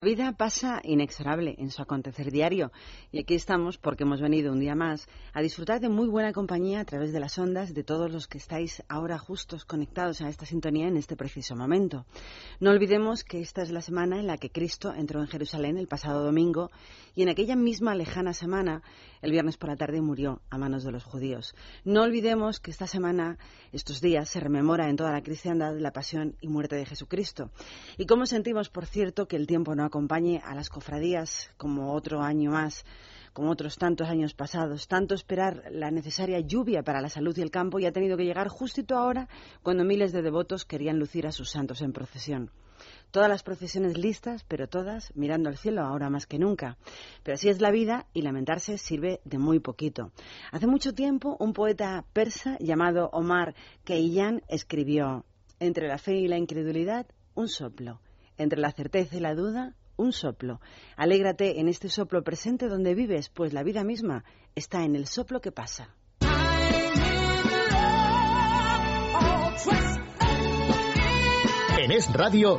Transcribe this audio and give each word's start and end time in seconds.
La 0.00 0.06
vida 0.06 0.30
pasa 0.30 0.80
inexorable 0.84 1.56
en 1.58 1.72
su 1.72 1.82
acontecer 1.82 2.30
diario 2.30 2.70
y 3.10 3.18
aquí 3.18 3.34
estamos 3.34 3.78
porque 3.78 4.04
hemos 4.04 4.20
venido 4.20 4.52
un 4.52 4.60
día 4.60 4.76
más 4.76 5.08
a 5.32 5.42
disfrutar 5.42 5.80
de 5.80 5.88
muy 5.88 6.06
buena 6.06 6.32
compañía 6.32 6.78
a 6.78 6.84
través 6.84 7.12
de 7.12 7.18
las 7.18 7.36
ondas 7.36 7.74
de 7.74 7.82
todos 7.82 8.08
los 8.08 8.28
que 8.28 8.38
estáis 8.38 8.80
ahora 8.88 9.18
justos 9.18 9.64
conectados 9.64 10.20
a 10.20 10.28
esta 10.28 10.46
sintonía 10.46 10.86
en 10.86 10.96
este 10.96 11.16
preciso 11.16 11.56
momento. 11.56 12.06
No 12.60 12.70
olvidemos 12.70 13.24
que 13.24 13.40
esta 13.40 13.60
es 13.60 13.72
la 13.72 13.80
semana 13.80 14.20
en 14.20 14.28
la 14.28 14.38
que 14.38 14.50
Cristo 14.50 14.94
entró 14.94 15.20
en 15.20 15.26
Jerusalén 15.26 15.76
el 15.76 15.88
pasado 15.88 16.22
domingo 16.22 16.70
y 17.16 17.22
en 17.22 17.30
aquella 17.30 17.56
misma 17.56 17.96
lejana 17.96 18.34
semana, 18.34 18.84
el 19.20 19.32
viernes 19.32 19.56
por 19.56 19.68
la 19.68 19.76
tarde, 19.76 20.00
murió 20.00 20.40
a 20.48 20.58
manos 20.58 20.84
de 20.84 20.92
los 20.92 21.02
judíos. 21.02 21.56
No 21.84 22.04
olvidemos 22.04 22.60
que 22.60 22.70
esta 22.70 22.86
semana, 22.86 23.36
estos 23.72 24.00
días, 24.00 24.28
se 24.28 24.38
rememora 24.38 24.88
en 24.88 24.94
toda 24.94 25.10
la 25.10 25.24
cristiandad 25.24 25.76
la 25.76 25.90
pasión 25.90 26.36
y 26.40 26.46
muerte 26.46 26.76
de 26.76 26.86
Jesucristo. 26.86 27.50
Y 27.96 28.06
cómo 28.06 28.26
sentimos, 28.26 28.68
por 28.68 28.86
cierto, 28.86 29.26
que 29.26 29.34
el 29.34 29.48
tiempo 29.48 29.74
no 29.74 29.87
acompañe 29.88 30.40
a 30.44 30.54
las 30.54 30.70
cofradías 30.70 31.50
como 31.56 31.92
otro 31.92 32.22
año 32.22 32.52
más 32.52 32.84
como 33.38 33.50
otros 33.52 33.78
tantos 33.78 34.08
años 34.08 34.34
pasados, 34.34 34.88
tanto 34.88 35.14
esperar 35.14 35.62
la 35.70 35.92
necesaria 35.92 36.40
lluvia 36.40 36.82
para 36.82 37.00
la 37.00 37.08
salud 37.08 37.36
y 37.38 37.42
el 37.42 37.52
campo 37.52 37.78
y 37.78 37.86
ha 37.86 37.92
tenido 37.92 38.16
que 38.16 38.24
llegar 38.24 38.48
justito 38.48 38.96
ahora 38.96 39.28
cuando 39.62 39.84
miles 39.84 40.10
de 40.10 40.22
devotos 40.22 40.64
querían 40.64 40.98
lucir 40.98 41.24
a 41.24 41.30
sus 41.30 41.50
santos 41.50 41.80
en 41.80 41.92
procesión. 41.92 42.50
Todas 43.12 43.28
las 43.28 43.44
procesiones 43.44 43.96
listas, 43.96 44.44
pero 44.48 44.68
todas 44.68 45.12
mirando 45.14 45.48
al 45.48 45.56
cielo 45.56 45.82
ahora 45.82 46.10
más 46.10 46.26
que 46.26 46.40
nunca. 46.40 46.78
Pero 47.22 47.36
así 47.36 47.48
es 47.48 47.60
la 47.60 47.70
vida 47.70 48.06
y 48.12 48.22
lamentarse 48.22 48.76
sirve 48.76 49.20
de 49.24 49.38
muy 49.38 49.60
poquito. 49.60 50.10
Hace 50.50 50.66
mucho 50.66 50.92
tiempo 50.92 51.36
un 51.38 51.52
poeta 51.52 52.04
persa 52.12 52.56
llamado 52.58 53.08
Omar 53.12 53.54
Khayyam 53.84 54.40
escribió, 54.48 55.24
entre 55.60 55.86
la 55.86 55.98
fe 55.98 56.16
y 56.16 56.26
la 56.26 56.38
incredulidad, 56.38 57.06
un 57.34 57.48
soplo, 57.48 58.00
entre 58.38 58.60
la 58.60 58.72
certeza 58.72 59.16
y 59.16 59.20
la 59.20 59.34
duda, 59.34 59.74
un 59.96 60.12
soplo. 60.12 60.60
Alégrate 60.96 61.60
en 61.60 61.68
este 61.68 61.88
soplo 61.88 62.22
presente 62.22 62.68
donde 62.68 62.94
vives, 62.94 63.28
pues 63.28 63.52
la 63.52 63.62
vida 63.62 63.84
misma 63.84 64.24
está 64.54 64.84
en 64.84 64.96
el 64.96 65.06
soplo 65.06 65.40
que 65.40 65.52
pasa. 65.52 65.94
En 71.78 71.92
Es 71.92 72.12
Radio, 72.12 72.58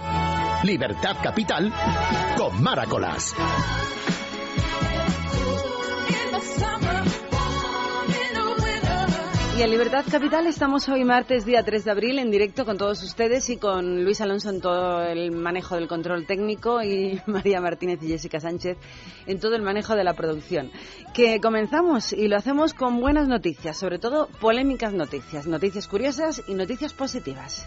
Libertad 0.63 1.17
Capital, 1.21 1.73
con 2.37 2.61
Maracolas. 2.61 3.35
Y 9.59 9.61
en 9.61 9.71
Libertad 9.71 10.05
Capital 10.09 10.47
estamos 10.47 10.87
hoy 10.87 11.03
martes, 11.03 11.43
día 11.43 11.61
3 11.63 11.83
de 11.83 11.91
abril, 11.91 12.19
en 12.19 12.31
directo 12.31 12.63
con 12.63 12.77
todos 12.77 13.03
ustedes 13.03 13.49
y 13.49 13.57
con 13.57 14.05
Luis 14.05 14.21
Alonso 14.21 14.51
en 14.51 14.61
todo 14.61 15.03
el 15.03 15.31
manejo 15.31 15.75
del 15.75 15.89
control 15.89 16.25
técnico 16.25 16.81
y 16.81 17.21
María 17.25 17.59
Martínez 17.59 17.99
y 18.01 18.07
Jessica 18.07 18.39
Sánchez 18.39 18.77
en 19.27 19.37
todo 19.41 19.57
el 19.57 19.61
manejo 19.61 19.97
de 19.97 20.05
la 20.05 20.13
producción. 20.13 20.71
Que 21.13 21.41
comenzamos 21.41 22.13
y 22.13 22.29
lo 22.29 22.37
hacemos 22.37 22.73
con 22.73 23.01
buenas 23.01 23.27
noticias, 23.27 23.77
sobre 23.77 23.99
todo 23.99 24.29
polémicas 24.39 24.93
noticias, 24.93 25.45
noticias 25.45 25.89
curiosas 25.89 26.41
y 26.47 26.53
noticias 26.53 26.93
positivas. 26.93 27.65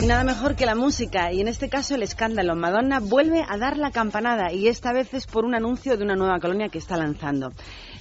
Y 0.00 0.06
nada 0.06 0.24
mejor 0.24 0.56
que 0.56 0.64
la 0.64 0.74
música, 0.74 1.30
y 1.30 1.42
en 1.42 1.48
este 1.48 1.68
caso 1.68 1.94
el 1.94 2.02
escándalo. 2.02 2.56
Madonna 2.56 3.00
vuelve 3.00 3.44
a 3.46 3.58
dar 3.58 3.76
la 3.76 3.90
campanada, 3.90 4.50
y 4.50 4.68
esta 4.68 4.94
vez 4.94 5.12
es 5.12 5.26
por 5.26 5.44
un 5.44 5.54
anuncio 5.54 5.98
de 5.98 6.04
una 6.04 6.16
nueva 6.16 6.40
colonia 6.40 6.70
que 6.70 6.78
está 6.78 6.96
lanzando. 6.96 7.52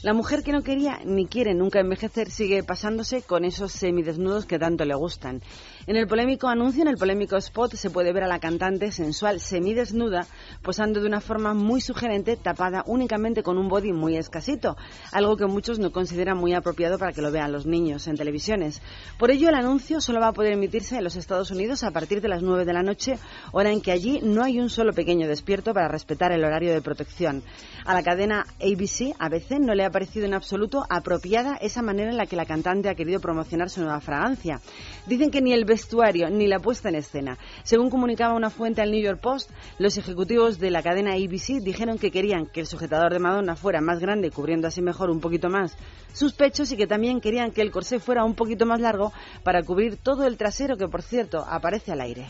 La 0.01 0.13
mujer 0.13 0.43
que 0.43 0.53
no 0.53 0.61
quería 0.61 1.01
ni 1.03 1.25
quiere 1.25 1.53
nunca 1.53 1.81
envejecer 1.81 2.31
sigue 2.31 2.63
pasándose 2.63 3.21
con 3.21 3.43
esos 3.43 3.73
semidesnudos 3.73 4.45
que 4.45 4.57
tanto 4.57 4.85
le 4.85 4.95
gustan. 4.95 5.41
En 5.87 5.97
el 5.97 6.07
polémico 6.07 6.47
anuncio, 6.47 6.83
en 6.83 6.87
el 6.87 6.95
polémico 6.95 7.35
spot, 7.35 7.73
se 7.73 7.89
puede 7.89 8.13
ver 8.13 8.23
a 8.23 8.27
la 8.27 8.39
cantante 8.39 8.93
sensual 8.93 9.41
semidesnuda 9.41 10.25
posando 10.61 11.01
de 11.01 11.07
una 11.07 11.19
forma 11.19 11.53
muy 11.53 11.81
sugerente, 11.81 12.37
tapada 12.37 12.83
únicamente 12.85 13.43
con 13.43 13.57
un 13.57 13.67
body 13.67 13.91
muy 13.91 14.15
escasito, 14.15 14.77
algo 15.11 15.35
que 15.35 15.47
muchos 15.47 15.79
no 15.79 15.91
consideran 15.91 16.37
muy 16.37 16.53
apropiado 16.53 16.97
para 16.97 17.11
que 17.11 17.21
lo 17.21 17.29
vean 17.29 17.51
los 17.51 17.65
niños 17.65 18.07
en 18.07 18.15
televisiones. 18.15 18.81
Por 19.17 19.31
ello, 19.31 19.49
el 19.49 19.55
anuncio 19.55 19.99
solo 19.99 20.21
va 20.21 20.29
a 20.29 20.33
poder 20.33 20.53
emitirse 20.53 20.95
en 20.95 21.03
los 21.03 21.17
Estados 21.17 21.51
Unidos 21.51 21.83
a 21.83 21.91
partir 21.91 22.21
de 22.21 22.29
las 22.29 22.41
9 22.41 22.63
de 22.63 22.73
la 22.73 22.83
noche, 22.83 23.19
hora 23.51 23.71
en 23.71 23.81
que 23.81 23.91
allí 23.91 24.21
no 24.23 24.43
hay 24.43 24.61
un 24.61 24.69
solo 24.69 24.93
pequeño 24.93 25.27
despierto 25.27 25.73
para 25.73 25.89
respetar 25.89 26.31
el 26.31 26.45
horario 26.45 26.71
de 26.71 26.81
protección. 26.81 27.43
A 27.83 27.93
la 27.93 28.03
cadena 28.03 28.45
ABC, 28.61 29.13
ABC, 29.19 29.59
no 29.59 29.73
le 29.73 29.83
ha 29.83 29.88
parecido 29.89 30.25
en 30.25 30.33
absoluto 30.33 30.85
apropiada 30.89 31.57
esa 31.57 31.81
manera 31.81 32.11
en 32.11 32.17
la 32.17 32.25
que 32.25 32.35
la 32.35 32.45
cantante 32.45 32.89
ha 32.89 32.95
querido 32.95 33.19
promocionar 33.19 33.69
su 33.69 33.81
nueva 33.81 34.01
fragancia. 34.01 34.61
Dicen 35.07 35.31
que 35.31 35.41
ni 35.41 35.53
el 35.53 35.65
vestuario 35.65 36.29
ni 36.29 36.47
la 36.47 36.59
puesta 36.59 36.89
en 36.89 36.95
escena. 36.95 37.37
Según 37.63 37.89
comunicaba 37.89 38.35
una 38.35 38.49
fuente 38.49 38.81
al 38.81 38.91
New 38.91 39.01
York 39.01 39.19
Post, 39.21 39.51
los 39.77 39.97
ejecutivos 39.97 40.59
de 40.59 40.71
la 40.71 40.83
cadena 40.83 41.13
ABC 41.13 41.61
dijeron 41.61 41.97
que 41.97 42.11
querían 42.11 42.45
que 42.47 42.61
el 42.61 42.67
sujetador 42.67 43.11
de 43.13 43.19
Madonna 43.19 43.55
fuera 43.55 43.81
más 43.81 43.99
grande, 43.99 44.31
cubriendo 44.31 44.67
así 44.67 44.81
mejor 44.81 45.09
un 45.09 45.19
poquito 45.19 45.49
más 45.49 45.75
sus 46.13 46.33
pechos 46.33 46.71
y 46.71 46.77
que 46.77 46.87
también 46.87 47.21
querían 47.21 47.51
que 47.51 47.61
el 47.61 47.71
corsé 47.71 47.99
fuera 47.99 48.23
un 48.23 48.35
poquito 48.35 48.65
más 48.65 48.79
largo 48.81 49.13
para 49.43 49.63
cubrir 49.63 49.97
todo 49.97 50.25
el 50.25 50.37
trasero 50.37 50.77
que, 50.77 50.87
por 50.87 51.01
cierto, 51.01 51.45
aparece 51.47 51.91
al 51.91 52.01
aire. 52.01 52.27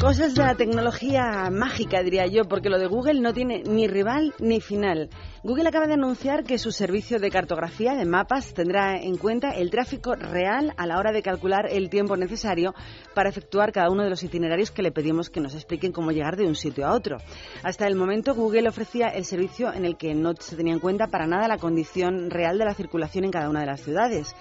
Cosas 0.00 0.34
de 0.34 0.42
la 0.42 0.54
tecnología 0.54 1.50
mágica, 1.52 2.02
diría 2.02 2.24
yo, 2.26 2.44
porque 2.44 2.70
lo 2.70 2.78
de 2.78 2.86
Google 2.86 3.20
no 3.20 3.34
tiene 3.34 3.62
ni 3.64 3.86
rival 3.86 4.32
ni 4.38 4.62
final. 4.62 5.10
Google 5.42 5.68
acaba 5.68 5.86
de 5.86 5.92
anunciar 5.92 6.42
que 6.44 6.58
su 6.58 6.72
servicio 6.72 7.18
de 7.18 7.30
cartografía 7.30 7.94
de 7.94 8.06
mapas 8.06 8.54
tendrá 8.54 8.96
en 8.96 9.18
cuenta 9.18 9.50
el 9.50 9.68
tráfico 9.68 10.14
real 10.14 10.72
a 10.78 10.86
la 10.86 10.98
hora 10.98 11.12
de 11.12 11.20
calcular 11.20 11.66
el 11.70 11.90
tiempo 11.90 12.16
necesario 12.16 12.74
para 13.14 13.28
efectuar 13.28 13.72
cada 13.72 13.90
uno 13.90 14.02
de 14.02 14.08
los 14.08 14.22
itinerarios 14.22 14.70
que 14.70 14.82
le 14.82 14.90
pedimos 14.90 15.28
que 15.28 15.40
nos 15.40 15.54
expliquen 15.54 15.92
cómo 15.92 16.12
llegar 16.12 16.38
de 16.38 16.46
un 16.46 16.54
sitio 16.54 16.86
a 16.86 16.94
otro. 16.94 17.18
Hasta 17.62 17.86
el 17.86 17.94
momento, 17.94 18.34
Google 18.34 18.70
ofrecía 18.70 19.08
el 19.08 19.26
servicio 19.26 19.70
en 19.70 19.84
el 19.84 19.98
que 19.98 20.14
no 20.14 20.32
se 20.38 20.56
tenía 20.56 20.72
en 20.72 20.80
cuenta 20.80 21.08
para 21.08 21.26
nada 21.26 21.46
la 21.46 21.58
condición 21.58 22.30
real 22.30 22.56
de 22.56 22.64
la 22.64 22.72
circulación 22.72 23.26
en 23.26 23.32
cada 23.32 23.50
una 23.50 23.60
de 23.60 23.66
las 23.66 23.82
ciudades. 23.82 24.34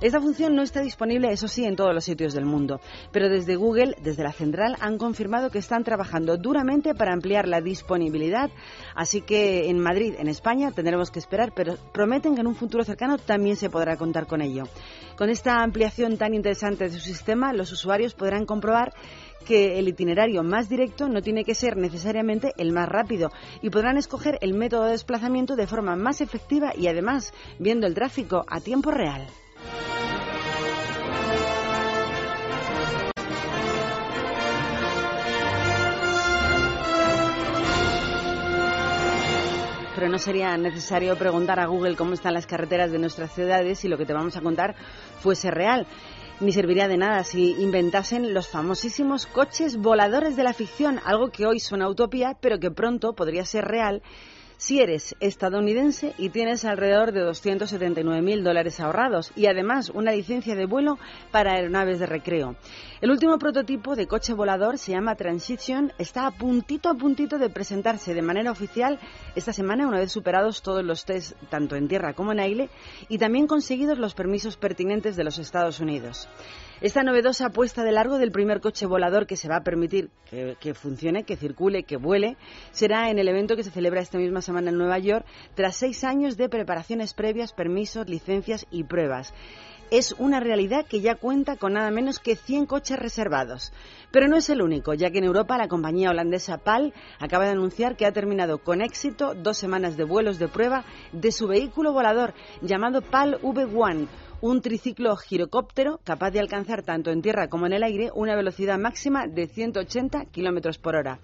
Esta 0.00 0.20
función 0.20 0.54
no 0.56 0.62
está 0.62 0.80
disponible, 0.80 1.30
eso 1.30 1.48
sí, 1.48 1.64
en 1.64 1.76
todos 1.76 1.94
los 1.94 2.04
sitios 2.04 2.34
del 2.34 2.44
mundo, 2.44 2.80
pero 3.12 3.28
desde 3.28 3.56
Google, 3.56 3.94
desde 4.02 4.22
la 4.22 4.32
central, 4.32 4.76
han 4.80 4.98
confirmado 4.98 5.50
que 5.50 5.58
están 5.58 5.84
trabajando 5.84 6.36
duramente 6.36 6.94
para 6.94 7.12
ampliar 7.12 7.46
la 7.46 7.60
disponibilidad, 7.60 8.50
así 8.94 9.20
que 9.20 9.68
en 9.68 9.78
Madrid, 9.78 10.14
en 10.18 10.28
España, 10.28 10.72
tendremos 10.72 11.10
que 11.10 11.20
esperar, 11.20 11.52
pero 11.54 11.76
prometen 11.92 12.34
que 12.34 12.40
en 12.40 12.48
un 12.48 12.56
futuro 12.56 12.84
cercano 12.84 13.18
también 13.18 13.56
se 13.56 13.70
podrá 13.70 13.96
contar 13.96 14.26
con 14.26 14.42
ello. 14.42 14.64
Con 15.16 15.30
esta 15.30 15.62
ampliación 15.62 16.16
tan 16.16 16.34
interesante 16.34 16.84
de 16.84 16.90
su 16.90 17.00
sistema, 17.00 17.52
los 17.52 17.70
usuarios 17.70 18.14
podrán 18.14 18.46
comprobar 18.46 18.92
que 19.44 19.78
el 19.78 19.88
itinerario 19.88 20.42
más 20.42 20.68
directo 20.68 21.08
no 21.08 21.22
tiene 21.22 21.44
que 21.44 21.54
ser 21.54 21.76
necesariamente 21.76 22.52
el 22.56 22.72
más 22.72 22.88
rápido 22.88 23.30
y 23.62 23.70
podrán 23.70 23.98
escoger 23.98 24.38
el 24.40 24.54
método 24.54 24.84
de 24.84 24.92
desplazamiento 24.92 25.54
de 25.54 25.66
forma 25.66 25.96
más 25.96 26.20
efectiva 26.20 26.72
y 26.76 26.88
además 26.88 27.32
viendo 27.58 27.86
el 27.86 27.94
tráfico 27.94 28.44
a 28.48 28.60
tiempo 28.60 28.90
real. 28.90 29.26
Pero 40.04 40.12
no 40.12 40.18
sería 40.18 40.54
necesario 40.58 41.16
preguntar 41.16 41.58
a 41.58 41.64
Google 41.64 41.96
cómo 41.96 42.12
están 42.12 42.34
las 42.34 42.46
carreteras 42.46 42.92
de 42.92 42.98
nuestras 42.98 43.32
ciudades 43.32 43.78
si 43.78 43.88
lo 43.88 43.96
que 43.96 44.04
te 44.04 44.12
vamos 44.12 44.36
a 44.36 44.42
contar 44.42 44.74
fuese 45.20 45.50
real. 45.50 45.86
Ni 46.40 46.52
serviría 46.52 46.88
de 46.88 46.98
nada 46.98 47.24
si 47.24 47.52
inventasen 47.52 48.34
los 48.34 48.48
famosísimos 48.48 49.24
coches 49.24 49.78
voladores 49.78 50.36
de 50.36 50.42
la 50.42 50.52
ficción, 50.52 51.00
algo 51.06 51.30
que 51.30 51.46
hoy 51.46 51.58
suena 51.58 51.88
utopía, 51.88 52.36
pero 52.38 52.58
que 52.58 52.70
pronto 52.70 53.14
podría 53.14 53.46
ser 53.46 53.64
real 53.64 54.02
si 54.56 54.80
eres 54.80 55.14
estadounidense 55.20 56.14
y 56.18 56.30
tienes 56.30 56.64
alrededor 56.64 57.12
de 57.12 57.20
279 57.20 58.22
mil 58.22 58.44
dólares 58.44 58.80
ahorrados 58.80 59.32
y 59.36 59.46
además 59.46 59.90
una 59.90 60.12
licencia 60.12 60.54
de 60.54 60.66
vuelo 60.66 60.98
para 61.30 61.52
aeronaves 61.52 61.98
de 61.98 62.06
recreo. 62.06 62.56
El 63.00 63.10
último 63.10 63.38
prototipo 63.38 63.96
de 63.96 64.06
coche 64.06 64.32
volador 64.32 64.78
se 64.78 64.92
llama 64.92 65.14
Transition, 65.14 65.92
está 65.98 66.26
a 66.26 66.30
puntito 66.30 66.88
a 66.88 66.94
puntito 66.94 67.38
de 67.38 67.50
presentarse 67.50 68.14
de 68.14 68.22
manera 68.22 68.50
oficial 68.50 68.98
esta 69.34 69.52
semana 69.52 69.86
una 69.86 69.98
vez 69.98 70.12
superados 70.12 70.62
todos 70.62 70.84
los 70.84 71.04
test 71.04 71.32
tanto 71.50 71.76
en 71.76 71.88
tierra 71.88 72.14
como 72.14 72.32
en 72.32 72.40
aire 72.40 72.70
y 73.08 73.18
también 73.18 73.46
conseguidos 73.46 73.98
los 73.98 74.14
permisos 74.14 74.56
pertinentes 74.56 75.16
de 75.16 75.24
los 75.24 75.38
Estados 75.38 75.80
Unidos. 75.80 76.28
Esta 76.80 77.04
novedosa 77.04 77.50
puesta 77.50 77.84
de 77.84 77.92
largo 77.92 78.18
del 78.18 78.32
primer 78.32 78.60
coche 78.60 78.86
volador 78.86 79.26
que 79.26 79.36
se 79.36 79.48
va 79.48 79.56
a 79.56 79.62
permitir 79.62 80.10
que, 80.28 80.74
funcione, 80.74 81.22
que 81.22 81.36
circule, 81.36 81.84
que 81.84 81.96
vuele, 81.96 82.36
será 82.72 83.10
en 83.10 83.18
el 83.18 83.28
evento 83.28 83.54
que 83.54 83.62
se 83.62 83.70
celebra 83.70 84.00
esta 84.00 84.18
misma 84.18 84.42
semana 84.42 84.70
en 84.70 84.78
Nueva 84.78 84.98
York 84.98 85.24
tras 85.54 85.76
seis 85.76 86.02
años 86.02 86.36
de 86.36 86.48
preparaciones 86.48 87.14
previas, 87.14 87.52
permisos, 87.52 88.08
licencias 88.08 88.66
y 88.70 88.84
pruebas 88.84 89.32
es 89.90 90.12
una 90.18 90.40
realidad 90.40 90.86
que 90.86 91.00
ya 91.00 91.14
cuenta 91.14 91.56
con 91.56 91.74
nada 91.74 91.90
menos 91.90 92.18
que 92.18 92.36
100 92.36 92.66
coches 92.66 92.98
reservados. 92.98 93.72
Pero 94.10 94.28
no 94.28 94.36
es 94.36 94.48
el 94.48 94.62
único, 94.62 94.94
ya 94.94 95.10
que 95.10 95.18
en 95.18 95.24
Europa 95.24 95.58
la 95.58 95.68
compañía 95.68 96.10
holandesa 96.10 96.58
PAL 96.58 96.92
acaba 97.20 97.44
de 97.44 97.52
anunciar 97.52 97.94
que 97.94 98.06
ha 98.06 98.12
terminado 98.12 98.58
con 98.58 98.80
éxito 98.80 99.34
dos 99.34 99.58
semanas 99.58 99.96
de 99.96 100.04
vuelos 100.04 100.38
de 100.38 100.48
prueba 100.48 100.84
de 101.12 101.30
su 101.30 101.46
vehículo 101.46 101.92
volador 101.92 102.34
llamado 102.60 103.02
PAL 103.02 103.40
V1 103.42 104.08
un 104.44 104.60
triciclo 104.60 105.16
girocóptero 105.16 106.00
capaz 106.04 106.30
de 106.30 106.38
alcanzar 106.38 106.82
tanto 106.82 107.10
en 107.10 107.22
tierra 107.22 107.48
como 107.48 107.64
en 107.64 107.72
el 107.72 107.82
aire 107.82 108.10
una 108.14 108.36
velocidad 108.36 108.78
máxima 108.78 109.26
de 109.26 109.46
180 109.46 110.26
kilómetros 110.26 110.76
por 110.76 110.96
hora. 110.96 111.18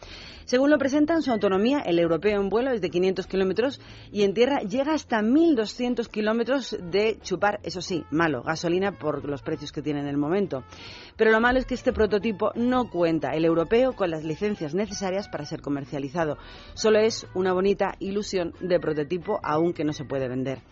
Según 0.46 0.70
lo 0.70 0.78
presentan, 0.78 1.20
su 1.20 1.30
autonomía, 1.30 1.80
el 1.80 1.98
europeo 1.98 2.40
en 2.40 2.48
vuelo 2.48 2.70
es 2.70 2.80
de 2.80 2.88
500 2.88 3.26
kilómetros 3.26 3.78
y 4.10 4.22
en 4.22 4.32
tierra 4.32 4.60
llega 4.62 4.94
hasta 4.94 5.20
1.200 5.20 6.08
kilómetros 6.08 6.78
de 6.80 7.18
chupar, 7.20 7.60
eso 7.62 7.82
sí, 7.82 8.04
malo, 8.10 8.42
gasolina 8.42 8.92
por 8.92 9.22
los 9.28 9.42
precios 9.42 9.70
que 9.70 9.82
tiene 9.82 10.00
en 10.00 10.08
el 10.08 10.16
momento. 10.16 10.64
Pero 11.18 11.30
lo 11.30 11.40
malo 11.40 11.58
es 11.58 11.66
que 11.66 11.74
este 11.74 11.92
prototipo 11.92 12.52
no 12.54 12.88
cuenta, 12.88 13.32
el 13.32 13.44
europeo, 13.44 13.92
con 13.92 14.10
las 14.10 14.24
licencias 14.24 14.74
necesarias 14.74 15.28
para 15.28 15.44
ser 15.44 15.60
comercializado. 15.60 16.38
Solo 16.72 16.98
es 16.98 17.26
una 17.34 17.52
bonita 17.52 17.94
ilusión 17.98 18.54
de 18.60 18.80
prototipo, 18.80 19.38
aunque 19.42 19.84
no 19.84 19.92
se 19.92 20.06
puede 20.06 20.26
vender. 20.26 20.62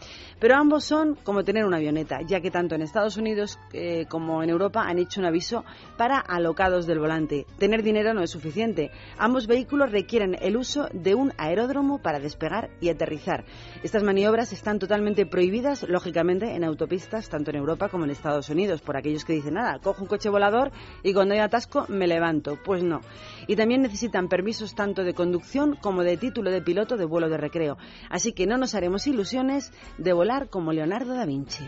Pero 0.41 0.57
ambos 0.57 0.85
son 0.85 1.15
como 1.23 1.45
tener 1.45 1.67
una 1.67 1.77
avioneta, 1.77 2.21
ya 2.27 2.38
que 2.41 2.51
tanto 2.51 2.75
en 2.75 2.83
Estados 2.83 3.17
Unidos 3.17 3.59
eh, 3.73 4.07
como 4.09 4.43
en 4.43 4.51
Europa 4.51 4.85
han 4.87 4.99
hecho 4.99 5.21
un 5.21 5.27
aviso 5.27 5.65
para 5.97 6.19
alocados 6.19 6.87
del 6.87 6.99
volante. 6.99 7.47
Tener 7.59 7.83
dinero 7.83 8.15
no 8.15 8.23
es 8.23 8.31
suficiente. 8.31 8.91
Ambos 9.19 9.47
vehículos 9.47 9.91
requieren 9.91 10.37
el 10.41 10.57
uso 10.57 10.89
de 10.93 11.15
un 11.15 11.33
aeródromo 11.39 11.99
para 11.99 12.21
despegar 12.21 12.71
y 12.81 12.89
aterrizar. 12.89 13.45
Estas 13.83 14.03
maniobras 14.03 14.53
están 14.53 14.79
totalmente 14.79 15.27
prohibidas, 15.27 15.85
lógicamente, 15.89 16.55
en 16.55 16.65
autopistas, 16.65 17.29
tanto 17.29 17.51
en 17.51 17.57
Europa 17.57 17.89
como 17.89 18.05
en 18.05 18.11
Estados 18.11 18.49
Unidos, 18.49 18.81
por 18.81 18.97
aquellos 18.97 19.25
que 19.25 19.33
dicen, 19.33 19.55
nada, 19.55 19.79
cojo 19.79 20.03
un 20.03 20.09
coche 20.09 20.29
volador 20.29 20.71
y 21.03 21.13
cuando 21.15 21.35
hay 21.35 21.41
atasco 21.41 21.87
me 21.89 22.07
levanto. 22.07 22.59
Pues 22.65 22.83
no. 22.83 23.01
Y 23.47 23.57
también 23.57 23.83
necesitan 23.83 24.29
permisos 24.29 24.75
tanto 24.75 25.05
de 25.05 25.15
conducción 25.15 25.77
como 25.77 26.03
de 26.03 26.17
título 26.17 26.51
de 26.51 26.63
piloto 26.63 26.97
de 26.97 27.05
vuelo 27.05 27.29
de 27.29 27.37
recreo. 27.37 27.79
Así 28.11 28.33
que 28.33 28.47
no 28.47 28.59
nos 28.59 28.75
haremos 28.75 29.07
ilusiones 29.07 29.73
de 29.97 30.13
volar 30.13 30.49
como 30.49 30.73
Leonardo 30.73 31.15
da 31.15 31.25
Vinci. 31.25 31.65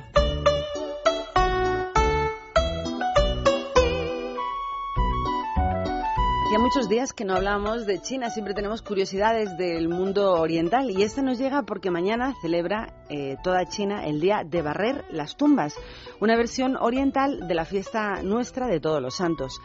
Hacía 6.50 6.64
muchos 6.64 6.88
días 6.88 7.12
que 7.12 7.24
no 7.24 7.34
hablamos 7.34 7.86
de 7.86 8.00
China, 8.00 8.28
siempre 8.28 8.54
tenemos 8.54 8.82
curiosidades 8.82 9.56
del 9.56 9.88
mundo 9.88 10.32
oriental 10.32 10.90
y 10.90 11.04
esta 11.04 11.22
nos 11.22 11.38
llega 11.38 11.62
porque 11.62 11.92
mañana 11.92 12.34
celebra 12.42 12.92
eh, 13.08 13.36
toda 13.44 13.66
China 13.66 14.04
el 14.04 14.20
Día 14.20 14.42
de 14.44 14.60
Barrer 14.60 15.04
las 15.12 15.36
Tumbas, 15.36 15.76
una 16.18 16.34
versión 16.34 16.76
oriental 16.76 17.46
de 17.46 17.54
la 17.54 17.64
fiesta 17.64 18.24
nuestra 18.24 18.66
de 18.66 18.80
todos 18.80 19.00
los 19.00 19.14
santos. 19.14 19.60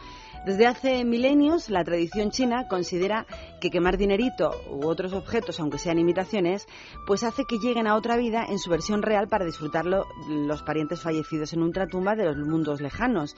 Desde 0.46 0.68
hace 0.68 1.04
milenios, 1.04 1.70
la 1.70 1.82
tradición 1.82 2.30
china 2.30 2.68
considera 2.68 3.26
que 3.60 3.70
quemar 3.70 3.96
dinerito 3.96 4.52
u 4.70 4.86
otros 4.86 5.12
objetos, 5.12 5.58
aunque 5.58 5.78
sean 5.78 5.98
imitaciones, 5.98 6.68
pues 7.04 7.24
hace 7.24 7.46
que 7.48 7.58
lleguen 7.58 7.88
a 7.88 7.96
otra 7.96 8.16
vida 8.16 8.46
en 8.48 8.60
su 8.60 8.70
versión 8.70 9.02
real 9.02 9.26
para 9.26 9.44
disfrutarlo 9.44 10.04
los 10.28 10.62
parientes 10.62 11.00
fallecidos 11.00 11.52
en 11.52 11.62
ultratumba 11.62 12.14
de 12.14 12.26
los 12.26 12.36
mundos 12.36 12.80
lejanos. 12.80 13.34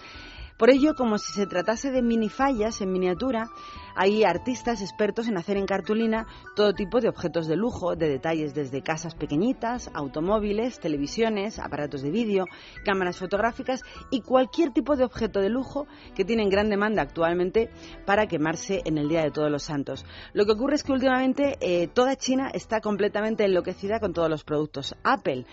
Por 0.58 0.70
ello, 0.70 0.96
como 0.96 1.18
si 1.18 1.32
se 1.32 1.46
tratase 1.46 1.92
de 1.92 2.02
minifallas 2.02 2.80
en 2.80 2.90
miniatura, 2.90 3.48
hay 3.94 4.24
artistas 4.24 4.82
expertos 4.82 5.28
en 5.28 5.38
hacer 5.38 5.56
en 5.56 5.66
cartulina 5.66 6.26
todo 6.56 6.72
tipo 6.72 7.00
de 7.00 7.08
objetos 7.08 7.46
de 7.46 7.54
lujo, 7.54 7.94
de 7.94 8.08
detalles 8.08 8.54
desde 8.54 8.82
casas 8.82 9.14
pequeñitas, 9.14 9.88
automóviles, 9.94 10.80
televisiones, 10.80 11.60
aparatos 11.60 12.02
de 12.02 12.10
vídeo, 12.10 12.44
cámaras 12.84 13.18
fotográficas 13.18 13.82
y 14.10 14.20
cualquier 14.22 14.72
tipo 14.72 14.96
de 14.96 15.04
objeto 15.04 15.40
de 15.40 15.48
lujo 15.48 15.86
que 16.16 16.24
tienen 16.24 16.50
gran 16.50 16.70
demanda 16.70 17.02
actualmente 17.02 17.70
para 18.04 18.26
quemarse 18.26 18.82
en 18.84 18.98
el 18.98 19.08
Día 19.08 19.22
de 19.22 19.30
Todos 19.30 19.52
los 19.52 19.62
Santos. 19.62 20.04
Lo 20.32 20.44
que 20.44 20.52
ocurre 20.52 20.74
es 20.74 20.82
que 20.82 20.92
últimamente 20.92 21.56
eh, 21.60 21.86
toda 21.86 22.16
China 22.16 22.50
está 22.52 22.80
completamente 22.80 23.44
enloquecida 23.44 24.00
con 24.00 24.12
todos 24.12 24.28
los 24.28 24.42
productos 24.42 24.96
Apple. 25.04 25.46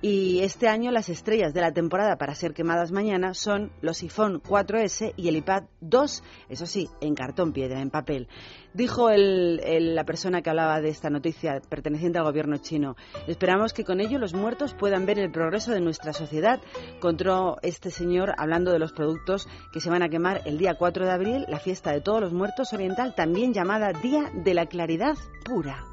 Y 0.00 0.40
este 0.40 0.68
año 0.68 0.92
las 0.92 1.08
estrellas 1.08 1.52
de 1.52 1.60
la 1.60 1.72
temporada 1.72 2.16
para 2.16 2.36
ser 2.36 2.54
quemadas 2.54 2.92
mañana 2.92 3.34
son 3.34 3.72
los 3.80 4.00
iPhone 4.02 4.40
4S 4.40 5.12
y 5.16 5.26
el 5.26 5.36
iPad 5.36 5.64
2, 5.80 6.22
eso 6.48 6.66
sí, 6.66 6.88
en 7.00 7.16
cartón 7.16 7.52
piedra, 7.52 7.80
en 7.80 7.90
papel. 7.90 8.28
Dijo 8.74 9.10
la 9.10 10.04
persona 10.04 10.40
que 10.40 10.50
hablaba 10.50 10.80
de 10.80 10.90
esta 10.90 11.10
noticia 11.10 11.60
perteneciente 11.68 12.18
al 12.18 12.26
gobierno 12.26 12.58
chino, 12.58 12.94
esperamos 13.26 13.72
que 13.72 13.82
con 13.82 14.00
ello 14.00 14.20
los 14.20 14.34
muertos 14.34 14.72
puedan 14.74 15.04
ver 15.04 15.18
el 15.18 15.32
progreso 15.32 15.72
de 15.72 15.80
nuestra 15.80 16.12
sociedad. 16.12 16.60
Contó 17.00 17.56
este 17.62 17.90
señor 17.90 18.34
hablando 18.38 18.70
de 18.70 18.78
los 18.78 18.92
productos 18.92 19.48
que 19.72 19.80
se 19.80 19.90
van 19.90 20.04
a 20.04 20.08
quemar 20.08 20.42
el 20.44 20.58
día 20.58 20.76
4 20.78 21.06
de 21.06 21.10
abril, 21.10 21.44
la 21.48 21.58
fiesta 21.58 21.90
de 21.90 22.02
todos 22.02 22.20
los 22.20 22.32
muertos 22.32 22.72
oriental, 22.72 23.16
también 23.16 23.52
llamada 23.52 23.92
Día 23.92 24.30
de 24.32 24.54
la 24.54 24.66
Claridad 24.66 25.16
Pura. 25.44 25.84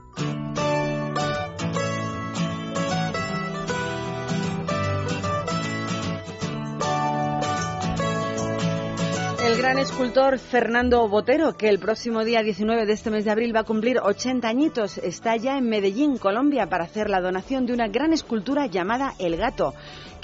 El 9.55 9.61
gran 9.61 9.77
escultor 9.79 10.37
Fernando 10.37 11.07
Botero, 11.07 11.55
que 11.55 11.69
el 11.69 11.79
próximo 11.79 12.25
día 12.25 12.43
19 12.43 12.85
de 12.85 12.91
este 12.91 13.09
mes 13.09 13.23
de 13.23 13.31
abril 13.31 13.55
va 13.55 13.61
a 13.61 13.63
cumplir 13.63 13.99
80 13.99 14.45
añitos, 14.47 14.97
está 14.97 15.37
ya 15.37 15.57
en 15.57 15.69
Medellín, 15.69 16.17
Colombia, 16.17 16.67
para 16.67 16.83
hacer 16.83 17.09
la 17.09 17.21
donación 17.21 17.65
de 17.65 17.71
una 17.71 17.87
gran 17.87 18.11
escultura 18.11 18.65
llamada 18.65 19.13
El 19.17 19.37
Gato 19.37 19.73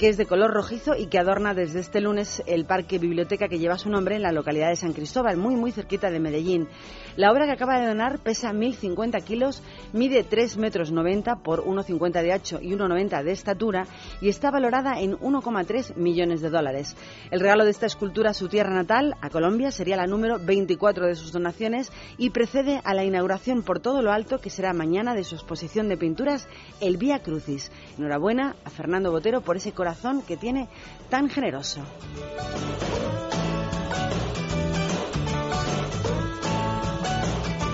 que 0.02 0.08
es 0.08 0.16
de 0.16 0.26
color 0.26 0.52
rojizo 0.52 0.96
y 0.96 1.06
que 1.06 1.20
adorna 1.20 1.54
desde 1.54 1.78
este 1.78 2.00
lunes 2.00 2.42
el 2.46 2.64
parque 2.64 2.98
biblioteca 2.98 3.46
que 3.46 3.60
lleva 3.60 3.78
su 3.78 3.88
nombre 3.88 4.16
en 4.16 4.22
la 4.22 4.32
localidad 4.32 4.70
de 4.70 4.74
San 4.74 4.94
Cristóbal, 4.94 5.36
muy 5.36 5.54
muy 5.54 5.70
cerquita 5.70 6.10
de 6.10 6.18
Medellín. 6.18 6.66
La 7.14 7.30
obra 7.30 7.44
que 7.44 7.52
acaba 7.52 7.78
de 7.78 7.86
donar 7.86 8.18
pesa 8.18 8.52
1.050 8.52 9.22
kilos, 9.22 9.62
mide 9.92 10.24
3 10.24 10.56
metros 10.56 10.90
90 10.90 11.36
por 11.44 11.62
1,50 11.64 12.20
de 12.20 12.32
ancho 12.32 12.58
y 12.60 12.72
1,90 12.72 13.22
de 13.22 13.30
estatura 13.30 13.86
y 14.20 14.28
está 14.28 14.50
valorada 14.50 14.98
en 14.98 15.12
1,3 15.18 15.94
millones 15.94 16.40
de 16.40 16.50
dólares. 16.50 16.96
El 17.30 17.38
regalo 17.38 17.64
de 17.64 17.70
esta 17.70 17.86
escultura 17.86 18.30
a 18.30 18.34
su 18.34 18.48
tierra 18.48 18.74
natal, 18.74 19.14
a 19.20 19.30
Colombia, 19.30 19.70
sería 19.70 19.96
la 19.96 20.08
número 20.08 20.40
24 20.40 21.06
de 21.06 21.14
sus 21.14 21.30
donaciones 21.30 21.92
y 22.18 22.30
precede 22.30 22.80
a 22.82 22.94
la 22.94 23.04
inauguración 23.04 23.62
por 23.62 23.78
todo 23.78 24.02
lo 24.02 24.10
alto 24.10 24.40
que 24.40 24.50
será 24.50 24.72
mañana 24.72 25.14
de 25.14 25.22
su 25.22 25.36
exposición 25.36 25.88
de 25.88 25.96
pinturas, 25.96 26.48
el 26.80 26.96
Vía 26.96 27.20
Crucis. 27.22 27.70
Enhorabuena 27.98 28.56
a 28.64 28.70
Fernando 28.70 29.12
Botero 29.12 29.42
por 29.42 29.58
ese 29.58 29.70
corazón 29.70 29.91
que 30.26 30.36
tiene 30.36 30.68
tan 31.08 31.28
generoso. 31.28 31.80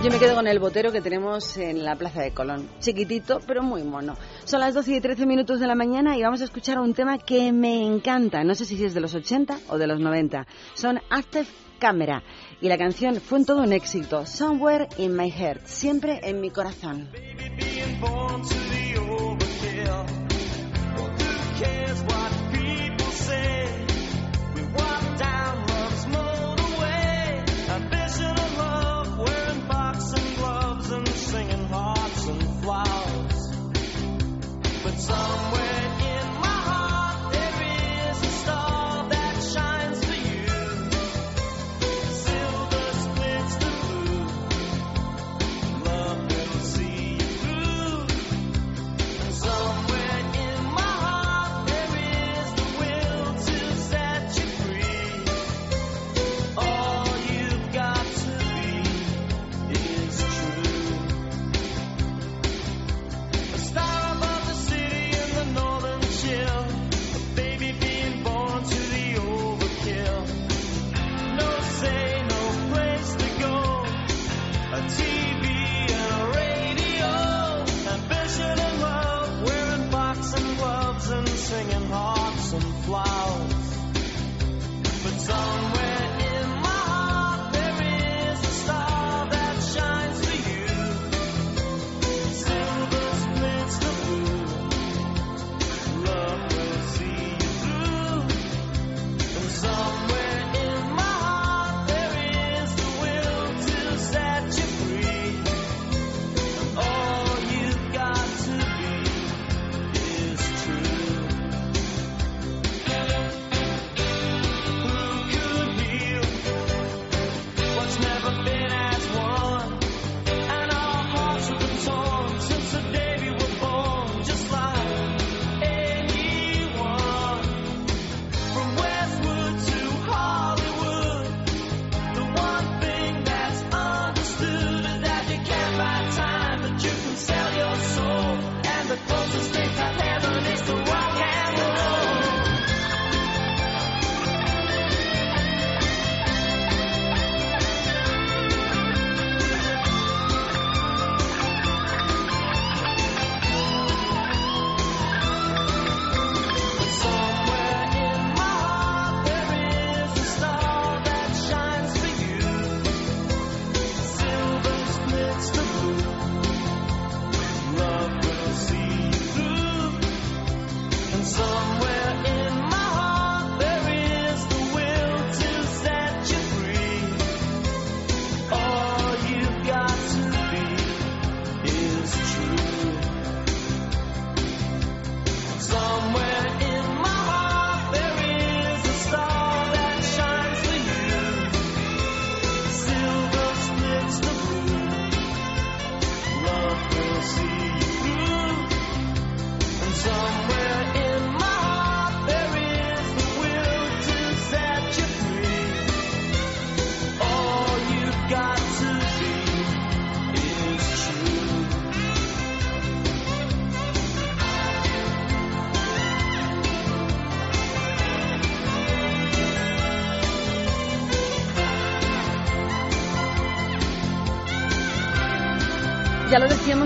Yo 0.03 0.11
me 0.11 0.19
quedo 0.19 0.37
con 0.37 0.47
el 0.47 0.61
botero 0.61 0.93
que 0.93 1.00
tenemos 1.00 1.56
en 1.56 1.85
la 1.85 1.97
Plaza 1.97 2.23
de 2.23 2.32
Colón. 2.32 2.69
Chiquitito, 2.79 3.41
pero 3.47 3.62
muy 3.62 3.82
mono. 3.82 4.15
Son 4.44 4.61
las 4.61 4.75
12 4.75 4.97
y 4.97 5.00
13 5.00 5.26
minutos 5.26 5.59
de 5.59 5.67
la 5.67 5.75
mañana 5.75 6.17
y 6.17 6.23
vamos 6.23 6.41
a 6.41 6.44
escuchar 6.44 6.79
un 6.79 6.94
tema 6.94 7.19
que 7.19 7.53
me 7.53 7.85
encanta. 7.85 8.44
No 8.44 8.55
sé 8.55 8.65
si 8.65 8.85
es 8.85 8.94
de 8.94 9.00
los 9.00 9.15
80 9.15 9.58
o 9.69 9.77
de 9.77 9.87
los 9.89 9.98
90. 9.98 10.46
Son 10.75 11.01
After 11.10 11.44
Camera. 11.81 12.22
Y 12.60 12.69
la 12.69 12.79
canción 12.79 13.17
fue 13.17 13.39
en 13.39 13.44
todo 13.44 13.63
un 13.63 13.72
éxito. 13.72 14.25
Somewhere 14.25 14.89
in 14.98 15.17
my 15.17 15.31
heart. 15.31 15.67
Siempre 15.67 16.20
en 16.22 16.41
mi 16.41 16.51
corazón. 16.51 17.08
cares 21.58 22.03
why? 22.05 22.28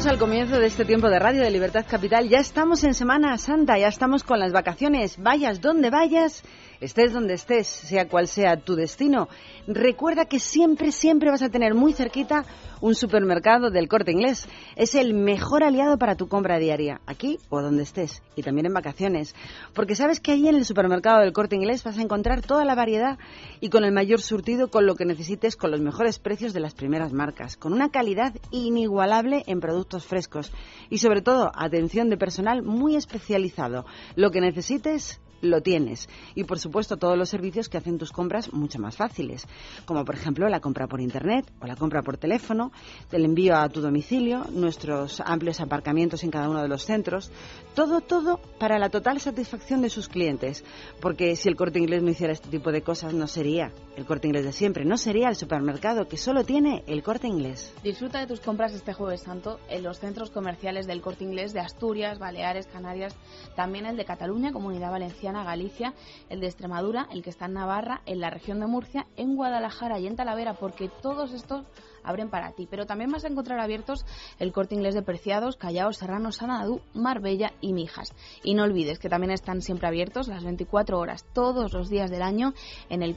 Decíamos 0.03 0.21
al 0.21 0.29
comienzo 0.29 0.59
de 0.59 0.67
este 0.67 0.85
tiempo 0.85 1.09
de 1.09 1.21
radio 1.21 1.43
de 1.43 1.51
Libertad 1.53 1.87
Capital, 1.89 2.29
ya 2.29 2.41
estamos 2.41 2.83
en 2.83 2.93
Semana 2.93 3.39
Santa, 3.39 3.79
ya 3.79 3.87
estamos 3.87 4.25
con 4.25 4.41
las 4.41 4.51
vacaciones, 4.51 5.17
vayas 5.17 5.61
donde 5.61 5.91
vayas, 5.91 6.43
estés 6.85 7.13
donde 7.13 7.35
estés, 7.35 7.67
sea 7.67 8.09
cual 8.09 8.29
sea 8.29 8.57
tu 8.57 8.75
destino, 8.75 9.29
recuerda 9.67 10.27
que 10.27 10.39
siempre, 10.39 10.93
siempre 10.93 11.31
vas 11.31 11.43
a 11.43 11.49
tener 11.49 11.75
muy 11.75 11.93
cerquita 11.93 12.45
un 12.83 12.95
supermercado 12.97 13.71
del 13.71 13.89
corte 13.89 14.11
inglés. 14.11 14.49
Es 14.77 14.95
el 14.95 15.15
mejor 15.15 15.63
aliado 15.63 15.97
para 15.97 16.17
tu 16.17 16.29
compra 16.29 16.59
diaria, 16.59 17.01
aquí 17.07 17.39
o 17.49 17.63
donde 17.63 17.85
estés, 17.85 18.23
y 18.35 18.43
también 18.43 18.67
en 18.67 18.75
vacaciones. 18.75 19.35
Porque 19.73 19.95
sabes 19.95 20.21
que 20.21 20.33
allí 20.33 20.49
en 20.49 20.57
el 20.57 20.65
supermercado 20.65 21.21
del 21.21 21.33
corte 21.33 21.57
inglés 21.57 21.85
vas 21.85 21.97
a 21.97 22.03
encontrar 22.03 22.43
toda 22.43 22.65
la 22.65 22.75
variedad 22.75 23.19
y 23.61 23.71
con 23.71 23.85
el 23.85 23.93
mayor 23.93 24.21
surtido, 24.21 24.69
con 24.69 24.85
lo 24.85 24.97
que 24.97 25.07
necesites, 25.07 25.57
con 25.57 25.71
los 25.71 25.81
mejores 25.81 26.19
precios 26.19 26.53
de 26.53 26.61
las 26.61 26.75
primeras 26.75 27.13
marcas, 27.13 27.57
con 27.57 27.73
una 27.73 27.91
calidad 27.91 28.35
inigualable 28.51 29.45
en 29.47 29.61
productos 29.61 30.05
frescos 30.05 30.53
y 30.91 30.99
sobre 30.99 31.23
todo 31.23 31.53
atención 31.55 32.11
de 32.11 32.17
personal 32.17 32.63
muy 32.63 32.97
especializado. 32.97 33.87
Lo 34.17 34.33
que 34.33 34.41
necesites 34.41 35.21
lo 35.43 35.61
tienes. 35.61 36.09
Y 36.35 36.45
por 36.45 36.59
supuesto 36.59 36.97
todos 36.97 37.19
los 37.19 37.29
servicios 37.29 37.69
que 37.69 37.77
hacen 37.77 37.99
tus 37.99 38.13
compras 38.13 38.53
mucho 38.53 38.79
más 38.79 38.97
fáciles, 38.97 39.47
como 39.85 40.05
por 40.05 40.15
ejemplo 40.15 40.49
la 40.49 40.61
compra 40.61 40.87
por 40.87 41.01
internet 41.01 41.53
o 41.61 41.67
la 41.67 41.77
compra 41.77 42.03
por 42.03 42.17
teléfono, 42.17 42.73
el 43.11 43.25
envío 43.25 43.57
a 43.57 43.69
tu 43.69 43.81
domicilio, 43.81 44.45
nuestros 44.53 45.21
amplios 45.21 45.61
aparcamientos 45.61 46.25
en 46.25 46.31
cada 46.31 46.49
uno 46.49 46.63
de 46.63 46.69
los 46.69 46.85
centros, 46.85 47.31
todo, 47.75 48.01
todo 48.01 48.41
para 48.59 48.79
la 48.79 48.89
total 48.89 49.21
satisfacción 49.21 49.83
de 49.83 49.91
sus 49.91 50.09
clientes. 50.09 50.65
Porque 51.01 51.37
si 51.37 51.49
el 51.49 51.57
corte 51.57 51.79
inglés 51.79 52.03
no 52.03 52.11
hiciera 52.11 52.33
este 52.33 52.49
tipo 52.49 52.71
de 52.73 52.83
cosas, 52.83 53.13
no 53.13 53.27
sería 53.27 53.73
el 53.97 54.07
corte 54.07 54.29
inglés 54.29 54.45
de 54.45 54.53
siempre, 54.53 54.85
no 54.85 54.97
sería 54.97 55.29
el 55.29 55.37
supermercado 55.37 56.07
que 56.07 56.17
solo 56.17 56.45
tiene 56.45 56.85
el 56.87 57.03
corte 57.03 57.27
inglés. 57.27 57.75
Disfruta 57.83 58.21
de 58.21 58.27
tus 58.27 58.41
compras 58.41 58.73
este 58.73 58.93
jueves 58.93 59.23
santo 59.23 59.59
en 59.69 59.83
los 59.83 59.99
centros 59.99 60.31
comerciales 60.31 60.87
del 60.87 61.03
corte 61.03 61.25
inglés 61.25 61.53
de 61.53 61.61
Asturias, 61.61 62.19
Baleares, 62.19 62.67
Canarias, 62.67 63.17
también 63.57 63.87
el 63.87 63.97
de 63.97 64.05
Cataluña, 64.05 64.53
Comunidad 64.53 64.91
Valenciana 64.91 65.32
Galicia, 65.33 65.95
el 66.29 66.41
de 66.41 66.47
Extremadura, 66.47 67.09
el 67.11 67.23
que 67.23 67.31
está 67.31 67.47
en 67.47 67.55
Navarra, 67.55 68.03
en 68.07 68.21
la 68.21 68.31
región 68.31 68.61
de 68.61 68.67
Murcia, 68.67 69.07
en 69.17 69.37
Guadalajara 69.37 69.99
y 69.99 70.07
en 70.07 70.17
Talavera, 70.17 70.55
porque 70.55 70.91
todos 71.01 71.33
estos 71.33 71.65
abren 72.05 72.31
para 72.31 72.53
ti. 72.53 72.69
Pero 72.71 72.87
también 72.87 73.11
vas 73.11 73.25
a 73.25 73.29
encontrar 73.29 73.59
abiertos 73.61 74.05
el 74.39 74.53
corte 74.53 74.75
inglés 74.75 74.95
de 74.95 75.03
Preciados, 75.03 75.57
Callao, 75.57 75.93
Serrano, 75.93 76.33
Sanadú, 76.33 76.81
Marbella 76.95 77.53
y 77.61 77.73
Mijas. 77.73 78.13
Y 78.43 78.55
no 78.55 78.65
olvides 78.65 78.99
que 78.99 79.09
también 79.09 79.33
están 79.33 79.63
siempre 79.63 79.89
abiertos 79.89 80.29
las 80.29 80.45
24 80.45 80.99
horas, 80.99 81.25
todos 81.33 81.73
los 81.73 81.89
días 81.89 82.11
del 82.11 82.23
año, 82.23 82.55
en 82.91 83.03
el 83.03 83.17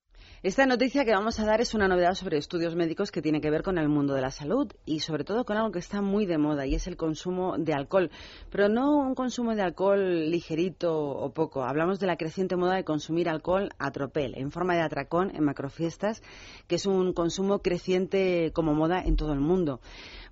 Esta 0.43 0.65
noticia 0.65 1.05
que 1.05 1.11
vamos 1.11 1.39
a 1.39 1.45
dar 1.45 1.61
es 1.61 1.75
una 1.75 1.87
novedad 1.87 2.15
sobre 2.15 2.39
estudios 2.39 2.75
médicos 2.75 3.11
que 3.11 3.21
tiene 3.21 3.41
que 3.41 3.51
ver 3.51 3.61
con 3.61 3.77
el 3.77 3.87
mundo 3.87 4.15
de 4.15 4.21
la 4.21 4.31
salud 4.31 4.71
y 4.87 5.01
sobre 5.01 5.23
todo 5.23 5.45
con 5.45 5.55
algo 5.55 5.71
que 5.71 5.77
está 5.77 6.01
muy 6.01 6.25
de 6.25 6.39
moda 6.39 6.65
y 6.65 6.73
es 6.73 6.87
el 6.87 6.97
consumo 6.97 7.59
de 7.59 7.75
alcohol. 7.75 8.09
Pero 8.49 8.67
no 8.67 8.97
un 8.97 9.13
consumo 9.13 9.53
de 9.53 9.61
alcohol 9.61 10.31
ligerito 10.31 10.97
o 10.99 11.31
poco. 11.31 11.63
Hablamos 11.63 11.99
de 11.99 12.07
la 12.07 12.17
creciente 12.17 12.55
moda 12.55 12.73
de 12.73 12.83
consumir 12.83 13.29
alcohol 13.29 13.69
a 13.77 13.91
tropel, 13.91 14.33
en 14.35 14.49
forma 14.49 14.73
de 14.73 14.81
atracón, 14.81 15.29
en 15.35 15.43
macrofiestas, 15.43 16.23
que 16.67 16.77
es 16.77 16.87
un 16.87 17.13
consumo 17.13 17.59
creciente 17.59 18.51
como 18.51 18.73
moda 18.73 18.99
en 18.99 19.17
todo 19.17 19.33
el 19.33 19.41
mundo. 19.41 19.79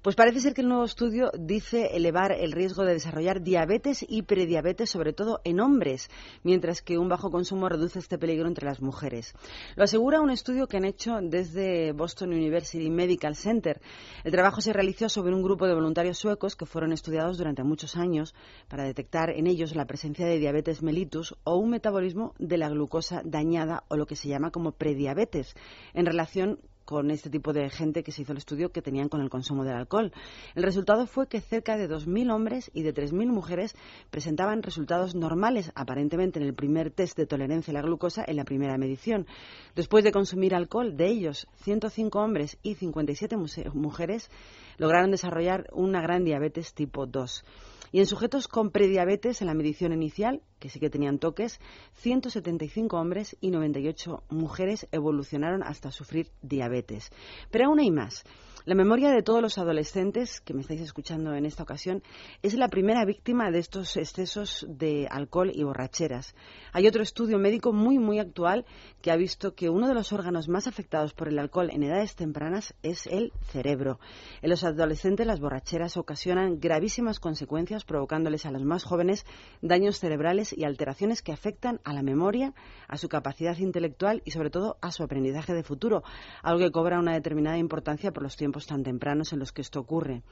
Pues 0.01 0.15
parece 0.15 0.39
ser 0.39 0.53
que 0.53 0.61
el 0.61 0.69
nuevo 0.69 0.85
estudio 0.85 1.29
dice 1.37 1.87
elevar 1.93 2.31
el 2.31 2.53
riesgo 2.53 2.85
de 2.85 2.93
desarrollar 2.93 3.41
diabetes 3.41 4.05
y 4.07 4.21
prediabetes, 4.21 4.89
sobre 4.89 5.11
todo 5.11 5.41
en 5.43 5.59
hombres, 5.59 6.09
mientras 6.41 6.81
que 6.81 6.97
un 6.97 7.09
bajo 7.09 7.29
consumo 7.29 7.67
reduce 7.67 7.99
este 7.99 8.17
peligro 8.17 8.47
entre 8.47 8.65
las 8.65 8.81
mujeres. 8.81 9.33
Lo 9.75 9.83
asegura 9.83 10.21
un 10.21 10.29
estudio 10.29 10.67
que 10.67 10.77
han 10.77 10.85
hecho 10.85 11.19
desde 11.21 11.91
Boston 11.91 12.29
University 12.29 12.89
Medical 12.89 13.35
Center. 13.35 13.81
El 14.23 14.31
trabajo 14.31 14.61
se 14.61 14.71
realizó 14.71 15.09
sobre 15.09 15.35
un 15.35 15.43
grupo 15.43 15.67
de 15.67 15.73
voluntarios 15.73 16.17
suecos 16.17 16.55
que 16.55 16.65
fueron 16.65 16.93
estudiados 16.93 17.37
durante 17.37 17.63
muchos 17.63 17.97
años 17.97 18.33
para 18.69 18.85
detectar 18.85 19.31
en 19.31 19.47
ellos 19.47 19.75
la 19.75 19.85
presencia 19.85 20.25
de 20.25 20.39
diabetes 20.39 20.81
mellitus 20.81 21.35
o 21.43 21.57
un 21.57 21.71
metabolismo 21.71 22.35
de 22.39 22.57
la 22.57 22.69
glucosa 22.69 23.21
dañada 23.25 23.83
o 23.89 23.97
lo 23.97 24.05
que 24.05 24.15
se 24.15 24.29
llama 24.29 24.51
como 24.51 24.71
prediabetes 24.71 25.55
en 25.93 26.05
relación 26.05 26.57
con 26.89 27.11
este 27.11 27.29
tipo 27.29 27.53
de 27.53 27.69
gente 27.69 28.01
que 28.01 28.11
se 28.11 28.23
hizo 28.23 28.31
el 28.31 28.39
estudio 28.39 28.71
que 28.71 28.81
tenían 28.81 29.09
con 29.09 29.21
el 29.21 29.29
consumo 29.29 29.63
del 29.63 29.75
alcohol. 29.75 30.11
El 30.55 30.63
resultado 30.63 31.05
fue 31.05 31.27
que 31.27 31.39
cerca 31.39 31.77
de 31.77 31.87
2.000 31.87 32.33
hombres 32.33 32.71
y 32.73 32.81
de 32.81 32.95
3.000 32.95 33.27
mujeres 33.27 33.75
presentaban 34.09 34.63
resultados 34.63 35.13
normales, 35.13 35.71
aparentemente 35.75 36.39
en 36.39 36.47
el 36.47 36.55
primer 36.55 36.89
test 36.89 37.15
de 37.15 37.27
tolerancia 37.27 37.69
a 37.69 37.75
la 37.75 37.83
glucosa 37.83 38.25
en 38.25 38.37
la 38.37 38.43
primera 38.43 38.75
medición. 38.79 39.27
Después 39.75 40.03
de 40.03 40.11
consumir 40.11 40.55
alcohol, 40.55 40.97
de 40.97 41.11
ellos, 41.11 41.47
105 41.57 42.19
hombres 42.19 42.57
y 42.63 42.73
57 42.73 43.37
mujeres 43.37 44.31
lograron 44.79 45.11
desarrollar 45.11 45.67
una 45.71 46.01
gran 46.01 46.23
diabetes 46.23 46.73
tipo 46.73 47.05
2. 47.05 47.43
Y 47.91 47.99
en 47.99 48.05
sujetos 48.05 48.47
con 48.47 48.71
prediabetes, 48.71 49.41
en 49.41 49.47
la 49.47 49.53
medición 49.53 49.93
inicial, 49.93 50.41
que 50.59 50.69
sí 50.69 50.79
que 50.79 50.89
tenían 50.89 51.19
toques, 51.19 51.59
175 51.95 52.97
hombres 52.97 53.37
y 53.41 53.51
98 53.51 54.23
mujeres 54.29 54.87
evolucionaron 54.91 55.63
hasta 55.63 55.91
sufrir 55.91 56.29
diabetes. 56.41 57.11
Pero 57.51 57.67
aún 57.67 57.79
hay 57.79 57.91
más. 57.91 58.23
La 58.65 58.75
memoria 58.75 59.09
de 59.09 59.23
todos 59.23 59.41
los 59.41 59.57
adolescentes 59.57 60.41
que 60.41 60.53
me 60.53 60.61
estáis 60.61 60.81
escuchando 60.81 61.33
en 61.33 61.45
esta 61.45 61.63
ocasión 61.63 62.03
es 62.43 62.53
la 62.55 62.67
primera 62.67 63.05
víctima 63.05 63.49
de 63.49 63.59
estos 63.59 63.95
excesos 63.95 64.65
de 64.69 65.07
alcohol 65.09 65.49
y 65.51 65.63
borracheras. 65.63 66.35
Hay 66.73 66.85
otro 66.85 67.01
estudio 67.01 67.39
médico 67.39 67.71
muy, 67.71 67.97
muy 67.97 68.19
actual 68.19 68.65
que 69.01 69.11
ha 69.11 69.15
visto 69.15 69.55
que 69.55 69.69
uno 69.69 69.87
de 69.87 69.93
los 69.93 70.11
órganos 70.11 70.49
más 70.49 70.67
afectados 70.67 71.13
por 71.13 71.29
el 71.29 71.39
alcohol 71.39 71.69
en 71.71 71.83
edades 71.83 72.15
tempranas 72.15 72.75
es 72.83 73.07
el 73.07 73.31
cerebro. 73.47 73.99
En 74.41 74.49
los 74.49 74.63
adolescentes 74.63 75.25
las 75.25 75.39
borracheras 75.39 75.95
ocasionan 75.95 76.59
gravísimas 76.59 77.19
consecuencias 77.19 77.78
provocándoles 77.85 78.45
a 78.45 78.51
los 78.51 78.63
más 78.63 78.83
jóvenes 78.83 79.25
daños 79.61 79.99
cerebrales 79.99 80.55
y 80.57 80.63
alteraciones 80.63 81.21
que 81.21 81.31
afectan 81.31 81.79
a 81.83 81.93
la 81.93 82.01
memoria, 82.01 82.53
a 82.87 82.97
su 82.97 83.09
capacidad 83.09 83.57
intelectual 83.57 84.21
y 84.25 84.31
sobre 84.31 84.49
todo 84.49 84.77
a 84.81 84.91
su 84.91 85.03
aprendizaje 85.03 85.53
de 85.53 85.63
futuro, 85.63 86.03
algo 86.43 86.59
que 86.59 86.71
cobra 86.71 86.99
una 86.99 87.13
determinada 87.13 87.57
importancia 87.57 88.11
por 88.11 88.23
los 88.23 88.35
tiempos 88.35 88.67
tan 88.67 88.83
tempranos 88.83 89.33
en 89.33 89.39
los 89.39 89.51
que 89.51 89.61
esto 89.61 89.79
ocurre. 89.79 90.23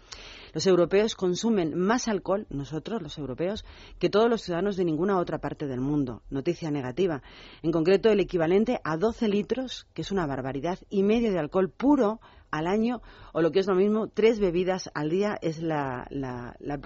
Los 0.54 0.68
europeos 0.68 1.16
consumen 1.16 1.77
más 1.77 2.08
alcohol, 2.08 2.48
nosotros 2.50 3.01
los 3.01 3.18
europeos, 3.18 3.66
que 4.00 4.10
todos 4.10 4.30
los 4.30 4.42
ciudadanos 4.42 4.77
de 4.77 4.86
ninguna 4.86 5.20
otra 5.20 5.39
parte 5.39 5.68
del 5.68 5.82
mundo. 5.82 6.24
Noticia 6.30 6.72
negativa. 6.72 7.22
En 7.62 7.72
concreto, 7.72 8.10
el 8.10 8.20
equivalente 8.20 8.80
a 8.84 8.98
12 8.98 9.27
litros, 9.27 9.88
que 9.94 10.01
es 10.01 10.12
una 10.12 10.25
barbaridad, 10.25 10.80
y 10.89 11.04
medio 11.04 11.32
de 11.32 11.39
alcohol 11.39 11.70
puro 11.70 12.20
al 12.51 12.68
año 12.68 13.01
o 13.34 13.42
lo 13.42 13.51
que 13.51 13.60
es 13.60 13.68
lo 13.68 13.75
mismo, 13.75 14.08
tres 14.08 14.39
bebidas 14.39 14.89
al 14.94 15.10
día 15.10 15.38
es 15.42 15.62
la, 15.62 16.08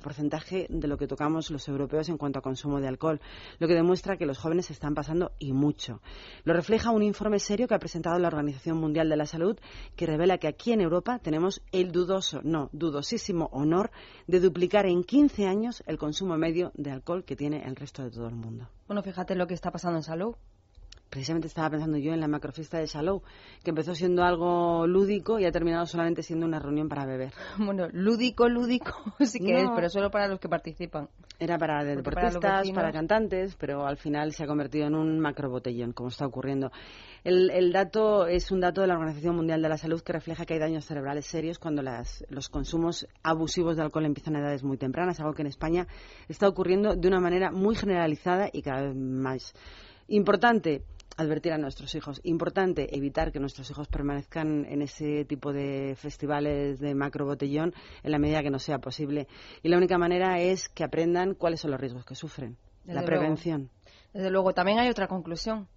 porcentaje 0.03 0.67
de 0.69 0.87
lo 0.87 0.97
que 0.97 1.07
tocamos 1.07 1.49
los 1.49 1.67
europeos 1.67 2.09
en 2.09 2.17
cuanto 2.17 2.39
a 2.39 2.41
consumo 2.41 2.79
de 2.79 2.87
alcohol, 2.87 3.21
lo 3.59 3.67
que 3.67 3.73
demuestra 3.73 4.17
que 4.17 4.25
los 4.25 4.37
jóvenes 4.37 4.71
están 4.71 4.93
pasando 4.93 5.31
y 5.39 5.53
mucho. 5.53 6.01
Lo 6.43 6.53
refleja 6.53 6.91
un 6.91 7.03
informe 7.03 7.39
serio 7.39 7.67
que 7.67 7.75
ha 7.75 7.79
presentado 7.79 8.19
la 8.19 8.27
Organización 8.27 8.77
Mundial 8.77 9.09
de 9.09 9.17
la 9.17 9.25
Salud 9.25 9.57
que 9.95 10.05
revela 10.05 10.37
que 10.37 10.47
aquí 10.47 10.73
en 10.73 10.81
Europa 10.81 11.19
tenemos 11.19 11.61
el 11.71 11.91
dudoso, 11.91 12.41
no, 12.43 12.69
dudosísimo 12.73 13.49
honor 13.51 13.91
de 14.27 14.39
duplicar 14.39 14.85
en 14.85 15.03
15 15.03 15.47
años 15.47 15.83
el 15.85 15.97
consumo 15.97 16.37
medio 16.37 16.71
de 16.75 16.91
alcohol 16.91 17.23
que 17.23 17.35
tiene 17.35 17.63
el 17.63 17.75
resto 17.75 18.03
de 18.03 18.11
todo 18.11 18.27
el 18.27 18.35
mundo. 18.35 18.67
Bueno, 18.87 19.03
fíjate 19.03 19.35
lo 19.35 19.47
que 19.47 19.53
está 19.53 19.71
pasando 19.71 19.97
en 19.97 20.03
salud 20.03 20.35
precisamente 21.11 21.47
estaba 21.47 21.69
pensando 21.69 21.97
yo 21.97 22.13
en 22.13 22.21
la 22.21 22.27
macrofiesta 22.27 22.79
de 22.79 22.87
Salou, 22.87 23.21
que 23.63 23.69
empezó 23.71 23.93
siendo 23.93 24.23
algo 24.23 24.87
lúdico 24.87 25.39
y 25.39 25.45
ha 25.45 25.51
terminado 25.51 25.85
solamente 25.85 26.23
siendo 26.23 26.45
una 26.45 26.57
reunión 26.57 26.89
para 26.89 27.05
beber. 27.05 27.33
Bueno, 27.59 27.87
lúdico, 27.91 28.49
lúdico 28.49 28.93
sí 29.19 29.39
que 29.39 29.61
es, 29.61 29.69
pero 29.75 29.89
solo 29.89 30.09
para 30.09 30.27
los 30.27 30.39
que 30.39 30.49
participan. 30.49 31.09
Era 31.37 31.57
para 31.57 31.83
deportistas, 31.83 32.71
para, 32.71 32.91
cantantes, 32.91 33.55
pero 33.55 33.85
al 33.85 33.97
final 33.97 34.31
se 34.31 34.43
ha 34.43 34.47
convertido 34.47 34.87
en 34.87 34.95
un 34.95 35.19
macro 35.19 35.49
botellón, 35.49 35.91
como 35.91 36.09
está 36.09 36.25
ocurriendo. 36.25 36.71
El, 37.23 37.49
el, 37.49 37.71
dato 37.71 38.27
es 38.27 38.51
un 38.51 38.61
dato 38.61 38.81
de 38.81 38.87
la 38.87 38.93
Organización 38.93 39.35
Mundial 39.35 39.61
de 39.61 39.69
la 39.69 39.77
Salud 39.77 40.01
que 40.01 40.13
refleja 40.13 40.45
que 40.45 40.53
hay 40.53 40.59
daños 40.59 40.85
cerebrales 40.85 41.25
serios 41.25 41.59
cuando 41.59 41.81
las, 41.81 42.23
los 42.29 42.49
consumos 42.49 43.07
abusivos 43.23 43.75
de 43.75 43.83
alcohol 43.83 44.05
empiezan 44.05 44.35
a 44.35 44.39
edades 44.39 44.63
muy 44.63 44.77
tempranas, 44.77 45.19
algo 45.19 45.33
que 45.33 45.41
en 45.41 45.47
España 45.47 45.87
está 46.29 46.47
ocurriendo 46.47 46.95
de 46.95 47.07
una 47.07 47.19
manera 47.19 47.51
muy 47.51 47.75
generalizada 47.75 48.49
y 48.51 48.61
cada 48.61 48.83
vez 48.83 48.95
más 48.95 49.53
importante 50.07 50.83
advertir 51.17 51.53
a 51.53 51.57
nuestros 51.57 51.93
hijos. 51.95 52.21
Importante 52.23 52.95
evitar 52.95 53.31
que 53.31 53.39
nuestros 53.39 53.69
hijos 53.69 53.87
permanezcan 53.87 54.65
en 54.65 54.81
ese 54.81 55.25
tipo 55.25 55.53
de 55.53 55.95
festivales 55.97 56.79
de 56.79 56.95
macro 56.95 57.25
botellón 57.25 57.73
en 58.03 58.11
la 58.11 58.19
medida 58.19 58.41
que 58.41 58.49
no 58.49 58.59
sea 58.59 58.79
posible. 58.79 59.27
Y 59.63 59.69
la 59.69 59.77
única 59.77 59.97
manera 59.97 60.39
es 60.39 60.69
que 60.69 60.83
aprendan 60.83 61.35
cuáles 61.35 61.61
son 61.61 61.71
los 61.71 61.79
riesgos 61.79 62.05
que 62.05 62.15
sufren. 62.15 62.57
la 62.85 63.03
prevención. 63.03 63.69
Desde 64.13 64.29
luego, 64.29 64.53
también 64.53 64.79
hay 64.79 64.89
otra 64.89 65.07
conclusión. 65.07 65.67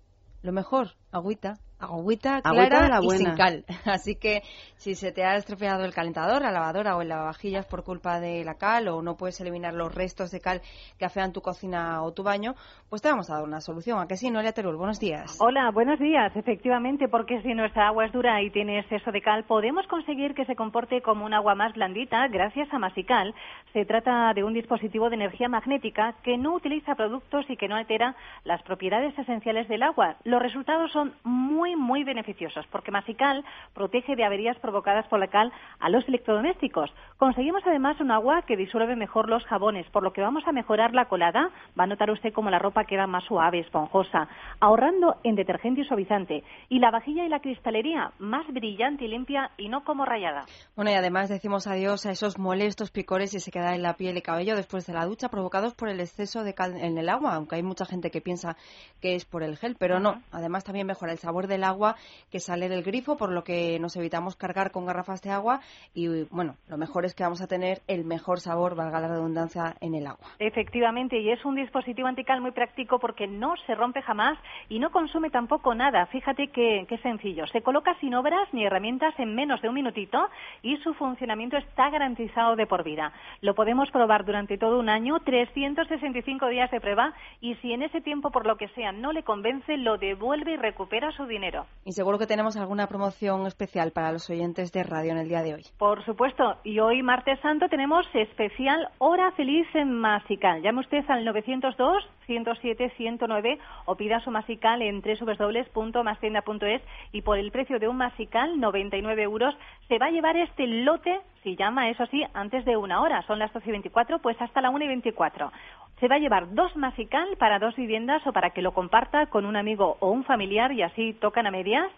Lo 0.43 0.53
mejor, 0.53 0.95
agüita 1.11 1.55
agüita 1.85 2.43
clara 2.43 3.01
y 3.03 3.11
sin 3.11 3.35
cal. 3.35 3.65
Así 3.85 4.17
que 4.17 4.43
si 4.77 4.95
se 4.95 5.13
te 5.13 5.25
ha 5.25 5.37
estropeado 5.37 5.85
el 5.85 5.95
calentador, 5.95 6.43
la 6.43 6.51
lavadora 6.51 6.97
o 6.97 7.03
el 7.03 7.09
lavavajillas 7.09 7.67
por 7.67 7.85
culpa 7.85 8.21
de 8.21 8.45
la 8.45 8.55
cal 8.55 8.89
o 8.89 9.03
no 9.03 9.17
puedes 9.17 9.41
eliminar 9.41 9.75
los 9.75 9.95
restos 9.95 10.31
de 10.31 10.41
cal 10.41 10.61
que 10.99 11.05
afean 11.05 11.33
tu 11.33 11.41
cocina 11.41 12.03
o 12.03 12.13
tu 12.13 12.23
baño, 12.23 12.55
pues 12.91 13.03
te 13.03 13.09
vamos 13.09 13.31
a 13.31 13.35
dar 13.35 13.45
una 13.45 13.61
solución. 13.61 13.99
¿A 14.01 14.07
que 14.07 14.17
sí, 14.17 14.31
Noelia 14.31 14.53
Terul? 14.53 14.77
Buenos 14.77 15.01
días. 15.01 15.39
Hola, 15.41 15.71
buenos 15.71 15.99
días. 15.99 16.35
Efectivamente, 16.37 17.09
porque 17.09 17.41
si 17.43 17.55
nuestra 17.55 17.89
agua 17.89 18.07
es 18.07 18.13
dura 18.13 18.43
y 18.43 18.51
tiene 18.51 18.81
exceso 18.81 19.11
de 19.13 19.23
cal, 19.23 19.45
podemos 19.45 19.87
conseguir 19.87 20.35
que 20.35 20.45
se 20.45 20.57
comporte 20.57 21.03
como 21.03 21.25
un 21.25 21.35
agua 21.35 21.55
más 21.55 21.75
blandita 21.75 22.29
gracias 22.29 22.69
a 22.73 22.79
Masical. 22.79 23.35
Se 23.73 23.85
trata 23.85 24.33
de 24.35 24.45
un 24.45 24.55
dispositivo 24.55 25.09
de 25.09 25.17
energía 25.17 25.49
magnética 25.49 26.15
que 26.23 26.37
no 26.37 26.55
utiliza 26.55 26.95
productos 26.95 27.45
y 27.49 27.57
que 27.57 27.69
no 27.69 27.77
altera 27.77 28.15
las 28.45 28.63
propiedades 28.63 29.17
esenciales 29.19 29.69
del 29.69 29.83
agua. 29.83 30.17
Los 30.25 30.43
resultados 30.43 30.91
son 30.93 31.15
muy 31.25 31.74
muy, 31.77 32.05
beneficiosos 32.05 32.67
porque 32.71 32.91
Masical 32.91 33.45
protege 33.75 34.17
de 34.17 34.25
averías 34.25 34.59
provocadas 34.59 35.07
por 35.09 35.19
la 35.19 35.29
cal 35.29 35.53
a 35.81 35.89
los 35.89 36.07
electrodomésticos. 36.09 36.91
Conseguimos 37.19 37.63
además 37.67 38.01
un 38.01 38.11
agua 38.11 38.43
que 38.43 38.57
disuelve 38.57 38.97
mejor 38.97 39.29
los 39.29 39.45
jabones, 39.45 39.89
por 39.91 40.03
lo 40.03 40.13
que 40.13 40.21
vamos 40.21 40.45
a 40.47 40.53
mejorar 40.53 40.95
la 40.95 41.07
colada. 41.07 41.51
Va 41.79 41.85
a 41.85 41.87
notar 41.87 42.11
usted 42.11 42.33
como 42.33 42.51
la 42.51 42.59
ropa 42.59 42.85
queda 42.85 43.07
más 43.07 43.25
suave, 43.25 43.61
esponjosa, 43.61 44.29
ahorrando 44.61 45.17
en 45.25 45.35
detergente 45.35 45.83
y 45.83 45.85
suavizante. 45.85 46.45
Y 46.69 46.79
la 46.79 46.91
vajilla 46.91 47.25
y 47.25 47.29
la 47.29 47.41
cristalería 47.41 48.13
más 48.19 48.47
brillante 48.49 49.05
y 49.05 49.09
limpia 49.09 49.51
y 49.57 49.69
no 49.69 49.85
como 49.85 50.05
rayada. 50.05 50.45
Bueno, 50.77 50.91
y 50.91 50.95
además 50.95 51.29
decimos 51.29 51.67
adiós 51.67 52.07
a 52.07 52.11
esos 52.11 52.39
molestos 52.39 52.91
picores 52.91 53.35
y 53.35 53.41
se 53.41 53.51
queda 53.51 53.75
en 53.75 53.83
la 53.83 53.95
piel 53.95 54.17
y 54.17 54.23
cabello 54.23 54.57
después 54.57 54.87
de 54.87 54.93
la 54.93 55.07
ducha 55.07 55.29
provocados 55.29 55.75
por 55.75 55.89
el 55.89 56.01
exceso 56.01 56.45
de 56.45 56.55
cal 56.55 56.77
en 56.77 56.99
el 56.99 57.09
agua, 57.09 57.35
aunque 57.35 57.57
hay 57.57 57.63
mucha 57.63 57.85
gente 57.85 58.11
que 58.11 58.21
piensa 58.21 58.57
que 59.01 59.15
es 59.15 59.25
por 59.25 59.43
el 59.43 59.57
gel, 59.57 59.77
pero 59.79 60.01
no. 60.01 60.23
Además 60.33 60.65
también 60.65 60.87
mejora 60.87 61.13
el 61.13 61.19
sabor 61.19 61.47
del 61.55 61.65
agua 61.65 61.95
que 62.31 62.41
sale 62.41 62.69
del 62.69 62.83
grifo, 62.83 63.17
por 63.17 63.31
lo 63.31 63.45
que 63.45 63.79
nos 63.79 63.97
evitamos 63.97 64.35
cargar 64.37 64.73
con 64.73 64.87
garrafas 64.87 65.23
de 65.23 65.31
agua 65.31 65.61
y 65.95 66.25
bueno, 66.31 66.57
lo 66.69 66.77
mejor 66.77 67.05
es 67.05 67.15
que 67.15 67.23
vamos 67.23 67.41
a 67.43 67.47
tener 67.47 67.83
el 67.87 68.05
mejor 68.05 68.41
sabor, 68.41 68.75
valga 68.75 69.01
la 69.01 69.09
redundancia, 69.09 69.77
en 69.81 69.95
el 69.95 70.07
agua. 70.07 70.27
Efectivamente, 70.39 71.19
y 71.21 71.31
es 71.31 71.45
un 71.45 71.55
dispositivo 71.55 72.09
antical 72.09 72.41
muy 72.41 72.51
práctico 72.51 72.99
porque 72.99 73.27
no 73.27 73.55
se 73.67 73.75
rompe 73.75 74.03
jamás 74.03 74.39
y 74.69 74.79
no 74.79 74.91
consume 74.91 75.31
tampoco 75.31 75.75
nada. 75.75 76.07
Fíjate 76.07 76.49
qué 76.49 76.99
sencillo. 77.03 77.47
Se 77.49 77.63
coloca 77.63 77.95
sin 78.01 78.15
obras 78.15 78.49
ni 78.53 78.65
herramientas 78.65 79.15
en 79.19 79.35
menos 79.35 79.61
de 79.63 79.69
un 79.69 79.75
minutito 79.75 80.29
y 80.63 80.77
su 80.79 80.95
funcionamiento 80.95 81.57
está 81.57 81.91
garantizado 81.91 82.57
de 82.57 82.67
por 82.67 82.83
vida. 82.83 83.13
Lo 83.41 83.55
podemos 83.55 83.91
probar 83.91 84.25
durante 84.25 84.59
todo 84.59 84.79
un 84.79 84.89
año, 84.89 85.21
365 85.21 86.49
días 86.49 86.71
de 86.71 86.81
prueba 86.81 87.13
y 87.41 87.55
si 87.57 87.73
en 87.73 87.83
ese 87.83 88.01
tiempo 88.01 88.31
por 88.31 88.47
lo 88.47 88.57
que 88.57 88.69
sea 88.69 88.93
no 88.93 89.13
le 89.13 89.23
convence, 89.23 89.77
lo 89.77 89.99
devuelve 89.99 90.53
y 90.53 90.57
recupera 90.57 91.13
su 91.13 91.27
dinero. 91.27 91.44
Y 91.85 91.93
seguro 91.93 92.19
que 92.19 92.27
tenemos 92.27 92.57
alguna 92.57 92.87
promoción 92.87 93.47
especial 93.47 93.91
para 93.93 94.13
los 94.13 94.31
oyentes 94.31 94.73
de 94.73 94.83
radio 94.83 95.13
en 95.13 95.19
el 95.19 95.29
día 95.29 95.43
de 95.43 95.55
hoy. 95.55 95.63
Por 95.79 96.03
supuesto. 96.05 96.57
Y 96.65 96.79
hoy, 96.79 97.03
martes 97.03 97.39
santo, 97.41 97.69
tenemos 97.69 98.07
especial 98.15 98.89
Hora 98.99 99.31
Feliz 99.33 99.67
en 99.75 99.93
Masical. 99.93 100.63
Llame 100.63 100.81
usted 100.81 101.05
al 101.09 101.25
902 101.25 102.05
107 102.27 102.93
109 102.97 103.59
o 103.85 103.97
pida 103.97 104.21
su 104.21 104.31
Masical 104.31 104.81
en 104.81 105.03
www.mastienda.es 105.03 106.83
y 107.13 107.21
por 107.21 107.39
el 107.39 107.51
precio 107.51 107.79
de 107.79 107.89
un 107.89 107.99
Masical, 107.99 108.59
99 108.59 109.23
euros, 109.23 109.55
se 109.89 109.99
va 109.99 110.07
a 110.07 110.11
llevar 110.11 110.37
este 110.39 110.67
lote, 110.67 111.21
si 111.43 111.57
llama, 111.57 111.91
eso 111.91 112.07
sí, 112.07 112.25
antes 112.33 112.65
de 112.65 112.79
una 112.79 113.03
hora. 113.03 113.23
Son 113.27 113.39
las 113.39 113.53
12 113.53 113.69
y 113.69 113.73
24, 113.73 114.21
pues 114.21 114.41
hasta 114.41 114.63
la 114.63 114.71
1 114.71 114.85
y 114.85 114.89
24 114.89 115.53
se 116.01 116.09
va 116.09 116.17
a 116.17 116.19
llevar 116.19 116.55
dos 116.55 116.75
Masical 116.77 117.37
para 117.39 117.59
dos 117.59 117.77
viviendas 117.77 118.27
o 118.27 118.33
para 118.33 118.51
que 118.51 118.63
lo 118.63 118.73
comparta 118.73 119.27
con 119.27 119.47
un 119.47 119.57
amigo 119.57 119.97
o 120.01 120.11
un 120.11 120.25
familiar 120.25 120.73
y 120.73 120.83
así 120.83 121.15
tocan 121.15 121.47
a 121.47 121.51
medias. 121.51 121.91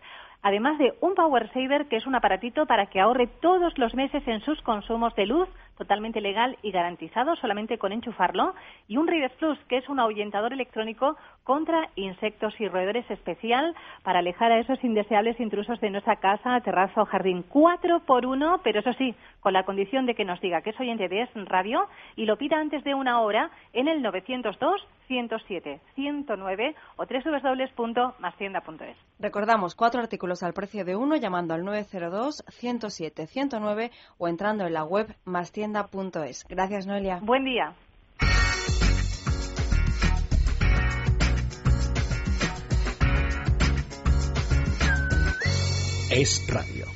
Además 0.43 0.79
de 0.79 0.95
un 1.01 1.15
Power 1.15 1.51
Saver, 1.53 1.87
que 1.87 1.97
es 1.97 2.07
un 2.07 2.15
aparatito 2.15 2.67
para 2.67 2.87
que 2.87 3.01
ahorre 3.01 3.27
todos 3.41 3.77
los 3.79 3.95
meses 3.95 4.23
en 4.29 4.41
sus 4.41 4.61
consumos 4.63 5.15
de 5.17 5.27
luz, 5.27 5.49
totalmente 5.77 6.21
legal 6.21 6.57
y 6.63 6.71
garantizado 6.71 7.37
solamente 7.37 7.79
con 7.79 7.93
enchufarlo, 7.93 8.55
y 8.89 8.97
un 8.97 9.07
Rides 9.07 9.33
Plus, 9.39 9.59
que 9.69 9.79
es 9.79 9.89
un 9.89 10.01
ahuyentador 10.01 10.53
electrónico 10.53 11.17
contra 11.45 11.89
insectos 11.95 12.55
y 12.61 12.69
roedores 12.69 13.09
especial 13.11 13.75
para 14.03 14.19
alejar 14.21 14.53
a 14.53 14.59
esos 14.59 14.83
indeseables 14.83 15.39
intrusos 15.39 15.81
de 15.81 15.91
nuestra 15.91 16.17
casa, 16.17 16.61
terraza 16.61 17.03
o 17.03 17.07
jardín. 17.07 17.45
Cuatro 17.49 18.01
por 18.01 18.27
uno, 18.27 18.61
pero 18.65 18.81
eso 18.81 18.93
sí, 18.95 19.15
con 19.41 19.53
la 19.53 19.65
condición 19.65 20.07
de 20.07 20.15
que 20.15 20.25
nos 20.25 20.41
diga 20.41 20.63
que 20.63 20.71
es 20.71 20.81
oyente 20.81 21.09
de 21.09 21.23
Es 21.23 21.31
Radio 21.35 21.87
y 22.17 22.25
lo 22.25 22.37
pida 22.37 22.59
antes 22.59 22.83
de 22.85 22.95
una 22.95 23.21
hora 23.21 23.51
en 23.73 23.89
el 23.89 24.03
902 24.03 24.87
107 25.07 25.81
109 25.95 26.75
o 26.97 27.05
www.mastienda.es. 27.07 28.97
Recordamos 29.19 29.75
cuatro 29.75 30.01
artículos 30.01 30.43
al 30.43 30.53
precio 30.53 30.85
de 30.85 30.97
uno 30.97 31.17
llamando 31.17 31.55
al 31.55 31.65
902 31.65 32.45
107 32.49 33.27
109 33.27 33.91
o 34.19 34.29
entrando 34.29 34.67
en 34.67 34.75
la 34.75 34.85
web 34.85 35.15
Gracias, 36.49 36.87
Noelia. 36.87 37.21
Buen 37.23 37.45
día. 37.45 37.75
Es 46.11 46.47
Radio. 46.49 46.96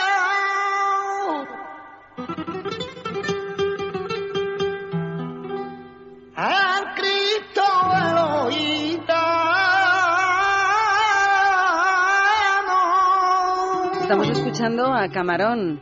Escuchando 14.51 14.93
a 14.93 15.07
Camarón 15.07 15.79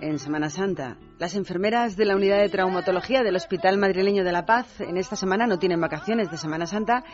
en 0.00 0.16
Semana 0.20 0.48
Santa. 0.48 0.96
Las 1.22 1.36
enfermeras 1.36 1.96
de 1.96 2.04
la 2.04 2.16
unidad 2.16 2.40
de 2.40 2.48
traumatología 2.48 3.22
del 3.22 3.36
Hospital 3.36 3.78
Madrileño 3.78 4.24
de 4.24 4.32
la 4.32 4.44
Paz 4.44 4.80
en 4.80 4.96
esta 4.96 5.14
semana 5.14 5.46
no 5.46 5.60
tienen 5.60 5.80
vacaciones 5.80 6.32
de 6.32 6.36
Semana 6.36 6.66
Santa 6.66 7.04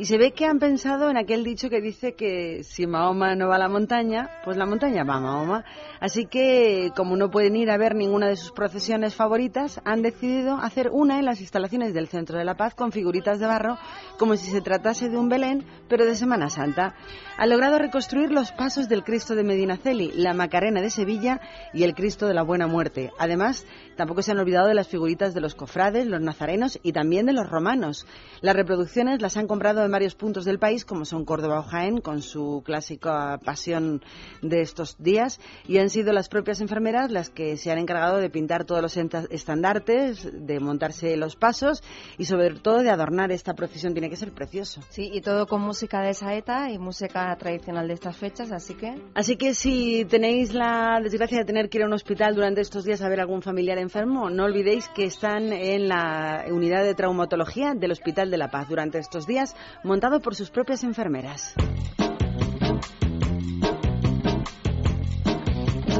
y 0.00 0.06
se 0.06 0.18
ve 0.18 0.32
que 0.32 0.46
han 0.46 0.58
pensado 0.58 1.10
en 1.10 1.16
aquel 1.16 1.44
dicho 1.44 1.70
que 1.70 1.80
dice 1.80 2.14
que 2.14 2.64
si 2.64 2.88
Mahoma 2.88 3.36
no 3.36 3.46
va 3.46 3.54
a 3.56 3.58
la 3.60 3.68
montaña, 3.68 4.30
pues 4.44 4.56
la 4.56 4.66
montaña 4.66 5.04
va 5.04 5.14
a 5.14 5.20
Mahoma. 5.20 5.64
Así 6.00 6.26
que, 6.26 6.90
como 6.96 7.16
no 7.16 7.30
pueden 7.30 7.54
ir 7.54 7.70
a 7.70 7.76
ver 7.76 7.94
ninguna 7.94 8.26
de 8.26 8.36
sus 8.36 8.50
procesiones 8.50 9.14
favoritas, 9.14 9.80
han 9.84 10.02
decidido 10.02 10.56
hacer 10.56 10.88
una 10.90 11.20
en 11.20 11.26
las 11.26 11.40
instalaciones 11.40 11.94
del 11.94 12.08
Centro 12.08 12.38
de 12.38 12.44
la 12.44 12.56
Paz 12.56 12.74
con 12.74 12.90
figuritas 12.90 13.38
de 13.38 13.46
barro, 13.46 13.78
como 14.18 14.34
si 14.34 14.50
se 14.50 14.60
tratase 14.60 15.08
de 15.08 15.16
un 15.16 15.28
Belén, 15.28 15.64
pero 15.88 16.04
de 16.04 16.16
Semana 16.16 16.50
Santa. 16.50 16.96
Han 17.36 17.50
logrado 17.50 17.78
reconstruir 17.78 18.32
los 18.32 18.50
pasos 18.50 18.88
del 18.88 19.04
Cristo 19.04 19.36
de 19.36 19.44
Medinaceli, 19.44 20.10
la 20.16 20.34
Macarena 20.34 20.80
de 20.80 20.90
Sevilla 20.90 21.40
y 21.72 21.84
el 21.84 21.94
Cristo 21.94 22.26
de 22.26 22.34
la 22.34 22.42
Buena 22.42 22.66
Muerte. 22.66 23.12
Además, 23.18 23.51
además, 23.52 23.66
tampoco 23.96 24.22
se 24.22 24.32
han 24.32 24.38
olvidado 24.38 24.68
de 24.68 24.74
las 24.74 24.88
figuritas 24.88 25.34
de 25.34 25.40
los 25.40 25.54
cofrades, 25.54 26.06
los 26.06 26.20
nazarenos 26.20 26.78
y 26.82 26.92
también 26.92 27.26
de 27.26 27.32
los 27.32 27.48
romanos. 27.48 28.06
Las 28.40 28.56
reproducciones 28.56 29.20
las 29.20 29.36
han 29.36 29.46
comprado 29.46 29.84
en 29.84 29.90
varios 29.90 30.14
puntos 30.14 30.44
del 30.44 30.58
país, 30.58 30.84
como 30.84 31.04
son 31.04 31.24
Córdoba 31.24 31.60
o 31.60 31.62
Jaén, 31.62 32.00
con 32.00 32.22
su 32.22 32.62
clásica 32.64 33.38
pasión 33.44 34.02
de 34.40 34.60
estos 34.60 34.96
días, 34.98 35.40
y 35.68 35.78
han 35.78 35.90
sido 35.90 36.12
las 36.12 36.28
propias 36.28 36.60
enfermeras 36.60 37.10
las 37.10 37.30
que 37.30 37.56
se 37.56 37.70
han 37.70 37.78
encargado 37.78 38.18
de 38.18 38.30
pintar 38.30 38.64
todos 38.64 38.82
los 38.82 38.96
estandartes, 38.96 40.28
de 40.32 40.60
montarse 40.60 41.16
los 41.16 41.36
pasos 41.36 41.82
y 42.18 42.24
sobre 42.24 42.50
todo 42.60 42.82
de 42.82 42.90
adornar 42.90 43.30
esta 43.30 43.54
procesión. 43.54 43.92
Tiene 43.92 44.10
que 44.10 44.16
ser 44.16 44.32
precioso. 44.32 44.80
Sí, 44.90 45.10
y 45.12 45.20
todo 45.20 45.46
con 45.46 45.60
música 45.60 46.00
de 46.00 46.14
saeta 46.14 46.70
y 46.70 46.78
música 46.78 47.36
tradicional 47.36 47.88
de 47.88 47.94
estas 47.94 48.16
fechas, 48.16 48.50
así 48.52 48.74
que... 48.74 48.94
Así 49.14 49.36
que 49.36 49.54
si 49.54 50.04
tenéis 50.06 50.54
la 50.54 50.98
desgracia 51.02 51.38
de 51.38 51.44
tener 51.44 51.68
que 51.68 51.78
ir 51.78 51.84
a 51.84 51.86
un 51.86 51.92
hospital 51.92 52.34
durante 52.34 52.60
estos 52.60 52.84
días 52.84 53.02
a 53.02 53.08
ver 53.08 53.20
a 53.20 53.26
algún 53.32 53.42
familiar 53.42 53.78
enfermo, 53.78 54.28
no 54.28 54.44
olvidéis 54.44 54.88
que 54.88 55.06
están 55.06 55.54
en 55.54 55.88
la 55.88 56.44
unidad 56.50 56.84
de 56.84 56.94
traumatología 56.94 57.72
del 57.74 57.92
Hospital 57.92 58.30
de 58.30 58.36
la 58.36 58.50
Paz 58.50 58.68
durante 58.68 58.98
estos 58.98 59.26
días, 59.26 59.56
montado 59.82 60.20
por 60.20 60.34
sus 60.34 60.50
propias 60.50 60.84
enfermeras. 60.84 61.54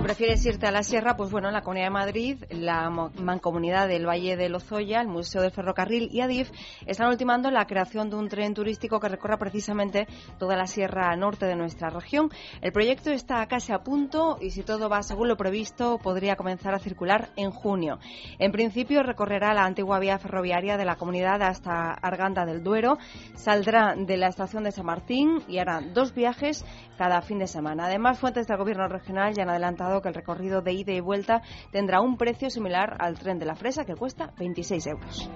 Prefieres 0.03 0.45
irte 0.45 0.67
a 0.67 0.73
la 0.73 0.83
sierra, 0.83 1.17
pues 1.17 1.31
bueno, 1.31 1.49
la 1.53 1.63
Comunidad 1.63 1.87
de 1.87 1.91
Madrid, 1.91 2.45
la 2.51 2.91
Mancomunidad 2.91 3.87
del 3.87 4.05
Valle 4.05 4.37
de 4.37 4.49
Lozoya, 4.49 5.01
el 5.01 5.07
Museo 5.07 5.43
del 5.43 5.53
Ferrocarril 5.53 6.09
y 6.11 6.21
Adif 6.21 6.51
están 6.87 7.09
ultimando 7.09 7.53
la 7.53 7.67
creación 7.67 8.11
de 8.11 8.17
un 8.17 8.29
tren 8.29 8.53
turístico 8.53 8.99
que 8.99 9.09
recorra 9.09 9.39
precisamente 9.39 10.09
toda 10.39 10.57
la 10.57 10.67
sierra 10.67 11.15
norte 11.15 11.47
de 11.47 11.55
nuestra 11.55 11.89
región. 11.89 12.31
El 12.63 12.73
proyecto 12.73 13.11
está 13.11 13.47
casi 13.47 13.73
a 13.73 13.85
punto 13.85 14.39
y 14.41 14.51
si 14.51 14.65
todo 14.65 14.89
va 14.89 15.05
según 15.05 15.29
lo 15.29 15.37
previsto, 15.37 15.99
podría 15.99 16.35
comenzar 16.35 16.75
a 16.75 16.81
circular 16.81 17.29
en 17.37 17.53
junio. 17.53 18.01
En 18.41 18.51
principio 18.51 19.05
recorrerá 19.05 19.55
la 19.55 19.65
antigua 19.65 20.01
vía 20.01 20.19
ferroviaria 20.19 20.77
de 20.77 20.85
la 20.85 20.97
comunidad 20.97 21.41
hasta 21.43 21.93
Arganda 21.93 22.45
del 22.45 22.65
Duero, 22.65 22.99
saldrá 23.35 23.95
de 23.97 24.17
la 24.17 24.27
estación 24.27 24.65
de 24.65 24.73
San 24.73 24.87
Martín 24.87 25.43
y 25.47 25.59
hará 25.59 25.81
dos 25.81 26.13
viajes 26.13 26.65
cada 26.99 27.23
fin 27.23 27.39
de 27.39 27.47
semana. 27.47 27.87
Además, 27.87 28.19
fuentes 28.19 28.49
del 28.49 28.59
Gobierno 28.59 28.89
regional 28.89 29.33
ya 29.35 29.43
han 29.45 29.51
adelantado 29.51 29.92
que 30.01 30.09
el 30.09 30.15
recorrido 30.15 30.63
de 30.63 30.73
ida 30.73 30.93
y 30.93 31.01
vuelta 31.01 31.43
tendrá 31.71 32.01
un 32.01 32.17
precio 32.17 32.49
similar 32.49 32.97
al 32.99 33.19
tren 33.19 33.39
de 33.39 33.47
la 33.47 33.57
fresa, 33.57 33.85
que 33.85 33.95
cuesta 33.95 34.33
26 34.39 34.87
euros. 34.87 35.31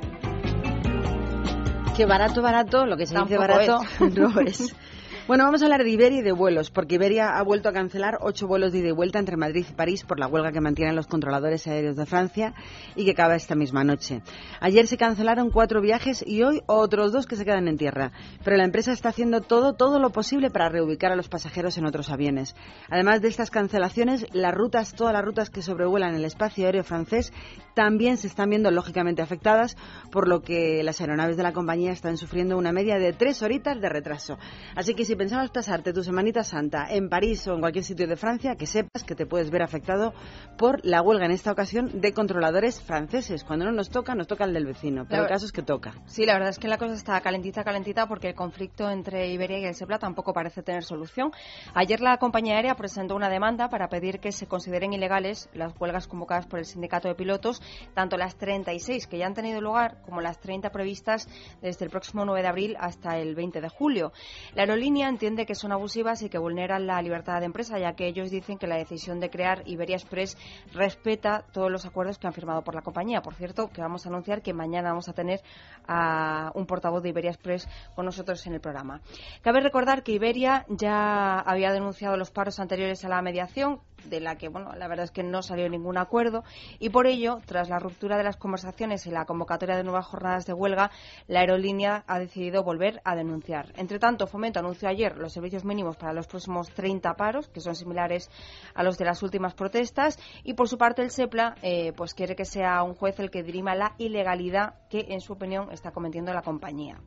Qué 1.97 2.05
barato, 2.05 2.43
barato, 2.43 2.85
lo 2.85 2.97
que 2.97 3.07
se 3.07 3.19
dice 3.19 3.39
barato 3.39 3.81
no 4.01 4.41
es. 4.41 4.75
Bueno, 5.27 5.43
vamos 5.43 5.61
a 5.61 5.65
hablar 5.65 5.83
de 5.83 5.91
Iberia 5.91 6.21
y 6.21 6.23
de 6.23 6.31
vuelos, 6.31 6.71
porque 6.71 6.95
Iberia 6.95 7.37
ha 7.37 7.43
vuelto 7.43 7.69
a 7.69 7.73
cancelar 7.73 8.19
ocho 8.21 8.47
vuelos 8.47 8.71
de 8.71 8.79
ida 8.79 8.91
y 8.91 8.93
vuelta 8.93 9.19
entre 9.19 9.37
Madrid 9.37 9.67
y 9.69 9.73
París 9.73 10.05
por 10.05 10.21
la 10.21 10.29
huelga 10.29 10.53
que 10.53 10.61
mantienen 10.61 10.95
los 10.95 11.09
controladores 11.09 11.67
aéreos 11.67 11.97
de 11.97 12.07
Francia 12.07 12.55
y 12.95 13.05
que 13.05 13.11
acaba 13.11 13.35
esta 13.35 13.57
misma 13.57 13.83
noche. 13.83 14.23
Ayer 14.61 14.87
se 14.87 14.97
cancelaron 14.97 15.51
cuatro 15.51 15.81
viajes 15.81 16.23
y 16.25 16.45
hoy 16.45 16.63
otros 16.67 17.11
dos 17.11 17.27
que 17.27 17.35
se 17.35 17.45
quedan 17.45 17.67
en 17.67 17.77
tierra. 17.77 18.13
Pero 18.45 18.57
la 18.57 18.63
empresa 18.63 18.93
está 18.93 19.09
haciendo 19.09 19.41
todo, 19.41 19.73
todo 19.73 19.99
lo 19.99 20.11
posible 20.11 20.49
para 20.49 20.69
reubicar 20.69 21.11
a 21.11 21.17
los 21.17 21.29
pasajeros 21.29 21.77
en 21.77 21.87
otros 21.87 22.09
aviones. 22.09 22.55
Además 22.89 23.21
de 23.21 23.27
estas 23.27 23.51
cancelaciones, 23.51 24.29
las 24.33 24.55
rutas, 24.55 24.95
todas 24.95 25.13
las 25.13 25.25
rutas 25.25 25.51
que 25.51 25.61
sobrevuelan 25.61 26.15
el 26.15 26.25
espacio 26.25 26.67
aéreo 26.67 26.85
francés 26.85 27.33
también 27.75 28.17
se 28.17 28.29
están 28.29 28.49
viendo 28.49 28.71
lógicamente 28.71 29.23
afectadas, 29.23 29.77
por 30.13 30.29
lo 30.29 30.41
que 30.43 30.85
las 30.85 31.01
aeronaves 31.01 31.37
de 31.37 31.43
la 31.43 31.53
compañía 31.53 31.91
están 31.91 32.17
sufriendo 32.17 32.57
una 32.57 32.71
media 32.71 32.97
de 33.01 33.13
tres 33.13 33.43
horitas 33.43 33.81
de 33.81 33.89
retraso. 33.89 34.39
Así 34.77 34.95
que 34.95 35.05
si 35.05 35.16
pensabas 35.17 35.51
pasarte 35.51 35.93
tu 35.93 36.03
Semanita 36.03 36.45
Santa 36.45 36.87
en 36.91 37.09
París 37.09 37.47
o 37.49 37.55
en 37.55 37.61
cualquier 37.61 37.85
sitio 37.85 38.07
de 38.07 38.17
Francia, 38.17 38.57
que 38.57 38.67
sepas 38.67 39.05
que 39.05 39.15
te 39.15 39.27
puedes 39.27 39.51
ver 39.51 39.63
afectado 39.63 40.13
por 40.57 40.85
la 40.85 41.03
huelga 41.03 41.27
en 41.27 41.33
esta 41.33 41.53
ocasión 41.53 42.01
de 42.01 42.13
controladores 42.13 42.81
franceses. 42.83 43.45
Cuando 43.45 43.65
no 43.65 43.73
nos 43.73 43.91
toca, 43.91 44.15
nos 44.15 44.27
toca 44.27 44.45
el 44.45 44.53
del 44.53 44.67
vecino, 44.67 45.07
pero 45.09 45.23
el 45.23 45.29
caso 45.29 45.47
es 45.47 45.53
que 45.53 45.63
toca. 45.63 45.95
Sí, 46.07 46.27
la 46.27 46.35
verdad 46.35 46.51
es 46.51 46.59
que 46.59 46.69
la 46.69 46.79
cosa 46.79 46.95
está 46.95 47.21
calentita, 47.21 47.65
calentita, 47.65 48.07
porque 48.07 48.29
el 48.29 48.35
conflicto 48.35 48.91
entre 48.91 49.33
Iberia 49.33 49.59
y 49.59 49.65
el 49.65 49.75
SEPLA 49.75 49.99
tampoco 49.99 50.33
parece 50.33 50.63
tener 50.63 50.85
solución. 50.85 51.33
Ayer 51.75 52.01
la 52.01 52.19
compañía 52.19 52.57
aérea 52.57 52.75
presentó 52.75 53.17
una 53.17 53.29
demanda 53.29 53.69
para 53.69 53.89
pedir 53.89 54.21
que 54.21 54.33
se 54.33 54.47
consideren 54.47 54.93
ilegales 54.93 55.49
las 55.55 55.73
huelgas 55.81 56.07
convocadas 56.07 56.47
por 56.47 56.59
el 56.59 56.65
sindicato 56.65 57.09
de 57.09 57.15
pilotos 57.15 57.61
tanto 57.95 58.17
las 58.17 58.37
36 58.37 59.07
que 59.07 59.19
ya 59.19 59.27
han 59.27 59.35
tenido 59.35 59.61
lugar 59.61 59.99
como 60.05 60.21
las 60.21 60.39
30 60.41 60.71
previstas 60.71 61.29
desde 61.61 61.85
el 61.85 61.91
próximo 61.91 62.25
9 62.25 62.43
de 62.43 62.49
abril 62.49 62.77
hasta 62.79 63.19
el 63.19 63.35
20 63.35 63.61
de 63.61 63.69
julio. 63.69 64.13
La 64.55 64.63
aerolínea 64.63 65.06
entiende 65.09 65.47
que 65.47 65.55
son 65.55 65.73
abusivas 65.73 66.23
y 66.23 66.29
que 66.29 66.39
vulneran 66.39 66.87
la 66.87 67.01
libertad 67.03 67.41
de 67.41 67.47
empresa, 67.47 67.79
ya 67.79 67.95
que 67.95 68.07
ellos 68.07 68.31
dicen 68.31 68.59
que 68.59 68.67
la 68.67 68.77
decisión 68.77 69.21
de 69.21 69.31
crear 69.31 69.63
Iberia 69.67 69.97
Express 69.97 70.37
respeta 70.73 71.45
todos 71.53 71.71
los 71.71 71.87
acuerdos 71.87 72.19
que 72.19 72.27
han 72.27 72.33
firmado 72.33 72.63
por 72.63 72.75
la 72.75 72.83
compañía. 72.83 73.23
Por 73.23 73.35
cierto, 73.35 73.69
que 73.69 73.81
vamos 73.81 74.07
a 74.07 74.09
anunciar 74.09 74.43
que 74.43 74.53
mañana 74.53 74.91
vamos 74.91 75.09
a 75.09 75.13
tener 75.13 75.41
a 75.87 76.53
un 76.55 76.67
portavoz 76.67 77.03
de 77.03 77.11
Iberia 77.11 77.31
Express 77.31 77.69
con 77.95 78.05
nosotros 78.05 78.47
en 78.47 78.55
el 78.55 78.61
programa. 78.61 79.01
Cabe 79.43 79.61
recordar 79.61 80.03
que 80.03 80.13
Iberia 80.13 80.67
ya 80.69 81.39
había 81.41 81.73
denunciado 81.73 82.17
los 82.17 82.31
paros 82.31 82.61
anteriores 82.61 83.05
a 83.05 83.09
la 83.09 83.23
mediación, 83.23 83.81
de 84.09 84.21
la 84.21 84.37
que, 84.37 84.49
bueno, 84.49 84.73
la 84.77 84.89
verdad 84.89 85.05
es 85.05 85.11
que 85.11 85.23
no 85.23 85.43
salió 85.43 85.69
ningún 85.69 85.99
acuerdo 85.99 86.45
y 86.79 86.91
por 86.91 87.07
ello, 87.07 87.39
tras 87.47 87.69
la 87.69 87.79
ruptura 87.79 88.17
de 88.17 88.25
las 88.25 88.37
conversaciones 88.37 89.07
y 89.07 89.11
la 89.11 89.25
convocatoria 89.25 89.77
de 89.77 89.85
nuevas 89.85 90.07
jornadas 90.07 90.47
de 90.47 90.53
huelga, 90.53 90.91
la 91.27 91.41
aerolínea 91.41 92.05
ha 92.07 92.19
decidido 92.19 92.63
volver 92.63 93.01
a 93.05 93.15
denunciar. 93.15 93.73
Entre 93.77 93.99
tanto, 93.99 94.27
Fomento 94.27 94.61
anunció 94.61 94.89
ayer 94.89 95.17
los 95.17 95.33
servicios 95.33 95.65
mínimos 95.65 95.97
para 95.97 96.13
los 96.13 96.27
próximos 96.27 96.71
30 96.71 97.15
paros, 97.15 97.49
que 97.49 97.61
son 97.61 97.75
similares 97.75 98.31
a 98.75 98.83
los 98.83 98.99
de 98.99 99.05
las 99.05 99.23
últimas 99.23 99.55
protestas, 99.55 100.19
y 100.45 100.55
por 100.55 100.69
su 100.69 100.79
parte 100.79 101.03
el 101.03 101.11
SEPLA 101.11 101.57
eh, 101.63 101.93
pues 101.97 102.15
quiere 102.15 102.37
que 102.37 102.45
sea 102.45 102.83
un 102.83 102.95
juez 102.95 103.19
el 103.21 103.31
que 103.31 103.43
dirima 103.43 103.75
la 103.75 103.95
ilegalidad 103.99 104.75
que, 104.89 105.07
en 105.09 105.21
su 105.21 105.33
opinión, 105.33 105.71
está 105.73 105.91
cometiendo 105.91 106.33
la 106.33 106.43
compañía. 106.43 107.01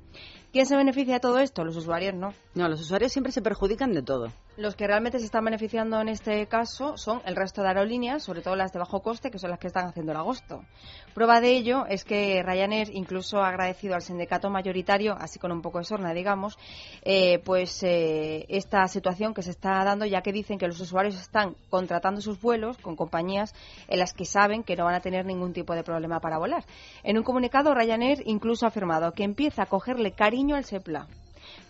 ¿Quién 0.52 0.66
se 0.66 0.76
beneficia 0.76 1.14
de 1.14 1.20
todo 1.20 1.38
esto? 1.38 1.64
Los 1.64 1.76
usuarios 1.76 2.16
no. 2.16 2.34
No, 2.56 2.68
los 2.68 2.82
usuarios 2.82 3.12
siempre 3.12 3.32
se 3.32 3.44
perjudican 3.44 3.94
de 3.94 4.02
todo. 4.02 4.32
Los 4.58 4.76
que 4.76 4.88
realmente 4.88 5.20
se 5.20 5.26
están 5.26 5.46
beneficiando 5.46 6.02
en 6.02 6.10
este 6.10 6.48
caso 6.48 6.98
son 6.98 7.22
el 7.26 7.36
resto 7.36 7.62
de 7.62 7.68
aerolíneas, 7.68 8.24
sobre 8.24 8.42
todo 8.42 8.56
las 8.56 8.74
de 8.74 8.80
bajo 8.80 9.02
coste, 9.02 9.30
que 9.30 9.38
son 9.38 9.52
las 9.52 9.60
que 9.60 9.68
están 9.68 9.86
haciendo 9.86 10.12
el 10.12 10.18
agosto. 10.18 10.66
Prueba 11.14 11.40
de 11.40 11.52
ello 11.52 11.86
es 11.88 12.04
que 12.04 12.42
Ryanair 12.44 12.90
incluso 12.94 13.38
ha 13.38 13.50
agradecido 13.50 13.94
al 13.94 14.02
sindicato 14.02 14.50
mayoritario, 14.50 15.16
así 15.18 15.38
con 15.38 15.52
un 15.52 15.62
poco 15.62 15.78
de 15.78 15.86
sorna, 15.86 16.14
digamos, 16.14 16.58
eh, 17.04 17.40
pues 17.46 17.84
eh, 17.84 18.48
esta 18.50 18.88
situación 18.88 19.36
que 19.36 19.44
se 19.44 19.52
está 19.52 19.84
dando, 19.86 20.06
ya 20.06 20.22
que 20.22 20.34
dicen 20.34 20.58
que 20.58 20.68
los 20.68 20.80
usuarios 20.80 21.16
están 21.16 21.56
contratando 21.70 22.22
sus 22.22 22.42
vuelos 22.42 22.78
con 22.80 22.96
compañías 22.96 23.54
en 23.88 24.00
las 24.00 24.14
que 24.14 24.26
saben 24.26 24.64
que 24.64 24.76
no 24.76 24.86
van 24.86 24.96
a 24.96 25.00
tener 25.00 25.26
ningún 25.26 25.54
tipo 25.54 25.76
de 25.76 25.84
problema 25.84 26.20
para 26.20 26.40
volar. 26.40 26.66
En 27.04 27.18
un 27.18 27.24
comunicado, 27.24 27.74
Ryanair 27.74 28.24
incluso 28.26 28.66
ha 28.66 28.70
afirmado 28.70 29.14
que 29.14 29.24
empieza 29.24 29.64
a 29.64 29.68
cogerle 29.68 30.12
cariño 30.12 30.39
al 30.56 30.64
SEPLA 30.64 31.08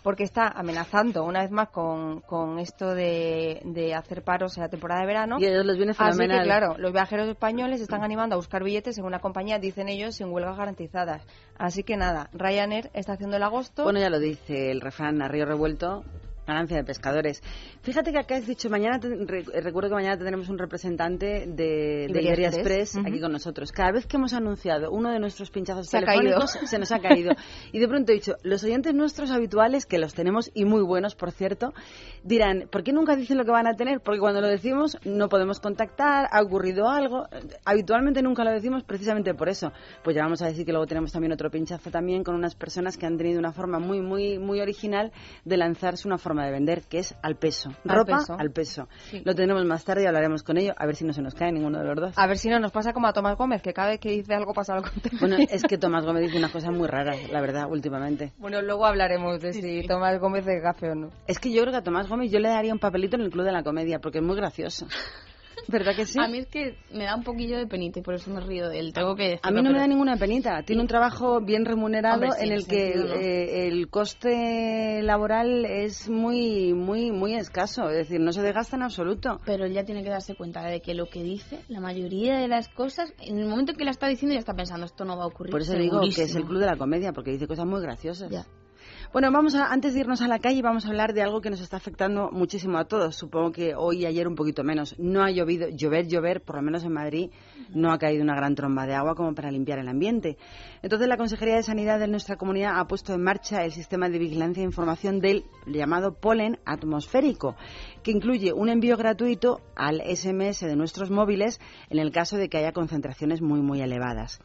porque 0.02 0.24
está 0.24 0.48
amenazando 0.48 1.24
una 1.24 1.40
vez 1.42 1.50
más 1.50 1.68
con, 1.68 2.20
con 2.20 2.58
esto 2.58 2.94
de, 2.94 3.60
de, 3.64 3.94
hacer 3.94 4.22
paros 4.22 4.56
en 4.56 4.62
la 4.62 4.68
temporada 4.68 5.00
de 5.02 5.06
verano. 5.06 5.36
Y 5.38 5.46
ellos 5.46 5.64
les 5.64 5.76
viene 5.76 5.94
fenomenal. 5.94 6.38
Así 6.38 6.38
que, 6.38 6.44
claro, 6.44 6.78
los 6.78 6.92
viajeros 6.92 7.28
españoles 7.28 7.80
están 7.80 8.02
animando 8.02 8.34
a 8.34 8.36
buscar 8.36 8.62
billetes 8.62 8.98
en 8.98 9.04
una 9.04 9.20
compañía, 9.20 9.58
dicen 9.58 9.88
ellos, 9.88 10.16
sin 10.16 10.28
huelgas 10.30 10.56
garantizadas. 10.56 11.22
Así 11.58 11.82
que 11.82 11.96
nada, 11.96 12.30
Ryanair 12.32 12.90
está 12.94 13.14
haciendo 13.14 13.36
el 13.36 13.42
agosto. 13.42 13.84
Bueno, 13.84 14.00
ya 14.00 14.10
lo 14.10 14.18
dice 14.18 14.70
el 14.70 14.80
refrán 14.80 15.22
a 15.22 15.28
río 15.28 15.44
revuelto, 15.44 16.04
ganancia 16.50 16.76
de 16.76 16.84
pescadores. 16.84 17.42
Fíjate 17.82 18.12
que 18.12 18.18
acá 18.18 18.36
has 18.36 18.46
dicho, 18.46 18.68
mañana 18.68 18.98
recuerdo 18.98 19.88
que 19.90 19.94
mañana 19.94 20.16
tendremos 20.16 20.48
un 20.48 20.58
representante 20.58 21.46
de, 21.46 22.06
Iberia 22.08 22.48
Express, 22.48 22.96
aquí 22.96 23.20
con 23.20 23.32
nosotros. 23.32 23.72
Cada 23.72 23.92
vez 23.92 24.06
que 24.06 24.16
hemos 24.16 24.32
anunciado 24.32 24.90
uno 24.90 25.10
de 25.10 25.18
nuestros 25.18 25.50
pinchazos 25.50 25.88
se 25.88 26.00
telefónicos, 26.00 26.58
se 26.64 26.78
nos 26.78 26.92
ha 26.92 27.00
caído. 27.00 27.32
y 27.72 27.78
de 27.78 27.88
pronto 27.88 28.12
he 28.12 28.16
dicho, 28.16 28.36
los 28.42 28.62
oyentes 28.64 28.94
nuestros 28.94 29.30
habituales, 29.30 29.86
que 29.86 29.98
los 29.98 30.14
tenemos 30.14 30.50
y 30.54 30.64
muy 30.64 30.82
buenos, 30.82 31.14
por 31.14 31.32
cierto, 31.32 31.72
dirán, 32.22 32.68
¿por 32.70 32.82
qué 32.82 32.92
nunca 32.92 33.16
dicen 33.16 33.38
lo 33.38 33.44
que 33.44 33.50
van 33.50 33.66
a 33.66 33.74
tener? 33.74 34.00
Porque 34.00 34.20
cuando 34.20 34.40
lo 34.40 34.48
decimos 34.48 34.98
no 35.04 35.28
podemos 35.28 35.60
contactar, 35.60 36.28
ha 36.30 36.42
ocurrido 36.42 36.88
algo. 36.88 37.26
Habitualmente 37.64 38.22
nunca 38.22 38.44
lo 38.44 38.50
decimos 38.50 38.84
precisamente 38.84 39.34
por 39.34 39.48
eso. 39.48 39.72
Pues 40.02 40.16
ya 40.16 40.22
vamos 40.22 40.42
a 40.42 40.46
decir 40.46 40.64
que 40.64 40.72
luego 40.72 40.86
tenemos 40.86 41.12
también 41.12 41.32
otro 41.32 41.50
pinchazo 41.50 41.90
también 41.90 42.24
con 42.24 42.34
unas 42.34 42.54
personas 42.54 42.96
que 42.96 43.06
han 43.06 43.16
tenido 43.16 43.38
una 43.38 43.52
forma 43.52 43.78
muy, 43.78 44.00
muy, 44.00 44.38
muy 44.38 44.60
original 44.60 45.12
de 45.44 45.56
lanzarse 45.56 46.06
una 46.06 46.18
forma 46.18 46.39
de 46.44 46.52
vender, 46.52 46.82
que 46.82 46.98
es 46.98 47.14
al 47.22 47.36
peso. 47.36 47.70
Ropa 47.84 48.24
al 48.38 48.50
peso. 48.50 48.88
Lo 49.24 49.34
tendremos 49.34 49.64
más 49.64 49.84
tarde 49.84 50.04
y 50.04 50.06
hablaremos 50.06 50.42
con 50.42 50.56
ello, 50.56 50.72
a 50.76 50.86
ver 50.86 50.96
si 50.96 51.04
no 51.04 51.12
se 51.12 51.22
nos 51.22 51.34
cae 51.34 51.52
ninguno 51.52 51.78
de 51.78 51.84
los 51.84 51.96
dos. 51.96 52.18
A 52.18 52.26
ver 52.26 52.38
si 52.38 52.48
no 52.48 52.58
nos 52.58 52.72
pasa 52.72 52.92
como 52.92 53.06
a 53.06 53.12
Tomás 53.12 53.36
Gómez, 53.36 53.62
que 53.62 53.72
cada 53.72 53.90
vez 53.90 54.00
que 54.00 54.10
dice 54.10 54.34
algo 54.34 54.52
pasa 54.52 54.74
algo. 54.74 54.88
Bueno, 55.20 55.36
es 55.50 55.62
que 55.62 55.78
Tomás 55.78 56.04
Gómez 56.04 56.24
dice 56.24 56.38
una 56.38 56.50
cosa 56.50 56.70
muy 56.70 56.88
rara, 56.88 57.14
la 57.30 57.40
verdad, 57.40 57.64
últimamente. 57.70 58.32
Bueno, 58.38 58.62
luego 58.62 58.86
hablaremos 58.86 59.40
de 59.40 59.52
si 59.52 59.86
Tomás 59.86 60.18
Gómez 60.18 60.46
es 60.46 60.62
gafe 60.62 60.90
o 60.90 60.94
no. 60.94 61.10
Es 61.26 61.38
que 61.38 61.52
yo 61.52 61.62
creo 61.62 61.72
que 61.72 61.78
a 61.78 61.82
Tomás 61.82 62.08
Gómez 62.08 62.30
yo 62.30 62.38
le 62.38 62.48
daría 62.48 62.72
un 62.72 62.78
papelito 62.78 63.16
en 63.16 63.22
el 63.22 63.30
Club 63.30 63.44
de 63.44 63.52
la 63.52 63.62
Comedia, 63.62 64.00
porque 64.00 64.18
es 64.18 64.24
muy 64.24 64.36
gracioso. 64.36 64.86
¿Verdad 65.68 65.94
que 65.94 66.06
sí? 66.06 66.18
A 66.20 66.28
mí 66.28 66.38
es 66.38 66.46
que 66.46 66.76
me 66.92 67.04
da 67.04 67.16
un 67.16 67.22
poquillo 67.22 67.58
de 67.58 67.66
penita 67.66 67.98
y 67.98 68.02
por 68.02 68.14
eso 68.14 68.30
me 68.30 68.40
río 68.40 68.68
de 68.68 68.78
él. 68.78 68.92
Tengo 68.92 69.14
que 69.14 69.22
decirlo, 69.22 69.48
A 69.48 69.50
mí 69.50 69.62
no 69.62 69.72
me 69.72 69.78
da 69.78 69.86
ninguna 69.86 70.16
penita. 70.16 70.62
Tiene 70.62 70.82
un 70.82 70.88
trabajo 70.88 71.40
bien 71.40 71.64
remunerado 71.64 72.14
Hombre, 72.16 72.30
sí, 72.38 72.46
en 72.46 72.52
el 72.52 72.66
que 72.66 72.90
eh, 72.90 73.68
el 73.68 73.88
coste 73.88 75.02
laboral 75.02 75.64
es 75.64 76.08
muy, 76.08 76.72
muy, 76.74 77.10
muy 77.10 77.34
escaso. 77.34 77.88
Es 77.90 77.96
decir, 77.96 78.20
no 78.20 78.32
se 78.32 78.42
desgasta 78.42 78.76
en 78.76 78.82
absoluto. 78.82 79.40
Pero 79.44 79.64
él 79.64 79.72
ya 79.72 79.84
tiene 79.84 80.02
que 80.02 80.10
darse 80.10 80.34
cuenta 80.34 80.62
de 80.62 80.80
que 80.80 80.94
lo 80.94 81.06
que 81.06 81.22
dice, 81.22 81.60
la 81.68 81.80
mayoría 81.80 82.38
de 82.38 82.48
las 82.48 82.68
cosas, 82.68 83.12
en 83.20 83.38
el 83.38 83.46
momento 83.46 83.72
en 83.72 83.78
que 83.78 83.84
la 83.84 83.90
está 83.90 84.08
diciendo 84.08 84.34
ya 84.34 84.40
está 84.40 84.54
pensando, 84.54 84.86
esto 84.86 85.04
no 85.04 85.16
va 85.16 85.24
a 85.24 85.26
ocurrir. 85.26 85.50
Por 85.52 85.62
eso 85.62 85.74
digo 85.74 86.00
que 86.00 86.08
es 86.08 86.18
el 86.18 86.26
segurísimo". 86.26 86.48
club 86.48 86.60
de 86.60 86.66
la 86.66 86.76
comedia, 86.76 87.12
porque 87.12 87.32
dice 87.32 87.46
cosas 87.46 87.66
muy 87.66 87.80
graciosas. 87.80 88.30
Ya. 88.30 88.44
Bueno, 89.12 89.32
vamos 89.32 89.56
a, 89.56 89.72
antes 89.72 89.92
de 89.92 90.00
irnos 90.00 90.22
a 90.22 90.28
la 90.28 90.38
calle, 90.38 90.62
vamos 90.62 90.86
a 90.86 90.88
hablar 90.88 91.14
de 91.14 91.22
algo 91.22 91.40
que 91.40 91.50
nos 91.50 91.60
está 91.60 91.76
afectando 91.76 92.30
muchísimo 92.30 92.78
a 92.78 92.84
todos. 92.84 93.16
Supongo 93.16 93.50
que 93.50 93.74
hoy 93.74 94.02
y 94.02 94.06
ayer 94.06 94.28
un 94.28 94.36
poquito 94.36 94.62
menos. 94.62 94.96
No 95.00 95.24
ha 95.24 95.32
llovido, 95.32 95.68
llover, 95.68 96.06
llover, 96.06 96.42
por 96.42 96.54
lo 96.54 96.62
menos 96.62 96.84
en 96.84 96.92
Madrid, 96.92 97.30
no 97.74 97.92
ha 97.92 97.98
caído 97.98 98.22
una 98.22 98.34
gran 98.34 98.54
tromba 98.54 98.86
de 98.86 98.94
agua 98.94 99.14
como 99.14 99.34
para 99.34 99.50
limpiar 99.50 99.78
el 99.78 99.88
ambiente. 99.88 100.36
Entonces, 100.82 101.08
la 101.08 101.16
Consejería 101.16 101.56
de 101.56 101.62
Sanidad 101.62 101.98
de 101.98 102.08
nuestra 102.08 102.36
comunidad 102.36 102.78
ha 102.78 102.86
puesto 102.86 103.14
en 103.14 103.22
marcha 103.22 103.64
el 103.64 103.72
sistema 103.72 104.08
de 104.08 104.18
vigilancia 104.18 104.62
e 104.62 104.64
información 104.64 105.20
del 105.20 105.44
llamado 105.66 106.14
polen 106.14 106.58
atmosférico, 106.64 107.56
que 108.02 108.10
incluye 108.10 108.52
un 108.52 108.68
envío 108.68 108.96
gratuito 108.96 109.60
al 109.76 110.00
SMS 110.00 110.60
de 110.60 110.76
nuestros 110.76 111.10
móviles 111.10 111.60
en 111.88 111.98
el 111.98 112.12
caso 112.12 112.36
de 112.36 112.48
que 112.48 112.58
haya 112.58 112.72
concentraciones 112.72 113.40
muy, 113.40 113.60
muy 113.60 113.80
elevadas. 113.80 114.40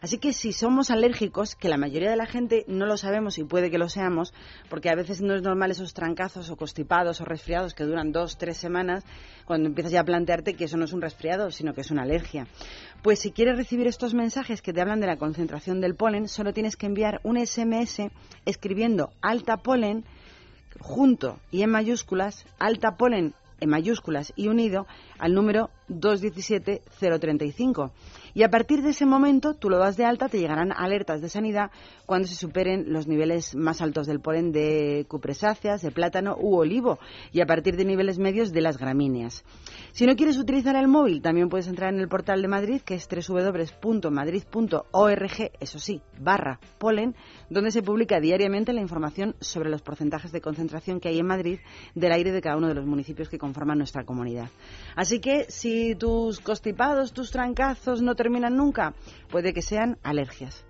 Así 0.00 0.18
que 0.18 0.32
si 0.32 0.52
somos 0.52 0.90
alérgicos, 0.90 1.54
que 1.54 1.68
la 1.68 1.76
mayoría 1.76 2.10
de 2.10 2.16
la 2.16 2.26
gente 2.26 2.64
no 2.68 2.86
lo 2.86 2.96
sabemos 2.96 3.38
y 3.38 3.44
puede 3.44 3.70
que 3.70 3.78
lo 3.78 3.88
seamos, 3.88 4.32
porque 4.68 4.90
a 4.90 4.94
veces 4.94 5.20
no 5.20 5.34
es 5.34 5.42
normal 5.42 5.70
esos 5.70 5.94
trancazos 5.94 6.50
o 6.50 6.56
constipados 6.56 7.20
o 7.20 7.24
resfriados 7.24 7.74
que 7.74 7.84
duran 7.84 8.12
dos, 8.12 8.38
tres 8.38 8.56
semanas, 8.56 9.04
cuando 9.44 9.68
empiezas 9.68 9.92
ya 9.92 10.00
a 10.00 10.04
plantearte 10.04 10.54
que 10.54 10.64
eso 10.64 10.76
no 10.76 10.84
es 10.84 10.92
un 10.92 11.02
resfriado, 11.02 11.50
sino 11.50 11.74
que 11.74 11.82
es 11.82 11.90
una 11.90 12.02
alergia. 12.02 12.46
Pues 13.02 13.20
si 13.20 13.32
quieres 13.32 13.56
recibir 13.56 13.86
estos 13.86 14.12
mensajes 14.12 14.60
que 14.60 14.72
te 14.72 14.80
hablan 14.80 15.00
de 15.00 15.06
la 15.06 15.16
concentración 15.16 15.80
del 15.80 15.94
polen, 15.94 16.28
solo 16.28 16.52
tienes 16.52 16.76
que 16.76 16.86
enviar 16.86 17.20
un 17.24 17.38
SMS 17.38 18.10
escribiendo 18.44 19.10
alta 19.22 19.56
polen 19.56 20.04
junto 20.80 21.38
y 21.50 21.62
en 21.62 21.70
mayúsculas, 21.70 22.44
alta 22.58 22.96
polen 22.96 23.34
en 23.60 23.68
mayúsculas 23.68 24.32
y 24.36 24.48
unido 24.48 24.86
al 25.18 25.34
número 25.34 25.70
217-035. 25.88 27.90
Y 28.34 28.42
a 28.42 28.50
partir 28.50 28.82
de 28.82 28.90
ese 28.90 29.06
momento, 29.06 29.54
tú 29.54 29.70
lo 29.70 29.78
das 29.78 29.96
de 29.96 30.04
alta, 30.04 30.28
te 30.28 30.38
llegarán 30.38 30.72
alertas 30.72 31.20
de 31.20 31.28
sanidad 31.28 31.70
cuando 32.06 32.28
se 32.28 32.34
superen 32.34 32.92
los 32.92 33.06
niveles 33.06 33.54
más 33.54 33.80
altos 33.80 34.06
del 34.06 34.20
polen 34.20 34.52
de 34.52 35.06
cupresáceas, 35.08 35.82
de 35.82 35.90
plátano 35.90 36.36
u 36.38 36.56
olivo, 36.56 36.98
y 37.32 37.40
a 37.40 37.46
partir 37.46 37.76
de 37.76 37.84
niveles 37.84 38.18
medios 38.18 38.52
de 38.52 38.60
las 38.60 38.78
gramíneas. 38.78 39.44
Si 39.92 40.06
no 40.06 40.16
quieres 40.16 40.38
utilizar 40.38 40.76
el 40.76 40.88
móvil, 40.88 41.22
también 41.22 41.48
puedes 41.48 41.68
entrar 41.68 41.92
en 41.92 42.00
el 42.00 42.08
portal 42.08 42.42
de 42.42 42.48
Madrid, 42.48 42.80
que 42.82 42.94
es 42.94 43.08
www.madrid.org, 43.08 44.50
eso 45.60 45.78
sí, 45.78 46.00
barra 46.18 46.60
polen, 46.78 47.14
donde 47.48 47.70
se 47.70 47.82
publica 47.82 48.20
diariamente 48.20 48.72
la 48.72 48.80
información 48.80 49.34
sobre 49.40 49.70
los 49.70 49.82
porcentajes 49.82 50.32
de 50.32 50.40
concentración 50.40 51.00
que 51.00 51.08
hay 51.08 51.18
en 51.18 51.26
Madrid 51.26 51.58
del 51.94 52.12
aire 52.12 52.32
de 52.32 52.40
cada 52.40 52.56
uno 52.56 52.68
de 52.68 52.74
los 52.74 52.86
municipios 52.86 53.28
que 53.28 53.38
conforman 53.38 53.78
nuestra 53.78 54.04
comunidad. 54.04 54.48
Así 54.96 55.20
que 55.20 55.46
si 55.48 55.94
tus 55.94 56.40
constipados, 56.40 57.12
tus 57.12 57.30
trancazos 57.30 58.02
no 58.02 58.14
terminan 58.22 58.54
nunca, 58.56 58.92
puede 59.30 59.52
que 59.54 59.62
sean 59.62 59.96
alergias. 60.02 60.64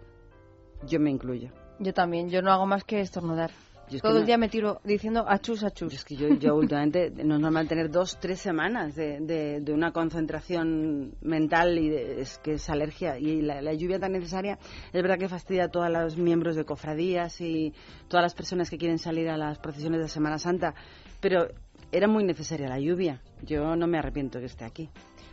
Yo 0.86 1.00
me 1.00 1.10
incluyo. 1.10 1.48
Yo 1.78 1.92
también, 1.92 2.28
yo 2.30 2.42
no 2.42 2.52
hago 2.52 2.66
más 2.66 2.84
que 2.84 3.00
estornudar. 3.00 3.50
Yo 3.90 3.96
es 3.96 4.02
que 4.02 4.06
Todo 4.08 4.18
el 4.18 4.22
no- 4.22 4.26
día 4.26 4.38
me 4.38 4.48
tiro 4.48 4.80
diciendo 4.84 5.24
achus, 5.26 5.64
achus. 5.64 5.92
Es 5.92 6.04
que 6.04 6.14
yo, 6.14 6.28
yo 6.36 6.54
últimamente 6.54 7.10
no 7.24 7.34
es 7.34 7.40
normal 7.40 7.66
tener 7.66 7.90
dos, 7.90 8.18
tres 8.20 8.38
semanas 8.40 8.94
de, 8.94 9.18
de- 9.20 9.60
de 9.60 9.72
una 9.72 9.90
concentración 9.92 11.14
mental 11.22 11.76
y 11.76 11.88
de- 11.88 12.20
es 12.20 12.38
que 12.38 12.52
es 12.52 12.70
alergia. 12.70 13.18
Y 13.18 13.42
la, 13.42 13.60
la 13.60 13.72
lluvia 13.74 13.98
tan 13.98 14.12
necesaria 14.12 14.58
es 14.92 15.02
verdad 15.02 15.18
que 15.18 15.28
fastidia 15.28 15.64
a 15.64 15.68
todos 15.68 15.90
los 15.90 16.16
miembros 16.16 16.54
de 16.54 16.64
cofradías 16.64 17.40
y 17.40 17.74
todas 18.08 18.22
las 18.22 18.34
personas 18.34 18.70
que 18.70 18.78
quieren 18.78 18.98
salir 18.98 19.28
a 19.28 19.36
las 19.36 19.58
procesiones 19.58 20.00
de 20.00 20.08
Semana 20.08 20.38
Santa. 20.38 20.74
Pero 21.20 21.48
era 21.92 22.06
muy 22.06 22.22
necesaria 22.22 22.68
la 22.68 22.78
lluvia. 22.78 23.20
Yo 23.42 23.74
no 23.74 23.86
me 23.88 23.98
arrepiento 23.98 24.38
que 24.38 24.46
esté 24.46 24.64
aquí. 24.64 24.88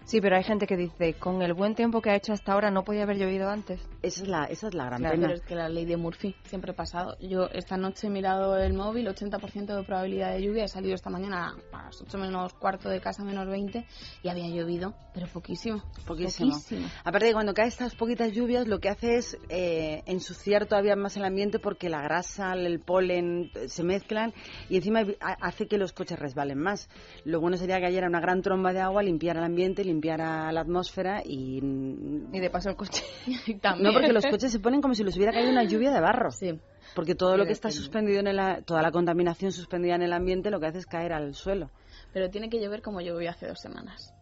Sí, 0.07 0.21
pero 0.21 0.37
hay 0.37 0.43
gente 0.43 0.67
que 0.67 0.77
dice, 0.77 1.15
con 1.15 1.41
el 1.41 1.53
buen 1.53 1.75
tiempo 1.75 2.01
que 2.01 2.09
ha 2.09 2.15
hecho 2.15 2.31
hasta 2.31 2.53
ahora 2.53 2.71
no 2.71 2.85
podía 2.85 3.03
haber 3.03 3.17
llovido 3.17 3.49
antes. 3.49 3.81
Esa 4.01 4.23
es 4.23 4.29
la, 4.29 4.45
esa 4.45 4.69
es 4.69 4.73
la 4.73 4.85
gran 4.85 5.01
Claro, 5.01 5.15
pena. 5.15 5.27
Pero 5.27 5.39
es 5.39 5.45
que 5.45 5.53
la 5.55 5.67
ley 5.67 5.83
de 5.83 5.97
Murphy 5.97 6.33
siempre 6.45 6.71
ha 6.71 6.75
pasado. 6.75 7.17
Yo 7.19 7.49
esta 7.51 7.75
noche 7.75 8.07
he 8.07 8.09
mirado 8.09 8.55
el 8.57 8.71
móvil, 8.73 9.05
80% 9.09 9.75
de 9.75 9.83
probabilidad 9.83 10.31
de 10.33 10.43
lluvia. 10.43 10.63
He 10.63 10.67
salido 10.69 10.95
esta 10.95 11.09
mañana 11.09 11.57
a 11.73 11.83
las 11.83 12.01
8 12.01 12.17
menos 12.19 12.53
cuarto 12.53 12.87
de 12.87 13.01
casa, 13.01 13.25
menos 13.25 13.47
20, 13.47 13.85
y 14.23 14.29
había 14.29 14.47
llovido, 14.47 14.93
pero 15.13 15.27
poquísimo. 15.27 15.83
Poquísimo. 16.05 16.51
Poquísimo. 16.51 16.87
Aparte 17.03 17.25
de 17.25 17.33
cuando 17.33 17.53
caen 17.53 17.67
estas 17.67 17.93
poquitas 17.95 18.31
lluvias, 18.31 18.65
lo 18.65 18.79
que 18.79 18.87
hace 18.87 19.17
es 19.17 19.37
eh, 19.49 20.03
ensuciar 20.05 20.67
todavía 20.67 20.95
más 20.95 21.17
el 21.17 21.25
ambiente 21.25 21.59
porque 21.59 21.89
la 21.89 22.01
grasa, 22.01 22.53
el 22.53 22.79
polen 22.79 23.51
eh, 23.55 23.67
se 23.67 23.83
mezclan 23.83 24.33
y 24.69 24.77
encima 24.77 25.01
ha- 25.19 25.37
hace 25.45 25.67
que 25.67 25.77
los 25.77 25.91
coches 25.91 26.17
resbalen 26.17 26.59
más. 26.59 26.87
Lo 27.25 27.41
bueno 27.41 27.57
sería 27.57 27.75
que 27.75 27.81
cayera 27.87 28.07
una 28.07 28.21
gran 28.21 28.41
tromba 28.41 28.71
de 28.71 28.79
agua, 28.79 29.03
limpiara 29.03 29.39
el 29.41 29.45
ambiente, 29.45 29.83
limpiara 29.97 30.51
la 30.51 30.61
atmósfera 30.61 31.21
y... 31.25 31.57
Y 31.57 32.39
de 32.39 32.49
paso 32.49 32.69
el 32.69 32.75
coche. 32.75 33.03
No, 33.79 33.91
porque 33.93 34.13
los 34.13 34.25
coches 34.25 34.51
se 34.51 34.59
ponen 34.59 34.81
como 34.81 34.93
si 34.93 35.03
les 35.03 35.15
hubiera 35.15 35.31
caído 35.33 35.49
una 35.51 35.63
lluvia 35.63 35.91
de 35.91 35.99
barro. 35.99 36.31
Sí. 36.31 36.59
Porque 36.95 37.15
todo 37.15 37.33
Sí, 37.33 37.37
lo 37.39 37.45
que 37.45 37.51
está 37.53 37.67
depende. 37.69 37.83
suspendido 37.83 38.19
en 38.19 38.27
el, 38.27 38.63
toda 38.65 38.81
la 38.81 38.91
contaminación 38.91 39.51
suspendida 39.51 39.95
en 39.95 40.03
el 40.03 40.13
ambiente 40.13 40.49
lo 40.51 40.59
que 40.59 40.67
hace 40.67 40.77
es 40.79 40.85
caer 40.85 41.13
al 41.13 41.33
suelo. 41.33 41.69
Pero 42.13 42.29
tiene 42.29 42.49
que 42.49 42.59
llover 42.61 42.81
como 42.81 43.01
llovió 43.01 43.29
hace 43.29 43.47
dos 43.47 43.59
semanas. 43.59 44.13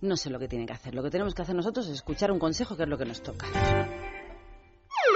No 0.00 0.16
sé 0.16 0.28
lo 0.30 0.38
que 0.38 0.48
tiene 0.48 0.66
que 0.66 0.72
hacer. 0.74 0.94
Lo 0.94 1.02
que 1.02 1.10
tenemos 1.10 1.34
que 1.34 1.42
hacer 1.42 1.54
nosotros 1.54 1.86
es 1.88 1.94
escuchar 1.94 2.30
un 2.30 2.38
consejo, 2.38 2.76
que 2.76 2.82
es 2.82 2.88
lo 2.88 2.98
que 2.98 3.06
nos 3.06 3.22
toca. 3.22 3.46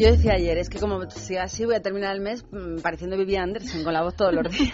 Yo 0.00 0.10
decía 0.10 0.32
ayer, 0.32 0.56
es 0.56 0.70
que 0.70 0.78
como 0.78 1.10
siga 1.10 1.42
así 1.42 1.66
voy 1.66 1.74
a 1.74 1.82
terminar 1.82 2.16
el 2.16 2.22
mes 2.22 2.42
mm, 2.50 2.80
pareciendo 2.80 3.18
Vivian 3.18 3.50
Anderson 3.50 3.84
con 3.84 3.92
la 3.92 4.00
voz 4.00 4.16
todos 4.16 4.32
los 4.32 4.50
días. 4.58 4.72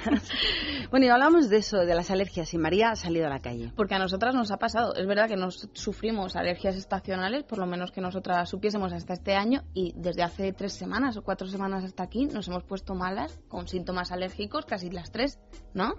bueno, 0.89 1.07
y 1.07 1.09
hablamos 1.09 1.51
de 1.51 1.57
eso, 1.57 1.79
de 1.79 1.97
las 1.97 2.13
alergias, 2.13 2.55
y 2.55 2.59
María 2.59 2.91
ha 2.91 2.95
salido 2.95 3.27
a 3.27 3.31
la 3.31 3.41
calle. 3.41 3.73
Porque 3.75 3.97
a 3.97 3.99
nosotras 3.99 4.37
nos 4.37 4.53
ha 4.53 4.59
pasado. 4.59 4.95
Es 4.95 5.05
verdad 5.05 5.27
que 5.27 5.35
nos 5.35 5.69
sufrimos 5.73 6.37
alergias 6.37 6.77
estacionales, 6.77 7.43
por 7.43 7.59
lo 7.59 7.67
menos 7.67 7.91
que 7.91 8.01
nosotras 8.01 8.49
supiésemos 8.49 8.93
hasta 8.93 9.15
este 9.15 9.35
año, 9.35 9.65
y 9.75 9.95
desde 9.97 10.23
hace 10.23 10.53
tres 10.53 10.75
semanas 10.75 11.17
o 11.17 11.25
cuatro 11.25 11.49
semanas 11.49 11.83
hasta 11.83 12.05
aquí 12.05 12.27
nos 12.27 12.47
hemos 12.47 12.63
puesto 12.63 12.95
malas 12.95 13.37
con 13.49 13.67
síntomas 13.67 14.13
alérgicos, 14.13 14.65
casi 14.65 14.91
las 14.91 15.11
tres, 15.11 15.41
¿no? 15.75 15.95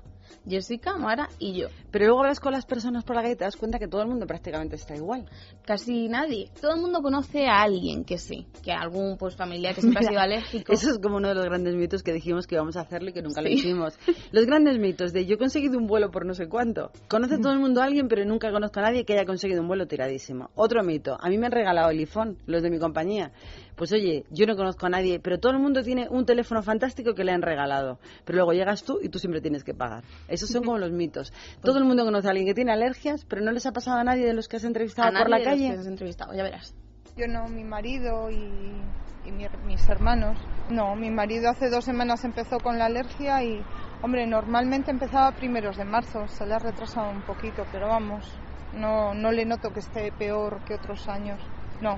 Jessica, 0.47 0.97
Mara 0.97 1.29
y 1.39 1.59
yo. 1.59 1.67
Pero 1.91 2.05
luego 2.05 2.21
hablas 2.21 2.39
con 2.39 2.51
las 2.51 2.65
personas 2.65 3.03
por 3.03 3.15
la 3.15 3.21
calle 3.21 3.33
y 3.33 3.37
te 3.37 3.43
das 3.43 3.55
cuenta 3.55 3.79
que 3.79 3.87
todo 3.87 4.01
el 4.01 4.07
mundo 4.07 4.25
prácticamente 4.25 4.75
está 4.75 4.95
igual. 4.95 5.25
Casi 5.65 6.07
nadie. 6.07 6.49
Todo 6.61 6.75
el 6.75 6.81
mundo 6.81 7.01
conoce 7.01 7.47
a 7.47 7.61
alguien 7.61 8.03
que 8.03 8.17
sí, 8.17 8.47
que 8.63 8.71
algún 8.71 9.17
pues 9.17 9.35
familiar 9.35 9.75
que 9.75 9.81
siempre 9.81 9.99
ha 10.05 10.09
Mira, 10.09 10.11
sido 10.11 10.21
alérgico. 10.21 10.73
Eso 10.73 10.91
es 10.91 10.99
como 10.99 11.17
uno 11.17 11.29
de 11.29 11.35
los 11.35 11.45
grandes 11.45 11.75
mitos 11.75 12.03
que 12.03 12.13
dijimos 12.13 12.47
que 12.47 12.55
íbamos 12.55 12.77
a 12.77 12.81
hacerlo 12.81 13.09
y 13.09 13.13
que 13.13 13.21
nunca 13.21 13.41
lo 13.41 13.49
hicimos. 13.49 13.97
Los 14.31 14.45
grandes 14.45 14.77
mitos 14.79 15.13
de 15.13 15.25
yo 15.25 15.35
he 15.35 15.37
conseguido 15.37 15.77
un 15.77 15.87
vuelo 15.87 16.11
por 16.11 16.25
no 16.25 16.33
sé 16.33 16.47
cuánto. 16.47 16.91
Conoce 17.07 17.37
todo 17.37 17.53
el 17.53 17.59
mundo 17.59 17.81
a 17.81 17.85
alguien, 17.85 18.07
pero 18.07 18.25
nunca 18.25 18.51
conozco 18.51 18.79
a 18.79 18.83
nadie 18.83 19.05
que 19.05 19.13
haya 19.13 19.25
conseguido 19.25 19.61
un 19.61 19.67
vuelo 19.67 19.87
tiradísimo. 19.87 20.49
Otro 20.55 20.83
mito. 20.83 21.17
A 21.19 21.29
mí 21.29 21.37
me 21.37 21.47
han 21.47 21.51
regalado 21.51 21.89
el 21.89 21.99
iPhone, 21.99 22.37
los 22.45 22.61
de 22.63 22.69
mi 22.69 22.79
compañía. 22.79 23.31
Pues 23.77 23.91
oye, 23.93 24.25
yo 24.31 24.47
no 24.47 24.55
conozco 24.55 24.87
a 24.87 24.89
nadie, 24.89 25.19
pero 25.19 25.37
todo 25.39 25.51
el 25.51 25.59
mundo 25.59 25.83
tiene 25.83 26.07
un 26.09 26.25
teléfono 26.25 26.63
fantástico 26.63 27.13
que 27.13 27.23
le 27.23 27.31
han 27.31 27.43
regalado. 27.43 27.99
Pero 28.25 28.37
luego 28.37 28.53
llegas 28.53 28.83
tú 28.83 28.97
y 29.03 29.09
tú 29.09 29.19
siempre 29.19 29.39
tienes 29.39 29.63
que 29.63 29.75
pagar. 29.75 30.03
Esos 30.27 30.49
son 30.49 30.63
como 30.63 30.79
los 30.79 30.91
mitos. 30.91 31.31
Todo 31.61 31.77
el 31.77 31.83
mundo 31.85 32.03
conoce 32.03 32.27
a 32.27 32.31
alguien 32.31 32.47
que 32.47 32.55
tiene 32.55 32.71
alergias, 32.71 33.23
pero 33.25 33.43
no 33.43 33.51
les 33.51 33.67
ha 33.67 33.71
pasado 33.71 33.97
a 33.99 34.03
nadie 34.03 34.25
de 34.25 34.33
los 34.33 34.47
que 34.47 34.57
has 34.57 34.63
entrevistado 34.63 35.09
a 35.09 35.11
por 35.11 35.29
la 35.29 35.37
nadie 35.37 35.45
de 35.45 35.51
los 35.51 35.59
calle. 35.61 35.73
que 35.75 35.79
has 35.81 35.87
entrevistado, 35.87 36.33
ya 36.33 36.41
verás. 36.43 36.73
Yo 37.15 37.27
no, 37.27 37.47
mi 37.49 37.63
marido 37.63 38.31
y, 38.31 38.81
y 39.25 39.31
mi- 39.31 39.45
mis 39.65 39.87
hermanos. 39.89 40.39
No, 40.69 40.95
mi 40.95 41.11
marido 41.11 41.49
hace 41.49 41.69
dos 41.69 41.85
semanas 41.85 42.23
empezó 42.25 42.57
con 42.57 42.79
la 42.79 42.85
alergia 42.87 43.43
y, 43.43 43.61
hombre, 44.01 44.25
normalmente 44.25 44.89
empezaba 44.89 45.27
a 45.27 45.31
primeros 45.33 45.77
de 45.77 45.85
marzo, 45.85 46.27
se 46.27 46.45
le 46.47 46.55
ha 46.55 46.59
retrasado 46.59 47.09
un 47.11 47.21
poquito, 47.21 47.63
pero 47.71 47.87
vamos, 47.87 48.25
no, 48.73 49.13
no 49.13 49.31
le 49.31 49.45
noto 49.45 49.69
que 49.71 49.79
esté 49.81 50.11
peor 50.11 50.61
que 50.65 50.73
otros 50.73 51.07
años. 51.07 51.39
No, 51.79 51.95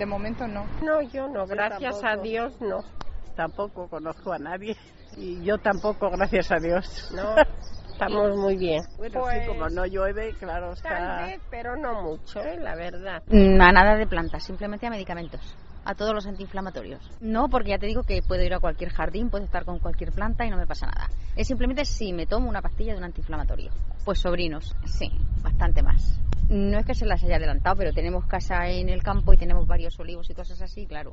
de 0.00 0.06
momento 0.06 0.48
no. 0.48 0.64
No, 0.82 1.02
yo 1.02 1.28
no, 1.28 1.46
gracias 1.46 2.02
a. 2.02 2.16
Dios 2.16 2.58
no. 2.60 2.82
Tampoco 3.36 3.86
conozco 3.86 4.32
a 4.32 4.38
nadie. 4.38 4.74
Y 5.16 5.44
yo 5.44 5.58
tampoco, 5.58 6.10
gracias 6.10 6.50
a 6.50 6.56
Dios. 6.56 7.12
No, 7.14 7.34
Estamos 7.92 8.34
muy 8.34 8.56
bien. 8.56 8.82
Bueno, 8.96 9.26
sí, 9.30 9.46
como 9.46 9.68
no 9.68 9.84
llueve, 9.84 10.32
claro, 10.38 10.72
está... 10.72 10.88
Tarde, 10.88 11.38
pero 11.50 11.76
no 11.76 12.02
mucho, 12.02 12.40
¿eh? 12.40 12.56
la 12.58 12.74
verdad. 12.74 13.22
Mm, 13.26 13.60
A 13.60 13.72
nada 13.72 13.96
de 13.96 14.06
plantas, 14.06 14.42
simplemente 14.42 14.86
a 14.86 14.90
medicamentos. 14.90 15.54
A 15.84 15.94
todos 15.94 16.14
los 16.14 16.26
antiinflamatorios. 16.26 17.00
No, 17.20 17.48
porque 17.48 17.70
ya 17.70 17.78
te 17.78 17.86
digo 17.86 18.02
que 18.02 18.22
puedo 18.22 18.42
ir 18.42 18.52
a 18.54 18.60
cualquier 18.60 18.90
jardín, 18.90 19.30
puedo 19.30 19.44
estar 19.44 19.64
con 19.64 19.78
cualquier 19.78 20.12
planta 20.12 20.44
y 20.44 20.50
no 20.50 20.56
me 20.56 20.66
pasa 20.66 20.86
nada. 20.86 21.08
Es 21.36 21.46
simplemente 21.46 21.84
si 21.84 22.12
me 22.12 22.26
tomo 22.26 22.48
una 22.48 22.60
pastilla 22.60 22.92
de 22.92 22.98
un 22.98 23.04
antiinflamatorio. 23.04 23.70
Pues 24.04 24.20
sobrinos, 24.20 24.76
sí, 24.84 25.10
bastante 25.42 25.82
más. 25.82 26.20
No 26.48 26.78
es 26.78 26.86
que 26.86 26.94
se 26.94 27.06
las 27.06 27.22
haya 27.22 27.36
adelantado, 27.36 27.76
pero 27.76 27.92
tenemos 27.92 28.26
casa 28.26 28.68
en 28.68 28.88
el 28.88 29.02
campo 29.02 29.32
y 29.32 29.36
tenemos 29.36 29.66
varios 29.66 29.98
olivos 30.00 30.28
y 30.30 30.34
cosas 30.34 30.60
así, 30.60 30.86
claro. 30.86 31.12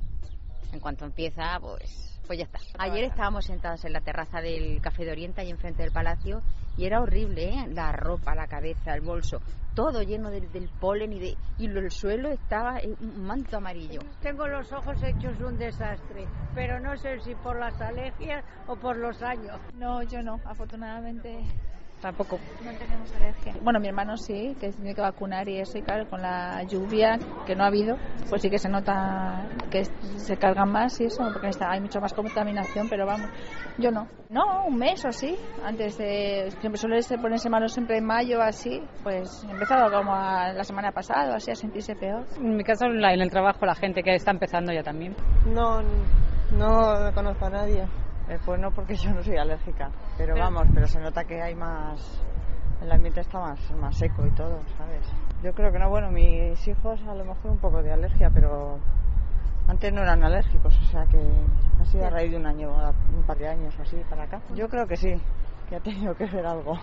En 0.74 0.80
cuanto 0.80 1.06
empieza, 1.06 1.60
pues, 1.62 2.20
pues 2.26 2.40
ya 2.40 2.46
está. 2.46 2.60
Ayer 2.80 3.06
estábamos 3.06 3.46
sentados 3.46 3.86
en 3.86 3.94
la 3.94 4.02
terraza 4.02 4.42
del 4.42 4.82
Café 4.82 5.06
de 5.06 5.12
Oriente, 5.12 5.42
ahí 5.42 5.50
enfrente 5.50 5.84
del 5.84 5.92
palacio, 5.92 6.42
y 6.78 6.86
era 6.86 7.02
horrible, 7.02 7.50
¿eh? 7.50 7.68
La 7.74 7.92
ropa, 7.92 8.36
la 8.36 8.48
cabeza, 8.48 8.94
el 8.94 9.02
bolso, 9.02 9.40
todo 9.74 10.02
lleno 10.02 10.30
del, 10.30 10.52
del 10.52 10.70
polen 10.80 11.14
y, 11.14 11.20
de, 11.20 11.38
y 11.58 11.66
el 11.66 11.92
suelo 11.92 12.30
estaba 12.30 12.80
en 12.80 12.96
un 13.00 13.26
manto 13.26 13.58
amarillo. 13.58 14.00
Tengo 14.22 14.48
los 14.48 14.72
ojos 14.72 15.02
hechos 15.04 15.40
un 15.42 15.58
desastre, 15.58 16.26
pero 16.54 16.80
no 16.80 16.96
sé 16.98 17.20
si 17.20 17.36
por 17.36 17.60
las 17.60 17.80
alergias 17.82 18.44
o 18.68 18.76
por 18.76 18.98
los 18.98 19.22
años. 19.22 19.60
No, 19.78 20.02
yo 20.04 20.22
no, 20.22 20.40
afortunadamente. 20.46 21.44
Tampoco. 22.02 22.38
No 22.64 22.72
tenemos 22.78 23.14
alergia. 23.16 23.54
Bueno, 23.62 23.80
mi 23.80 23.88
hermano 23.88 24.16
sí, 24.18 24.56
que 24.60 24.70
tiene 24.70 24.94
que 24.94 25.02
vacunar 25.02 25.48
y 25.50 25.60
eso, 25.60 25.78
y 25.78 25.82
claro, 25.82 26.08
con 26.08 26.22
la 26.22 26.64
lluvia 26.70 27.18
que 27.46 27.56
no 27.56 27.64
ha 27.64 27.68
habido, 27.68 27.96
pues 28.30 28.42
sí 28.42 28.50
que 28.50 28.60
se 28.60 28.70
nota 28.70 29.48
que 29.72 29.84
se 29.84 30.38
cargan 30.38 30.72
más 30.72 31.00
y 31.02 31.06
eso, 31.06 31.24
porque 31.34 31.48
está, 31.48 31.72
hay 31.72 31.82
mucha 31.82 32.00
más 32.00 32.14
contaminación, 32.14 32.88
pero 32.88 33.06
vamos, 33.06 33.30
yo 33.80 33.90
no. 33.92 34.08
No, 34.30 34.44
un 34.68 34.78
mes 34.78 35.04
o 35.06 35.08
así, 35.08 35.36
antes 35.64 35.98
de, 35.98 36.52
siempre 36.60 36.78
suele 36.78 37.02
ser 37.02 37.20
ponerse 37.20 37.50
malo 37.50 37.68
siempre 37.68 37.98
en 37.98 38.06
mayo 38.06 38.42
así, 38.42 38.82
pues 39.04 39.44
he 39.48 39.52
empezado 39.52 39.90
como 39.90 40.14
a- 40.14 40.54
la 40.54 40.64
semana 40.64 40.92
pasada, 40.92 41.36
así 41.36 41.50
a 41.52 41.56
sentirse 41.56 41.96
peor. 41.96 42.26
En 42.38 42.58
mi 42.58 42.64
caso, 42.64 42.86
en 42.86 43.04
el 43.22 43.32
trabajo, 43.32 43.66
la 43.66 43.76
gente 43.76 44.04
que 44.04 44.14
está 44.14 44.32
empezando 44.32 44.72
ya 44.72 44.84
también. 44.84 45.16
No, 45.46 45.82
no 46.52 47.12
conozco 47.14 47.46
a 47.46 47.50
nadie. 47.50 47.86
Eh, 48.30 48.38
pues 48.46 48.60
no, 48.60 48.72
porque 48.72 48.96
yo 49.04 49.12
no 49.14 49.24
soy 49.24 49.38
alérgica. 49.38 49.90
Pero 50.18 50.36
vamos, 50.36 50.68
pero 50.74 50.88
se 50.88 51.00
nota 51.00 51.24
que 51.24 51.42
hay 51.42 51.56
más. 51.56 52.22
El 52.82 52.92
ambiente 52.92 53.22
está 53.22 53.40
más, 53.40 53.60
más 53.72 53.98
seco 53.98 54.26
y 54.26 54.32
todo, 54.32 54.62
¿sabes? 54.78 55.02
Yo 55.42 55.52
creo 55.54 55.72
que 55.72 55.80
no, 55.80 55.90
bueno, 55.90 56.12
mis 56.12 56.68
hijos 56.68 57.02
a 57.08 57.16
lo 57.16 57.26
mejor 57.26 57.52
un 57.52 57.58
poco 57.58 57.82
de 57.82 57.92
alergia, 57.92 58.30
pero 58.32 58.78
antes 59.68 59.92
no 59.92 60.02
eran 60.04 60.24
alérgicos, 60.24 60.78
o 60.80 60.86
sea 60.86 61.06
que 61.06 61.20
ha 61.82 61.86
sido 61.86 62.06
a 62.06 62.10
raíz 62.12 62.32
de 62.32 62.38
un 62.38 62.46
año, 62.46 62.70
un 63.16 63.24
par 63.24 63.38
de 63.38 63.48
años 63.48 63.74
o 63.80 63.82
así 63.82 63.98
para 64.10 64.24
acá. 64.24 64.42
Yo 64.54 64.70
creo 64.70 64.86
que 64.86 64.96
sí, 64.96 65.14
que 65.68 65.76
ha 65.76 65.80
tenido 65.80 66.14
que 66.14 66.26
ver 66.26 66.46
algo. 66.46 66.78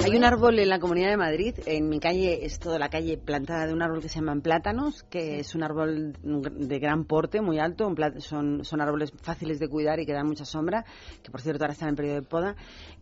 Hay 0.00 0.16
un 0.16 0.24
árbol 0.24 0.58
en 0.58 0.68
la 0.68 0.80
Comunidad 0.80 1.10
de 1.10 1.16
Madrid, 1.16 1.54
en 1.64 1.88
mi 1.88 2.00
calle 2.00 2.44
es 2.44 2.58
toda 2.58 2.76
la 2.80 2.88
calle 2.88 3.18
plantada 3.18 3.66
de 3.68 3.72
un 3.72 3.82
árbol 3.82 4.00
que 4.02 4.08
se 4.08 4.16
llaman 4.18 4.40
plátanos, 4.40 5.04
que 5.04 5.38
es 5.38 5.54
un 5.54 5.62
árbol 5.62 6.14
de 6.22 6.78
gran 6.80 7.04
porte, 7.04 7.40
muy 7.40 7.60
alto, 7.60 7.86
un 7.86 7.94
pla- 7.94 8.12
son, 8.18 8.64
son 8.64 8.80
árboles 8.80 9.12
fáciles 9.22 9.60
de 9.60 9.68
cuidar 9.68 10.00
y 10.00 10.06
que 10.06 10.12
dan 10.12 10.26
mucha 10.26 10.44
sombra, 10.44 10.84
que 11.22 11.30
por 11.30 11.40
cierto 11.40 11.62
ahora 11.62 11.74
están 11.74 11.90
en 11.90 11.94
periodo 11.96 12.16
de 12.16 12.22
poda, 12.26 12.56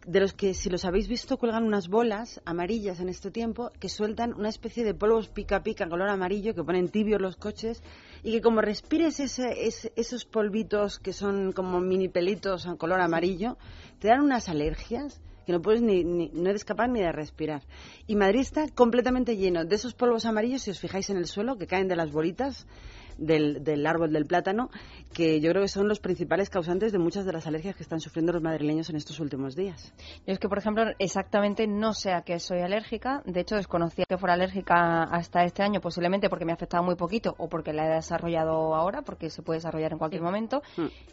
de 0.06 0.20
los 0.20 0.34
que 0.34 0.52
si 0.52 0.68
los 0.68 0.84
habéis 0.84 1.08
visto 1.08 1.38
cuelgan 1.38 1.64
unas 1.64 1.88
bolas 1.88 2.42
amarillas 2.44 3.00
en 3.00 3.08
este 3.08 3.30
tiempo 3.30 3.70
que 3.80 3.88
sueltan 3.88 4.34
una 4.34 4.50
especie 4.50 4.84
de 4.84 4.92
polvos 4.92 5.28
pica 5.28 5.62
pica 5.62 5.88
color 5.88 6.10
amarillo 6.10 6.54
que 6.54 6.62
ponen 6.64 6.90
tibios 6.90 7.20
los 7.20 7.36
coches 7.36 7.82
y 8.22 8.32
que 8.32 8.40
como 8.42 8.60
respires 8.60 9.20
ese- 9.20 9.66
ese- 9.66 9.92
esos 9.96 10.26
polvitos 10.26 10.98
que 10.98 11.14
son 11.14 11.52
como 11.52 11.80
mini 11.80 12.08
pelitos 12.08 12.66
en 12.66 12.76
color 12.76 13.00
amarillo, 13.00 13.56
te 14.00 14.08
dan 14.08 14.20
unas 14.20 14.50
alergias 14.50 15.18
que 15.46 15.52
no 15.52 15.60
puedes 15.62 15.82
ni, 15.82 16.04
ni- 16.04 16.30
no 16.32 16.50
eres 16.50 16.64
capaz 16.64 16.88
ni 16.88 17.00
de 17.00 17.12
respirar. 17.12 17.62
Y 18.06 18.16
Madrid 18.16 18.40
está 18.40 18.68
completamente 18.68 19.36
lleno 19.36 19.64
de 19.64 19.74
esos 19.76 19.94
polvos 19.94 20.24
amarillos, 20.26 20.62
si 20.62 20.70
os 20.70 20.78
fijáis 20.80 21.10
en 21.10 21.16
el 21.16 21.26
suelo, 21.26 21.56
que 21.56 21.66
caen 21.66 21.88
de 21.88 21.96
las 21.96 22.10
bolitas 22.12 22.66
del, 23.18 23.62
del 23.64 23.86
árbol 23.86 24.12
del 24.12 24.24
plátano, 24.24 24.70
que 25.12 25.40
yo 25.40 25.50
creo 25.50 25.60
que 25.62 25.68
son 25.68 25.88
los 25.88 26.00
principales 26.00 26.48
causantes 26.48 26.90
de 26.90 26.98
muchas 26.98 27.26
de 27.26 27.32
las 27.34 27.46
alergias 27.46 27.76
que 27.76 27.82
están 27.82 28.00
sufriendo 28.00 28.32
los 28.32 28.40
madrileños 28.42 28.88
en 28.88 28.96
estos 28.96 29.20
últimos 29.20 29.54
días. 29.54 29.92
Yo 30.26 30.32
es 30.32 30.38
que, 30.38 30.48
por 30.48 30.56
ejemplo, 30.56 30.84
exactamente 30.98 31.66
no 31.66 31.92
sé 31.92 32.12
a 32.12 32.22
qué 32.22 32.38
soy 32.40 32.60
alérgica. 32.60 33.22
De 33.26 33.40
hecho, 33.40 33.56
desconocía 33.56 34.06
que 34.08 34.16
fuera 34.16 34.34
alérgica 34.34 35.02
hasta 35.02 35.44
este 35.44 35.62
año, 35.62 35.82
posiblemente 35.82 36.30
porque 36.30 36.46
me 36.46 36.52
ha 36.52 36.54
afectado 36.54 36.82
muy 36.82 36.94
poquito 36.94 37.34
o 37.36 37.48
porque 37.48 37.74
la 37.74 37.86
he 37.86 37.94
desarrollado 37.96 38.74
ahora, 38.74 39.02
porque 39.02 39.28
se 39.28 39.42
puede 39.42 39.58
desarrollar 39.58 39.92
en 39.92 39.98
cualquier 39.98 40.22
momento. 40.22 40.62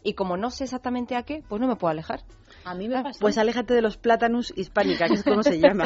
Y 0.03 0.13
como 0.13 0.37
no 0.37 0.49
sé 0.49 0.63
exactamente 0.63 1.15
a 1.17 1.23
qué, 1.23 1.43
pues 1.49 1.59
no 1.59 1.67
me 1.67 1.75
puedo 1.75 1.91
alejar. 1.91 2.21
A 2.69 2.75
mí 2.75 2.87
me 2.89 3.01
pasó. 3.01 3.19
Pues 3.19 3.37
aléjate 3.37 3.73
de 3.73 3.81
los 3.81 3.97
plátanos 3.97 4.51
hispánica, 4.55 5.07
que 5.07 5.13
es 5.15 5.23
como 5.23 5.41
se 5.43 5.59
llama. 5.59 5.85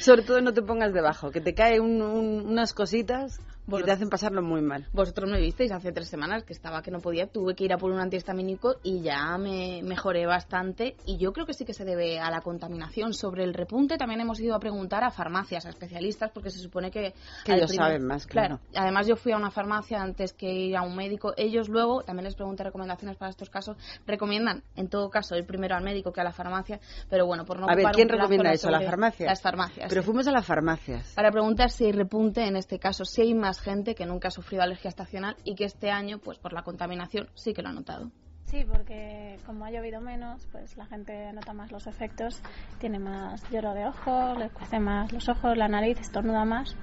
Sobre 0.00 0.22
todo 0.22 0.40
no 0.40 0.52
te 0.52 0.62
pongas 0.62 0.92
debajo, 0.92 1.30
que 1.30 1.40
te 1.40 1.54
caen 1.54 1.82
un- 1.82 2.02
un- 2.02 2.46
unas 2.46 2.72
cositas 2.74 3.40
que 3.66 3.82
te 3.82 3.90
hacen 3.90 4.08
pasarlo 4.08 4.42
muy 4.42 4.62
mal. 4.62 4.86
Vosotros 4.92 5.30
me 5.30 5.40
visteis 5.40 5.72
hace 5.72 5.92
tres 5.92 6.08
semanas 6.08 6.44
que 6.44 6.52
estaba 6.52 6.82
que 6.82 6.90
no 6.90 7.00
podía, 7.00 7.26
tuve 7.26 7.54
que 7.54 7.64
ir 7.64 7.72
a 7.72 7.78
por 7.78 7.90
un 7.90 7.98
antihistamínico 7.98 8.76
y 8.82 9.02
ya 9.02 9.36
me 9.38 9.82
mejoré 9.82 10.26
bastante. 10.26 10.96
Y 11.04 11.18
yo 11.18 11.32
creo 11.32 11.46
que 11.46 11.54
sí 11.54 11.64
que 11.64 11.74
se 11.74 11.84
debe 11.84 12.18
a 12.18 12.30
la 12.30 12.40
contaminación. 12.40 13.12
Sobre 13.12 13.44
el 13.44 13.54
repunte 13.54 13.96
también 13.96 14.20
hemos 14.20 14.40
ido 14.40 14.54
a 14.54 14.60
preguntar 14.60 15.04
a 15.04 15.10
farmacias, 15.10 15.66
a 15.66 15.70
especialistas, 15.70 16.30
porque 16.30 16.50
se 16.50 16.58
supone 16.58 16.90
que. 16.90 17.14
Que 17.44 17.54
ellos 17.54 17.74
saben 17.74 18.04
más, 18.04 18.26
claro. 18.26 18.60
Además, 18.74 19.06
yo 19.06 19.16
fui 19.16 19.32
a 19.32 19.36
una 19.36 19.50
farmacia 19.50 20.00
antes 20.00 20.32
que 20.32 20.52
ir 20.52 20.76
a 20.76 20.82
un 20.82 20.96
médico. 20.96 21.34
Ellos 21.36 21.68
luego, 21.68 22.02
también 22.02 22.24
les 22.24 22.34
pregunté 22.34 22.64
recomendaciones 22.64 23.16
para 23.16 23.30
estos 23.30 23.50
casos, 23.50 23.76
recomiendan, 24.06 24.62
en 24.76 24.88
todo 24.88 25.10
caso, 25.10 25.36
ir 25.36 25.46
primero 25.46 25.74
al 25.74 25.82
médico 25.82 26.12
que 26.12 26.20
a 26.20 26.24
la 26.24 26.32
farmacia. 26.32 26.80
Pero 27.08 27.26
bueno, 27.26 27.44
por 27.44 27.58
no 27.58 27.68
a 27.68 27.74
ver, 27.74 27.86
¿quién 27.92 28.08
recomienda 28.08 28.52
eso? 28.52 28.70
¿La 28.70 28.80
farmacia? 28.80 29.26
Las 29.26 29.42
farmacias. 29.42 29.88
Pero 29.88 30.02
sí. 30.02 30.06
fuimos 30.06 30.26
a 30.28 30.32
las 30.32 30.46
farmacias. 30.46 31.12
Para 31.14 31.30
preguntar 31.30 31.70
si 31.70 31.86
hay 31.86 31.92
repunte 31.92 32.46
en 32.46 32.56
este 32.56 32.78
caso, 32.78 33.04
si 33.04 33.22
hay 33.22 33.34
más 33.34 33.55
gente 33.60 33.94
que 33.94 34.06
nunca 34.06 34.28
ha 34.28 34.30
sufrido 34.30 34.62
alergia 34.62 34.88
estacional 34.88 35.36
y 35.44 35.54
que 35.54 35.64
este 35.64 35.90
año, 35.90 36.18
pues 36.18 36.38
por 36.38 36.52
la 36.52 36.62
contaminación, 36.62 37.28
sí 37.34 37.52
que 37.52 37.62
lo 37.62 37.68
ha 37.68 37.72
notado. 37.72 38.10
Sí, 38.46 38.64
porque 38.64 39.38
como 39.44 39.64
ha 39.64 39.70
llovido 39.70 40.00
menos, 40.00 40.46
pues 40.52 40.76
la 40.76 40.86
gente 40.86 41.32
nota 41.32 41.52
más 41.52 41.72
los 41.72 41.88
efectos, 41.88 42.40
tiene 42.78 43.00
más 43.00 43.42
lloro 43.50 43.74
de 43.74 43.86
ojos, 43.86 44.38
le 44.38 44.50
cuece 44.50 44.78
más 44.78 45.12
los 45.12 45.28
ojos, 45.28 45.56
la 45.56 45.66
nariz, 45.66 45.98
estornuda 45.98 46.44
más. 46.44 46.76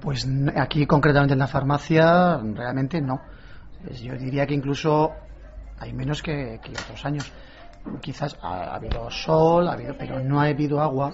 Pues 0.00 0.26
aquí 0.56 0.86
concretamente 0.86 1.34
en 1.34 1.38
la 1.38 1.46
farmacia 1.46 2.38
realmente 2.38 3.00
no. 3.02 3.20
Yo 4.02 4.14
diría 4.14 4.46
que 4.46 4.54
incluso 4.54 5.12
hay 5.78 5.92
menos 5.92 6.22
que, 6.22 6.58
que 6.62 6.70
otros 6.70 7.04
años. 7.04 7.30
Quizás 8.00 8.38
ha, 8.40 8.72
ha 8.72 8.76
habido 8.76 9.10
sol, 9.10 9.68
ha 9.68 9.72
habido, 9.72 9.94
pero 9.98 10.20
no 10.20 10.40
ha 10.40 10.44
habido 10.44 10.80
agua 10.80 11.12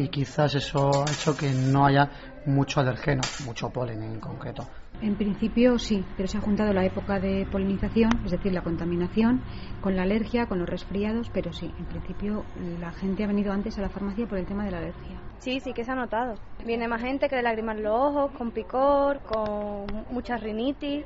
y 0.00 0.08
quizás 0.08 0.54
eso 0.54 1.04
ha 1.04 1.10
hecho 1.10 1.36
que 1.36 1.50
no 1.50 1.84
haya 1.84 2.08
mucho 2.46 2.80
alergeno, 2.80 3.20
mucho 3.44 3.68
polen 3.70 4.02
en 4.02 4.18
concreto. 4.18 4.66
En 5.02 5.14
principio 5.16 5.78
sí, 5.78 6.04
pero 6.16 6.28
se 6.28 6.38
ha 6.38 6.40
juntado 6.40 6.72
la 6.72 6.84
época 6.84 7.20
de 7.20 7.46
polinización, 7.50 8.10
es 8.24 8.32
decir, 8.32 8.52
la 8.52 8.62
contaminación, 8.62 9.40
con 9.80 9.96
la 9.96 10.02
alergia, 10.02 10.46
con 10.46 10.58
los 10.58 10.68
resfriados, 10.68 11.30
pero 11.32 11.52
sí, 11.52 11.70
en 11.78 11.84
principio 11.86 12.44
la 12.80 12.92
gente 12.92 13.24
ha 13.24 13.26
venido 13.26 13.52
antes 13.52 13.78
a 13.78 13.82
la 13.82 13.88
farmacia 13.88 14.26
por 14.26 14.38
el 14.38 14.46
tema 14.46 14.64
de 14.64 14.70
la 14.70 14.78
alergia. 14.78 15.20
Sí, 15.38 15.60
sí 15.60 15.72
que 15.72 15.84
se 15.84 15.92
ha 15.92 15.94
notado. 15.94 16.34
Viene 16.64 16.86
más 16.88 17.00
gente 17.00 17.28
que 17.28 17.36
de 17.36 17.42
lagrimas 17.42 17.76
en 17.76 17.84
los 17.84 17.94
ojos, 17.94 18.32
con 18.32 18.50
picor, 18.50 19.20
con 19.20 19.86
mucha 20.10 20.36
rinitis, 20.36 21.04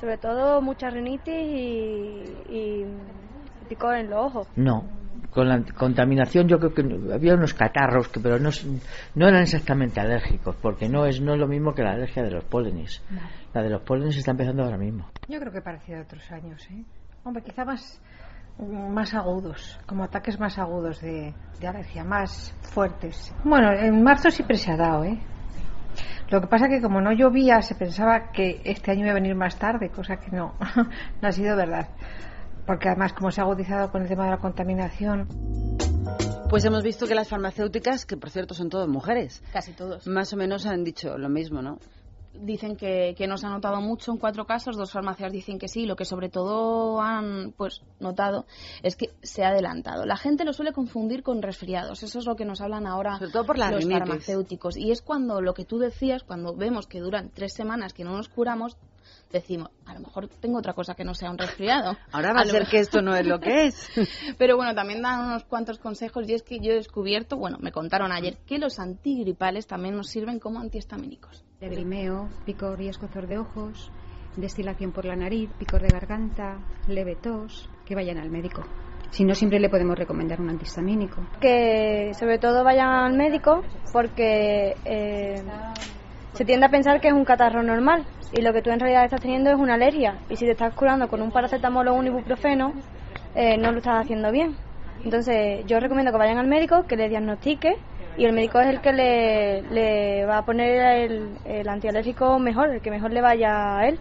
sobre 0.00 0.16
todo 0.16 0.62
mucha 0.62 0.88
rinitis 0.88 1.34
y, 1.34 2.24
y 2.48 2.86
picor 3.68 3.96
en 3.96 4.08
los 4.10 4.26
ojos. 4.26 4.48
No, 4.56 4.84
con 5.30 5.48
la 5.48 5.62
contaminación 5.76 6.48
yo 6.48 6.58
creo 6.58 6.74
que 6.74 7.12
había 7.12 7.34
unos 7.34 7.54
catarros, 7.54 8.08
que, 8.08 8.20
pero 8.20 8.38
no, 8.38 8.50
no 9.14 9.28
eran 9.28 9.42
exactamente 9.42 10.00
alérgicos, 10.00 10.56
porque 10.60 10.88
no 10.88 11.06
es, 11.06 11.20
no 11.20 11.34
es 11.34 11.38
lo 11.38 11.46
mismo 11.46 11.74
que 11.74 11.82
la 11.82 11.92
alergia 11.92 12.22
de 12.22 12.30
los 12.30 12.44
pólenes. 12.44 13.02
La 13.52 13.62
de 13.62 13.70
los 13.70 13.82
pólenes 13.82 14.16
está 14.16 14.32
empezando 14.32 14.64
ahora 14.64 14.78
mismo. 14.78 15.08
Yo 15.28 15.38
creo 15.38 15.52
que 15.52 15.60
parecía 15.60 15.96
de 15.96 16.02
otros 16.02 16.30
años, 16.30 16.66
¿eh? 16.70 16.84
Hombre, 17.24 17.42
quizá 17.42 17.64
más, 17.64 18.00
más 18.58 19.14
agudos, 19.14 19.78
como 19.86 20.04
ataques 20.04 20.38
más 20.38 20.58
agudos 20.58 21.00
de, 21.00 21.34
de 21.60 21.66
alergia, 21.66 22.04
más 22.04 22.54
fuertes. 22.62 23.34
Bueno, 23.44 23.72
en 23.72 24.02
marzo 24.02 24.30
siempre 24.30 24.56
se 24.56 24.72
ha 24.72 24.76
dado, 24.76 25.04
¿eh? 25.04 25.18
Lo 26.30 26.40
que 26.40 26.48
pasa 26.48 26.68
que 26.68 26.80
como 26.80 27.00
no 27.00 27.12
llovía, 27.12 27.62
se 27.62 27.76
pensaba 27.76 28.32
que 28.32 28.60
este 28.64 28.90
año 28.90 29.02
iba 29.02 29.12
a 29.12 29.14
venir 29.14 29.34
más 29.36 29.58
tarde, 29.58 29.90
cosa 29.90 30.16
que 30.16 30.30
no, 30.30 30.54
no 31.22 31.28
ha 31.28 31.32
sido 31.32 31.56
verdad. 31.56 31.88
Porque 32.66 32.88
además, 32.88 33.12
como 33.12 33.30
se 33.30 33.40
ha 33.40 33.44
agudizado 33.44 33.90
con 33.90 34.02
el 34.02 34.08
tema 34.08 34.24
de 34.24 34.30
la 34.30 34.38
contaminación, 34.38 35.28
Pues 36.48 36.64
hemos 36.64 36.82
visto 36.82 37.06
que 37.06 37.14
las 37.14 37.28
farmacéuticas, 37.28 38.06
que 38.06 38.16
por 38.16 38.30
cierto 38.30 38.54
son 38.54 38.68
todas 38.68 38.88
mujeres, 38.88 39.42
Casi 39.52 39.72
todos. 39.72 40.06
más 40.06 40.32
o 40.32 40.36
menos 40.36 40.64
han 40.66 40.84
dicho 40.84 41.18
lo 41.18 41.28
mismo, 41.28 41.60
¿no? 41.62 41.78
Dicen 42.38 42.76
que, 42.76 43.14
que 43.16 43.26
no 43.26 43.38
se 43.38 43.46
ha 43.46 43.50
notado 43.50 43.80
mucho 43.80 44.12
en 44.12 44.18
cuatro 44.18 44.44
casos, 44.44 44.76
dos 44.76 44.92
farmacias 44.92 45.32
dicen 45.32 45.58
que 45.58 45.68
sí. 45.68 45.86
Lo 45.86 45.96
que 45.96 46.04
sobre 46.04 46.28
todo 46.28 47.00
han 47.00 47.52
pues 47.56 47.80
notado 47.98 48.44
es 48.82 48.94
que 48.94 49.06
se 49.22 49.42
ha 49.42 49.48
adelantado. 49.48 50.04
La 50.04 50.18
gente 50.18 50.44
lo 50.44 50.52
suele 50.52 50.72
confundir 50.72 51.22
con 51.22 51.40
resfriados. 51.40 52.02
Eso 52.02 52.18
es 52.18 52.26
lo 52.26 52.36
que 52.36 52.44
nos 52.44 52.60
hablan 52.60 52.86
ahora 52.86 53.16
Sobre 53.18 53.30
todo 53.32 53.46
por 53.46 53.56
la 53.58 53.70
los 53.70 53.80
rinitis. 53.84 53.98
farmacéuticos. 54.00 54.76
Y 54.76 54.90
es 54.90 55.00
cuando 55.00 55.40
lo 55.40 55.54
que 55.54 55.64
tú 55.64 55.78
decías, 55.78 56.24
cuando 56.24 56.54
vemos 56.54 56.86
que 56.86 57.00
duran 57.00 57.30
tres 57.32 57.54
semanas 57.54 57.94
que 57.94 58.04
no 58.04 58.12
nos 58.14 58.28
curamos, 58.28 58.76
decimos, 59.30 59.70
a 59.84 59.94
lo 59.94 60.00
mejor 60.00 60.28
tengo 60.28 60.58
otra 60.58 60.72
cosa 60.72 60.94
que 60.94 61.04
no 61.04 61.14
sea 61.14 61.30
un 61.30 61.38
resfriado. 61.38 61.96
Ahora 62.12 62.32
va 62.32 62.40
a, 62.40 62.44
ser 62.44 62.66
que 62.66 62.78
esto 62.78 63.02
no 63.02 63.14
es 63.14 63.26
lo 63.26 63.38
que 63.40 63.66
es. 63.66 63.88
Pero 64.38 64.56
bueno, 64.56 64.74
también 64.74 65.02
dan 65.02 65.26
unos 65.26 65.44
cuantos 65.44 65.78
consejos 65.78 66.28
y 66.28 66.34
es 66.34 66.42
que 66.42 66.58
yo 66.60 66.72
he 66.72 66.76
descubierto, 66.76 67.36
bueno, 67.36 67.58
me 67.60 67.72
contaron 67.72 68.12
ayer 68.12 68.38
que 68.46 68.58
los 68.58 68.78
antigripales 68.78 69.66
también 69.66 69.96
nos 69.96 70.08
sirven 70.08 70.38
como 70.38 70.60
antihistamínicos. 70.60 71.44
Lagrimeo, 71.60 72.28
picor 72.44 72.80
y 72.80 72.88
escozor 72.88 73.26
de 73.26 73.38
ojos, 73.38 73.90
destilación 74.36 74.92
por 74.92 75.04
la 75.04 75.16
nariz, 75.16 75.50
picor 75.58 75.82
de 75.82 75.88
garganta, 75.88 76.58
leve 76.88 77.16
tos, 77.16 77.68
que 77.84 77.94
vayan 77.94 78.18
al 78.18 78.30
médico. 78.30 78.62
Si 79.10 79.24
no, 79.24 79.34
siempre 79.34 79.60
le 79.60 79.70
podemos 79.70 79.96
recomendar 79.96 80.40
un 80.40 80.50
antihistamínico. 80.50 81.22
Que 81.40 82.12
sobre 82.18 82.38
todo 82.38 82.64
vayan 82.64 82.88
al 82.88 83.16
médico 83.16 83.62
porque 83.92 84.76
eh, 84.84 85.42
se 86.36 86.44
tiende 86.44 86.66
a 86.66 86.68
pensar 86.68 87.00
que 87.00 87.08
es 87.08 87.14
un 87.14 87.24
catarro 87.24 87.62
normal 87.62 88.04
y 88.36 88.42
lo 88.42 88.52
que 88.52 88.60
tú 88.60 88.70
en 88.70 88.78
realidad 88.78 89.04
estás 89.04 89.22
teniendo 89.22 89.48
es 89.48 89.56
una 89.56 89.74
alergia. 89.74 90.18
Y 90.28 90.36
si 90.36 90.44
te 90.44 90.50
estás 90.50 90.74
curando 90.74 91.08
con 91.08 91.22
un 91.22 91.30
paracetamol 91.30 91.88
o 91.88 91.94
un 91.94 92.08
ibuprofeno, 92.08 92.74
eh, 93.34 93.56
no 93.56 93.72
lo 93.72 93.78
estás 93.78 94.04
haciendo 94.04 94.30
bien. 94.30 94.54
Entonces, 95.02 95.64
yo 95.66 95.80
recomiendo 95.80 96.12
que 96.12 96.18
vayan 96.18 96.36
al 96.36 96.46
médico, 96.46 96.84
que 96.86 96.96
le 96.96 97.08
diagnostique 97.08 97.78
y 98.18 98.26
el 98.26 98.34
médico 98.34 98.60
es 98.60 98.66
el 98.66 98.82
que 98.82 98.92
le, 98.92 99.62
le 99.62 100.26
va 100.26 100.38
a 100.38 100.44
poner 100.44 101.10
el, 101.10 101.38
el 101.46 101.68
antialérgico 101.70 102.38
mejor, 102.38 102.68
el 102.68 102.82
que 102.82 102.90
mejor 102.90 103.12
le 103.12 103.22
vaya 103.22 103.78
a 103.78 103.88
él 103.88 103.98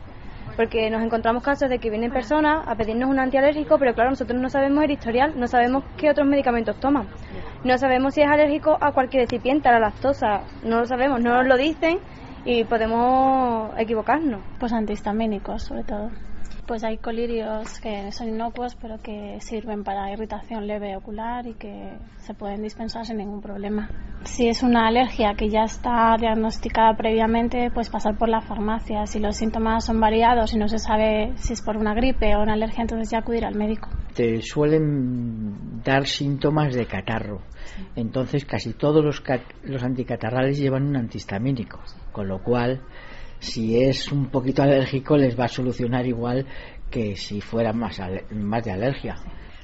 porque 0.55 0.89
nos 0.89 1.03
encontramos 1.03 1.43
casos 1.43 1.69
de 1.69 1.79
que 1.79 1.89
vienen 1.89 2.11
personas 2.11 2.65
a 2.67 2.75
pedirnos 2.75 3.09
un 3.09 3.19
antialérgico, 3.19 3.77
pero 3.77 3.93
claro, 3.93 4.11
nosotros 4.11 4.39
no 4.39 4.49
sabemos 4.49 4.83
el 4.83 4.91
historial, 4.91 5.33
no 5.35 5.47
sabemos 5.47 5.83
qué 5.97 6.09
otros 6.09 6.27
medicamentos 6.27 6.79
toman, 6.79 7.07
no 7.63 7.77
sabemos 7.77 8.13
si 8.13 8.21
es 8.21 8.27
alérgico 8.27 8.77
a 8.79 8.91
cualquier 8.93 9.23
recipiente, 9.23 9.67
a 9.67 9.73
la 9.73 9.79
lactosa, 9.79 10.43
no 10.63 10.79
lo 10.79 10.85
sabemos, 10.85 11.21
no 11.21 11.35
nos 11.35 11.47
lo 11.47 11.57
dicen 11.57 11.99
y 12.45 12.63
podemos 12.63 13.77
equivocarnos. 13.77 14.39
Pues 14.59 14.71
antihistamínicos, 14.71 15.63
sobre 15.63 15.83
todo 15.83 16.09
pues 16.67 16.83
hay 16.83 16.97
colirios 16.97 17.79
que 17.79 18.11
son 18.11 18.29
inocuos 18.29 18.75
pero 18.75 18.97
que 19.01 19.37
sirven 19.39 19.83
para 19.83 20.11
irritación 20.11 20.67
leve 20.67 20.95
ocular 20.95 21.45
y 21.47 21.53
que 21.53 21.97
se 22.17 22.33
pueden 22.33 22.61
dispensar 22.61 23.05
sin 23.05 23.17
ningún 23.17 23.41
problema. 23.41 23.89
Si 24.23 24.47
es 24.47 24.63
una 24.63 24.87
alergia 24.87 25.35
que 25.37 25.49
ya 25.49 25.63
está 25.63 26.15
diagnosticada 26.19 26.95
previamente, 26.97 27.69
pues 27.71 27.89
pasar 27.89 28.17
por 28.17 28.27
la 28.27 28.41
farmacia. 28.41 29.05
Si 29.05 29.19
los 29.19 29.35
síntomas 29.35 29.85
son 29.85 29.99
variados 29.99 30.53
y 30.53 30.57
no 30.57 30.67
se 30.67 30.79
sabe 30.79 31.33
si 31.35 31.53
es 31.53 31.61
por 31.61 31.77
una 31.77 31.93
gripe 31.93 32.35
o 32.35 32.41
una 32.41 32.53
alergia, 32.53 32.81
entonces 32.81 33.11
ya 33.11 33.19
acudir 33.19 33.45
al 33.45 33.55
médico. 33.55 33.87
Te 34.15 34.41
suelen 34.41 35.81
dar 35.83 36.07
síntomas 36.07 36.73
de 36.73 36.87
catarro. 36.87 37.41
Entonces 37.95 38.45
casi 38.45 38.73
todos 38.73 39.03
los, 39.03 39.21
los 39.63 39.83
anticatarrales 39.83 40.57
llevan 40.57 40.87
un 40.87 40.95
antihistamínico, 40.95 41.79
con 42.11 42.27
lo 42.27 42.41
cual 42.41 42.81
si 43.45 43.81
es 43.81 44.11
un 44.11 44.27
poquito 44.27 44.63
alérgico 44.63 45.15
les 45.15 45.39
va 45.39 45.45
a 45.45 45.47
solucionar 45.47 46.05
igual 46.05 46.45
que 46.89 47.15
si 47.15 47.41
fuera 47.41 47.71
más, 47.73 48.01
más 48.31 48.63
de 48.63 48.71
alergia. 48.71 49.15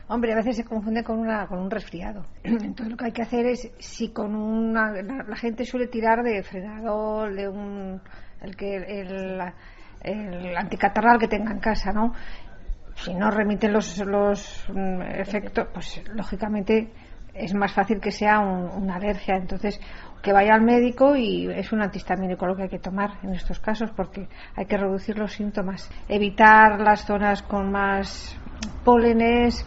Hombre, 0.08 0.34
a 0.34 0.36
veces 0.36 0.58
se 0.58 0.66
confunde 0.66 1.04
con, 1.04 1.20
una, 1.20 1.48
con 1.48 1.60
un 1.60 1.72
resfriado. 1.72 2.26
Entonces 2.44 2.90
lo 2.90 2.98
que 2.98 3.06
hay 3.06 3.12
que 3.12 3.22
hacer 3.22 3.46
es, 3.46 3.72
si 3.80 4.10
con 4.10 4.36
una... 4.36 4.92
La, 5.02 5.36
gente 5.36 5.66
suele 5.66 5.88
tirar 5.88 6.22
de 6.22 6.44
frenador, 6.44 7.34
de 7.34 7.48
un... 7.48 8.02
El, 8.42 8.56
que, 8.56 8.76
el, 8.76 9.40
el 10.02 10.58
anticatarral 10.58 11.18
que 11.20 11.28
tenga 11.28 11.52
en 11.52 11.60
casa, 11.60 11.94
¿no? 11.94 12.14
Si 12.96 13.14
no 13.14 13.32
remiten 13.32 13.72
los, 13.72 14.00
los 14.00 14.66
mm, 14.74 15.02
efectos, 15.02 15.68
pues 15.74 16.04
lógicamente 16.14 16.92
es 17.34 17.54
más 17.54 17.74
fácil 17.74 18.00
que 18.00 18.12
sea 18.12 18.40
una 18.40 18.96
alergia. 18.96 19.36
Entonces, 19.36 19.80
que 20.22 20.34
vaya 20.34 20.53
al 20.53 20.61
médico 20.61 21.15
y 21.15 21.47
es 21.47 21.72
un 21.72 21.82
antihistamínico 21.82 22.45
lo 22.45 22.55
que 22.55 22.63
hay 22.63 22.69
que 22.69 22.80
tomar 22.80 23.11
en 23.24 23.34
estos 23.34 23.59
casos 23.59 23.91
porque 23.91 24.28
hay 24.55 24.65
que 24.65 24.78
reducir 24.78 25.17
los 25.17 25.34
síntomas. 25.34 25.89
Evitar 26.07 26.80
las 26.80 27.05
zonas 27.05 27.41
con 27.41 27.72
más 27.72 28.38
pólenes. 28.84 29.65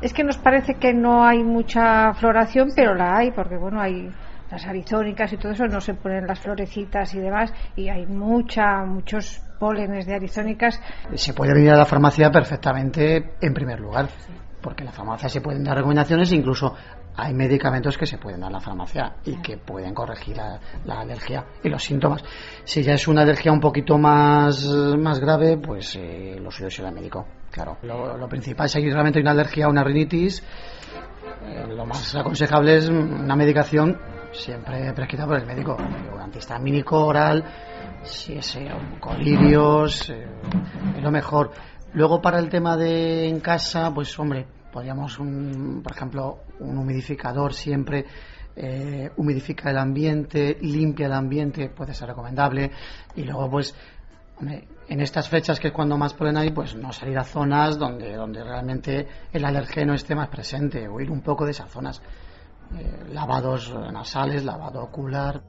Es 0.00 0.12
que 0.12 0.24
nos 0.24 0.38
parece 0.38 0.74
que 0.74 0.92
no 0.92 1.24
hay 1.24 1.44
mucha 1.44 2.12
floración, 2.14 2.70
pero 2.74 2.94
la 2.94 3.16
hay 3.16 3.30
porque, 3.30 3.56
bueno, 3.56 3.80
hay 3.80 4.10
las 4.50 4.66
arizónicas 4.66 5.32
y 5.32 5.38
todo 5.38 5.52
eso, 5.52 5.66
no 5.66 5.80
se 5.80 5.94
ponen 5.94 6.26
las 6.26 6.40
florecitas 6.40 7.14
y 7.14 7.20
demás, 7.20 7.52
y 7.74 7.88
hay 7.88 8.04
mucha, 8.06 8.84
muchos 8.84 9.40
pólenes 9.58 10.06
de 10.06 10.14
arizónicas. 10.14 10.78
Se 11.14 11.32
puede 11.32 11.54
venir 11.54 11.70
a 11.70 11.76
la 11.78 11.86
farmacia 11.86 12.30
perfectamente 12.30 13.34
en 13.40 13.54
primer 13.54 13.80
lugar, 13.80 14.08
porque 14.60 14.82
en 14.82 14.86
la 14.88 14.92
farmacia 14.92 15.30
se 15.30 15.40
pueden 15.40 15.64
dar 15.64 15.76
recomendaciones, 15.76 16.32
incluso 16.32 16.74
hay 17.16 17.34
medicamentos 17.34 17.98
que 17.98 18.06
se 18.06 18.18
pueden 18.18 18.40
dar 18.40 18.48
en 18.48 18.54
la 18.54 18.60
farmacia 18.60 19.16
y 19.24 19.36
que 19.42 19.58
pueden 19.58 19.94
corregir 19.94 20.36
la, 20.36 21.00
alergia 21.00 21.44
y 21.62 21.68
los 21.68 21.82
síntomas. 21.82 22.22
Si 22.64 22.82
ya 22.82 22.94
es 22.94 23.06
una 23.08 23.22
alergia 23.22 23.52
un 23.52 23.60
poquito 23.60 23.98
más, 23.98 24.66
más 24.98 25.20
grave, 25.20 25.58
pues 25.58 25.96
eh, 25.96 26.36
lo 26.40 26.50
suyo 26.50 26.68
es 26.68 26.78
ir 26.78 26.86
al 26.86 26.94
médico. 26.94 27.26
Claro, 27.50 27.76
lo, 27.82 28.28
principal 28.28 28.66
es 28.66 28.72
si 28.72 28.90
realmente 28.90 29.18
hay 29.18 29.22
una 29.22 29.32
alergia 29.32 29.68
una 29.68 29.84
rinitis, 29.84 30.42
eh, 31.44 31.66
lo 31.68 31.84
más 31.84 32.14
aconsejable 32.14 32.76
es 32.76 32.88
una 32.88 33.36
medicación 33.36 33.98
siempre 34.32 34.92
prescrita 34.94 35.26
por 35.26 35.38
el 35.38 35.46
médico, 35.46 35.76
un 35.76 36.20
antihistamínico 36.20 37.04
oral, 37.04 37.44
si 38.02 38.34
es 38.34 38.56
eh, 38.56 38.70
colirios, 38.98 40.08
es 40.10 41.02
lo 41.02 41.10
mejor. 41.10 41.50
Luego 41.92 42.22
para 42.22 42.38
el 42.38 42.48
tema 42.48 42.76
de 42.76 43.28
en 43.28 43.40
casa, 43.40 43.92
pues 43.92 44.18
hombre, 44.18 44.46
podríamos, 44.72 45.18
un, 45.18 45.80
por 45.82 45.92
ejemplo, 45.92 46.40
un 46.60 46.78
humidificador 46.78 47.52
siempre 47.52 48.06
eh, 48.56 49.10
humidifica 49.16 49.70
el 49.70 49.78
ambiente, 49.78 50.58
limpia 50.60 51.06
el 51.06 51.12
ambiente, 51.12 51.68
puede 51.68 51.94
ser 51.94 52.08
recomendable. 52.08 52.70
Y 53.14 53.24
luego, 53.24 53.50
pues, 53.50 53.74
en 54.88 55.00
estas 55.00 55.28
fechas 55.28 55.60
que 55.60 55.68
es 55.68 55.74
cuando 55.74 55.96
más 55.96 56.14
polen 56.14 56.36
hay, 56.36 56.50
pues 56.50 56.74
no 56.74 56.92
salir 56.92 57.18
a 57.18 57.24
zonas 57.24 57.78
donde, 57.78 58.14
donde 58.14 58.42
realmente 58.42 59.06
el 59.32 59.44
alergeno 59.44 59.94
esté 59.94 60.14
más 60.14 60.28
presente, 60.28 60.88
o 60.88 61.00
ir 61.00 61.10
un 61.10 61.20
poco 61.20 61.44
de 61.44 61.52
esas 61.52 61.70
zonas. 61.70 62.02
Eh, 62.78 63.04
lavados 63.12 63.72
nasales, 63.92 64.44
lavado 64.44 64.82
ocular. 64.82 65.42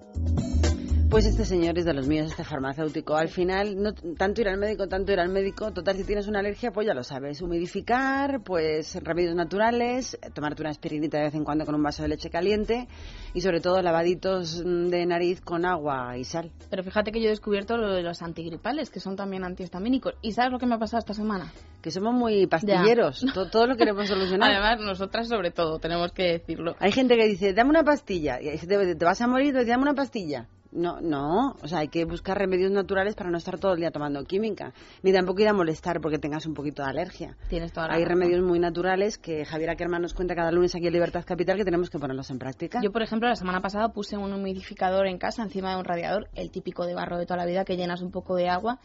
Pues 1.13 1.27
este 1.27 1.45
señor 1.45 1.77
es 1.77 1.85
de 1.85 1.93
los 1.93 2.07
míos, 2.07 2.31
este 2.31 2.43
farmacéutico. 2.43 3.15
Al 3.15 3.29
final, 3.29 3.79
no 3.79 3.93
tanto 3.93 4.41
ir 4.41 4.47
al 4.49 4.57
médico, 4.57 4.87
tanto 4.87 5.11
ir 5.11 5.19
al 5.19 5.29
médico. 5.29 5.71
Total, 5.71 5.95
si 5.95 6.05
tienes 6.05 6.27
una 6.27 6.39
alergia, 6.39 6.71
pues 6.71 6.87
ya 6.87 6.95
lo 6.95 7.03
sabes. 7.03 7.39
Humidificar, 7.39 8.41
pues 8.43 8.95
remedios 8.95 9.35
naturales, 9.35 10.17
tomarte 10.33 10.63
una 10.63 10.71
aspirinita 10.71 11.19
de 11.19 11.25
vez 11.25 11.35
en 11.35 11.43
cuando 11.43 11.67
con 11.67 11.75
un 11.75 11.83
vaso 11.83 12.01
de 12.01 12.09
leche 12.09 12.31
caliente 12.31 12.87
y 13.35 13.41
sobre 13.41 13.61
todo 13.61 13.79
lavaditos 13.83 14.63
de 14.65 15.05
nariz 15.05 15.39
con 15.39 15.67
agua 15.67 16.17
y 16.17 16.23
sal. 16.23 16.51
Pero 16.71 16.81
fíjate 16.81 17.11
que 17.11 17.21
yo 17.21 17.27
he 17.27 17.29
descubierto 17.29 17.77
lo 17.77 17.93
de 17.93 18.01
los 18.01 18.23
antigripales, 18.23 18.89
que 18.89 18.99
son 18.99 19.15
también 19.15 19.43
antihistamínicos. 19.43 20.15
¿Y 20.23 20.31
sabes 20.31 20.51
lo 20.51 20.57
que 20.57 20.65
me 20.65 20.73
ha 20.73 20.79
pasado 20.79 20.97
esta 20.97 21.13
semana? 21.13 21.53
Que 21.83 21.91
somos 21.91 22.15
muy 22.15 22.47
pastilleros. 22.47 23.23
Todo, 23.51 23.67
lo 23.67 23.77
queremos 23.77 24.07
solucionar. 24.07 24.51
Además, 24.51 24.79
nosotras 24.83 25.27
sobre 25.27 25.51
todo, 25.51 25.77
tenemos 25.77 26.11
que 26.11 26.23
decirlo. 26.23 26.75
Hay 26.79 26.91
gente 26.91 27.15
que 27.15 27.27
dice, 27.27 27.53
dame 27.53 27.69
una 27.69 27.83
pastilla. 27.83 28.41
Y 28.41 28.57
te, 28.57 28.95
te 28.95 29.05
vas 29.05 29.21
a 29.21 29.27
morir, 29.27 29.53
pues 29.53 29.67
dame 29.67 29.83
una 29.83 29.93
pastilla. 29.93 30.47
No, 30.73 30.99
no, 31.01 31.55
o 31.61 31.67
sea, 31.67 31.79
hay 31.79 31.87
que 31.87 32.03
buscar 32.05 32.37
remedios 32.37 32.71
naturales 32.71 33.15
para 33.15 33.29
no 33.29 33.37
estar 33.37 33.59
todo 33.59 33.73
el 33.73 33.79
día 33.79 33.91
tomando 33.91 34.23
química, 34.23 34.73
ni 35.03 35.13
tampoco 35.13 35.41
ir 35.41 35.47
a 35.47 35.53
molestar 35.53 36.01
porque 36.01 36.17
tengas 36.17 36.45
un 36.45 36.53
poquito 36.53 36.83
de 36.83 36.89
alergia. 36.89 37.37
Tienes 37.47 37.71
toda 37.71 37.91
Hay 37.91 38.05
remedios 38.05 38.41
muy 38.41 38.59
naturales 38.59 39.17
que 39.17 39.45
Javier 39.45 39.69
Ackerman 39.69 40.01
nos 40.01 40.13
cuenta 40.13 40.35
cada 40.35 40.51
lunes 40.51 40.73
aquí 40.75 40.87
en 40.87 40.93
Libertad 40.93 41.23
Capital 41.25 41.57
que 41.57 41.65
tenemos 41.65 41.89
que 41.89 41.99
ponerlos 41.99 42.29
en 42.31 42.39
práctica. 42.39 42.79
Yo, 42.81 42.91
por 42.91 43.03
ejemplo, 43.03 43.29
la 43.29 43.35
semana 43.35 43.61
pasada 43.61 43.89
puse 43.89 44.17
un 44.17 44.33
humidificador 44.33 45.05
en 45.07 45.17
casa 45.17 45.43
encima 45.43 45.71
de 45.71 45.77
un 45.77 45.85
radiador, 45.85 46.29
el 46.33 46.49
típico 46.49 46.85
de 46.85 46.95
barro 46.95 47.17
de 47.17 47.25
toda 47.25 47.37
la 47.37 47.45
vida 47.45 47.65
que 47.65 47.77
llenas 47.77 48.01
un 48.01 48.11
poco 48.11 48.35
de 48.35 48.49
agua 48.49 48.79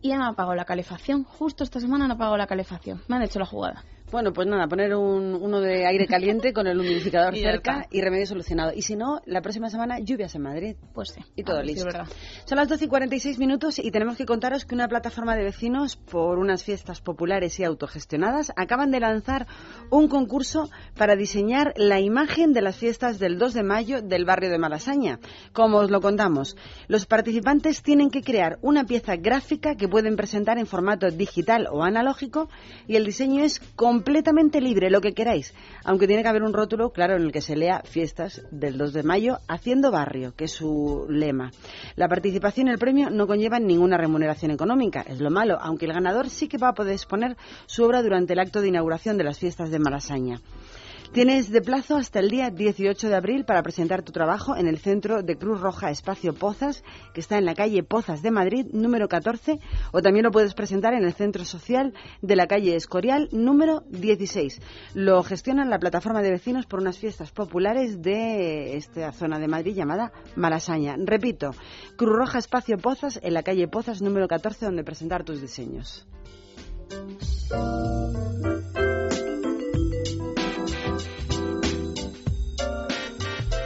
y 0.00 0.10
ya 0.10 0.18
me 0.18 0.24
ha 0.24 0.28
apagado 0.28 0.54
la 0.54 0.64
calefacción. 0.64 1.24
Justo 1.24 1.64
esta 1.64 1.80
semana 1.80 2.06
no 2.06 2.14
apagado 2.14 2.36
la 2.36 2.46
calefacción. 2.46 3.02
Me 3.08 3.16
han 3.16 3.22
hecho 3.22 3.38
la 3.38 3.46
jugada. 3.46 3.84
Bueno, 4.10 4.32
pues 4.32 4.46
nada, 4.46 4.68
poner 4.68 4.94
un, 4.94 5.34
uno 5.34 5.60
de 5.60 5.84
aire 5.84 6.06
caliente 6.06 6.52
con 6.52 6.68
el 6.68 6.78
humidificador 6.78 7.36
cerca 7.36 7.86
y 7.90 8.00
remedio 8.00 8.26
solucionado. 8.26 8.72
Y 8.72 8.82
si 8.82 8.94
no, 8.94 9.20
la 9.26 9.42
próxima 9.42 9.68
semana 9.68 9.98
lluvias 9.98 10.34
en 10.36 10.42
Madrid. 10.42 10.76
Pues 10.94 11.10
sí. 11.10 11.20
Y 11.34 11.42
todo 11.42 11.60
listo. 11.60 11.88
Son 12.44 12.56
las 12.56 12.68
12 12.68 12.84
y 12.84 12.88
46 12.88 13.38
minutos 13.38 13.80
y 13.80 13.90
tenemos 13.90 14.16
que 14.16 14.24
contaros 14.24 14.64
que 14.64 14.76
una 14.76 14.86
plataforma 14.86 15.34
de 15.34 15.42
vecinos 15.42 15.96
por 15.96 16.38
unas 16.38 16.62
fiestas 16.62 17.00
populares 17.00 17.58
y 17.58 17.64
autogestionadas 17.64 18.52
acaban 18.54 18.92
de 18.92 19.00
lanzar 19.00 19.48
un 19.90 20.06
concurso 20.06 20.70
para 20.96 21.16
diseñar 21.16 21.74
la 21.76 21.98
imagen 21.98 22.52
de 22.52 22.62
las 22.62 22.76
fiestas 22.76 23.18
del 23.18 23.38
2 23.38 23.54
de 23.54 23.62
mayo 23.64 24.02
del 24.02 24.24
barrio 24.24 24.50
de 24.50 24.58
Malasaña. 24.58 25.18
Como 25.52 25.78
os 25.78 25.90
lo 25.90 26.00
contamos, 26.00 26.56
los 26.86 27.06
participantes 27.06 27.82
tienen 27.82 28.10
que 28.10 28.22
crear 28.22 28.58
una 28.62 28.84
pieza 28.84 29.16
gráfica 29.16 29.74
que 29.74 29.88
pueden 29.88 30.14
presentar 30.14 30.58
en 30.58 30.66
formato 30.66 31.10
digital 31.10 31.66
o 31.72 31.82
analógico 31.82 32.48
y 32.86 32.94
el 32.94 33.04
diseño 33.04 33.42
es 33.42 33.58
completamente 33.74 33.95
libre, 34.60 34.90
lo 34.90 35.00
que 35.00 35.12
queráis. 35.12 35.54
Aunque 35.84 36.06
tiene 36.06 36.22
que 36.22 36.28
haber 36.28 36.42
un 36.42 36.52
rótulo, 36.52 36.90
claro, 36.90 37.16
en 37.16 37.22
el 37.22 37.32
que 37.32 37.40
se 37.40 37.56
lea 37.56 37.82
fiestas 37.84 38.42
del 38.50 38.78
2 38.78 38.92
de 38.92 39.02
mayo, 39.02 39.38
haciendo 39.48 39.90
barrio, 39.90 40.34
que 40.34 40.44
es 40.44 40.52
su 40.52 41.06
lema. 41.08 41.50
La 41.96 42.08
participación 42.08 42.68
y 42.68 42.70
el 42.70 42.78
premio 42.78 43.10
no 43.10 43.26
conllevan 43.26 43.66
ninguna 43.66 43.96
remuneración 43.96 44.50
económica, 44.50 45.02
es 45.02 45.20
lo 45.20 45.30
malo, 45.30 45.58
aunque 45.60 45.86
el 45.86 45.92
ganador 45.92 46.30
sí 46.30 46.48
que 46.48 46.58
va 46.58 46.68
a 46.68 46.74
poder 46.74 46.94
exponer 46.94 47.36
su 47.66 47.84
obra 47.84 48.02
durante 48.02 48.32
el 48.32 48.40
acto 48.40 48.60
de 48.60 48.68
inauguración 48.68 49.18
de 49.18 49.24
las 49.24 49.38
fiestas 49.38 49.70
de 49.70 49.78
Malasaña. 49.78 50.40
Tienes 51.16 51.50
de 51.50 51.62
plazo 51.62 51.96
hasta 51.96 52.20
el 52.20 52.28
día 52.28 52.50
18 52.50 53.08
de 53.08 53.14
abril 53.14 53.46
para 53.46 53.62
presentar 53.62 54.02
tu 54.02 54.12
trabajo 54.12 54.54
en 54.54 54.68
el 54.68 54.76
Centro 54.76 55.22
de 55.22 55.38
Cruz 55.38 55.62
Roja 55.62 55.90
Espacio 55.90 56.34
Pozas, 56.34 56.84
que 57.14 57.22
está 57.22 57.38
en 57.38 57.46
la 57.46 57.54
calle 57.54 57.82
Pozas 57.82 58.20
de 58.20 58.30
Madrid, 58.30 58.66
número 58.74 59.08
14, 59.08 59.58
o 59.92 60.02
también 60.02 60.24
lo 60.24 60.30
puedes 60.30 60.52
presentar 60.52 60.92
en 60.92 61.04
el 61.04 61.14
Centro 61.14 61.46
Social 61.46 61.94
de 62.20 62.36
la 62.36 62.46
calle 62.46 62.76
Escorial, 62.76 63.30
número 63.32 63.82
16. 63.88 64.60
Lo 64.92 65.22
gestionan 65.22 65.70
la 65.70 65.78
plataforma 65.78 66.20
de 66.20 66.32
vecinos 66.32 66.66
por 66.66 66.80
unas 66.80 66.98
fiestas 66.98 67.32
populares 67.32 68.02
de 68.02 68.76
esta 68.76 69.10
zona 69.12 69.38
de 69.38 69.48
Madrid 69.48 69.74
llamada 69.74 70.12
Malasaña. 70.34 70.96
Repito, 70.98 71.52
Cruz 71.96 72.14
Roja 72.14 72.40
Espacio 72.40 72.76
Pozas, 72.76 73.20
en 73.22 73.32
la 73.32 73.42
calle 73.42 73.68
Pozas, 73.68 74.02
número 74.02 74.28
14, 74.28 74.66
donde 74.66 74.84
presentar 74.84 75.24
tus 75.24 75.40
diseños. 75.40 76.06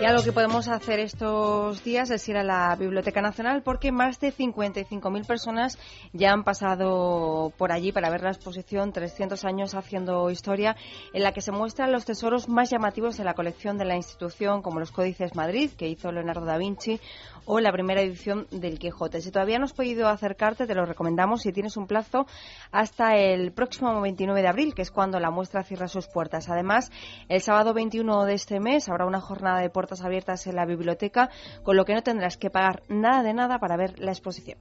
Y 0.00 0.04
algo 0.06 0.22
que 0.22 0.32
podemos 0.32 0.66
hacer 0.68 0.98
estos 0.98 1.84
días 1.84 2.10
es 2.10 2.26
ir 2.26 2.38
a 2.38 2.42
la 2.42 2.74
Biblioteca 2.74 3.20
Nacional 3.20 3.62
porque 3.62 3.92
más 3.92 4.18
de 4.18 4.32
55.000 4.32 5.26
personas 5.26 5.78
ya 6.14 6.32
han 6.32 6.42
pasado 6.42 7.52
por 7.58 7.70
allí 7.70 7.92
para 7.92 8.08
ver 8.08 8.22
la 8.22 8.30
exposición 8.30 8.94
300 8.94 9.44
años 9.44 9.74
haciendo 9.74 10.30
historia 10.30 10.74
en 11.12 11.22
la 11.22 11.32
que 11.32 11.42
se 11.42 11.52
muestran 11.52 11.92
los 11.92 12.06
tesoros 12.06 12.48
más 12.48 12.70
llamativos 12.70 13.18
de 13.18 13.24
la 13.24 13.34
colección 13.34 13.76
de 13.76 13.84
la 13.84 13.96
institución 13.96 14.62
como 14.62 14.80
los 14.80 14.90
Códices 14.90 15.34
Madrid 15.34 15.70
que 15.76 15.88
hizo 15.88 16.10
Leonardo 16.10 16.46
da 16.46 16.56
Vinci 16.56 16.98
o 17.44 17.60
la 17.60 17.72
primera 17.72 18.00
edición 18.00 18.46
del 18.50 18.78
Quijote. 18.78 19.20
Si 19.20 19.30
todavía 19.30 19.58
no 19.58 19.64
has 19.64 19.72
podido 19.72 20.08
acercarte, 20.08 20.66
te 20.66 20.74
lo 20.74 20.84
recomendamos 20.84 21.42
si 21.42 21.52
tienes 21.52 21.76
un 21.76 21.86
plazo 21.86 22.26
hasta 22.72 23.16
el 23.16 23.52
próximo 23.52 24.00
29 24.00 24.42
de 24.42 24.48
abril, 24.48 24.74
que 24.74 24.82
es 24.82 24.90
cuando 24.90 25.20
la 25.20 25.30
muestra 25.30 25.62
cierra 25.62 25.88
sus 25.88 26.08
puertas. 26.08 26.48
Además, 26.48 26.90
el 27.28 27.40
sábado 27.40 27.74
21 27.74 28.24
de 28.24 28.34
este 28.34 28.60
mes 28.60 28.88
habrá 28.88 29.06
una 29.06 29.20
jornada 29.20 29.60
de 29.60 29.70
puertas 29.70 30.02
abiertas 30.02 30.46
en 30.46 30.56
la 30.56 30.66
biblioteca, 30.66 31.30
con 31.62 31.76
lo 31.76 31.84
que 31.84 31.94
no 31.94 32.02
tendrás 32.02 32.36
que 32.36 32.50
pagar 32.50 32.82
nada 32.88 33.22
de 33.22 33.34
nada 33.34 33.58
para 33.58 33.76
ver 33.76 33.98
la 33.98 34.12
exposición. 34.12 34.58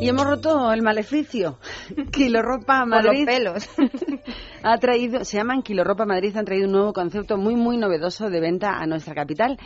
Y 0.00 0.08
hemos 0.08 0.26
roto 0.26 0.72
el 0.72 0.82
maleficio. 0.82 1.58
Kiloropa 2.12 2.84
Madrid. 2.84 3.24
pelos. 3.24 3.68
ha 4.64 4.78
traído, 4.78 5.24
se 5.24 5.36
llaman 5.36 5.62
Kiloropa 5.62 6.06
Madrid, 6.06 6.34
han 6.38 6.46
traído 6.46 6.66
un 6.66 6.72
nuevo 6.72 6.94
concepto 6.94 7.36
muy, 7.36 7.54
muy 7.54 7.76
novedoso 7.76 8.30
de 8.30 8.40
venta 8.40 8.78
a 8.78 8.86
nuestra 8.86 9.14
capital, 9.14 9.58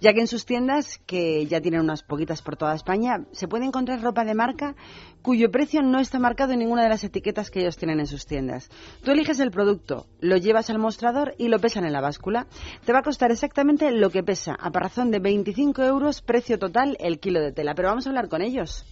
ya 0.00 0.12
que 0.12 0.20
en 0.20 0.28
sus 0.28 0.46
tiendas, 0.46 1.00
que 1.06 1.44
ya 1.46 1.60
tienen 1.60 1.80
unas 1.80 2.04
poquitas 2.04 2.40
por 2.40 2.56
toda 2.56 2.74
España, 2.74 3.26
se 3.32 3.48
puede 3.48 3.64
encontrar 3.64 4.00
ropa 4.00 4.24
de 4.24 4.34
marca 4.34 4.76
cuyo 5.22 5.50
precio 5.50 5.82
no 5.82 5.98
está 5.98 6.20
marcado 6.20 6.52
en 6.52 6.60
ninguna 6.60 6.84
de 6.84 6.88
las 6.88 7.02
etiquetas 7.02 7.50
que 7.50 7.62
ellos 7.62 7.76
tienen 7.76 7.98
en 7.98 8.06
sus 8.06 8.26
tiendas. 8.26 8.70
Tú 9.02 9.10
eliges 9.10 9.40
el 9.40 9.50
producto, 9.50 10.06
lo 10.20 10.36
llevas 10.36 10.70
al 10.70 10.78
mostrador 10.78 11.34
y 11.36 11.48
lo 11.48 11.58
pesan 11.58 11.84
en 11.84 11.92
la 11.92 12.00
báscula. 12.00 12.46
Te 12.84 12.92
va 12.92 13.00
a 13.00 13.02
costar 13.02 13.32
exactamente 13.32 13.90
lo 13.90 14.10
que 14.10 14.22
pesa, 14.22 14.54
a 14.54 14.70
razón 14.70 15.10
de 15.10 15.18
25 15.18 15.82
euros, 15.82 16.22
precio 16.22 16.60
total 16.60 16.96
el 17.00 17.18
kilo 17.18 17.40
de 17.40 17.50
tela. 17.50 17.74
Pero 17.74 17.88
vamos 17.88 18.06
a 18.06 18.10
hablar 18.10 18.28
con 18.28 18.40
ellos. 18.40 18.84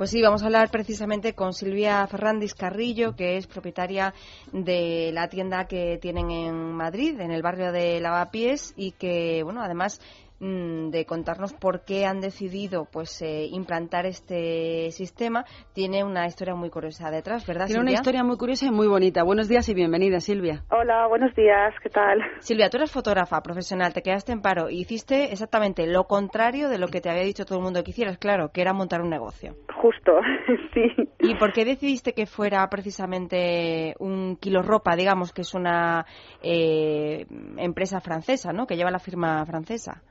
Pues 0.00 0.12
sí, 0.12 0.22
vamos 0.22 0.42
a 0.42 0.46
hablar 0.46 0.70
precisamente 0.70 1.34
con 1.34 1.52
Silvia 1.52 2.06
Ferrandis 2.06 2.54
Carrillo, 2.54 3.14
que 3.14 3.36
es 3.36 3.46
propietaria 3.46 4.14
de 4.50 5.10
la 5.12 5.28
tienda 5.28 5.66
que 5.66 5.98
tienen 6.00 6.30
en 6.30 6.72
Madrid, 6.72 7.20
en 7.20 7.30
el 7.30 7.42
barrio 7.42 7.70
de 7.70 8.00
Lavapiés, 8.00 8.72
y 8.78 8.92
que, 8.92 9.42
bueno, 9.42 9.60
además 9.62 10.00
de 10.40 11.04
contarnos 11.06 11.52
por 11.52 11.84
qué 11.84 12.06
han 12.06 12.20
decidido 12.20 12.86
pues 12.90 13.20
eh, 13.20 13.46
implantar 13.50 14.06
este 14.06 14.90
sistema 14.90 15.44
tiene 15.74 16.02
una 16.02 16.26
historia 16.26 16.54
muy 16.54 16.70
curiosa 16.70 17.10
detrás, 17.10 17.46
¿verdad? 17.46 17.66
Tiene 17.66 17.82
una 17.82 17.92
historia 17.92 18.24
muy 18.24 18.38
curiosa 18.38 18.66
y 18.66 18.70
muy 18.70 18.86
bonita. 18.86 19.22
Buenos 19.22 19.48
días 19.48 19.68
y 19.68 19.74
bienvenida, 19.74 20.20
Silvia. 20.20 20.62
Hola, 20.70 21.06
buenos 21.08 21.34
días, 21.34 21.74
¿qué 21.82 21.90
tal? 21.90 22.20
Silvia, 22.38 22.70
tú 22.70 22.78
eres 22.78 22.90
fotógrafa 22.90 23.42
profesional, 23.42 23.92
te 23.92 24.00
quedaste 24.00 24.32
en 24.32 24.40
paro 24.40 24.70
y 24.70 24.80
hiciste 24.80 25.30
exactamente 25.30 25.86
lo 25.86 26.04
contrario 26.04 26.70
de 26.70 26.78
lo 26.78 26.88
que 26.88 27.02
te 27.02 27.10
había 27.10 27.22
dicho 27.22 27.44
todo 27.44 27.58
el 27.58 27.64
mundo 27.64 27.84
que 27.84 27.90
hicieras, 27.90 28.16
claro, 28.16 28.50
que 28.50 28.62
era 28.62 28.72
montar 28.72 29.02
un 29.02 29.10
negocio. 29.10 29.56
Justo, 29.74 30.12
sí. 30.74 31.10
¿Y 31.20 31.34
por 31.34 31.52
qué 31.52 31.66
decidiste 31.66 32.14
que 32.14 32.24
fuera 32.24 32.66
precisamente 32.70 33.94
un 33.98 34.36
kilo 34.36 34.62
ropa, 34.62 34.96
digamos, 34.96 35.34
que 35.34 35.42
es 35.42 35.52
una 35.52 36.06
eh, 36.42 37.26
empresa 37.58 38.00
francesa, 38.00 38.54
¿no? 38.54 38.66
Que 38.66 38.76
lleva 38.76 38.90
la 38.90 38.98
firma 38.98 39.44
francesa. 39.44 40.02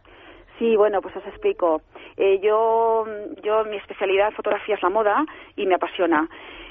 Sí, 0.60 0.76
bueno, 0.76 1.02
pues 1.02 1.16
os 1.16 1.26
explico. 1.26 1.82
Eh, 2.18 2.40
yo, 2.44 3.06
yo, 3.42 3.64
mi 3.66 3.78
especialidad 3.78 4.28
en 4.28 4.36
fotografía 4.36 4.76
es 4.76 4.84
la 4.84 4.90
moda 4.90 5.26
y 5.56 5.66
me 5.66 5.76
apasiona. 5.76 6.30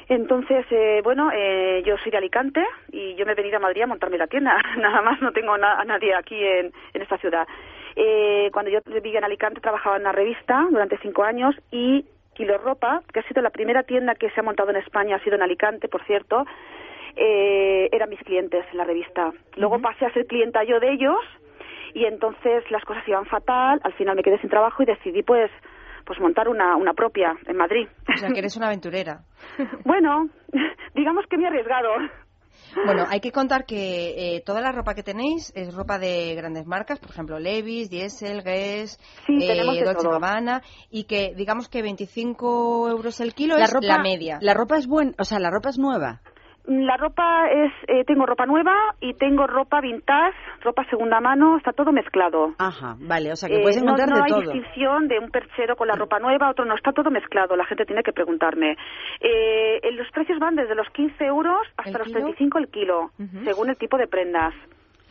Entonces, 0.09 0.65
eh, 0.71 1.01
bueno, 1.03 1.31
eh, 1.35 1.83
yo 1.85 1.97
soy 1.99 2.13
de 2.13 2.19
Alicante 2.19 2.65
y 2.93 3.15
yo 3.15 3.27
me 3.27 3.33
he 3.33 3.35
venido 3.35 3.57
a 3.57 3.61
Madrid 3.61 3.83
a 3.83 3.87
montarme 3.87 4.19
la 4.19 4.27
tienda. 4.27 4.57
Nada 4.79 5.03
más, 5.03 5.21
no 5.21 5.33
tengo 5.33 5.55
a 5.55 5.85
nadie 5.85 6.15
aquí 6.15 6.37
en, 6.37 6.71
en 6.93 7.03
esta 7.03 7.19
ciudad. 7.19 7.49
Eh, 7.97 8.51
cuando 8.53 8.71
yo 8.71 8.81
vivía 8.87 9.19
en 9.19 9.25
Alicante 9.25 9.61
trabajaba 9.61 9.97
en 9.97 10.03
una 10.03 10.13
revista 10.13 10.67
durante 10.71 10.99
cinco 10.99 11.25
años 11.25 11.55
y 11.71 12.05
Kilo 12.35 12.57
Ropa, 12.59 13.03
que 13.13 13.21
ha 13.21 13.25
sido 13.25 13.43
la 13.43 13.51
primera 13.51 13.83
tienda 13.83 14.15
que 14.15 14.31
se 14.31 14.41
ha 14.41 14.45
montado 14.45 14.71
en 14.71 14.77
España, 14.77 15.17
ha 15.17 15.25
sido 15.25 15.37
en 15.37 15.43
Alicante, 15.43 15.89
por 15.89 16.05
cierto, 16.05 16.47
eh, 17.17 17.89
eran 17.91 18.09
mis 18.09 18.21
clientes 18.21 18.65
en 18.71 18.79
la 18.79 18.85
revista. 18.85 19.33
Luego 19.57 19.81
pasé 19.81 20.07
a 20.07 20.13
ser 20.13 20.27
clienta 20.27 20.63
yo 20.63 20.79
de 20.79 20.93
ellos 20.93 21.19
y 21.95 22.05
entonces 22.05 22.65
las 22.71 22.85
cosas 22.85 23.07
iban 23.07 23.27
fatal, 23.27 23.81
al 23.83 23.93
final 23.95 24.17
me 24.17 24.23
quedé 24.23 24.39
sin 24.41 24.51
trabajo 24.51 24.83
y 24.83 24.87
decidí 24.87 25.23
pues 25.23 25.51
pues 26.05 26.19
montar 26.21 26.49
una, 26.49 26.75
una 26.77 26.95
propia 26.95 27.37
en 27.47 27.57
Madrid. 27.57 27.87
O 28.09 28.17
sea, 28.17 28.31
que 28.31 28.39
eres 28.39 28.57
una 28.57 28.69
aventurera. 28.69 29.21
bueno, 29.85 30.29
digamos 30.95 31.27
que 31.29 31.37
me 31.37 31.45
he 31.45 31.47
arriesgado. 31.49 31.91
Bueno, 32.85 33.05
hay 33.09 33.21
que 33.21 33.33
contar 33.33 33.65
que 33.65 34.37
eh, 34.37 34.43
toda 34.45 34.61
la 34.61 34.73
ropa 34.73 34.95
que 34.95 35.03
tenéis 35.03 35.53
es 35.55 35.75
ropa 35.75 35.99
de 35.99 36.35
grandes 36.35 36.67
marcas, 36.67 36.99
por 36.99 37.11
ejemplo, 37.11 37.39
Levis, 37.39 37.91
Diesel, 37.91 38.43
Guess, 38.43 38.99
eh, 39.29 39.85
Dolce 39.85 40.09
Gabbana, 40.09 40.63
y 40.91 41.05
que 41.05 41.35
digamos 41.35 41.69
que 41.69 41.83
25 41.83 42.91
euros 42.91 43.21
el 43.21 43.35
kilo 43.35 43.57
es 43.57 43.73
la 43.81 43.99
media. 44.03 44.39
La 44.41 44.55
ropa 44.55 44.77
es 44.77 44.87
buena, 44.87 45.13
o 45.19 45.25
sea, 45.25 45.39
la 45.39 45.51
ropa 45.51 45.71
es 45.71 45.79
nueva. 45.79 46.21
La 46.69 46.99
ropa 46.99 47.49
es, 47.51 47.73
eh, 47.87 48.05
tengo 48.05 48.27
ropa 48.27 48.45
nueva 48.45 48.75
y 49.01 49.15
tengo 49.15 49.47
ropa 49.47 49.81
vintage, 49.81 50.37
ropa 50.61 50.85
segunda 50.91 51.19
mano, 51.19 51.57
está 51.57 51.73
todo 51.73 51.93
mezclado. 51.93 52.53
Ajá, 52.59 52.95
vale, 53.01 53.33
o 53.33 53.37
sea 53.37 53.49
que 53.49 53.61
puedes 53.61 53.79
encontrar 53.79 54.11
no, 54.11 54.17
no 54.17 54.23
de 54.23 54.25
hay 54.27 54.43
todo. 54.43 54.53
distinción 54.53 55.09
de 55.09 55.19
un 55.19 55.31
perchero 55.31 55.77
con 55.77 55.89
la 55.89 55.95
ropa 55.95 56.19
nueva, 56.19 56.51
otro 56.51 56.67
no, 56.67 56.75
está 56.75 56.93
todo 56.93 57.11
mezclado, 57.11 57.57
la 57.57 57.65
gente 57.65 57.87
tiene 57.87 58.03
que 58.03 58.13
preguntarme. 58.13 58.77
Eh, 59.21 59.81
los 59.93 60.11
precios 60.11 60.39
van 60.39 60.57
desde 60.57 60.75
los 60.75 60.91
15 60.91 61.25
euros 61.25 61.67
hasta 61.79 61.99
los 61.99 62.13
35 62.13 62.59
el 62.59 62.69
kilo, 62.69 63.13
según 63.45 63.71
el 63.71 63.79
tipo 63.79 63.97
de 63.97 64.07
prendas. 64.07 64.53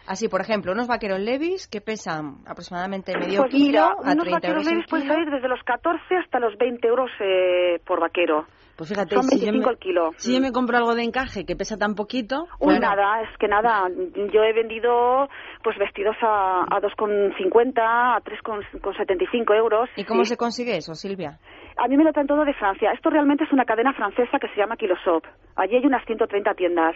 Así, 0.08 0.30
por 0.30 0.40
ejemplo, 0.42 0.72
unos 0.72 0.88
vaqueros 0.88 1.20
Levis 1.20 1.68
que 1.68 1.82
pesan 1.82 2.38
aproximadamente 2.48 3.14
medio 3.18 3.42
Pues 3.42 3.52
kilo 3.52 3.66
mira, 3.68 3.84
a 3.90 4.12
unos 4.14 4.24
30 4.24 4.32
vaqueros 4.32 4.48
euros 4.58 4.66
Levis 4.66 4.86
pueden 4.90 5.04
kilo. 5.08 5.14
salir 5.16 5.30
desde 5.32 5.48
los 5.50 5.62
14 5.64 6.16
hasta 6.16 6.40
los 6.40 6.58
20 6.58 6.88
euros 6.88 7.12
eh, 7.20 7.80
por 7.86 8.00
vaquero. 8.00 8.46
Pues 8.78 8.90
fíjate, 8.92 9.16
Son 9.16 9.24
si 9.24 9.40
yo 9.40 9.46
25 9.52 9.66
me- 9.66 9.72
el 9.74 9.80
kilo. 9.80 10.12
Si 10.18 10.34
yo 10.34 10.40
me 10.40 10.52
compro 10.52 10.78
algo 10.78 10.94
de 10.94 11.02
encaje 11.04 11.46
que 11.46 11.56
pesa 11.56 11.78
tan 11.78 11.96
poquito, 11.96 12.46
Uy, 12.60 12.78
claro. 12.78 12.96
nada, 12.96 13.22
es 13.24 13.38
que 13.40 13.48
nada. 13.48 13.90
Yo 14.32 14.44
he 14.44 14.54
vendido 14.54 15.28
pues 15.64 15.78
vestidos 15.80 16.16
a, 16.22 16.62
a 16.70 16.80
2,50, 16.80 17.74
a 17.82 18.22
3,75 18.24 19.56
euros. 19.58 19.90
¿Y 19.96 20.04
cómo 20.06 20.24
sí. 20.24 20.30
se 20.30 20.38
consigue 20.38 20.78
eso, 20.78 20.94
Silvia? 20.94 21.40
A 21.78 21.88
mí 21.88 21.98
me 21.98 22.04
lo 22.04 22.14
traen 22.14 22.28
todo 22.28 22.46
de 22.46 22.54
Francia. 22.54 22.92
Esto 22.94 23.10
realmente 23.10 23.44
es 23.46 23.52
una 23.52 23.66
cadena 23.66 23.94
francesa 23.94 24.40
que 24.40 24.48
se 24.50 24.56
llama 24.58 24.78
Kiloshop. 24.78 25.24
Allí 25.56 25.76
hay 25.76 25.86
unas 25.86 26.06
130 26.06 26.54
tiendas 26.54 26.96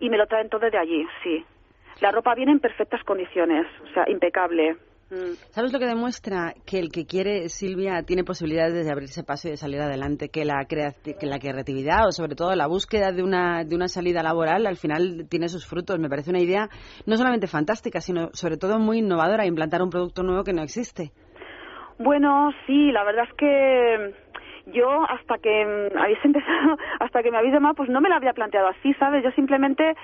y 0.00 0.10
me 0.10 0.16
lo 0.18 0.26
traen 0.26 0.48
todo 0.48 0.68
de 0.68 0.76
allí, 0.78 1.06
sí. 1.22 1.44
La 2.02 2.10
ropa 2.10 2.34
viene 2.34 2.50
en 2.50 2.58
perfectas 2.58 3.00
condiciones, 3.04 3.64
o 3.84 3.94
sea, 3.94 4.02
impecable. 4.08 4.72
Mm. 5.08 5.38
¿Sabes 5.50 5.72
lo 5.72 5.78
que 5.78 5.86
demuestra? 5.86 6.52
Que 6.66 6.80
el 6.80 6.90
que 6.90 7.06
quiere, 7.06 7.48
Silvia, 7.48 8.02
tiene 8.02 8.24
posibilidades 8.24 8.84
de 8.84 8.90
abrirse 8.90 9.22
paso 9.22 9.46
y 9.46 9.52
de 9.52 9.56
salir 9.56 9.80
adelante, 9.80 10.28
que 10.28 10.44
la, 10.44 10.64
que 10.66 11.26
la 11.26 11.38
creatividad 11.38 12.08
o 12.08 12.10
sobre 12.10 12.34
todo 12.34 12.56
la 12.56 12.66
búsqueda 12.66 13.12
de 13.12 13.22
una, 13.22 13.62
de 13.62 13.76
una 13.76 13.86
salida 13.86 14.20
laboral 14.24 14.66
al 14.66 14.74
final 14.74 15.28
tiene 15.30 15.46
sus 15.46 15.64
frutos. 15.64 16.00
Me 16.00 16.08
parece 16.08 16.30
una 16.30 16.40
idea 16.40 16.66
no 17.06 17.16
solamente 17.16 17.46
fantástica, 17.46 18.00
sino 18.00 18.30
sobre 18.32 18.56
todo 18.56 18.80
muy 18.80 18.98
innovadora, 18.98 19.46
implantar 19.46 19.80
un 19.80 19.90
producto 19.90 20.24
nuevo 20.24 20.42
que 20.42 20.52
no 20.52 20.62
existe. 20.62 21.12
Bueno, 22.00 22.50
sí, 22.66 22.90
la 22.90 23.04
verdad 23.04 23.26
es 23.30 23.34
que 23.36 24.14
yo 24.74 25.04
hasta 25.08 25.38
que 25.38 25.64
mm, 25.64 25.98
habéis 25.98 26.18
empezado, 26.24 26.76
hasta 27.00 27.22
que 27.22 27.30
me 27.30 27.38
habéis 27.38 27.54
llamado, 27.54 27.74
pues 27.74 27.88
no 27.88 28.00
me 28.00 28.08
lo 28.08 28.16
había 28.16 28.32
planteado 28.32 28.68
así, 28.68 28.92
¿sabes? 28.94 29.22
Yo 29.24 29.30
simplemente, 29.32 29.94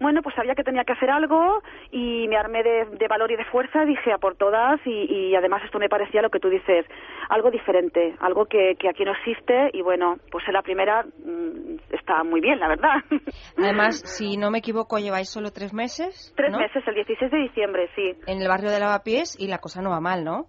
bueno, 0.00 0.22
pues 0.22 0.34
sabía 0.34 0.54
que 0.54 0.64
tenía 0.64 0.84
que 0.84 0.92
hacer 0.92 1.10
algo 1.10 1.62
y 1.90 2.28
me 2.28 2.36
armé 2.36 2.62
de, 2.62 2.86
de 2.98 3.08
valor 3.08 3.30
y 3.32 3.36
de 3.36 3.44
fuerza, 3.46 3.84
dije 3.84 4.12
a 4.12 4.18
por 4.18 4.36
todas 4.36 4.80
y, 4.84 4.90
y 4.90 5.34
además 5.34 5.62
esto 5.64 5.78
me 5.78 5.88
parecía 5.88 6.22
lo 6.22 6.30
que 6.30 6.40
tú 6.40 6.48
dices, 6.48 6.86
algo 7.28 7.50
diferente, 7.50 8.14
algo 8.20 8.46
que, 8.46 8.76
que 8.78 8.88
aquí 8.88 9.04
no 9.04 9.12
existe 9.12 9.70
y 9.72 9.82
bueno, 9.82 10.16
pues 10.30 10.46
en 10.46 10.54
la 10.54 10.62
primera 10.62 11.02
mm, 11.02 11.78
está 11.90 12.22
muy 12.24 12.40
bien, 12.40 12.58
la 12.60 12.68
verdad. 12.68 12.94
Además, 13.58 14.00
si 14.04 14.36
no 14.36 14.50
me 14.50 14.58
equivoco, 14.58 14.98
lleváis 14.98 15.28
solo 15.28 15.50
tres 15.50 15.72
meses. 15.74 16.32
Tres 16.36 16.52
¿no? 16.52 16.58
meses, 16.58 16.82
el 16.86 16.94
16 16.94 17.30
de 17.30 17.38
diciembre, 17.38 17.88
sí. 17.94 18.14
En 18.26 18.40
el 18.40 18.48
barrio 18.48 18.70
de 18.70 18.80
Lavapiés 18.80 19.36
y 19.38 19.48
la 19.48 19.58
cosa 19.58 19.82
no 19.82 19.90
va 19.90 20.00
mal, 20.00 20.24
¿no? 20.24 20.46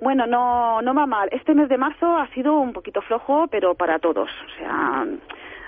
Bueno, 0.00 0.26
no, 0.26 0.80
no 0.80 0.94
va 0.94 1.06
mal. 1.06 1.28
Este 1.30 1.54
mes 1.54 1.68
de 1.68 1.76
marzo 1.76 2.06
ha 2.06 2.26
sido 2.32 2.54
un 2.58 2.72
poquito 2.72 3.02
flojo, 3.02 3.46
pero 3.50 3.74
para 3.74 3.98
todos. 3.98 4.30
O 4.30 4.58
sea, 4.58 5.04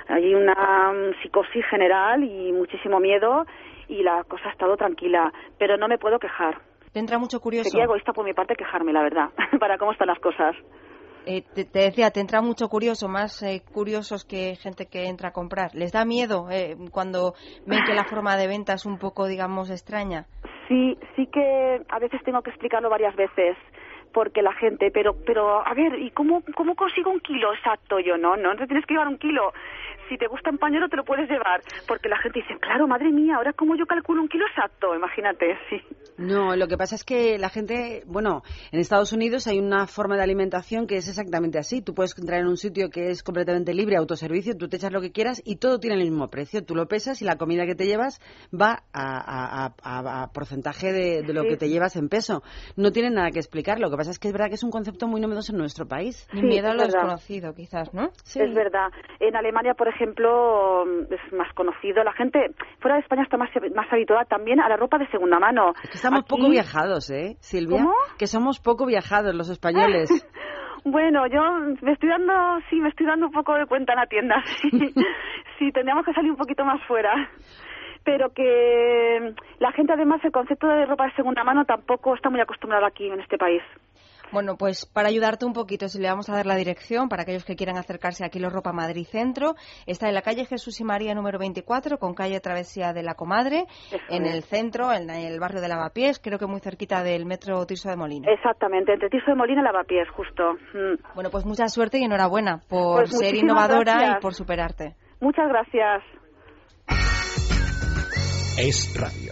hay 0.09 0.35
una 0.35 0.93
mm, 0.93 1.23
psicosis 1.23 1.65
general 1.71 2.23
y 2.25 2.53
muchísimo 2.53 3.01
miedo. 3.01 3.45
y 3.89 4.03
la 4.03 4.25
cosa 4.25 4.49
ha 4.49 4.53
estado 4.53 4.77
tranquila, 4.77 5.33
pero 5.59 5.77
no 5.77 5.87
me 5.87 5.99
puedo 5.99 6.19
quejar. 6.19 6.57
¿Te 6.93 7.01
entra 7.01 7.19
mucho 7.19 7.41
curioso? 7.41 7.71
Sería 7.71 7.85
egoísta 7.85 8.13
por 8.13 8.25
mi 8.25 8.33
parte 8.33 8.55
quejarme, 8.55 8.93
la 8.93 9.03
verdad, 9.03 9.31
para 9.61 9.79
cómo 9.79 9.93
están 9.93 10.09
las 10.09 10.19
cosas. 10.19 10.55
Eh, 11.25 11.43
te, 11.55 11.65
decía, 11.65 12.11
te 12.11 12.21
entra 12.21 12.43
mucho 12.43 12.69
curioso, 12.69 13.09
más 13.09 13.43
eh, 13.43 13.63
curiosos 13.73 14.25
que 14.25 14.57
gente 14.57 14.87
que 14.87 15.07
entra 15.07 15.29
a 15.29 15.33
comprar. 15.33 15.75
¿Les 15.75 15.93
da 15.93 16.05
miedo 16.05 16.49
eh, 16.51 16.77
cuando 16.91 17.35
ven 17.65 17.85
que 17.87 17.95
la 17.95 18.05
forma 18.05 18.37
de 18.37 18.49
venta 18.49 18.75
es 18.75 18.85
un 18.85 18.99
poco, 18.99 19.27
digamos, 19.27 19.71
extraña? 19.71 20.27
Sí, 20.69 20.99
sí 21.15 21.27
que 21.27 21.81
a 21.89 21.99
veces 21.99 22.21
tengo 22.25 22.43
que 22.43 22.51
explicarlo 22.51 22.91
varias 22.91 23.15
veces 23.15 23.57
porque 24.13 24.43
la 24.43 24.53
gente, 24.53 24.91
pero, 24.93 25.15
pero, 25.25 25.67
a 25.67 25.73
ver, 25.75 25.99
¿y 25.99 26.11
cómo, 26.11 26.43
cómo 26.55 26.75
consigo 26.75 27.11
un 27.11 27.21
kilo 27.21 27.55
exacto? 27.55 27.99
Yo, 27.99 28.17
no, 28.19 28.37
no, 28.37 28.55
te 28.57 28.67
tienes 28.67 28.85
que 28.85 28.95
llevar 28.95 29.09
un 29.09 29.19
kilo 29.19 29.53
si 30.13 30.19
te 30.19 30.27
gusta 30.27 30.51
un 30.51 30.59
pañuelo 30.59 30.89
te 30.89 30.97
lo 30.97 31.05
puedes 31.05 31.29
llevar, 31.29 31.63
porque 31.89 32.09
la 32.09 32.19
gente 32.19 32.41
dice, 32.41 32.61
claro, 32.61 32.87
madre 32.87 33.11
mía, 33.11 33.37
ahora 33.37 33.55
cómo 33.55 33.77
yo 33.77 33.87
calculo 33.87 34.21
un 34.21 34.29
kilo 34.29 34.45
exacto, 34.47 34.95
imagínate, 34.95 35.57
sí. 35.71 35.81
No, 36.19 36.55
lo 36.55 36.69
que 36.69 36.77
pasa 36.77 36.95
es 36.95 37.05
que 37.05 37.39
la 37.39 37.49
gente, 37.49 38.03
bueno, 38.07 38.43
en 38.71 38.81
Estados 38.81 39.13
Unidos 39.13 39.47
hay 39.47 39.59
una 39.59 39.87
forma 39.87 40.17
de 40.17 40.23
alimentación 40.23 40.87
que 40.87 40.97
es 40.97 41.09
exactamente 41.09 41.59
así. 41.59 41.81
Tú 41.83 41.95
puedes 41.95 42.17
entrar 42.19 42.41
en 42.41 42.47
un 42.47 42.57
sitio 42.57 42.91
que 42.91 43.09
es 43.09 43.23
completamente 43.23 43.73
libre, 43.73 43.97
autoservicio, 43.97 44.57
tú 44.57 44.69
te 44.69 44.77
echas 44.77 44.93
lo 44.93 45.01
que 45.01 45.11
quieras 45.11 45.41
y 45.45 45.57
todo 45.57 45.79
tiene 45.79 45.97
el 45.97 46.03
mismo 46.03 46.29
precio. 46.29 46.65
Tú 46.65 46.75
lo 46.75 46.87
pesas 46.87 47.23
y 47.23 47.25
la 47.25 47.37
comida 47.37 47.65
que 47.65 47.75
te 47.75 47.87
llevas 47.87 48.21
va 48.53 48.83
a, 48.93 50.31
porcentaje 50.35 50.93
de, 50.93 51.33
lo 51.33 51.45
que 51.45 51.57
te 51.57 51.69
llevas 51.69 51.97
en 51.97 52.09
peso. 52.09 52.43
No 52.77 52.93
tiene 52.93 53.11
nada 53.11 53.31
que 53.31 53.39
explicar. 53.39 53.81
Lo 53.81 53.91
que 53.91 53.97
pasa 53.97 54.11
es 54.11 54.19
que 54.19 54.29
es 54.29 54.33
verdad 54.33 54.49
que 54.49 54.57
es 54.57 54.65
un 54.65 54.71
concepto 54.71 55.09
muy 55.09 55.21
novedoso 55.21 55.53
en 55.53 55.59
nuestro 55.59 55.87
país. 55.87 56.29
Ni 56.33 56.43
miedo 56.43 56.69
a 56.69 56.75
lo 56.75 56.85
desconocido, 56.85 57.55
quizás, 57.55 57.93
¿no? 57.95 58.11
Sí. 58.25 58.41
Es 58.41 58.55
verdad. 58.55 58.89
En 59.19 59.35
Alemania, 59.35 59.75
por 59.75 59.89
ejemplo, 59.89 60.02
es 60.03 61.33
más 61.33 61.53
conocido. 61.55 62.03
La 62.05 62.13
gente 62.13 62.39
fuera 62.81 62.97
de 62.97 63.03
España 63.03 63.23
está 63.23 63.37
más, 63.37 63.51
más 63.75 63.93
habituada 63.93 64.25
también 64.25 64.61
a 64.61 64.69
la 64.69 64.77
ropa 64.77 64.99
de 64.99 65.09
segunda 65.09 65.39
mano. 65.39 65.73
Es 65.83 65.91
que 65.91 65.97
estamos 65.97 66.25
poco 66.25 66.49
viajados, 66.49 67.11
¿eh, 67.11 67.37
Silvia? 67.41 67.79
¿Cómo? 67.79 67.95
Que 68.19 68.27
somos 68.27 68.61
poco 68.61 68.87
viajados 68.87 69.35
los 69.35 69.51
españoles. 69.51 70.11
Bueno, 70.85 71.29
yo 71.29 71.41
me 71.81 71.93
estoy 71.93 72.09
dando, 72.09 72.33
sí, 72.69 72.75
me 72.81 72.89
estoy 72.89 73.07
dando 73.07 73.27
un 73.27 73.33
poco 73.33 73.55
de 73.55 73.67
cuenta 73.67 73.93
en 73.93 74.01
la 74.01 74.07
tienda. 74.07 74.43
Sí, 74.73 74.93
sí 75.59 75.73
tendríamos 75.73 76.05
que 76.05 76.13
salir 76.13 76.33
un 76.33 76.37
poquito 76.37 76.65
más 76.65 76.85
fuera. 76.89 77.13
Pero 78.05 78.31
que 78.31 79.33
la 79.61 79.71
gente, 79.73 79.93
además, 79.93 80.21
el 80.25 80.33
concepto 80.33 80.67
de 80.67 80.87
ropa 80.87 81.07
de 81.07 81.15
segunda 81.15 81.45
mano 81.45 81.65
tampoco 81.65 82.17
está 82.17 82.31
muy 82.31 82.41
acostumbrado 82.41 82.85
aquí 82.85 83.07
en 83.09 83.21
este 83.21 83.39
país. 83.39 83.63
Bueno, 84.33 84.57
pues 84.57 84.87
para 84.87 85.09
ayudarte 85.09 85.45
un 85.45 85.53
poquito, 85.53 85.89
si 85.89 86.01
le 86.01 86.09
vamos 86.09 86.31
a 86.31 86.35
dar 86.35 86.47
la 86.47 86.57
dirección 86.57 87.11
para 87.11 87.23
aquellos 87.23 87.45
que 87.45 87.55
quieran 87.55 87.77
acercarse 87.77 88.25
aquí 88.25 88.43
a 88.43 88.49
Ropa 88.49 88.73
Madrid 88.73 89.05
Centro, 89.05 89.55
está 89.87 90.09
en 90.09 90.15
la 90.15 90.23
calle 90.23 90.47
Jesús 90.47 90.81
y 90.81 90.85
María 90.85 91.15
número 91.15 91.39
24, 91.39 91.99
con 91.99 92.15
calle 92.15 92.41
Travesía 92.41 92.95
de 92.95 93.03
la 93.03 93.15
Comadre, 93.15 93.67
en 94.09 94.25
el 94.25 94.43
centro, 94.43 94.91
en 94.91 95.11
el 95.11 95.39
barrio 95.39 95.61
de 95.61 95.69
Lavapiés, 95.69 96.19
creo 96.19 96.39
que 96.39 96.47
muy 96.47 96.61
cerquita 96.61 97.03
del 97.03 97.27
metro 97.27 97.67
Tirso 97.67 97.91
de 97.91 97.97
Molina. 97.97 98.33
Exactamente, 98.33 98.95
entre 98.95 99.11
Tirso 99.11 99.33
de 99.33 99.37
Molina 99.37 99.61
y 99.61 99.65
Lavapiés, 99.65 100.09
justo. 100.09 100.55
Mm. 100.73 101.15
Bueno, 101.15 101.31
pues 101.31 101.45
mucha 101.45 101.69
suerte 101.69 101.99
y 101.99 102.05
enhorabuena 102.05 102.63
por 102.69 103.01
pues 103.01 103.19
ser 103.19 103.35
innovadora 103.35 104.17
y 104.17 104.21
por 104.23 104.33
superarte. 104.33 104.95
Muchas 105.21 105.49
gracias. 105.49 106.03
Es 108.59 108.95
radio. 108.99 109.32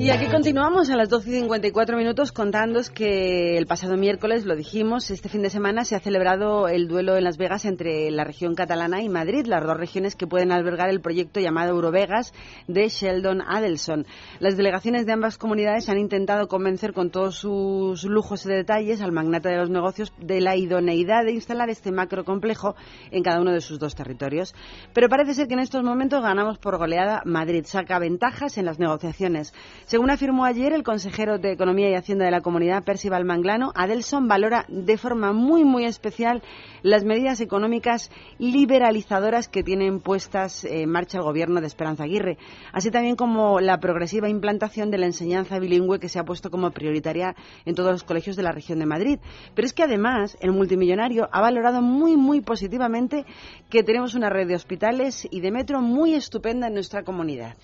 Y 0.00 0.10
aquí 0.10 0.26
continuamos 0.26 0.90
a 0.90 0.96
las 0.96 1.08
12 1.08 1.28
y 1.28 1.32
54 1.40 1.96
minutos 1.96 2.30
contándoos 2.30 2.88
que 2.88 3.58
el 3.58 3.66
pasado 3.66 3.96
miércoles, 3.96 4.46
lo 4.46 4.54
dijimos, 4.54 5.10
este 5.10 5.28
fin 5.28 5.42
de 5.42 5.50
semana 5.50 5.84
se 5.84 5.96
ha 5.96 5.98
celebrado 6.00 6.68
el 6.68 6.86
duelo 6.86 7.16
en 7.16 7.24
Las 7.24 7.36
Vegas 7.36 7.64
entre 7.64 8.08
la 8.12 8.22
región 8.22 8.54
catalana 8.54 9.02
y 9.02 9.08
Madrid, 9.08 9.46
las 9.46 9.64
dos 9.64 9.76
regiones 9.76 10.14
que 10.14 10.28
pueden 10.28 10.52
albergar 10.52 10.88
el 10.88 11.00
proyecto 11.00 11.40
llamado 11.40 11.70
Eurovegas 11.70 12.32
de 12.68 12.88
Sheldon 12.88 13.42
Adelson. 13.42 14.06
Las 14.38 14.56
delegaciones 14.56 15.04
de 15.04 15.14
ambas 15.14 15.36
comunidades 15.36 15.88
han 15.88 15.98
intentado 15.98 16.46
convencer 16.46 16.92
con 16.92 17.10
todos 17.10 17.34
sus 17.34 18.04
lujos 18.04 18.46
y 18.46 18.50
detalles 18.50 19.02
al 19.02 19.10
magnate 19.10 19.48
de 19.48 19.56
los 19.56 19.68
negocios 19.68 20.12
de 20.20 20.40
la 20.40 20.54
idoneidad 20.54 21.24
de 21.24 21.32
instalar 21.32 21.70
este 21.70 21.90
macro 21.90 22.24
complejo 22.24 22.76
en 23.10 23.24
cada 23.24 23.40
uno 23.40 23.50
de 23.50 23.60
sus 23.60 23.80
dos 23.80 23.96
territorios. 23.96 24.54
Pero 24.94 25.08
parece 25.08 25.34
ser 25.34 25.48
que 25.48 25.54
en 25.54 25.60
estos 25.60 25.82
momentos 25.82 26.22
ganamos 26.22 26.58
por 26.58 26.78
goleada. 26.78 27.20
Madrid 27.24 27.64
saca 27.66 27.98
ventajas 27.98 28.58
en 28.58 28.64
las 28.64 28.78
negociaciones. 28.78 29.52
Según 29.88 30.10
afirmó 30.10 30.44
ayer 30.44 30.74
el 30.74 30.82
consejero 30.82 31.38
de 31.38 31.50
Economía 31.50 31.88
y 31.88 31.94
Hacienda 31.94 32.26
de 32.26 32.30
la 32.30 32.42
Comunidad, 32.42 32.84
Percival 32.84 33.24
Manglano, 33.24 33.72
Adelson 33.74 34.28
valora 34.28 34.66
de 34.68 34.98
forma 34.98 35.32
muy, 35.32 35.64
muy 35.64 35.86
especial 35.86 36.42
las 36.82 37.04
medidas 37.04 37.40
económicas 37.40 38.10
liberalizadoras 38.38 39.48
que 39.48 39.62
tienen 39.62 40.00
puestas 40.00 40.66
en 40.66 40.90
marcha 40.90 41.16
el 41.16 41.24
gobierno 41.24 41.62
de 41.62 41.68
Esperanza 41.68 42.04
Aguirre, 42.04 42.36
así 42.70 42.90
también 42.90 43.16
como 43.16 43.60
la 43.60 43.80
progresiva 43.80 44.28
implantación 44.28 44.90
de 44.90 44.98
la 44.98 45.06
enseñanza 45.06 45.58
bilingüe 45.58 45.98
que 45.98 46.10
se 46.10 46.18
ha 46.18 46.24
puesto 46.24 46.50
como 46.50 46.70
prioritaria 46.70 47.34
en 47.64 47.74
todos 47.74 47.90
los 47.90 48.04
colegios 48.04 48.36
de 48.36 48.42
la 48.42 48.52
región 48.52 48.80
de 48.80 48.84
Madrid. 48.84 49.20
Pero 49.54 49.64
es 49.64 49.72
que 49.72 49.84
además 49.84 50.36
el 50.42 50.52
multimillonario 50.52 51.30
ha 51.32 51.40
valorado 51.40 51.80
muy, 51.80 52.14
muy 52.14 52.42
positivamente 52.42 53.24
que 53.70 53.84
tenemos 53.84 54.14
una 54.14 54.28
red 54.28 54.48
de 54.48 54.54
hospitales 54.54 55.26
y 55.30 55.40
de 55.40 55.50
metro 55.50 55.80
muy 55.80 56.12
estupenda 56.12 56.66
en 56.66 56.74
nuestra 56.74 57.04
comunidad. 57.04 57.56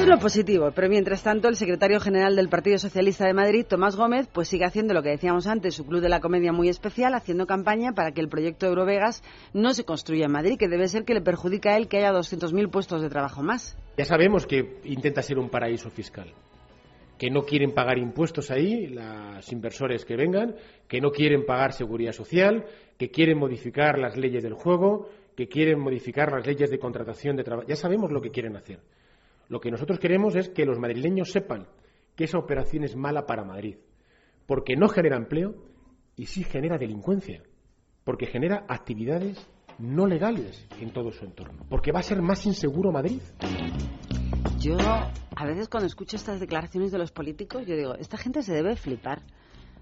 Es 0.00 0.06
lo 0.06 0.18
positivo, 0.18 0.72
pero 0.74 0.88
mientras 0.88 1.22
tanto 1.22 1.46
el 1.48 1.56
secretario 1.56 2.00
general 2.00 2.34
del 2.34 2.48
Partido 2.48 2.78
Socialista 2.78 3.26
de 3.26 3.34
Madrid, 3.34 3.66
Tomás 3.68 3.96
Gómez, 3.96 4.28
pues 4.32 4.48
sigue 4.48 4.64
haciendo 4.64 4.94
lo 4.94 5.02
que 5.02 5.10
decíamos 5.10 5.46
antes, 5.46 5.74
su 5.74 5.84
club 5.84 6.00
de 6.00 6.08
la 6.08 6.20
comedia 6.20 6.54
muy 6.54 6.70
especial, 6.70 7.12
haciendo 7.12 7.46
campaña 7.46 7.92
para 7.92 8.12
que 8.12 8.22
el 8.22 8.30
proyecto 8.30 8.66
Eurovegas 8.66 9.22
no 9.52 9.74
se 9.74 9.84
construya 9.84 10.24
en 10.24 10.32
Madrid, 10.32 10.56
que 10.58 10.68
debe 10.68 10.88
ser 10.88 11.04
que 11.04 11.12
le 11.12 11.20
perjudica 11.20 11.72
a 11.72 11.76
él 11.76 11.86
que 11.86 11.98
haya 11.98 12.12
200.000 12.12 12.70
puestos 12.70 13.02
de 13.02 13.10
trabajo 13.10 13.42
más. 13.42 13.76
Ya 13.98 14.06
sabemos 14.06 14.46
que 14.46 14.80
intenta 14.84 15.20
ser 15.20 15.38
un 15.38 15.50
paraíso 15.50 15.90
fiscal, 15.90 16.32
que 17.18 17.28
no 17.28 17.42
quieren 17.42 17.72
pagar 17.72 17.98
impuestos 17.98 18.50
ahí, 18.50 18.86
los 18.86 19.52
inversores 19.52 20.06
que 20.06 20.16
vengan, 20.16 20.54
que 20.88 21.02
no 21.02 21.10
quieren 21.10 21.44
pagar 21.44 21.74
seguridad 21.74 22.12
social, 22.12 22.64
que 22.96 23.10
quieren 23.10 23.36
modificar 23.36 23.98
las 23.98 24.16
leyes 24.16 24.42
del 24.42 24.54
juego, 24.54 25.10
que 25.36 25.46
quieren 25.46 25.78
modificar 25.78 26.32
las 26.32 26.46
leyes 26.46 26.70
de 26.70 26.78
contratación 26.78 27.36
de 27.36 27.44
trabajo. 27.44 27.68
Ya 27.68 27.76
sabemos 27.76 28.10
lo 28.10 28.22
que 28.22 28.30
quieren 28.30 28.56
hacer. 28.56 28.78
Lo 29.50 29.60
que 29.60 29.72
nosotros 29.72 29.98
queremos 29.98 30.36
es 30.36 30.48
que 30.48 30.64
los 30.64 30.78
madrileños 30.78 31.32
sepan 31.32 31.66
que 32.14 32.22
esa 32.22 32.38
operación 32.38 32.84
es 32.84 32.94
mala 32.94 33.26
para 33.26 33.44
Madrid, 33.44 33.78
porque 34.46 34.76
no 34.76 34.88
genera 34.88 35.16
empleo 35.16 35.56
y 36.14 36.26
sí 36.26 36.44
genera 36.44 36.78
delincuencia, 36.78 37.42
porque 38.04 38.26
genera 38.26 38.64
actividades 38.68 39.44
no 39.76 40.06
legales 40.06 40.68
en 40.80 40.92
todo 40.92 41.10
su 41.10 41.24
entorno, 41.24 41.66
porque 41.68 41.90
va 41.90 41.98
a 41.98 42.04
ser 42.04 42.22
más 42.22 42.46
inseguro 42.46 42.92
Madrid. 42.92 43.20
Yo 44.60 44.76
a 44.78 45.46
veces 45.46 45.68
cuando 45.68 45.88
escucho 45.88 46.14
estas 46.14 46.38
declaraciones 46.38 46.92
de 46.92 46.98
los 46.98 47.10
políticos, 47.10 47.66
yo 47.66 47.74
digo, 47.74 47.96
esta 47.96 48.18
gente 48.18 48.42
se 48.42 48.54
debe 48.54 48.76
flipar. 48.76 49.22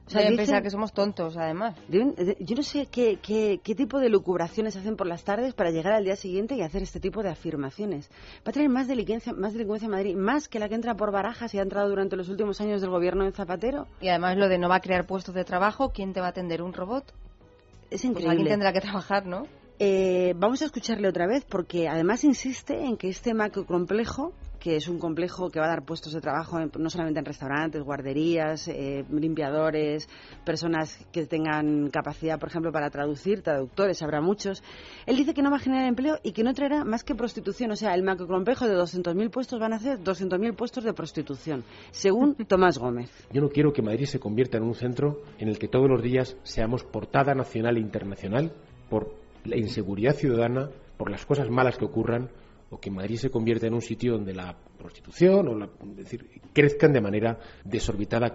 O 0.08 0.10
sea, 0.10 0.26
pensar 0.34 0.62
que 0.62 0.70
somos 0.70 0.92
tontos, 0.94 1.36
además. 1.36 1.76
yo 1.88 2.56
no 2.56 2.62
sé 2.62 2.86
qué, 2.86 3.18
qué, 3.20 3.60
qué, 3.62 3.74
tipo 3.74 4.00
de 4.00 4.08
lucubraciones 4.08 4.74
hacen 4.74 4.96
por 4.96 5.06
las 5.06 5.22
tardes 5.22 5.52
para 5.52 5.70
llegar 5.70 5.92
al 5.92 6.04
día 6.04 6.16
siguiente 6.16 6.54
y 6.54 6.62
hacer 6.62 6.82
este 6.82 6.98
tipo 6.98 7.22
de 7.22 7.28
afirmaciones. 7.28 8.10
Va 8.38 8.50
a 8.50 8.52
tener 8.52 8.70
más 8.70 8.88
delincuencia, 8.88 9.34
más 9.34 9.52
delincuencia 9.52 9.84
en 9.84 9.92
Madrid, 9.92 10.16
más 10.16 10.48
que 10.48 10.58
la 10.58 10.68
que 10.70 10.76
entra 10.76 10.94
por 10.94 11.12
barajas 11.12 11.52
y 11.52 11.58
ha 11.58 11.62
entrado 11.62 11.90
durante 11.90 12.16
los 12.16 12.30
últimos 12.30 12.58
años 12.62 12.80
del 12.80 12.88
gobierno 12.88 13.26
de 13.26 13.32
Zapatero. 13.32 13.86
Y 14.00 14.08
además 14.08 14.38
lo 14.38 14.48
de 14.48 14.58
no 14.58 14.70
va 14.70 14.76
a 14.76 14.80
crear 14.80 15.06
puestos 15.06 15.34
de 15.34 15.44
trabajo, 15.44 15.90
¿quién 15.90 16.14
te 16.14 16.20
va 16.20 16.26
a 16.26 16.30
atender? 16.30 16.62
¿Un 16.62 16.72
robot? 16.72 17.04
Es 17.04 17.88
pues 17.88 18.04
increíble. 18.04 18.30
alguien 18.30 18.48
tendrá 18.48 18.72
que 18.72 18.80
trabajar, 18.80 19.26
¿no? 19.26 19.46
Eh, 19.78 20.34
vamos 20.36 20.62
a 20.62 20.64
escucharle 20.64 21.06
otra 21.06 21.26
vez 21.26 21.44
porque 21.44 21.86
además 21.86 22.24
insiste 22.24 22.84
en 22.84 22.96
que 22.96 23.08
este 23.08 23.32
macro 23.34 23.64
complejo 23.64 24.32
que 24.58 24.76
es 24.76 24.88
un 24.88 24.98
complejo 24.98 25.50
que 25.50 25.60
va 25.60 25.66
a 25.66 25.70
dar 25.70 25.84
puestos 25.84 26.12
de 26.12 26.20
trabajo 26.20 26.58
no 26.78 26.90
solamente 26.90 27.20
en 27.20 27.24
restaurantes, 27.24 27.82
guarderías, 27.82 28.68
eh, 28.68 29.04
limpiadores, 29.10 30.08
personas 30.44 30.98
que 31.12 31.26
tengan 31.26 31.90
capacidad, 31.90 32.38
por 32.38 32.48
ejemplo, 32.48 32.72
para 32.72 32.90
traducir, 32.90 33.42
traductores, 33.42 34.02
habrá 34.02 34.20
muchos. 34.20 34.62
Él 35.06 35.16
dice 35.16 35.34
que 35.34 35.42
no 35.42 35.50
va 35.50 35.56
a 35.56 35.60
generar 35.60 35.86
empleo 35.86 36.18
y 36.22 36.32
que 36.32 36.42
no 36.42 36.54
traerá 36.54 36.84
más 36.84 37.04
que 37.04 37.14
prostitución. 37.14 37.70
O 37.70 37.76
sea, 37.76 37.94
el 37.94 38.02
macrocomplejo 38.02 38.66
de 38.66 38.76
200.000 38.76 39.30
puestos 39.30 39.60
van 39.60 39.72
a 39.72 39.78
ser 39.78 39.98
200.000 39.98 40.54
puestos 40.54 40.84
de 40.84 40.92
prostitución, 40.92 41.64
según 41.90 42.34
Tomás 42.48 42.78
Gómez. 42.78 43.10
Yo 43.32 43.40
no 43.40 43.48
quiero 43.48 43.72
que 43.72 43.82
Madrid 43.82 44.06
se 44.06 44.18
convierta 44.18 44.58
en 44.58 44.64
un 44.64 44.74
centro 44.74 45.22
en 45.38 45.48
el 45.48 45.58
que 45.58 45.68
todos 45.68 45.88
los 45.88 46.02
días 46.02 46.36
seamos 46.42 46.84
portada 46.84 47.34
nacional 47.34 47.76
e 47.76 47.80
internacional 47.80 48.52
por 48.88 49.14
la 49.44 49.56
inseguridad 49.56 50.14
ciudadana 50.14 50.70
por 50.96 51.10
las 51.10 51.24
cosas 51.24 51.48
malas 51.48 51.78
que 51.78 51.84
ocurran 51.84 52.28
o 52.70 52.78
que 52.78 52.90
Madrid 52.90 53.16
se 53.16 53.30
convierta 53.30 53.66
en 53.66 53.74
un 53.74 53.82
sitio 53.82 54.12
donde 54.12 54.34
la 54.34 54.56
prostitución 54.78 55.48
o 55.48 55.54
la, 55.54 55.68
decir, 55.94 56.40
crezcan 56.52 56.92
de 56.92 57.00
manera 57.00 57.38
desorbitada. 57.64 58.34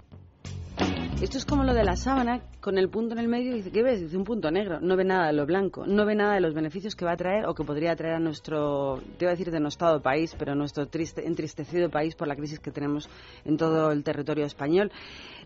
Esto 1.22 1.38
es 1.38 1.46
como 1.46 1.62
lo 1.62 1.72
de 1.72 1.84
la 1.84 1.96
sábana, 1.96 2.42
con 2.60 2.76
el 2.76 2.90
punto 2.90 3.14
en 3.14 3.20
el 3.20 3.28
medio, 3.28 3.54
dice, 3.54 3.70
¿qué 3.70 3.82
ves? 3.82 4.00
Dice 4.00 4.16
un 4.16 4.24
punto 4.24 4.50
negro, 4.50 4.80
no 4.80 4.96
ve 4.96 5.04
nada 5.04 5.28
de 5.28 5.32
lo 5.32 5.46
blanco, 5.46 5.86
no 5.86 6.04
ve 6.04 6.16
nada 6.16 6.34
de 6.34 6.40
los 6.40 6.52
beneficios 6.52 6.96
que 6.96 7.04
va 7.04 7.12
a 7.12 7.16
traer 7.16 7.46
o 7.46 7.54
que 7.54 7.62
podría 7.64 7.94
traer 7.94 8.16
a 8.16 8.18
nuestro, 8.18 9.00
te 9.16 9.24
iba 9.24 9.30
a 9.30 9.34
decir 9.34 9.50
denostado 9.50 10.02
país, 10.02 10.34
pero 10.36 10.54
nuestro 10.54 10.86
triste, 10.86 11.26
entristecido 11.26 11.88
país 11.88 12.16
por 12.16 12.26
la 12.26 12.34
crisis 12.34 12.58
que 12.58 12.72
tenemos 12.72 13.08
en 13.44 13.56
todo 13.56 13.92
el 13.92 14.02
territorio 14.02 14.44
español. 14.44 14.90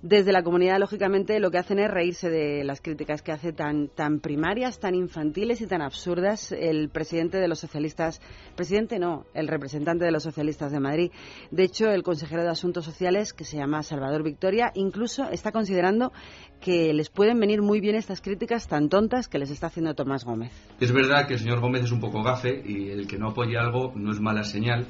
Desde 0.02 0.32
la 0.32 0.42
comunidad, 0.42 0.78
lógicamente, 0.78 1.40
lo 1.40 1.50
que 1.50 1.58
hacen 1.58 1.78
es 1.78 1.90
reírse 1.90 2.30
de 2.30 2.64
las 2.64 2.80
críticas 2.80 3.22
que 3.22 3.32
hace 3.32 3.52
tan, 3.52 3.88
tan 3.88 4.20
primarias, 4.20 4.78
tan 4.78 4.94
infantiles 4.94 5.60
y 5.60 5.66
tan 5.66 5.82
absurdas 5.82 6.52
el 6.52 6.88
presidente 6.88 7.38
de 7.38 7.48
los 7.48 7.58
socialistas, 7.58 8.20
presidente 8.54 8.98
no, 8.98 9.26
el 9.34 9.48
representante 9.48 10.04
de 10.04 10.12
los 10.12 10.22
socialistas 10.22 10.72
de 10.72 10.80
Madrid. 10.80 11.10
De 11.50 11.64
hecho, 11.64 11.86
el 11.90 12.02
consejero 12.02 12.42
de 12.42 12.50
Asuntos 12.50 12.84
Sociales, 12.84 13.32
que 13.32 13.44
se 13.44 13.56
llama 13.56 13.82
Salvador 13.82 14.22
Victoria, 14.22 14.70
incluso 14.74 15.28
está 15.30 15.52
considerando 15.52 16.12
que 16.60 16.92
les 16.92 17.10
pueden 17.10 17.40
venir 17.40 17.62
muy 17.62 17.80
bien 17.80 17.96
estas 17.96 18.20
críticas 18.20 18.68
tan 18.68 18.88
tontas 18.88 19.28
que 19.28 19.38
les 19.38 19.50
está 19.50 19.68
haciendo 19.68 19.94
Tomás 19.94 20.24
Gómez. 20.24 20.52
Es 20.80 20.92
verdad 20.92 21.26
que 21.26 21.34
el 21.34 21.40
señor 21.40 21.60
Gómez 21.60 21.84
es 21.84 21.92
un 21.92 22.00
poco 22.00 22.22
gafe 22.22 22.62
y 22.64 22.90
el 22.90 23.06
que 23.06 23.18
no 23.18 23.30
apoye 23.30 23.58
algo 23.58 23.92
no 23.96 24.12
es 24.12 24.20
mala 24.20 24.44
señal. 24.44 24.86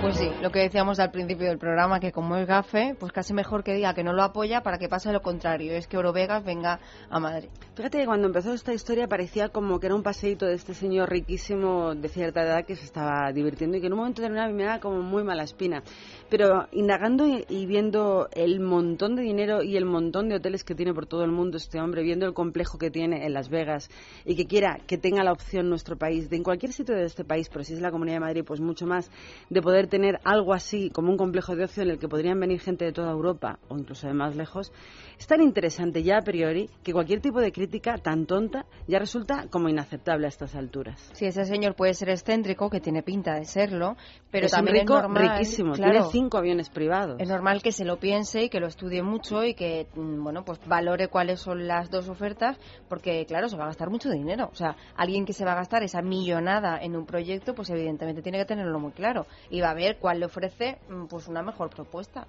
Pues 0.00 0.18
sí, 0.18 0.30
lo 0.40 0.50
que 0.50 0.60
decíamos 0.60 1.00
al 1.00 1.10
principio 1.10 1.48
del 1.48 1.58
programa, 1.58 1.98
que 1.98 2.12
como 2.12 2.36
es 2.36 2.46
gafe, 2.46 2.94
pues 3.00 3.12
casi 3.12 3.32
mejor 3.32 3.64
que 3.64 3.74
diga 3.74 3.94
que 3.94 4.04
no 4.04 4.12
lo 4.12 4.22
apoya 4.22 4.62
para 4.62 4.78
que 4.78 4.88
pase 4.88 5.10
lo 5.12 5.20
contrario, 5.20 5.72
es 5.72 5.88
que 5.88 5.98
Orovegas 5.98 6.44
venga 6.44 6.78
a 7.10 7.18
Madrid. 7.18 7.48
Fíjate 7.74 7.98
que 7.98 8.06
cuando 8.06 8.26
empezó 8.26 8.52
esta 8.52 8.72
historia 8.72 9.08
parecía 9.08 9.48
como 9.48 9.80
que 9.80 9.86
era 9.86 9.94
un 9.94 10.02
paseíto 10.02 10.46
de 10.46 10.54
este 10.54 10.74
señor 10.74 11.10
riquísimo 11.10 11.94
de 11.94 12.08
cierta 12.08 12.42
edad 12.42 12.64
que 12.64 12.76
se 12.76 12.84
estaba 12.84 13.32
divirtiendo 13.32 13.78
y 13.78 13.80
que 13.80 13.88
en 13.88 13.94
un 13.94 13.98
momento 13.98 14.22
determinado 14.22 14.52
me 14.52 14.64
da 14.64 14.80
como 14.80 15.00
muy 15.02 15.24
mala 15.24 15.42
espina. 15.42 15.82
Pero 16.28 16.66
indagando 16.72 17.26
y 17.26 17.66
viendo 17.66 18.28
el 18.32 18.60
montón 18.60 19.14
de 19.14 19.22
dinero 19.22 19.62
y 19.62 19.76
el 19.76 19.84
montón 19.84 20.28
de 20.28 20.36
hoteles 20.36 20.64
que 20.64 20.74
tiene 20.74 20.92
por 20.92 21.06
todo 21.06 21.22
el 21.22 21.30
mundo 21.30 21.56
este 21.56 21.80
hombre, 21.80 22.02
viendo 22.02 22.26
el 22.26 22.34
complejo 22.34 22.78
que 22.78 22.90
tiene 22.90 23.24
en 23.26 23.32
Las 23.32 23.48
Vegas 23.48 23.88
y 24.24 24.34
que 24.34 24.46
quiera 24.46 24.78
que 24.86 24.98
tenga 24.98 25.22
la 25.22 25.32
opción 25.32 25.68
nuestro 25.68 25.96
país, 25.96 26.28
de 26.28 26.36
en 26.36 26.42
cualquier 26.42 26.72
sitio 26.72 26.94
de 26.94 27.04
este 27.04 27.24
país, 27.24 27.48
pero 27.48 27.64
si 27.64 27.74
es 27.74 27.80
la 27.80 27.90
Comunidad 27.90 28.16
de 28.16 28.20
Madrid, 28.20 28.44
pues 28.44 28.60
mucho 28.60 28.86
más, 28.86 29.10
de 29.50 29.62
poder 29.62 29.86
tener 29.86 30.18
algo 30.24 30.52
así 30.52 30.90
como 30.90 31.10
un 31.10 31.16
complejo 31.16 31.54
de 31.54 31.64
ocio 31.64 31.82
en 31.82 31.90
el 31.90 31.98
que 31.98 32.08
podrían 32.08 32.38
venir 32.40 32.60
gente 32.60 32.84
de 32.84 32.92
toda 32.92 33.10
Europa 33.12 33.58
o 33.68 33.78
incluso 33.78 34.06
de 34.06 34.14
más 34.14 34.36
lejos, 34.36 34.72
es 35.18 35.26
tan 35.26 35.40
interesante 35.40 36.02
ya 36.02 36.18
a 36.18 36.22
priori 36.22 36.68
que 36.82 36.92
cualquier 36.92 37.20
tipo 37.20 37.40
de 37.40 37.52
crítica 37.52 37.96
tan 37.98 38.26
tonta 38.26 38.66
ya 38.86 38.98
resulta 38.98 39.46
como 39.50 39.68
inaceptable 39.68 40.26
a 40.26 40.28
estas 40.28 40.54
alturas. 40.54 41.10
Sí, 41.14 41.26
ese 41.26 41.44
señor 41.44 41.74
puede 41.74 41.94
ser 41.94 42.10
excéntrico, 42.10 42.68
que 42.68 42.80
tiene 42.80 43.02
pinta 43.02 43.34
de 43.34 43.44
serlo, 43.44 43.96
pero 44.30 44.46
Es 44.46 44.52
también 44.52 44.76
un 44.76 44.80
rico 44.80 44.96
es 44.96 45.02
normal, 45.02 45.28
riquísimo, 45.30 45.72
claro, 45.72 45.92
tiene 45.92 46.06
cinco 46.16 46.38
aviones 46.38 46.70
privados. 46.70 47.20
Es 47.20 47.28
normal 47.28 47.60
que 47.62 47.72
se 47.72 47.84
lo 47.84 47.98
piense 47.98 48.44
y 48.44 48.48
que 48.48 48.58
lo 48.58 48.68
estudie 48.68 49.02
mucho 49.02 49.44
y 49.44 49.52
que, 49.52 49.86
mm, 49.94 50.24
bueno, 50.24 50.46
pues 50.46 50.58
valore 50.66 51.08
cuáles 51.08 51.40
son 51.40 51.66
las 51.66 51.90
dos 51.90 52.08
ofertas, 52.08 52.58
porque, 52.88 53.26
claro, 53.26 53.50
se 53.50 53.56
va 53.58 53.64
a 53.64 53.66
gastar 53.66 53.90
mucho 53.90 54.08
dinero. 54.08 54.48
O 54.50 54.54
sea, 54.54 54.76
alguien 54.96 55.26
que 55.26 55.34
se 55.34 55.44
va 55.44 55.52
a 55.52 55.56
gastar 55.56 55.82
esa 55.82 56.00
millonada 56.00 56.78
en 56.80 56.96
un 56.96 57.04
proyecto, 57.04 57.54
pues 57.54 57.68
evidentemente 57.68 58.22
tiene 58.22 58.38
que 58.38 58.46
tenerlo 58.46 58.80
muy 58.80 58.92
claro 58.92 59.26
y 59.50 59.60
va 59.60 59.70
a 59.70 59.74
ver 59.74 59.98
cuál 59.98 60.20
le 60.20 60.26
ofrece, 60.26 60.78
mm, 60.88 61.04
pues 61.04 61.28
una 61.28 61.42
mejor 61.42 61.68
propuesta. 61.68 62.26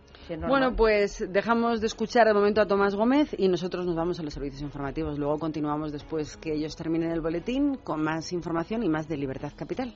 Bueno, 0.50 0.76
pues 0.76 1.26
dejamos 1.32 1.80
de 1.80 1.88
escuchar 1.88 2.28
de 2.28 2.34
momento 2.34 2.60
a 2.60 2.68
Tomás 2.68 2.94
Gómez 2.94 3.34
y 3.38 3.48
nosotros 3.48 3.86
nos 3.86 3.96
vamos 3.96 4.20
a 4.20 4.24
los 4.24 4.34
servicios 4.34 4.62
informativos. 4.62 5.18
Luego 5.18 5.40
continuamos 5.40 5.94
después 5.94 6.36
que 6.36 6.54
ellos 6.54 6.76
terminen 6.76 7.12
el 7.12 7.22
boletín 7.22 7.76
con 7.76 8.04
más 8.04 8.34
información 8.34 8.84
y 8.84 8.90
más 8.90 9.08
de 9.08 9.16
Libertad 9.16 9.54
Capital. 9.56 9.96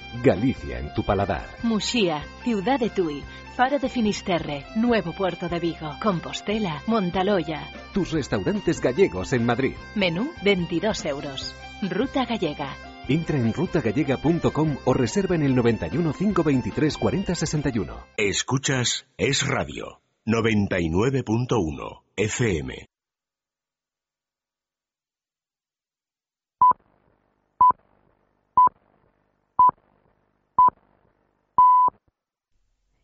Galicia 0.23 0.79
en 0.79 0.93
tu 0.93 1.03
paladar. 1.03 1.47
Muxía, 1.63 2.23
Ciudad 2.43 2.79
de 2.79 2.89
Tui, 2.89 3.23
Faro 3.55 3.79
de 3.79 3.89
Finisterre, 3.89 4.65
Nuevo 4.75 5.13
Puerto 5.13 5.47
de 5.49 5.59
Vigo, 5.59 5.91
Compostela, 6.01 6.81
Montaloya. 6.87 7.67
Tus 7.93 8.11
restaurantes 8.11 8.81
gallegos 8.81 9.33
en 9.33 9.45
Madrid. 9.45 9.75
Menú 9.95 10.31
22 10.43 11.05
euros. 11.05 11.55
Ruta 11.81 12.25
Gallega. 12.25 12.75
Entra 13.07 13.37
en 13.37 13.53
rutagallega.com 13.53 14.77
o 14.85 14.93
reserva 14.93 15.35
en 15.35 15.43
el 15.43 15.55
91 15.55 16.13
523 16.13 16.97
40 16.97 17.35
61. 17.35 17.93
Escuchas 18.17 19.05
Es 19.17 19.47
Radio 19.47 20.01
99.1 20.25 22.01
FM. 22.15 22.90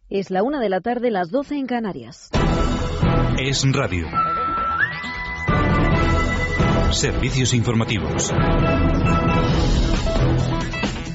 Es 0.10 0.32
la 0.32 0.42
una 0.42 0.62
de 0.62 0.70
la 0.70 0.80
tarde, 0.80 1.12
las 1.12 1.32
12 1.32 1.56
en 1.56 1.68
Canarias. 1.68 2.30
Es 3.38 3.66
Radio. 3.74 4.08
Servicios 6.92 7.54
informativos. 7.54 8.32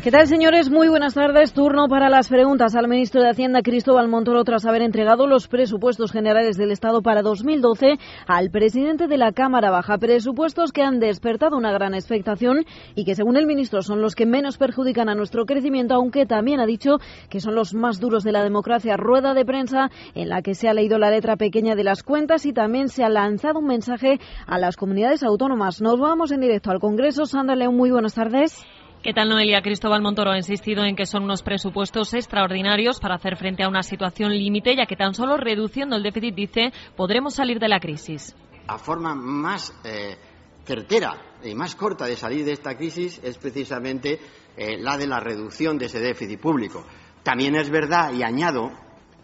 ¿Qué 0.03 0.11
tal, 0.11 0.27
señores? 0.27 0.69
Muy 0.69 0.89
buenas 0.89 1.15
tardes. 1.15 1.53
Turno 1.53 1.87
para 1.87 2.09
las 2.09 2.29
preguntas 2.29 2.75
al 2.75 2.89
ministro 2.89 3.23
de 3.23 3.31
Hacienda, 3.31 3.63
Cristóbal 3.63 4.09
Montoro, 4.09 4.43
tras 4.43 4.67
haber 4.67 4.83
entregado 4.83 5.29
los 5.29 5.47
presupuestos 5.47 6.11
generales 6.11 6.57
del 6.57 6.73
Estado 6.73 7.03
para 7.03 7.23
2012 7.23 8.01
al 8.27 8.51
presidente 8.51 9.07
de 9.07 9.17
la 9.17 9.31
Cámara 9.31 9.71
Baja. 9.71 9.99
Presupuestos 9.99 10.73
que 10.73 10.83
han 10.83 10.99
despertado 10.99 11.57
una 11.57 11.71
gran 11.71 11.95
expectación 11.95 12.65
y 12.97 13.05
que, 13.05 13.15
según 13.15 13.37
el 13.37 13.47
ministro, 13.47 13.83
son 13.83 14.01
los 14.01 14.17
que 14.17 14.27
menos 14.27 14.59
perjudican 14.59 15.09
a 15.09 15.15
nuestro 15.15 15.47
crecimiento, 15.47 15.95
aunque 15.95 16.27
también 16.27 16.59
ha 16.59 16.67
dicho 16.67 16.97
que 17.31 17.39
son 17.39 17.55
los 17.55 17.73
más 17.73 18.01
duros 18.01 18.25
de 18.25 18.33
la 18.33 18.43
democracia. 18.43 18.97
Rueda 18.97 19.35
de 19.35 19.45
prensa 19.45 19.89
en 20.17 20.31
la 20.31 20.43
que 20.43 20.57
se 20.57 20.69
ha 20.69 20.75
leído 20.75 20.99
la 20.99 21.13
letra 21.13 21.37
pequeña 21.37 21.77
de 21.77 21.85
las 21.85 22.03
cuentas 22.03 22.45
y 22.45 22.53
también 22.53 22.89
se 22.89 23.05
ha 23.05 23.09
lanzado 23.09 23.61
un 23.61 23.67
mensaje 23.67 24.19
a 24.49 24.59
las 24.59 24.77
comunidades 24.77 25.23
autónomas. 25.23 25.81
Nos 25.81 26.01
vamos 26.01 26.33
en 26.33 26.41
directo 26.41 26.73
al 26.73 26.81
Congreso. 26.81 27.25
Sandra 27.25 27.55
León, 27.55 27.77
muy 27.77 27.93
buenas 27.93 28.15
tardes. 28.15 28.67
¿Qué 29.03 29.13
tal, 29.13 29.31
Noelia? 29.31 29.63
Cristóbal 29.63 30.01
Montoro 30.01 30.31
ha 30.31 30.37
insistido 30.37 30.85
en 30.85 30.95
que 30.95 31.07
son 31.07 31.25
unos 31.25 31.43
presupuestos 31.43 32.15
extraordinarios 32.15 33.01
para 33.01 33.17
hacer 33.17 33.37
frente 33.37 33.65
a 33.65 33.69
una 33.69 33.83
situación 33.83 34.31
límite, 34.31 34.77
ya 34.77 34.87
que 34.87 34.95
tan 34.95 35.13
solo 35.13 35.37
reduciendo 35.37 35.97
el 35.97 36.05
déficit, 36.05 36.33
dice, 36.37 36.73
podremos 36.95 37.35
salir 37.35 37.59
de 37.59 37.67
la 37.67 37.81
crisis. 37.81 38.37
La 38.69 38.79
forma 38.79 39.17
más 39.17 39.75
eh, 39.83 40.17
certera 40.65 41.21
y 41.43 41.53
más 41.57 41.75
corta 41.75 42.05
de 42.05 42.15
salir 42.15 42.45
de 42.45 42.53
esta 42.53 42.77
crisis 42.77 43.21
es 43.25 43.39
precisamente 43.39 44.21
eh, 44.57 44.77
la 44.79 44.97
de 44.97 45.09
la 45.09 45.19
reducción 45.19 45.79
de 45.79 45.87
ese 45.87 45.99
déficit 45.99 46.39
público. 46.39 46.87
También 47.25 47.57
es 47.57 47.71
verdad, 47.71 48.13
y 48.13 48.23
añado, 48.23 48.71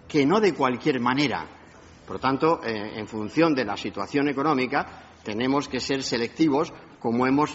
que 0.09 0.27
no 0.27 0.41
de 0.41 0.55
cualquier 0.55 0.99
manera. 0.99 1.47
Por 2.05 2.19
tanto, 2.19 2.61
eh, 2.65 2.99
en 2.99 3.07
función 3.07 3.55
de 3.55 3.65
la 3.65 3.77
situación 3.77 4.27
económica, 4.27 5.05
tenemos 5.23 5.69
que 5.69 5.79
ser 5.79 6.03
selectivos, 6.03 6.73
como 6.99 7.29
hemos 7.29 7.55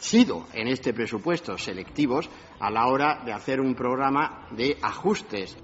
sido 0.00 0.46
en 0.54 0.66
este 0.66 0.92
presupuesto 0.92 1.56
selectivos 1.56 2.28
a 2.58 2.70
la 2.70 2.86
hora 2.86 3.22
de 3.24 3.32
hacer 3.32 3.60
un 3.60 3.74
programa 3.74 4.48
de 4.50 4.76
ajustes. 4.82 5.56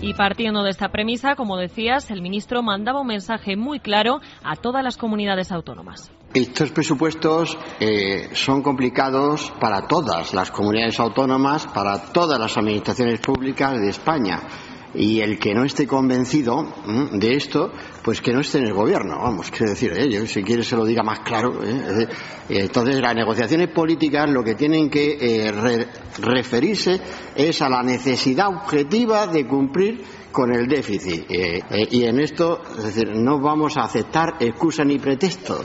Y 0.00 0.14
partiendo 0.14 0.62
de 0.62 0.70
esta 0.70 0.88
premisa, 0.88 1.36
como 1.36 1.58
decías, 1.58 2.10
el 2.10 2.22
ministro 2.22 2.62
mandaba 2.62 3.02
un 3.02 3.06
mensaje 3.06 3.56
muy 3.56 3.78
claro 3.78 4.20
a 4.42 4.56
todas 4.56 4.82
las 4.82 4.96
comunidades 4.96 5.52
autónomas. 5.52 6.10
Estos 6.32 6.70
presupuestos 6.70 7.58
eh, 7.80 8.30
son 8.32 8.62
complicados 8.62 9.52
para 9.60 9.86
todas 9.86 10.32
las 10.32 10.50
comunidades 10.50 10.98
autónomas, 10.98 11.66
para 11.66 12.12
todas 12.12 12.38
las 12.40 12.56
administraciones 12.56 13.20
públicas 13.20 13.78
de 13.78 13.90
España. 13.90 14.40
Y 14.94 15.20
el 15.20 15.38
que 15.38 15.54
no 15.54 15.64
esté 15.64 15.86
convencido 15.86 16.66
de 17.12 17.34
esto, 17.34 17.72
pues 18.02 18.20
que 18.20 18.32
no 18.32 18.40
esté 18.40 18.58
en 18.58 18.66
el 18.66 18.74
gobierno. 18.74 19.18
Vamos, 19.18 19.50
quiero 19.50 19.70
decir, 19.70 19.92
¿eh? 19.92 20.26
si 20.26 20.42
quiere 20.42 20.64
se 20.64 20.76
lo 20.76 20.84
diga 20.84 21.02
más 21.02 21.20
claro. 21.20 21.60
¿eh? 21.64 22.08
Entonces, 22.48 23.00
las 23.00 23.14
negociaciones 23.14 23.68
políticas 23.68 24.28
lo 24.28 24.42
que 24.42 24.54
tienen 24.54 24.90
que 24.90 25.16
eh, 25.20 25.86
referirse 26.18 27.00
es 27.34 27.62
a 27.62 27.68
la 27.68 27.82
necesidad 27.82 28.48
objetiva 28.48 29.26
de 29.26 29.46
cumplir 29.46 30.02
con 30.32 30.54
el 30.54 30.66
déficit. 30.66 31.26
y 31.28 32.04
en 32.04 32.20
esto, 32.20 32.62
es 32.78 32.84
decir, 32.84 33.08
no 33.14 33.40
vamos 33.40 33.76
a 33.76 33.82
aceptar 33.82 34.36
excusa 34.40 34.84
ni 34.84 34.98
pretexto. 34.98 35.64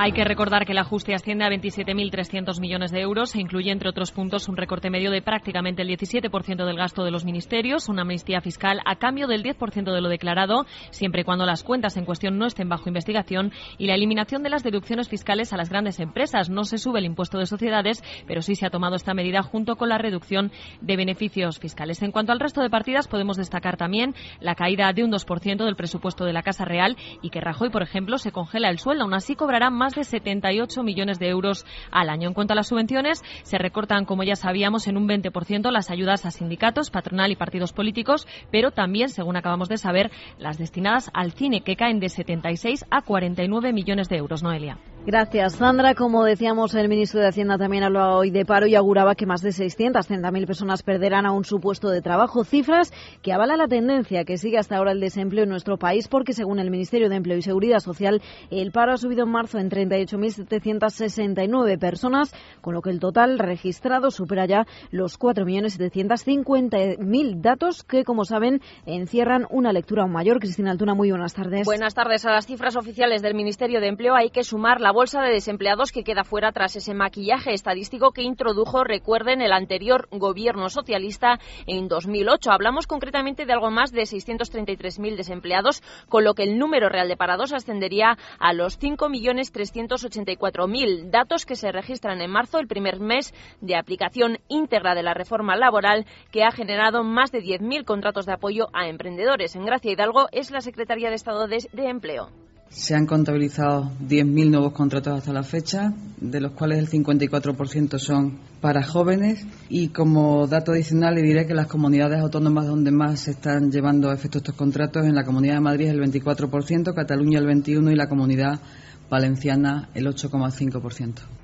Hay 0.00 0.12
que 0.12 0.22
recordar 0.22 0.64
que 0.64 0.70
el 0.70 0.78
ajuste 0.78 1.12
asciende 1.12 1.44
a 1.44 1.48
27.300 1.48 2.60
millones 2.60 2.92
de 2.92 3.00
euros 3.00 3.34
e 3.34 3.40
incluye, 3.40 3.72
entre 3.72 3.88
otros 3.88 4.12
puntos, 4.12 4.48
un 4.48 4.56
recorte 4.56 4.90
medio 4.90 5.10
de 5.10 5.22
prácticamente 5.22 5.82
el 5.82 5.88
17% 5.88 6.64
del 6.64 6.76
gasto 6.76 7.02
de 7.02 7.10
los 7.10 7.24
ministerios, 7.24 7.88
una 7.88 8.02
amnistía 8.02 8.40
fiscal 8.40 8.80
a 8.84 8.94
cambio 8.94 9.26
del 9.26 9.42
10% 9.42 9.92
de 9.92 10.00
lo 10.00 10.08
declarado, 10.08 10.66
siempre 10.92 11.22
y 11.22 11.24
cuando 11.24 11.46
las 11.46 11.64
cuentas 11.64 11.96
en 11.96 12.04
cuestión 12.04 12.38
no 12.38 12.46
estén 12.46 12.68
bajo 12.68 12.88
investigación, 12.88 13.50
y 13.76 13.88
la 13.88 13.94
eliminación 13.94 14.44
de 14.44 14.50
las 14.50 14.62
deducciones 14.62 15.08
fiscales 15.08 15.52
a 15.52 15.56
las 15.56 15.68
grandes 15.68 15.98
empresas. 15.98 16.48
No 16.48 16.62
se 16.62 16.78
sube 16.78 17.00
el 17.00 17.04
impuesto 17.04 17.38
de 17.38 17.46
sociedades, 17.46 18.04
pero 18.28 18.40
sí 18.40 18.54
se 18.54 18.66
ha 18.66 18.70
tomado 18.70 18.94
esta 18.94 19.14
medida 19.14 19.42
junto 19.42 19.74
con 19.74 19.88
la 19.88 19.98
reducción 19.98 20.52
de 20.80 20.96
beneficios 20.96 21.58
fiscales. 21.58 22.02
En 22.02 22.12
cuanto 22.12 22.30
al 22.30 22.38
resto 22.38 22.60
de 22.60 22.70
partidas, 22.70 23.08
podemos 23.08 23.36
destacar 23.36 23.76
también 23.76 24.14
la 24.38 24.54
caída 24.54 24.92
de 24.92 25.02
un 25.02 25.10
2% 25.10 25.64
del 25.64 25.74
presupuesto 25.74 26.24
de 26.24 26.34
la 26.34 26.44
Casa 26.44 26.64
Real 26.64 26.96
y 27.20 27.30
que 27.30 27.40
Rajoy, 27.40 27.70
por 27.70 27.82
ejemplo, 27.82 28.18
se 28.18 28.30
congela 28.30 28.70
el 28.70 28.78
sueldo. 28.78 29.02
Aún 29.02 29.14
así 29.14 29.34
cobrará 29.34 29.70
más 29.70 29.87
de 29.94 30.04
78 30.04 30.82
millones 30.82 31.18
de 31.18 31.28
euros 31.28 31.64
al 31.90 32.10
año. 32.10 32.28
En 32.28 32.34
cuanto 32.34 32.52
a 32.52 32.56
las 32.56 32.68
subvenciones, 32.68 33.22
se 33.42 33.58
recortan, 33.58 34.04
como 34.04 34.22
ya 34.22 34.36
sabíamos, 34.36 34.86
en 34.86 34.96
un 34.96 35.08
20% 35.08 35.70
las 35.70 35.90
ayudas 35.90 36.26
a 36.26 36.30
sindicatos, 36.30 36.90
patronal 36.90 37.30
y 37.30 37.36
partidos 37.36 37.72
políticos, 37.72 38.26
pero 38.50 38.70
también, 38.70 39.08
según 39.08 39.36
acabamos 39.36 39.68
de 39.68 39.78
saber, 39.78 40.10
las 40.38 40.58
destinadas 40.58 41.10
al 41.14 41.32
cine, 41.32 41.62
que 41.62 41.76
caen 41.76 42.00
de 42.00 42.08
76 42.08 42.84
a 42.90 43.02
49 43.02 43.72
millones 43.72 44.08
de 44.08 44.16
euros. 44.16 44.42
Noelia. 44.42 44.78
Gracias, 45.06 45.54
Sandra. 45.54 45.94
Como 45.94 46.24
decíamos, 46.24 46.74
el 46.74 46.88
ministro 46.88 47.20
de 47.20 47.28
Hacienda 47.28 47.56
también 47.56 47.82
hablaba 47.82 48.16
hoy 48.16 48.30
de 48.30 48.44
paro 48.44 48.66
y 48.66 48.74
auguraba 48.74 49.14
que 49.14 49.24
más 49.24 49.40
de 49.40 49.48
630.000 49.50 50.46
personas 50.46 50.82
perderán 50.82 51.24
aún 51.24 51.44
su 51.44 51.60
puesto 51.60 51.88
de 51.88 52.02
trabajo. 52.02 52.44
Cifras 52.44 52.92
que 53.22 53.32
avala 53.32 53.56
la 53.56 53.68
tendencia 53.68 54.24
que 54.24 54.36
sigue 54.36 54.58
hasta 54.58 54.76
ahora 54.76 54.92
el 54.92 55.00
desempleo 55.00 55.44
en 55.44 55.50
nuestro 55.50 55.78
país, 55.78 56.08
porque 56.08 56.34
según 56.34 56.58
el 56.58 56.70
Ministerio 56.70 57.08
de 57.08 57.16
Empleo 57.16 57.38
y 57.38 57.42
Seguridad 57.42 57.78
Social, 57.78 58.20
el 58.50 58.70
paro 58.70 58.92
ha 58.92 58.98
subido 58.98 59.24
en 59.24 59.30
marzo 59.30 59.58
en 59.58 59.70
38.769 59.70 61.78
personas, 61.78 62.34
con 62.60 62.74
lo 62.74 62.82
que 62.82 62.90
el 62.90 63.00
total 63.00 63.38
registrado 63.38 64.10
supera 64.10 64.44
ya 64.44 64.66
los 64.90 65.18
4.750.000 65.18 67.40
datos 67.40 67.82
que, 67.82 68.04
como 68.04 68.26
saben, 68.26 68.60
encierran 68.84 69.46
una 69.48 69.72
lectura 69.72 70.02
aún 70.02 70.12
mayor. 70.12 70.38
Cristina 70.38 70.70
Altuna, 70.70 70.92
muy 70.94 71.10
buenas 71.10 71.32
tardes. 71.32 71.64
Buenas 71.64 71.94
tardes. 71.94 72.26
A 72.26 72.32
las 72.32 72.44
cifras 72.46 72.76
oficiales 72.76 73.22
del 73.22 73.32
Ministerio 73.34 73.80
de 73.80 73.88
Empleo 73.88 74.14
hay 74.14 74.28
que 74.28 74.44
sumar 74.44 74.82
la 74.82 74.97
bolsa 74.98 75.22
de 75.22 75.30
desempleados 75.30 75.92
que 75.92 76.02
queda 76.02 76.24
fuera 76.24 76.50
tras 76.50 76.74
ese 76.74 76.92
maquillaje 76.92 77.54
estadístico 77.54 78.10
que 78.10 78.22
introdujo, 78.22 78.82
recuerden, 78.82 79.40
el 79.42 79.52
anterior 79.52 80.08
gobierno 80.10 80.70
socialista 80.70 81.38
en 81.68 81.86
2008. 81.86 82.50
Hablamos 82.50 82.88
concretamente 82.88 83.46
de 83.46 83.52
algo 83.52 83.70
más 83.70 83.92
de 83.92 84.02
633.000 84.02 85.14
desempleados, 85.14 85.84
con 86.08 86.24
lo 86.24 86.34
que 86.34 86.42
el 86.42 86.58
número 86.58 86.88
real 86.88 87.06
de 87.06 87.16
parados 87.16 87.52
ascendería 87.52 88.18
a 88.40 88.52
los 88.52 88.80
5.384.000, 88.80 91.10
datos 91.10 91.46
que 91.46 91.54
se 91.54 91.70
registran 91.70 92.20
en 92.20 92.32
marzo, 92.32 92.58
el 92.58 92.66
primer 92.66 92.98
mes 92.98 93.32
de 93.60 93.76
aplicación 93.76 94.40
íntegra 94.48 94.96
de 94.96 95.04
la 95.04 95.14
reforma 95.14 95.54
laboral 95.54 96.06
que 96.32 96.42
ha 96.42 96.50
generado 96.50 97.04
más 97.04 97.30
de 97.30 97.40
10.000 97.40 97.84
contratos 97.84 98.26
de 98.26 98.32
apoyo 98.32 98.66
a 98.72 98.88
emprendedores. 98.88 99.54
En 99.54 99.64
Gracia 99.64 99.92
Hidalgo 99.92 100.26
es 100.32 100.50
la 100.50 100.60
Secretaría 100.60 101.08
de 101.08 101.14
Estado 101.14 101.46
de 101.46 101.88
Empleo. 101.88 102.47
Se 102.70 102.94
han 102.94 103.06
contabilizado 103.06 103.90
10.000 104.06 104.50
nuevos 104.50 104.72
contratos 104.72 105.18
hasta 105.18 105.32
la 105.32 105.42
fecha, 105.42 105.94
de 106.20 106.40
los 106.40 106.52
cuales 106.52 106.78
el 106.78 106.88
54% 106.88 107.98
son 107.98 108.38
para 108.60 108.82
jóvenes. 108.82 109.46
Y 109.68 109.88
como 109.88 110.46
dato 110.46 110.72
adicional, 110.72 111.14
le 111.14 111.22
diré 111.22 111.46
que 111.46 111.54
las 111.54 111.66
comunidades 111.66 112.20
autónomas 112.20 112.66
donde 112.66 112.90
más 112.90 113.20
se 113.20 113.32
están 113.32 113.70
llevando 113.70 114.10
a 114.10 114.14
efecto 114.14 114.38
estos 114.38 114.54
contratos, 114.54 115.06
en 115.06 115.14
la 115.14 115.24
Comunidad 115.24 115.54
de 115.54 115.60
Madrid 115.60 115.88
el 115.88 116.00
24%, 116.00 116.94
Cataluña 116.94 117.38
el 117.38 117.46
21% 117.46 117.90
y 117.90 117.96
la 117.96 118.08
Comunidad 118.08 118.60
Valenciana 119.08 119.88
el 119.94 120.06
8,5%. 120.06 121.37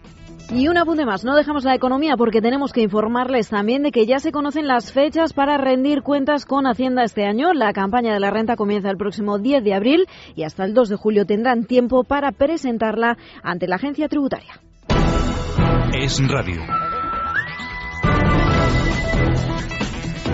Y 0.51 0.69
un 0.69 0.77
apunte 0.77 1.07
más, 1.07 1.25
no 1.25 1.35
dejamos 1.35 1.65
la 1.65 1.75
economía 1.75 2.17
porque 2.17 2.43
tenemos 2.43 2.73
que 2.73 2.83
informarles 2.83 3.49
también 3.49 3.83
de 3.83 3.91
que 3.91 4.07
ya 4.07 4.19
se 4.19 4.31
conocen 4.31 4.67
las 4.67 4.93
fechas 4.93 5.33
para 5.33 5.57
rendir 5.57 6.03
cuentas 6.03 6.45
con 6.45 6.67
Hacienda 6.67 7.03
este 7.03 7.25
año. 7.25 7.53
La 7.55 7.73
campaña 7.73 8.13
de 8.13 8.21
la 8.21 8.31
renta 8.31 8.55
comienza 8.55 8.91
el 8.91 8.97
próximo 8.97 9.39
10 9.39 9.65
de 9.65 9.75
abril 9.75 10.07
y 10.37 10.43
hasta 10.43 10.65
el 10.65 10.75
2 10.75 10.91
de 10.91 10.97
julio 10.97 11.25
tendrán 11.25 11.65
tiempo 11.65 12.05
para 12.05 12.31
presentarla 12.31 13.17
ante 13.43 13.67
la 13.67 13.77
agencia 13.77 14.09
tributaria. 14.09 14.61
Es 15.93 16.21
Radio. 16.29 16.61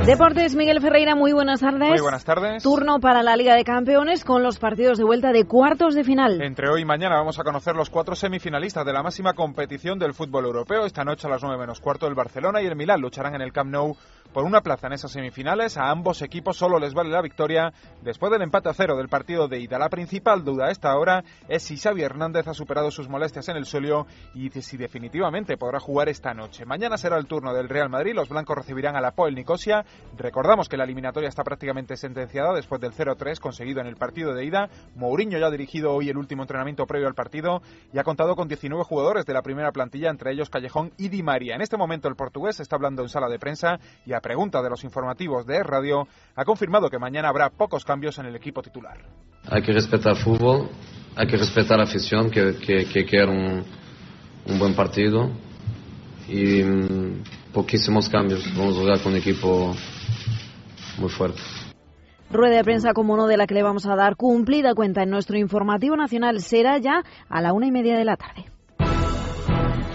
Deportes, 0.06 0.56
Miguel 0.56 0.80
Ferreira, 0.80 1.14
muy 1.14 1.32
buenas 1.32 1.60
tardes. 1.60 1.90
Muy 1.90 2.00
buenas 2.00 2.24
tardes. 2.24 2.62
Turno 2.62 3.00
para 3.00 3.22
la 3.22 3.36
Liga 3.36 3.54
de 3.54 3.64
Campeones 3.64 4.24
con 4.24 4.42
los 4.42 4.58
partidos 4.58 4.96
de 4.96 5.04
vuelta 5.04 5.30
de 5.30 5.44
cuartos 5.44 5.94
de 5.94 6.04
final. 6.04 6.40
Entre 6.40 6.68
hoy 6.68 6.82
y 6.82 6.84
mañana 6.84 7.16
vamos 7.16 7.38
a 7.38 7.44
conocer 7.44 7.76
los 7.76 7.90
cuatro 7.90 8.16
semifinalistas 8.16 8.84
de 8.86 8.92
la 8.94 9.02
máxima 9.02 9.34
competición 9.34 9.98
del 9.98 10.14
fútbol 10.14 10.46
europeo. 10.46 10.86
Esta 10.86 11.04
noche 11.04 11.26
a 11.26 11.30
las 11.30 11.42
nueve 11.42 11.58
menos 11.58 11.80
cuarto 11.80 12.06
el 12.06 12.14
Barcelona 12.14 12.62
y 12.62 12.66
el 12.66 12.76
Milán 12.76 13.00
lucharán 13.00 13.34
en 13.34 13.42
el 13.42 13.52
Camp 13.52 13.70
Nou 13.70 13.94
por 14.32 14.44
una 14.44 14.60
plaza 14.60 14.86
en 14.86 14.94
esas 14.94 15.12
semifinales. 15.12 15.76
A 15.76 15.90
ambos 15.90 16.22
equipos 16.22 16.56
solo 16.56 16.78
les 16.78 16.94
vale 16.94 17.10
la 17.10 17.22
victoria 17.22 17.72
después 18.02 18.30
del 18.32 18.42
empate 18.42 18.68
a 18.68 18.74
cero 18.74 18.96
del 18.96 19.08
partido 19.08 19.48
de 19.48 19.60
ida. 19.60 19.78
La 19.78 19.88
principal 19.88 20.44
duda 20.44 20.66
a 20.66 20.70
esta 20.70 20.96
hora 20.96 21.24
es 21.48 21.62
si 21.62 21.76
Xavi 21.76 22.02
Hernández 22.02 22.46
ha 22.48 22.54
superado 22.54 22.90
sus 22.90 23.08
molestias 23.08 23.48
en 23.48 23.56
el 23.56 23.66
solio 23.66 24.06
y 24.34 24.50
si 24.50 24.76
definitivamente 24.76 25.56
podrá 25.56 25.80
jugar 25.80 26.08
esta 26.08 26.34
noche. 26.34 26.64
Mañana 26.64 26.96
será 26.96 27.16
el 27.18 27.26
turno 27.26 27.54
del 27.54 27.68
Real 27.68 27.88
Madrid. 27.88 28.14
Los 28.14 28.28
blancos 28.28 28.56
recibirán 28.56 28.96
a 28.96 29.00
la 29.00 29.12
Poel 29.12 29.34
Nicosia. 29.34 29.84
Recordamos 30.16 30.68
que 30.68 30.76
la 30.76 30.84
eliminatoria 30.84 31.28
está 31.28 31.42
prácticamente 31.42 31.96
sentenciada 31.96 32.54
después 32.54 32.80
del 32.80 32.92
0-3 32.92 33.38
conseguido 33.38 33.80
en 33.80 33.86
el 33.86 33.96
partido 33.96 34.34
de 34.34 34.44
ida. 34.44 34.68
Mourinho 34.94 35.38
ya 35.38 35.46
ha 35.46 35.50
dirigido 35.50 35.92
hoy 35.92 36.08
el 36.08 36.16
último 36.16 36.42
entrenamiento 36.42 36.86
previo 36.86 37.08
al 37.08 37.14
partido 37.14 37.62
y 37.92 37.98
ha 37.98 38.04
contado 38.04 38.36
con 38.36 38.48
19 38.48 38.84
jugadores 38.84 39.26
de 39.26 39.34
la 39.34 39.42
primera 39.42 39.72
plantilla, 39.72 40.10
entre 40.10 40.32
ellos 40.32 40.50
Callejón 40.50 40.92
y 40.96 41.08
Di 41.08 41.22
María. 41.22 41.54
En 41.54 41.62
este 41.62 41.76
momento 41.76 42.08
el 42.08 42.16
portugués 42.16 42.60
está 42.60 42.76
hablando 42.76 43.02
en 43.02 43.08
sala 43.08 43.28
de 43.28 43.38
prensa 43.38 43.78
y 44.06 44.12
pregunta 44.20 44.62
de 44.62 44.70
los 44.70 44.84
informativos 44.84 45.46
de 45.46 45.62
Radio 45.62 46.06
ha 46.36 46.44
confirmado 46.44 46.88
que 46.88 46.98
mañana 46.98 47.28
habrá 47.28 47.50
pocos 47.50 47.84
cambios 47.84 48.18
en 48.18 48.26
el 48.26 48.36
equipo 48.36 48.62
titular. 48.62 48.98
Hay 49.48 49.62
que 49.62 49.72
respetar 49.72 50.12
el 50.12 50.22
fútbol, 50.22 50.68
hay 51.16 51.26
que 51.26 51.36
respetar 51.36 51.78
la 51.78 51.84
afición 51.84 52.30
que, 52.30 52.56
que, 52.56 52.86
que 52.86 53.04
quiere 53.04 53.28
un, 53.28 53.64
un 54.46 54.58
buen 54.58 54.74
partido 54.74 55.30
y 56.28 56.62
mm, 56.62 57.22
poquísimos 57.52 58.08
cambios. 58.08 58.44
Vamos 58.56 58.76
a 58.76 58.80
jugar 58.80 59.02
con 59.02 59.12
un 59.12 59.18
equipo 59.18 59.74
muy 60.98 61.10
fuerte. 61.10 61.40
Rueda 62.30 62.56
de 62.56 62.64
prensa, 62.64 62.92
como 62.92 63.16
no, 63.16 63.26
de 63.26 63.36
la 63.36 63.46
que 63.46 63.54
le 63.54 63.62
vamos 63.62 63.86
a 63.86 63.96
dar 63.96 64.16
cumplida 64.16 64.74
cuenta 64.74 65.02
en 65.02 65.10
nuestro 65.10 65.36
informativo 65.36 65.96
nacional 65.96 66.40
será 66.40 66.78
ya 66.78 67.02
a 67.28 67.40
la 67.40 67.52
una 67.52 67.66
y 67.66 67.72
media 67.72 67.98
de 67.98 68.04
la 68.04 68.16
tarde. 68.16 68.46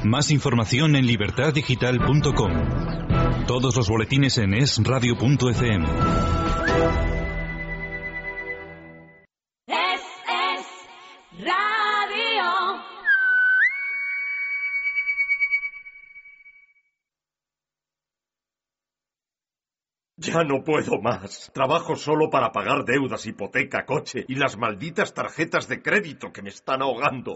Más 0.04 0.32
información 0.32 0.96
en 0.96 1.08
libertaddigital.com. 1.08 3.15
Todos 3.48 3.76
los 3.76 3.88
boletines 3.88 4.40
en 4.40 4.56
esradio.fm. 4.56 5.86
Es, 9.68 10.02
es 10.28 10.66
radio. 11.46 12.82
Ya 20.18 20.44
no 20.44 20.64
puedo 20.64 21.00
más. 21.04 21.52
Trabajo 21.54 21.96
solo 21.96 22.32
para 22.32 22.52
pagar 22.52 22.84
deudas, 22.84 23.28
hipoteca, 23.28 23.86
coche 23.86 24.26
y 24.28 24.36
las 24.38 24.58
malditas 24.58 25.14
tarjetas 25.14 25.68
de 25.68 25.84
crédito 25.84 26.34
que 26.34 26.42
me 26.42 26.50
están 26.50 26.82
ahogando. 26.82 27.36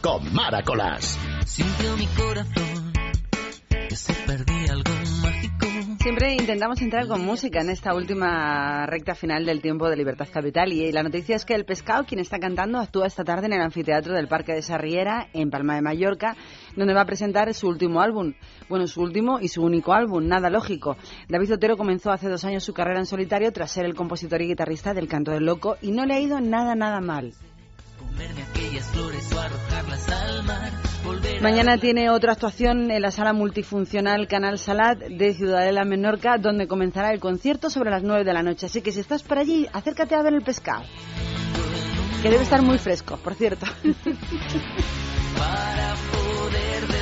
con 0.00 0.32
Maracolas. 0.32 1.18
Sintió 1.46 1.96
mi 1.96 2.06
corazón 2.06 2.92
que 3.88 3.96
se 3.96 4.12
perdía 4.26 4.72
algo 4.72 4.92
mágico. 5.22 5.66
Siempre 6.00 6.34
intentamos 6.34 6.80
entrar 6.80 7.06
con 7.08 7.24
música 7.24 7.60
en 7.60 7.70
esta 7.70 7.94
última 7.94 8.86
recta 8.86 9.14
final 9.14 9.44
del 9.44 9.60
tiempo 9.60 9.88
de 9.90 9.96
Libertad 9.96 10.28
Capital 10.32 10.72
y 10.72 10.92
la 10.92 11.02
noticia 11.02 11.36
es 11.36 11.44
que 11.44 11.54
El 11.54 11.64
Pescado, 11.64 12.04
quien 12.04 12.20
está 12.20 12.38
cantando, 12.38 12.78
actúa 12.78 13.06
esta 13.06 13.24
tarde 13.24 13.46
en 13.46 13.54
el 13.54 13.60
anfiteatro 13.60 14.14
del 14.14 14.28
Parque 14.28 14.52
de 14.52 14.62
Sarriera, 14.62 15.28
en 15.32 15.50
Palma 15.50 15.74
de 15.74 15.82
Mallorca, 15.82 16.36
donde 16.76 16.94
va 16.94 17.02
a 17.02 17.06
presentar 17.06 17.52
su 17.52 17.68
último 17.68 18.00
álbum. 18.00 18.34
Bueno, 18.68 18.86
su 18.86 19.02
último 19.02 19.40
y 19.40 19.48
su 19.48 19.62
único 19.62 19.92
álbum, 19.92 20.26
nada 20.26 20.50
lógico. 20.50 20.96
David 21.28 21.54
Otero 21.54 21.76
comenzó 21.76 22.10
hace 22.10 22.28
dos 22.28 22.44
años 22.44 22.64
su 22.64 22.72
carrera 22.72 23.00
en 23.00 23.06
solitario 23.06 23.52
tras 23.52 23.72
ser 23.72 23.84
el 23.84 23.94
compositor 23.94 24.40
y 24.42 24.48
guitarrista 24.48 24.94
del 24.94 25.08
Canto 25.08 25.32
del 25.32 25.44
Loco 25.44 25.76
y 25.82 25.90
no 25.90 26.06
le 26.06 26.14
ha 26.14 26.20
ido 26.20 26.40
nada, 26.40 26.74
nada 26.74 27.00
mal. 27.00 27.34
Mañana 31.40 31.78
tiene 31.78 32.10
otra 32.10 32.32
actuación 32.32 32.90
en 32.90 33.02
la 33.02 33.10
sala 33.10 33.32
multifuncional 33.32 34.26
Canal 34.26 34.58
Salat 34.58 34.98
de 34.98 35.34
Ciudadela 35.34 35.84
Menorca, 35.84 36.36
donde 36.38 36.66
comenzará 36.66 37.12
el 37.12 37.20
concierto 37.20 37.70
sobre 37.70 37.90
las 37.90 38.02
9 38.02 38.24
de 38.24 38.32
la 38.32 38.42
noche. 38.42 38.66
Así 38.66 38.82
que 38.82 38.92
si 38.92 39.00
estás 39.00 39.22
por 39.22 39.38
allí, 39.38 39.66
acércate 39.72 40.14
a 40.14 40.22
ver 40.22 40.34
el 40.34 40.42
pescado. 40.42 40.82
Que 42.22 42.30
debe 42.30 42.42
estar 42.42 42.62
muy 42.62 42.78
fresco, 42.78 43.16
por 43.18 43.34
cierto. 43.34 43.66
Para 45.38 45.94
poder. 46.10 46.97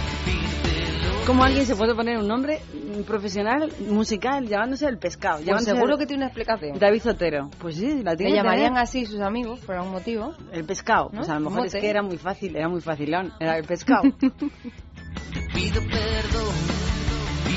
¿Cómo 1.27 1.43
alguien 1.43 1.67
se 1.67 1.75
puede 1.75 1.93
poner 1.93 2.19
un 2.19 2.29
nombre 2.29 2.61
profesional, 3.05 3.73
musical, 3.81 4.47
llamándose 4.47 4.87
el 4.87 4.97
pescado? 4.97 5.39
Pues 5.39 5.47
llamándose 5.47 5.75
seguro 5.75 5.99
que 5.99 6.07
tiene 6.07 6.23
una 6.23 6.27
explicación. 6.27 6.79
David 6.79 7.03
Otero. 7.05 7.51
Pues 7.59 7.75
sí, 7.75 8.01
la 8.05 8.15
tiene 8.15 8.31
Le 8.31 8.37
llamarían 8.37 8.69
tener. 8.69 8.83
así 8.83 9.07
sus 9.07 9.21
amigos 9.21 9.59
por 9.59 9.75
algún 9.75 9.91
motivo. 9.91 10.35
El 10.53 10.65
pescado. 10.65 11.07
¿No? 11.07 11.19
Pues 11.19 11.29
a 11.29 11.35
lo 11.35 11.51
mejor 11.51 11.67
es 11.67 11.73
que 11.73 11.91
era 11.91 12.03
muy 12.03 12.17
fácil, 12.17 12.55
era 12.55 12.69
muy 12.69 12.81
facilón. 12.81 13.33
Era 13.41 13.59
el 13.59 13.65
pescado. 13.65 14.03
Pido 15.53 15.81
perdón. 15.83 16.76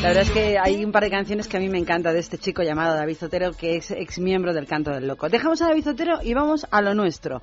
La 0.02 0.08
verdad 0.08 0.24
es 0.24 0.32
que 0.32 0.58
hay 0.58 0.86
un 0.86 0.94
par 0.94 1.04
de 1.04 1.10
canciones 1.10 1.50
que 1.50 1.58
a 1.58 1.60
mí 1.60 1.68
me 1.68 1.78
encanta 1.78 2.14
de 2.14 2.20
este 2.20 2.38
chico 2.38 2.64
llamado 2.64 2.96
David 2.96 3.18
Zotero, 3.18 3.52
que 3.52 3.76
es 3.76 3.92
ex 3.92 4.20
miembro 4.20 4.54
del 4.54 4.66
Canto 4.66 4.92
del 4.92 5.08
Loco. 5.08 5.28
Dejamos 5.28 5.62
a 5.62 5.68
David 5.68 5.84
Zotero 5.84 6.20
y 6.24 6.34
vamos 6.34 6.66
a 6.72 6.82
lo 6.82 6.94
nuestro, 6.94 7.42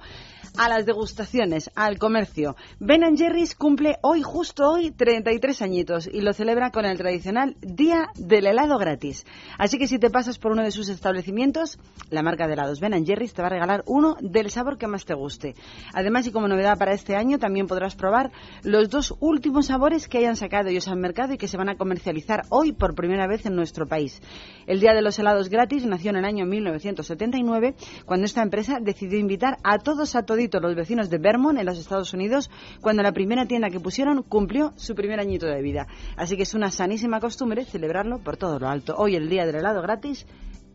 a 0.57 0.68
las 0.70 0.86
degustaciones, 0.86 1.70
al 1.74 1.99
comercio. 1.99 2.57
Ben 2.80 3.03
Jerry's 3.14 3.55
cumple 3.55 3.99
hoy, 4.01 4.22
justo 4.22 4.70
hoy, 4.70 4.90
33 4.90 5.61
añitos 5.61 6.09
y 6.11 6.22
lo 6.22 6.32
celebra 6.32 6.70
con 6.70 6.86
el 6.86 6.97
tradicional 6.97 7.57
Día 7.61 8.09
del 8.14 8.47
Helado 8.47 8.78
Gratis. 8.78 9.26
Así 9.59 9.76
que 9.76 9.86
si 9.86 9.99
te 9.99 10.09
pasas 10.09 10.38
por 10.38 10.53
uno 10.53 10.62
de 10.62 10.70
sus 10.70 10.88
establecimientos, 10.88 11.78
la 12.09 12.22
marca 12.22 12.47
de 12.47 12.55
helados 12.55 12.80
Ben 12.80 13.05
Jerry's 13.05 13.34
te 13.34 13.42
va 13.42 13.49
a 13.49 13.51
regalar 13.51 13.82
uno 13.86 14.16
del 14.20 14.51
sabor 14.51 14.78
que 14.78 14.86
más 14.86 15.05
te 15.05 15.12
guste. 15.12 15.55
Además, 15.92 16.26
y 16.26 16.32
como 16.32 16.49
novedad 16.49 16.78
para 16.78 16.94
este 16.94 17.16
año, 17.16 17.38
también 17.38 17.66
podrás 17.66 17.97
probar 17.97 18.30
los 18.62 18.88
dos 18.88 19.14
últimos 19.20 19.66
sabores 19.66 20.09
que 20.09 20.18
hayan 20.18 20.36
sacado 20.36 20.70
ellos 20.70 20.88
al 20.88 20.97
mercado 20.97 21.34
y 21.34 21.38
que 21.38 21.49
se 21.49 21.59
van 21.59 21.68
a 21.68 21.76
comercializar 21.76 22.36
hoy 22.51 22.72
por 22.72 22.95
primera 22.95 23.26
vez 23.26 23.47
en 23.47 23.57
nuestro 23.57 23.87
país. 23.87 24.20
El 24.66 24.80
Día 24.80 24.95
de 24.95 25.03
los 25.03 25.18
Helados 25.18 25.49
Gratis 25.49 25.84
nació 25.87 26.11
en 26.11 26.16
el 26.16 26.24
año 26.24 26.47
1979, 26.47 27.74
cuando 28.05 28.26
esta 28.26 28.43
empresa 28.43 28.78
decidió 28.80 29.18
invitar 29.18 29.59
a 29.62 29.78
todos 29.78 30.16
a 30.16 30.24
toditos 30.24 30.61
los 30.61 30.74
vecinos 30.74 31.11
de 31.11 31.18
Vermont, 31.18 31.59
en 31.59 31.66
los 31.66 31.78
Estados 31.78 32.12
Unidos, 32.14 32.51
cuando 32.80 33.03
la 33.03 33.12
primera 33.12 33.47
tienda 33.47 33.70
que 33.70 33.80
pusieron 33.80 34.22
cumplió 34.22 34.72
su 34.76 34.95
primer 34.95 35.20
añito 35.20 35.47
de 35.47 35.62
vida. 35.62 35.87
Así 36.16 36.37
que 36.37 36.43
es 36.43 36.55
una 36.55 36.70
sanísima 36.70 37.20
costumbre 37.20 37.64
celebrarlo 37.64 38.18
por 38.18 38.37
todo 38.37 38.59
lo 38.59 38.68
alto. 38.68 38.95
Hoy 38.97 39.16
el 39.16 39.28
Día 39.28 39.47
del 39.47 39.57
Helado 39.57 39.82
Gratis 39.82 40.26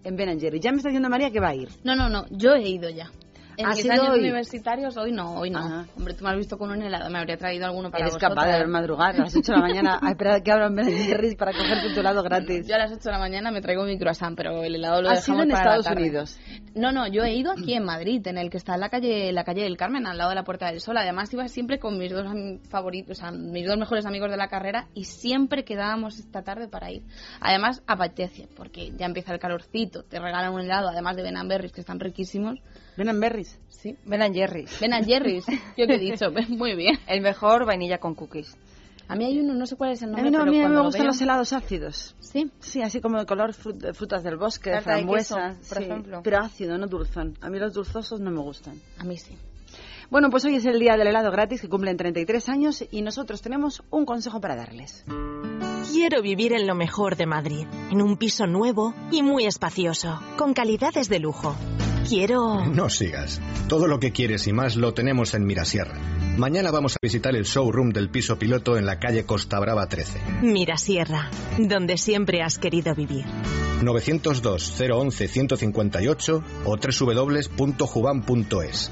en 0.03 0.15
Ben 0.15 0.39
Jerry. 0.39 0.59
Ya 0.59 0.71
me 0.71 0.77
está 0.77 0.89
diciendo 0.89 1.09
María 1.09 1.31
que 1.31 1.39
va 1.39 1.49
a 1.49 1.55
ir. 1.55 1.69
No, 1.83 1.95
no, 1.95 2.09
no, 2.09 2.25
yo 2.29 2.53
he 2.53 2.67
ido 2.67 2.89
ya. 2.89 3.11
En 3.61 3.67
¿Has 3.67 3.77
mis 3.77 3.89
años 3.89 4.09
hoy? 4.09 4.19
universitarios, 4.19 4.97
hoy 4.97 5.11
no, 5.11 5.35
hoy 5.35 5.49
no. 5.51 5.85
Hombre, 5.95 6.13
tú 6.15 6.23
me 6.23 6.31
has 6.31 6.37
visto 6.37 6.57
con 6.57 6.71
un 6.71 6.81
helado, 6.81 7.09
me 7.09 7.19
habría 7.19 7.37
traído 7.37 7.65
alguno 7.65 7.91
para 7.91 8.03
Eres 8.05 8.13
vosotras. 8.15 8.33
capaz 8.33 8.51
de 8.51 8.57
ver 8.59 8.67
madrugar 8.67 9.15
a 9.15 9.19
las 9.19 9.35
8 9.35 9.51
de 9.51 9.57
la 9.59 9.61
mañana 9.67 9.99
a 10.01 10.09
esperar 10.09 10.41
que 10.43 10.51
abran 10.51 10.75
Ben 10.75 11.35
para 11.37 11.51
cogerte 11.53 11.93
tu 11.93 11.99
helado 11.99 12.23
gratis. 12.23 12.67
Yo 12.67 12.75
a 12.75 12.79
las 12.79 12.91
8 12.91 13.01
de 13.03 13.11
la 13.11 13.19
mañana 13.19 13.51
me 13.51 13.61
traigo 13.61 13.83
mi 13.83 13.97
croissant, 13.99 14.35
pero 14.35 14.63
el 14.63 14.75
helado 14.75 15.01
lo 15.01 15.09
¿Has 15.09 15.25
dejamos 15.25 15.37
ido 15.37 15.43
en 15.43 15.49
para 15.51 15.63
la 15.63 15.69
Estados 15.77 15.85
tarde. 15.85 16.01
Unidos? 16.01 16.39
No, 16.73 16.91
no, 16.91 17.07
yo 17.07 17.23
he 17.23 17.33
ido 17.35 17.51
aquí 17.57 17.73
en 17.73 17.83
Madrid, 17.85 18.25
en 18.27 18.37
el 18.37 18.49
que 18.49 18.57
está 18.57 18.73
en 18.73 18.79
la 18.79 18.89
calle, 18.89 19.31
la 19.31 19.43
calle 19.43 19.63
del 19.63 19.77
Carmen, 19.77 20.07
al 20.07 20.17
lado 20.17 20.29
de 20.31 20.35
la 20.35 20.43
Puerta 20.43 20.67
del 20.71 20.79
Sol. 20.81 20.97
Además 20.97 21.31
iba 21.33 21.47
siempre 21.47 21.77
con 21.79 21.97
mis 21.97 22.11
dos 22.11 22.25
favoritos, 22.69 23.17
o 23.17 23.21
sea, 23.21 23.31
mis 23.31 23.67
dos 23.67 23.77
mejores 23.77 24.05
amigos 24.05 24.31
de 24.31 24.37
la 24.37 24.47
carrera 24.47 24.87
y 24.93 25.03
siempre 25.05 25.63
quedábamos 25.63 26.17
esta 26.19 26.41
tarde 26.41 26.67
para 26.67 26.91
ir. 26.91 27.03
Además 27.39 27.83
apetece, 27.85 28.47
porque 28.55 28.91
ya 28.97 29.05
empieza 29.05 29.33
el 29.33 29.39
calorcito, 29.39 30.03
te 30.03 30.19
regalan 30.19 30.53
un 30.53 30.61
helado, 30.61 30.89
además 30.89 31.15
de 31.15 31.23
Ben 31.23 31.35
que 31.71 31.81
están 31.81 31.99
riquísimos. 31.99 32.59
Ben 32.97 33.09
and 33.09 33.19
Berries. 33.21 33.57
Sí. 33.69 33.95
Ben 34.05 34.21
and 34.21 34.35
Jerry's. 34.35 34.79
Ben 34.79 34.93
and 34.93 35.05
Jerry's. 35.07 35.45
Yo 35.77 35.87
que 35.87 35.95
he 35.95 35.99
dicho, 35.99 36.25
muy 36.49 36.75
bien. 36.75 36.97
El 37.07 37.21
mejor 37.21 37.65
vainilla 37.65 37.97
con 37.99 38.15
cookies. 38.15 38.55
A 39.07 39.15
mí 39.15 39.25
hay 39.25 39.39
uno, 39.39 39.53
no 39.53 39.65
sé 39.65 39.75
cuál 39.75 39.91
es 39.91 40.01
el 40.03 40.09
A 40.09 40.11
nombre, 40.21 40.29
mí 40.29 40.31
no, 40.31 40.37
a 40.37 40.41
pero 40.43 40.51
mí 40.51 40.57
no 40.57 40.63
cuando 40.63 40.75
me 40.77 40.79
lo 40.83 40.85
gustan 40.85 41.01
veo- 41.01 41.07
los 41.11 41.21
helados 41.21 41.51
ácidos. 41.53 42.15
¿Sí? 42.19 42.49
Sí, 42.59 42.81
así 42.81 43.01
como 43.01 43.19
de 43.19 43.25
color 43.25 43.51
frut- 43.53 43.75
de 43.77 43.93
frutas 43.93 44.23
del 44.23 44.37
bosque, 44.37 44.69
de 44.69 44.75
Tarta 44.77 44.91
de 44.91 44.97
frambuesa. 44.99 45.35
queso, 45.57 45.69
por 45.69 45.77
sí, 45.79 45.83
ejemplo. 45.83 46.21
Pero 46.23 46.37
ácido, 46.39 46.77
no 46.77 46.87
dulzón. 46.87 47.37
A 47.41 47.49
mí 47.49 47.59
los 47.59 47.73
dulzosos 47.73 48.21
no 48.21 48.31
me 48.31 48.39
gustan. 48.39 48.79
A 48.99 49.03
mí 49.03 49.17
sí. 49.17 49.35
Bueno, 50.09 50.29
pues 50.29 50.45
hoy 50.45 50.55
es 50.55 50.65
el 50.65 50.79
día 50.79 50.95
del 50.97 51.07
helado 51.07 51.31
gratis 51.31 51.59
que 51.61 51.67
cumplen 51.69 51.97
33 51.97 52.47
años 52.49 52.85
y 52.91 53.01
nosotros 53.01 53.41
tenemos 53.41 53.81
un 53.89 54.05
consejo 54.05 54.39
para 54.39 54.55
darles. 54.55 55.03
Quiero 55.91 56.21
vivir 56.21 56.53
en 56.53 56.67
lo 56.67 56.75
mejor 56.75 57.15
de 57.17 57.25
Madrid, 57.25 57.67
en 57.91 58.01
un 58.01 58.15
piso 58.17 58.45
nuevo 58.47 58.93
y 59.11 59.23
muy 59.23 59.45
espacioso, 59.45 60.19
con 60.37 60.53
calidades 60.53 61.09
de 61.09 61.19
lujo. 61.19 61.55
Quiero... 62.07 62.65
No 62.65 62.89
sigas. 62.89 63.41
Todo 63.67 63.87
lo 63.87 63.99
que 63.99 64.11
quieres 64.11 64.47
y 64.47 64.53
más 64.53 64.75
lo 64.75 64.93
tenemos 64.93 65.33
en 65.33 65.45
Mirasierra. 65.45 65.97
Mañana 66.37 66.71
vamos 66.71 66.95
a 66.95 66.99
visitar 67.01 67.35
el 67.35 67.43
showroom 67.43 67.91
del 67.91 68.09
piso 68.09 68.39
piloto 68.39 68.77
en 68.77 68.85
la 68.85 68.99
calle 68.99 69.25
Costa 69.25 69.59
Brava 69.59 69.87
13. 69.87 70.19
Mirasierra, 70.41 71.29
donde 71.57 71.97
siempre 71.97 72.41
has 72.41 72.57
querido 72.57 72.95
vivir. 72.95 73.25
902 73.81 74.79
011 74.79 75.27
158 75.27 76.43
o 76.65 76.77
www.juban.es. 76.77 78.91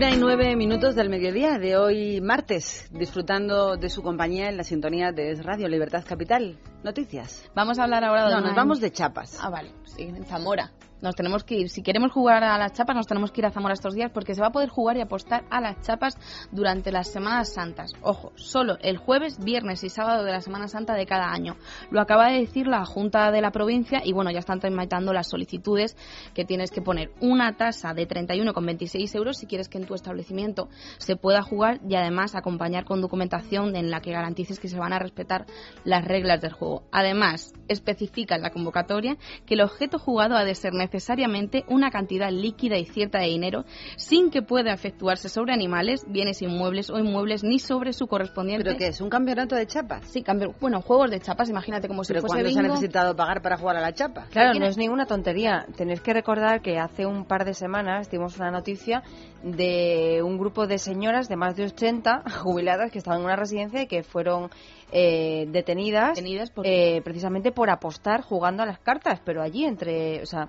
Una 0.00 0.12
y 0.12 0.16
nueve 0.16 0.56
minutos 0.56 0.94
del 0.94 1.10
mediodía 1.10 1.58
de 1.58 1.76
hoy 1.76 2.22
martes, 2.22 2.88
disfrutando 2.90 3.76
de 3.76 3.90
su 3.90 4.02
compañía 4.02 4.48
en 4.48 4.56
la 4.56 4.64
sintonía 4.64 5.12
de 5.12 5.34
Radio 5.42 5.68
Libertad 5.68 6.02
Capital. 6.08 6.56
Noticias. 6.82 7.50
Vamos 7.54 7.78
a 7.78 7.82
hablar 7.84 8.02
ahora 8.04 8.24
de 8.24 8.30
No, 8.30 8.38
una- 8.38 8.46
nos 8.46 8.56
vamos 8.56 8.80
de 8.80 8.90
chapas. 8.92 9.36
Ah, 9.42 9.50
vale, 9.50 9.72
sí, 9.84 10.04
en 10.04 10.24
Zamora. 10.24 10.72
Nos 11.02 11.14
tenemos 11.14 11.44
que 11.44 11.54
ir. 11.54 11.70
Si 11.70 11.82
queremos 11.82 12.12
jugar 12.12 12.44
a 12.44 12.58
las 12.58 12.72
chapas, 12.72 12.94
nos 12.94 13.06
tenemos 13.06 13.32
que 13.32 13.40
ir 13.40 13.46
a 13.46 13.50
Zamora 13.50 13.74
estos 13.74 13.94
días 13.94 14.10
porque 14.12 14.34
se 14.34 14.40
va 14.40 14.48
a 14.48 14.52
poder 14.52 14.68
jugar 14.68 14.96
y 14.96 15.00
apostar 15.00 15.44
a 15.50 15.60
las 15.60 15.80
chapas 15.80 16.16
durante 16.52 16.92
las 16.92 17.08
Semanas 17.08 17.52
Santas. 17.52 17.92
Ojo, 18.02 18.32
solo 18.36 18.76
el 18.82 18.98
jueves, 18.98 19.42
viernes 19.42 19.82
y 19.84 19.88
sábado 19.88 20.24
de 20.24 20.32
la 20.32 20.40
Semana 20.40 20.68
Santa 20.68 20.94
de 20.94 21.06
cada 21.06 21.32
año. 21.32 21.56
Lo 21.90 22.00
acaba 22.00 22.30
de 22.30 22.40
decir 22.40 22.66
la 22.66 22.84
Junta 22.84 23.30
de 23.30 23.40
la 23.40 23.50
provincia 23.50 24.02
y 24.04 24.12
bueno, 24.12 24.30
ya 24.30 24.40
están 24.40 24.60
tramitando 24.60 25.12
las 25.12 25.28
solicitudes 25.28 25.96
que 26.34 26.44
tienes 26.44 26.70
que 26.70 26.82
poner 26.82 27.12
una 27.20 27.56
tasa 27.56 27.94
de 27.94 28.06
31,26 28.06 29.14
euros 29.14 29.38
si 29.38 29.46
quieres 29.46 29.68
que 29.68 29.78
en 29.78 29.86
tu 29.86 29.94
establecimiento 29.94 30.68
se 30.98 31.16
pueda 31.16 31.42
jugar 31.42 31.80
y 31.88 31.94
además 31.94 32.34
acompañar 32.34 32.84
con 32.84 33.00
documentación 33.00 33.74
en 33.76 33.90
la 33.90 34.00
que 34.00 34.12
garantices 34.12 34.60
que 34.60 34.68
se 34.68 34.78
van 34.78 34.92
a 34.92 34.98
respetar 34.98 35.46
las 35.84 36.04
reglas 36.04 36.40
del 36.40 36.52
juego. 36.52 36.82
Además, 36.92 37.54
especifica 37.68 38.34
en 38.34 38.42
la 38.42 38.50
convocatoria 38.50 39.16
que 39.46 39.54
el 39.54 39.62
objeto 39.62 39.98
jugado 39.98 40.36
ha 40.36 40.44
de 40.44 40.54
ser 40.54 40.72
necesariamente 40.92 41.64
una 41.68 41.90
cantidad 41.90 42.30
líquida 42.30 42.76
y 42.76 42.84
cierta 42.84 43.18
de 43.18 43.26
dinero 43.26 43.64
sin 43.96 44.30
que 44.30 44.42
pueda 44.42 44.72
efectuarse 44.72 45.28
sobre 45.28 45.52
animales, 45.52 46.04
bienes 46.08 46.42
inmuebles 46.42 46.90
o 46.90 46.98
inmuebles 46.98 47.44
ni 47.44 47.58
sobre 47.58 47.92
su 47.92 48.06
correspondiente. 48.06 48.64
¿Pero 48.64 48.76
qué 48.76 48.88
es? 48.88 49.00
¿Un 49.00 49.10
campeonato 49.10 49.54
de 49.54 49.66
chapas? 49.66 50.04
Sí, 50.06 50.22
cambio, 50.22 50.54
bueno, 50.60 50.80
juegos 50.82 51.10
de 51.10 51.20
chapas, 51.20 51.48
imagínate 51.48 51.88
como 51.88 52.04
si 52.04 52.12
¿Pero 52.12 52.26
fuese 52.26 52.50
se 52.50 52.58
ha 52.58 52.62
necesitado 52.62 53.14
pagar 53.16 53.42
para 53.42 53.56
jugar 53.56 53.76
a 53.76 53.80
la 53.80 53.92
chapa? 53.92 54.26
Claro, 54.30 54.58
no 54.58 54.66
es 54.66 54.76
ninguna 54.76 55.06
tontería. 55.06 55.66
Tenéis 55.76 56.00
que 56.00 56.12
recordar 56.12 56.60
que 56.62 56.78
hace 56.78 57.06
un 57.06 57.24
par 57.24 57.44
de 57.44 57.54
semanas 57.54 58.10
dimos 58.10 58.36
una 58.36 58.50
noticia 58.50 59.02
de 59.42 60.20
un 60.22 60.38
grupo 60.38 60.66
de 60.66 60.78
señoras 60.78 61.28
de 61.28 61.36
más 61.36 61.56
de 61.56 61.64
80 61.64 62.24
jubiladas 62.42 62.90
que 62.90 62.98
estaban 62.98 63.20
en 63.20 63.26
una 63.26 63.36
residencia 63.36 63.82
y 63.82 63.86
que 63.86 64.02
fueron 64.02 64.50
eh, 64.92 65.46
detenidas, 65.48 66.20
eh, 66.64 67.00
precisamente 67.02 67.52
por 67.52 67.70
apostar 67.70 68.22
jugando 68.22 68.62
a 68.62 68.66
las 68.66 68.80
cartas, 68.80 69.20
pero 69.24 69.42
allí 69.42 69.64
entre, 69.64 70.22
o 70.22 70.26
sea, 70.26 70.48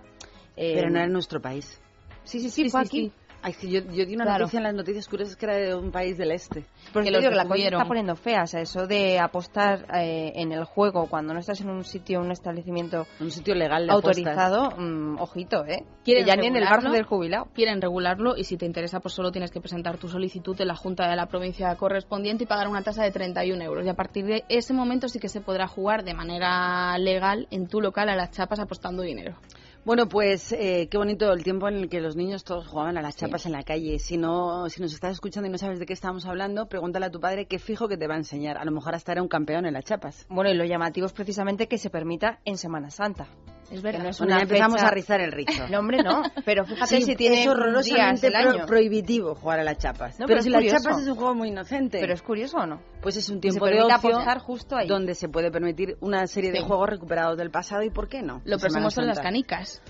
eh, 0.55 0.73
Pero 0.75 0.89
no 0.89 0.97
era 0.97 1.05
en 1.05 1.13
nuestro 1.13 1.41
país. 1.41 1.79
Sí, 2.23 2.39
sí, 2.39 2.49
sí, 2.49 2.69
fue 2.69 2.81
aquí. 2.81 3.11
Ay, 3.43 3.53
sí, 3.53 3.71
yo, 3.71 3.79
yo 3.91 4.05
di 4.05 4.13
una 4.13 4.25
Claro. 4.25 4.41
noticia 4.41 4.57
en 4.57 4.63
las 4.65 4.75
noticias 4.75 5.07
curiosas 5.07 5.35
que 5.35 5.47
era 5.47 5.55
de 5.55 5.73
un 5.73 5.91
país 5.91 6.15
del 6.15 6.31
este. 6.31 6.63
Porque 6.93 7.09
Que 7.09 7.17
digo 7.17 7.31
la 7.31 7.45
cosa 7.47 7.63
está 7.63 7.85
poniendo 7.85 8.15
fea, 8.15 8.43
o 8.43 8.45
sea, 8.45 8.61
eso 8.61 8.85
de 8.85 9.17
apostar 9.17 9.87
eh, 9.95 10.31
en 10.35 10.51
el 10.51 10.63
juego 10.63 11.07
cuando 11.07 11.33
no 11.33 11.39
estás 11.39 11.59
en 11.61 11.71
un 11.71 11.83
sitio, 11.83 12.19
un 12.19 12.29
establecimiento 12.31 13.07
un 13.19 13.31
sitio 13.31 13.55
legal 13.55 13.87
de 13.87 13.93
autorizado, 13.93 14.69
mm, 14.77 15.19
ojito, 15.19 15.65
¿eh? 15.65 15.83
Quieren 16.03 16.23
Que 16.25 16.29
ya 16.29 16.35
ni 16.35 16.45
en 16.45 16.55
el 16.55 16.65
barco 16.65 16.91
del 16.91 17.03
jubilado. 17.03 17.47
Quieren 17.55 17.81
regularlo 17.81 18.37
y 18.37 18.43
si 18.43 18.57
te 18.57 18.67
interesa, 18.67 18.99
pues 18.99 19.15
solo 19.15 19.31
tienes 19.31 19.49
que 19.49 19.59
presentar 19.59 19.97
tu 19.97 20.07
solicitud 20.07 20.61
en 20.61 20.67
la 20.67 20.75
Junta 20.75 21.09
de 21.09 21.15
la 21.15 21.25
provincia 21.25 21.75
correspondiente 21.77 22.43
y 22.43 22.47
pagar 22.47 22.67
una 22.67 22.83
tasa 22.83 23.03
de 23.03 23.09
31 23.09 23.59
euros. 23.63 23.83
Y 23.83 23.89
a 23.89 23.95
partir 23.95 24.23
de 24.25 24.43
ese 24.49 24.73
momento 24.75 25.09
sí 25.09 25.17
que 25.17 25.29
se 25.29 25.41
podrá 25.41 25.67
jugar 25.67 26.03
de 26.03 26.13
manera 26.13 26.95
legal 26.99 27.47
en 27.49 27.65
tu 27.67 27.81
local 27.81 28.07
a 28.09 28.15
las 28.15 28.29
chapas 28.29 28.59
apostando 28.59 29.01
dinero. 29.01 29.35
Bueno, 29.83 30.07
pues 30.07 30.51
eh, 30.51 30.87
qué 30.91 30.97
bonito 30.99 31.33
el 31.33 31.43
tiempo 31.43 31.67
en 31.67 31.75
el 31.75 31.89
que 31.89 32.01
los 32.01 32.15
niños 32.15 32.43
todos 32.43 32.67
jugaban 32.67 32.99
a 32.99 33.01
las 33.01 33.15
chapas 33.15 33.47
en 33.47 33.51
la 33.51 33.63
calle. 33.63 33.97
Si 33.97 34.15
no, 34.15 34.69
si 34.69 34.79
nos 34.79 34.93
estás 34.93 35.13
escuchando 35.13 35.49
y 35.49 35.51
no 35.51 35.57
sabes 35.57 35.79
de 35.79 35.87
qué 35.87 35.93
estamos 35.93 36.27
hablando, 36.27 36.67
pregúntale 36.67 37.07
a 37.07 37.11
tu 37.11 37.19
padre 37.19 37.47
qué 37.47 37.57
fijo 37.57 37.87
que 37.87 37.97
te 37.97 38.07
va 38.07 38.13
a 38.13 38.17
enseñar. 38.17 38.59
A 38.59 38.63
lo 38.63 38.71
mejor 38.71 38.93
hasta 38.93 39.13
era 39.13 39.23
un 39.23 39.27
campeón 39.27 39.65
en 39.65 39.73
las 39.73 39.85
chapas. 39.85 40.27
Bueno, 40.29 40.51
y 40.51 40.53
lo 40.53 40.65
llamativo 40.65 41.07
es 41.07 41.13
precisamente 41.13 41.67
que 41.67 41.79
se 41.79 41.89
permita 41.89 42.41
en 42.45 42.59
Semana 42.59 42.91
Santa. 42.91 43.27
Es 43.71 43.81
verdad. 43.81 44.03
No 44.03 44.09
es 44.09 44.17
Bueno, 44.19 44.33
una 44.33 44.43
empezamos 44.43 44.75
fecha- 44.81 44.87
a 44.87 44.91
rizar 44.91 45.21
el 45.21 45.31
rizo. 45.31 45.67
No, 45.69 45.79
hombre, 45.79 46.03
no. 46.03 46.23
Pero 46.45 46.65
fíjate 46.65 46.97
Sí, 46.97 47.01
si 47.03 47.15
tiene 47.15 47.41
es 47.43 47.47
horrorosamente 47.47 47.89
días 47.95 48.23
el 48.23 48.31
pro- 48.33 48.51
año. 48.51 48.65
prohibitivo 48.65 49.35
jugar 49.35 49.59
a 49.61 49.63
las 49.63 49.77
chapas. 49.77 50.19
No, 50.19 50.25
pero, 50.25 50.27
pero 50.27 50.39
es 50.39 50.43
si 50.43 50.49
las 50.49 50.65
chapas 50.83 51.01
es 51.01 51.07
un 51.07 51.15
juego 51.15 51.33
muy 51.35 51.47
inocente. 51.49 51.99
Pero 52.01 52.13
es 52.13 52.21
curioso 52.21 52.57
o 52.57 52.65
no. 52.65 52.81
Pues 53.01 53.15
es 53.15 53.29
un 53.29 53.35
se 53.37 53.41
tiempo 53.41 53.65
de 53.67 53.81
ocio 53.81 53.95
apostar 53.95 54.39
justo 54.39 54.75
ahí. 54.75 54.87
donde 54.87 55.15
se 55.15 55.29
puede 55.29 55.51
permitir 55.51 55.95
una 56.01 56.27
serie 56.27 56.51
de 56.51 56.59
Sí. 56.59 56.65
juegos 56.67 56.89
recuperados 56.89 57.37
del 57.37 57.49
pasado 57.49 57.81
y 57.83 57.89
por 57.89 58.09
qué 58.09 58.21
no. 58.21 58.41
Lo 58.43 58.57
próximo 58.59 58.89
son 58.91 59.07
las 59.07 59.19
canicas, 59.19 59.81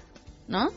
¿no? 0.47 0.67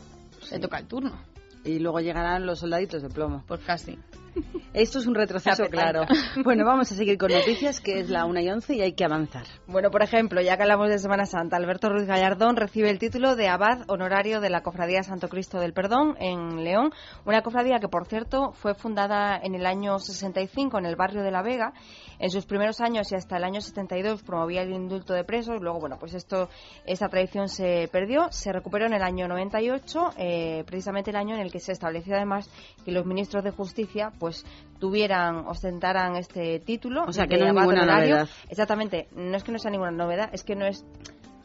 Se 0.40 0.58
toca 0.58 0.78
el 0.78 0.86
turno. 0.86 1.22
Y 1.64 1.78
luego 1.80 2.00
llegarán 2.00 2.46
los 2.46 2.60
soldaditos 2.60 3.02
de 3.02 3.08
plomo. 3.10 3.44
Pues 3.46 3.60
casi. 3.60 3.98
Esto 4.74 4.98
es 4.98 5.06
un 5.06 5.14
retroceso, 5.14 5.64
claro. 5.66 6.02
Bueno, 6.44 6.64
vamos 6.64 6.90
a 6.90 6.94
seguir 6.94 7.16
con 7.16 7.30
noticias, 7.30 7.80
que 7.80 8.00
es 8.00 8.10
la 8.10 8.24
1 8.26 8.40
y 8.40 8.50
11 8.50 8.74
y 8.74 8.80
hay 8.82 8.92
que 8.92 9.04
avanzar. 9.04 9.44
Bueno, 9.66 9.90
por 9.90 10.02
ejemplo, 10.02 10.40
ya 10.40 10.56
que 10.56 10.62
hablamos 10.62 10.88
de 10.88 10.98
Semana 10.98 11.26
Santa, 11.26 11.56
Alberto 11.56 11.88
Ruiz 11.88 12.06
Gallardón 12.06 12.56
recibe 12.56 12.90
el 12.90 12.98
título 12.98 13.36
de 13.36 13.48
abad 13.48 13.82
honorario 13.88 14.40
de 14.40 14.50
la 14.50 14.62
Cofradía 14.62 15.02
Santo 15.02 15.28
Cristo 15.28 15.60
del 15.60 15.72
Perdón 15.72 16.16
en 16.18 16.64
León, 16.64 16.90
una 17.24 17.42
cofradía 17.42 17.78
que, 17.78 17.88
por 17.88 18.06
cierto, 18.06 18.52
fue 18.52 18.74
fundada 18.74 19.38
en 19.42 19.54
el 19.54 19.66
año 19.66 19.98
65 19.98 20.78
en 20.78 20.86
el 20.86 20.96
barrio 20.96 21.22
de 21.22 21.30
La 21.30 21.42
Vega. 21.42 21.72
En 22.18 22.30
sus 22.30 22.46
primeros 22.46 22.80
años 22.80 23.10
y 23.12 23.16
hasta 23.16 23.36
el 23.36 23.44
año 23.44 23.60
72 23.60 24.22
promovía 24.22 24.62
el 24.62 24.72
indulto 24.72 25.14
de 25.14 25.24
presos. 25.24 25.60
Luego, 25.60 25.80
bueno, 25.80 25.98
pues 25.98 26.14
esto, 26.14 26.48
esta 26.86 27.08
tradición 27.08 27.48
se 27.48 27.88
perdió, 27.92 28.28
se 28.30 28.52
recuperó 28.52 28.86
en 28.86 28.94
el 28.94 29.02
año 29.02 29.28
98, 29.28 30.10
eh, 30.16 30.64
precisamente 30.66 31.10
el 31.10 31.16
año 31.16 31.34
en 31.34 31.40
el 31.40 31.52
que 31.52 31.60
se 31.60 31.72
estableció 31.72 32.14
además 32.14 32.48
que 32.84 32.92
los 32.92 33.04
ministros 33.06 33.44
de 33.44 33.50
Justicia, 33.50 34.12
pues 34.24 34.46
tuvieran, 34.78 35.46
ostentaran 35.46 36.16
este 36.16 36.58
título. 36.60 37.04
O 37.06 37.12
sea, 37.12 37.26
que 37.26 37.36
no 37.36 37.44
es 37.44 37.52
ninguna 37.52 37.82
honorario. 37.82 38.14
novedad. 38.14 38.28
Exactamente, 38.48 39.08
no 39.14 39.36
es 39.36 39.44
que 39.44 39.52
no 39.52 39.58
sea 39.58 39.70
ninguna 39.70 39.90
novedad, 39.90 40.30
es 40.32 40.44
que 40.44 40.56
no 40.56 40.64
es, 40.64 40.82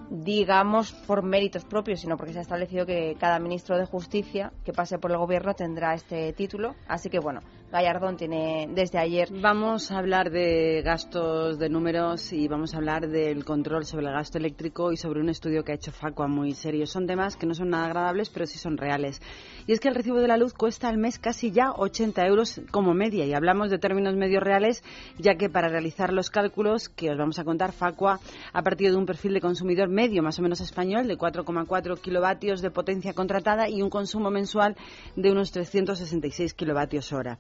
digamos, 0.09 0.93
por 0.93 1.21
méritos 1.21 1.65
propios, 1.65 1.99
sino 1.99 2.15
porque 2.15 2.31
se 2.31 2.39
ha 2.39 2.41
establecido 2.41 2.85
que 2.85 3.17
cada 3.19 3.37
ministro 3.39 3.77
de 3.77 3.85
Justicia 3.85 4.53
que 4.63 4.71
pase 4.71 4.97
por 4.97 5.11
el 5.11 5.17
gobierno 5.17 5.55
tendrá 5.55 5.93
este 5.93 6.31
título. 6.31 6.75
Así 6.87 7.09
que, 7.09 7.19
bueno, 7.19 7.41
Gallardón 7.71 8.17
tiene 8.17 8.67
desde 8.73 8.97
ayer. 8.97 9.29
Vamos 9.31 9.91
a 9.91 9.99
hablar 9.99 10.31
de 10.31 10.81
gastos 10.83 11.59
de 11.59 11.69
números 11.69 12.33
y 12.33 12.47
vamos 12.47 12.73
a 12.73 12.77
hablar 12.77 13.07
del 13.07 13.45
control 13.45 13.85
sobre 13.85 14.07
el 14.07 14.13
gasto 14.13 14.39
eléctrico 14.39 14.91
y 14.91 14.97
sobre 14.97 15.19
un 15.19 15.29
estudio 15.29 15.63
que 15.63 15.73
ha 15.73 15.75
hecho 15.75 15.91
Facua 15.91 16.27
muy 16.27 16.53
serio. 16.53 16.87
Son 16.87 17.05
temas 17.05 17.35
que 17.35 17.45
no 17.45 17.53
son 17.53 17.69
nada 17.69 17.85
agradables, 17.85 18.31
pero 18.31 18.47
sí 18.47 18.57
son 18.57 18.75
reales. 18.75 19.21
Y 19.67 19.73
es 19.73 19.79
que 19.79 19.87
el 19.87 19.93
recibo 19.93 20.17
de 20.17 20.27
la 20.27 20.37
luz 20.37 20.55
cuesta 20.55 20.89
al 20.89 20.97
mes 20.97 21.19
casi 21.19 21.51
ya 21.51 21.71
80 21.71 22.25
euros 22.25 22.59
como 22.71 22.95
media. 22.95 23.27
Y 23.27 23.35
hablamos 23.35 23.69
de 23.69 23.77
términos 23.77 24.15
medios 24.15 24.41
reales, 24.41 24.83
ya 25.19 25.35
que 25.35 25.47
para 25.47 25.67
realizar 25.67 26.11
los 26.11 26.31
cálculos 26.31 26.89
que 26.89 27.11
os 27.11 27.19
vamos 27.19 27.37
a 27.37 27.43
contar, 27.43 27.71
Facua 27.71 28.19
ha 28.51 28.63
partido 28.63 28.93
de 28.93 28.97
un 28.97 29.05
perfil 29.05 29.35
de 29.35 29.41
consumidor 29.41 29.89
medio, 29.89 30.23
más 30.23 30.39
o 30.39 30.41
menos 30.41 30.59
español, 30.59 31.07
de 31.07 31.19
4,4 31.19 32.01
kilovatios 32.01 32.63
de 32.63 32.71
potencia 32.71 33.13
contratada 33.13 33.69
y 33.69 33.83
un 33.83 33.91
consumo 33.91 34.31
mensual 34.31 34.75
de 35.15 35.31
unos 35.31 35.51
366 35.51 36.55
kilovatios 36.55 37.13
hora. 37.13 37.37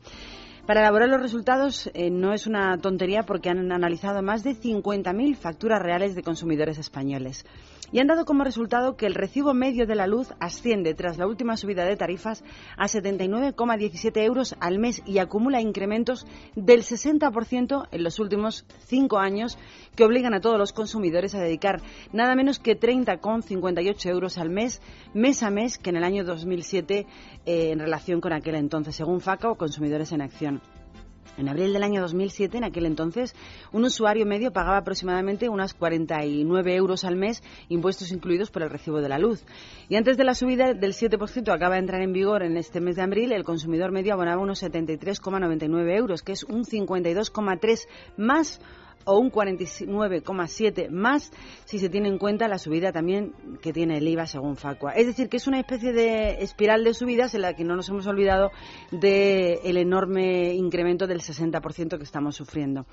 Para 0.65 0.81
elaborar 0.81 1.09
los 1.09 1.21
resultados 1.21 1.89
eh, 1.95 2.11
no 2.11 2.31
es 2.31 2.45
una 2.45 2.77
tontería 2.77 3.23
porque 3.23 3.49
han 3.49 3.71
analizado 3.71 4.21
más 4.21 4.43
de 4.43 4.51
50.000 4.51 5.35
facturas 5.35 5.81
reales 5.81 6.13
de 6.13 6.21
consumidores 6.21 6.77
españoles. 6.77 7.45
Y 7.91 7.99
han 7.99 8.07
dado 8.07 8.25
como 8.25 8.43
resultado 8.43 8.95
que 8.95 9.05
el 9.05 9.15
recibo 9.15 9.53
medio 9.53 9.87
de 9.87 9.95
la 9.95 10.07
luz 10.07 10.33
asciende 10.39 10.93
tras 10.93 11.17
la 11.17 11.27
última 11.27 11.57
subida 11.57 11.85
de 11.85 11.95
tarifas 11.95 12.43
a 12.77 12.85
79,17 12.85 14.23
euros 14.23 14.55
al 14.59 14.79
mes 14.79 15.01
y 15.05 15.17
acumula 15.17 15.61
incrementos 15.61 16.25
del 16.55 16.83
60% 16.83 17.87
en 17.91 18.03
los 18.03 18.19
últimos 18.19 18.65
cinco 18.85 19.17
años 19.17 19.57
que 19.95 20.03
obligan 20.03 20.33
a 20.33 20.41
todos 20.41 20.57
los 20.57 20.73
consumidores 20.73 21.35
a 21.35 21.41
dedicar 21.41 21.81
nada 22.13 22.35
menos 22.35 22.59
que 22.59 22.79
30,58 22.79 24.09
euros 24.09 24.37
al 24.37 24.49
mes, 24.49 24.81
mes 25.13 25.43
a 25.43 25.49
mes, 25.49 25.77
que 25.77 25.89
en 25.89 25.97
el 25.97 26.03
año 26.03 26.23
2007 26.23 27.05
eh, 27.45 27.71
en 27.71 27.79
relación 27.79 28.21
con 28.21 28.33
aquel 28.33 28.55
entonces, 28.55 28.95
según 28.95 29.21
FACA 29.21 29.49
o 29.49 29.55
Consumidores 29.55 30.11
en 30.11 30.21
Acción. 30.21 30.61
En 31.37 31.47
abril 31.47 31.71
del 31.73 31.83
año 31.83 32.01
2007, 32.01 32.57
en 32.57 32.63
aquel 32.63 32.85
entonces, 32.85 33.35
un 33.71 33.85
usuario 33.85 34.25
medio 34.25 34.51
pagaba 34.51 34.77
aproximadamente 34.77 35.49
unas 35.49 35.73
49 35.73 36.75
euros 36.75 37.03
al 37.03 37.15
mes, 37.15 37.41
impuestos 37.69 38.11
incluidos 38.11 38.51
por 38.51 38.61
el 38.61 38.69
recibo 38.69 39.01
de 39.01 39.09
la 39.09 39.19
luz. 39.19 39.43
Y 39.87 39.95
antes 39.95 40.17
de 40.17 40.23
la 40.23 40.33
subida 40.33 40.73
del 40.73 40.93
7% 40.93 41.43
que 41.43 41.51
acaba 41.51 41.75
de 41.75 41.81
entrar 41.81 42.01
en 42.01 42.13
vigor 42.13 42.43
en 42.43 42.57
este 42.57 42.81
mes 42.81 42.95
de 42.95 43.03
abril, 43.03 43.31
el 43.31 43.43
consumidor 43.43 43.91
medio 43.91 44.13
abonaba 44.13 44.41
unos 44.41 44.63
73,99 44.63 45.95
euros, 45.95 46.23
que 46.23 46.33
es 46.33 46.43
un 46.43 46.65
52,3 46.65 47.87
más 48.17 48.59
o 49.05 49.17
un 49.17 49.31
49,7 49.31 50.89
más 50.89 51.31
si 51.65 51.79
se 51.79 51.89
tiene 51.89 52.09
en 52.09 52.17
cuenta 52.17 52.47
la 52.47 52.57
subida 52.57 52.91
también 52.91 53.33
que 53.61 53.73
tiene 53.73 53.97
el 53.97 54.07
IVA 54.07 54.25
según 54.25 54.55
Facua. 54.55 54.93
Es 54.93 55.07
decir, 55.07 55.29
que 55.29 55.37
es 55.37 55.47
una 55.47 55.59
especie 55.59 55.93
de 55.93 56.41
espiral 56.41 56.83
de 56.83 56.93
subidas 56.93 57.33
en 57.33 57.41
la 57.41 57.55
que 57.55 57.63
no 57.63 57.75
nos 57.75 57.89
hemos 57.89 58.07
olvidado 58.07 58.51
del 58.91 59.77
enorme 59.77 60.53
incremento 60.53 61.07
del 61.07 61.21
60% 61.21 61.97
que 61.97 62.03
estamos 62.03 62.35
sufriendo. 62.35 62.85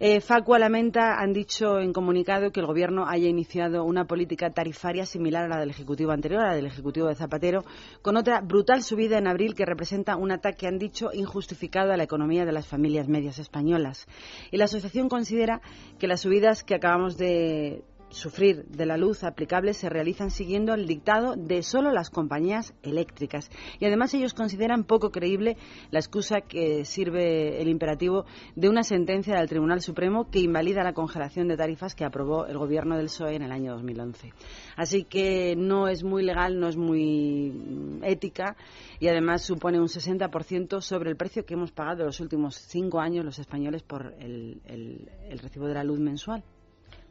Eh, 0.00 0.20
Facua 0.20 0.58
lamenta, 0.58 1.20
han 1.20 1.32
dicho 1.32 1.78
en 1.78 1.92
comunicado, 1.92 2.50
que 2.50 2.60
el 2.60 2.66
Gobierno 2.66 3.06
haya 3.06 3.28
iniciado 3.28 3.84
una 3.84 4.06
política 4.06 4.50
tarifaria 4.50 5.06
similar 5.06 5.44
a 5.44 5.48
la 5.48 5.60
del 5.60 5.70
Ejecutivo 5.70 6.12
anterior, 6.12 6.42
a 6.42 6.48
la 6.48 6.54
del 6.54 6.66
Ejecutivo 6.66 7.08
de 7.08 7.14
Zapatero, 7.14 7.64
con 8.00 8.16
otra 8.16 8.40
brutal 8.40 8.82
subida 8.82 9.18
en 9.18 9.26
abril 9.26 9.54
que 9.54 9.66
representa 9.66 10.16
un 10.16 10.32
ataque, 10.32 10.66
han 10.66 10.78
dicho, 10.78 11.10
injustificado 11.12 11.92
a 11.92 11.96
la 11.96 12.04
economía 12.04 12.44
de 12.44 12.52
las 12.52 12.66
familias 12.66 13.06
medias 13.08 13.38
españolas. 13.38 14.06
Y 14.50 14.56
la 14.56 14.64
asociación 14.64 15.08
considera 15.08 15.60
que 15.98 16.08
las 16.08 16.22
subidas 16.22 16.64
que 16.64 16.74
acabamos 16.74 17.16
de 17.16 17.84
sufrir 18.12 18.64
de 18.66 18.86
la 18.86 18.96
luz 18.96 19.24
aplicable 19.24 19.74
se 19.74 19.88
realizan 19.88 20.30
siguiendo 20.30 20.74
el 20.74 20.86
dictado 20.86 21.34
de 21.36 21.62
solo 21.62 21.90
las 21.90 22.10
compañías 22.10 22.74
eléctricas. 22.82 23.50
Y 23.80 23.86
además 23.86 24.14
ellos 24.14 24.34
consideran 24.34 24.84
poco 24.84 25.10
creíble 25.10 25.56
la 25.90 25.98
excusa 25.98 26.40
que 26.42 26.84
sirve 26.84 27.60
el 27.60 27.68
imperativo 27.68 28.24
de 28.54 28.68
una 28.68 28.82
sentencia 28.84 29.34
del 29.36 29.48
Tribunal 29.48 29.80
Supremo 29.80 30.30
que 30.30 30.40
invalida 30.40 30.82
la 30.84 30.92
congelación 30.92 31.48
de 31.48 31.56
tarifas 31.56 31.94
que 31.94 32.04
aprobó 32.04 32.46
el 32.46 32.58
gobierno 32.58 32.96
del 32.96 33.06
PSOE 33.06 33.34
en 33.36 33.42
el 33.42 33.52
año 33.52 33.72
2011. 33.72 34.32
Así 34.76 35.04
que 35.04 35.54
no 35.56 35.88
es 35.88 36.04
muy 36.04 36.22
legal, 36.22 36.58
no 36.60 36.68
es 36.68 36.76
muy 36.76 37.50
mm, 37.50 38.04
ética 38.04 38.56
y 39.00 39.08
además 39.08 39.42
supone 39.42 39.80
un 39.80 39.88
60% 39.88 40.80
sobre 40.80 41.10
el 41.10 41.16
precio 41.16 41.44
que 41.44 41.54
hemos 41.54 41.72
pagado 41.72 42.04
los 42.04 42.20
últimos 42.20 42.56
cinco 42.56 43.00
años 43.00 43.24
los 43.24 43.38
españoles 43.38 43.82
por 43.82 44.14
el, 44.20 44.60
el- 44.66 45.08
el 45.28 45.38
recibo 45.38 45.66
de 45.66 45.74
la 45.74 45.84
luz 45.84 45.98
mensual. 45.98 46.44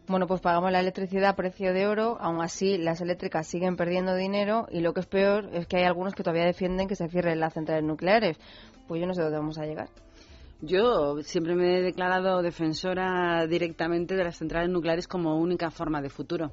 Bueno, 0.07 0.27
pues 0.27 0.41
pagamos 0.41 0.71
la 0.71 0.79
electricidad 0.79 1.29
a 1.29 1.35
precio 1.35 1.73
de 1.73 1.87
oro, 1.87 2.17
aún 2.19 2.41
así 2.41 2.77
las 2.77 3.01
eléctricas 3.01 3.47
siguen 3.47 3.77
perdiendo 3.77 4.15
dinero 4.15 4.67
y 4.71 4.81
lo 4.81 4.93
que 4.93 5.01
es 5.01 5.05
peor 5.05 5.49
es 5.53 5.67
que 5.67 5.77
hay 5.77 5.83
algunos 5.83 6.15
que 6.15 6.23
todavía 6.23 6.45
defienden 6.45 6.87
que 6.87 6.95
se 6.95 7.07
cierren 7.07 7.39
las 7.39 7.53
centrales 7.53 7.83
nucleares. 7.83 8.37
Pues 8.87 8.99
yo 8.99 9.07
no 9.07 9.13
sé 9.13 9.21
dónde 9.21 9.37
vamos 9.37 9.57
a 9.57 9.65
llegar. 9.65 9.89
Yo 10.61 11.23
siempre 11.23 11.55
me 11.55 11.77
he 11.77 11.81
declarado 11.81 12.41
defensora 12.41 13.47
directamente 13.47 14.15
de 14.15 14.23
las 14.23 14.37
centrales 14.37 14.69
nucleares 14.69 15.07
como 15.07 15.39
única 15.39 15.71
forma 15.71 16.01
de 16.01 16.09
futuro. 16.09 16.51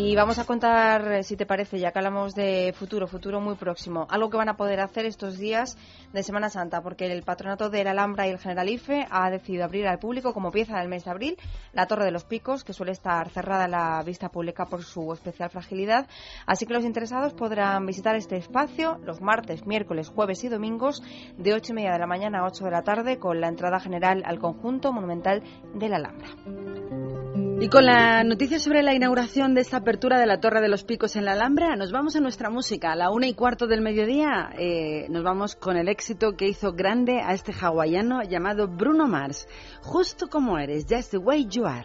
Y 0.00 0.14
vamos 0.14 0.38
a 0.38 0.44
contar, 0.44 1.10
eh, 1.10 1.22
si 1.24 1.36
te 1.36 1.44
parece, 1.44 1.80
ya 1.80 1.90
que 1.90 1.98
hablamos 1.98 2.32
de 2.32 2.72
futuro, 2.72 3.08
futuro 3.08 3.40
muy 3.40 3.56
próximo, 3.56 4.06
algo 4.10 4.30
que 4.30 4.36
van 4.36 4.48
a 4.48 4.56
poder 4.56 4.78
hacer 4.78 5.06
estos 5.06 5.38
días 5.38 5.76
de 6.12 6.22
Semana 6.22 6.50
Santa, 6.50 6.82
porque 6.82 7.06
el 7.06 7.24
patronato 7.24 7.68
de 7.68 7.82
la 7.82 7.90
Alhambra 7.90 8.28
y 8.28 8.30
el 8.30 8.38
Generalife 8.38 9.08
ha 9.10 9.28
decidido 9.28 9.64
abrir 9.64 9.88
al 9.88 9.98
público 9.98 10.32
como 10.32 10.52
pieza 10.52 10.78
del 10.78 10.88
mes 10.88 11.04
de 11.04 11.10
abril 11.10 11.36
la 11.72 11.86
Torre 11.88 12.04
de 12.04 12.12
los 12.12 12.22
Picos, 12.22 12.62
que 12.62 12.72
suele 12.72 12.92
estar 12.92 13.28
cerrada 13.30 13.64
a 13.64 13.68
la 13.68 14.02
vista 14.04 14.28
pública 14.28 14.66
por 14.66 14.84
su 14.84 15.12
especial 15.12 15.50
fragilidad. 15.50 16.06
Así 16.46 16.64
que 16.64 16.74
los 16.74 16.84
interesados 16.84 17.34
podrán 17.34 17.84
visitar 17.84 18.14
este 18.14 18.36
espacio 18.36 19.00
los 19.02 19.20
martes, 19.20 19.66
miércoles, 19.66 20.10
jueves 20.10 20.44
y 20.44 20.48
domingos 20.48 21.02
de 21.36 21.54
ocho 21.54 21.72
y 21.72 21.74
media 21.74 21.90
de 21.90 21.98
la 21.98 22.06
mañana 22.06 22.38
a 22.38 22.46
8 22.46 22.66
de 22.66 22.70
la 22.70 22.82
tarde 22.82 23.18
con 23.18 23.40
la 23.40 23.48
entrada 23.48 23.80
general 23.80 24.22
al 24.24 24.38
conjunto 24.38 24.92
monumental 24.92 25.42
de 25.74 25.88
la 25.88 25.96
Alhambra. 25.96 27.47
Y 27.60 27.68
con 27.70 27.84
la 27.86 28.22
noticia 28.22 28.60
sobre 28.60 28.84
la 28.84 28.94
inauguración 28.94 29.52
de 29.52 29.62
esta 29.62 29.78
apertura 29.78 30.20
de 30.20 30.26
la 30.26 30.38
Torre 30.38 30.60
de 30.60 30.68
los 30.68 30.84
Picos 30.84 31.16
en 31.16 31.24
la 31.24 31.32
Alhambra, 31.32 31.74
nos 31.74 31.90
vamos 31.90 32.14
a 32.14 32.20
nuestra 32.20 32.50
música. 32.50 32.92
A 32.92 32.96
la 32.96 33.10
una 33.10 33.26
y 33.26 33.34
cuarto 33.34 33.66
del 33.66 33.80
mediodía 33.80 34.50
eh, 34.56 35.06
nos 35.10 35.24
vamos 35.24 35.56
con 35.56 35.76
el 35.76 35.88
éxito 35.88 36.36
que 36.36 36.46
hizo 36.46 36.72
grande 36.72 37.20
a 37.20 37.34
este 37.34 37.52
hawaiano 37.52 38.22
llamado 38.22 38.68
Bruno 38.68 39.08
Mars. 39.08 39.48
Justo 39.82 40.28
como 40.28 40.56
eres, 40.56 40.86
just 40.88 41.10
the 41.10 41.18
way 41.18 41.46
you 41.50 41.66
are. 41.66 41.84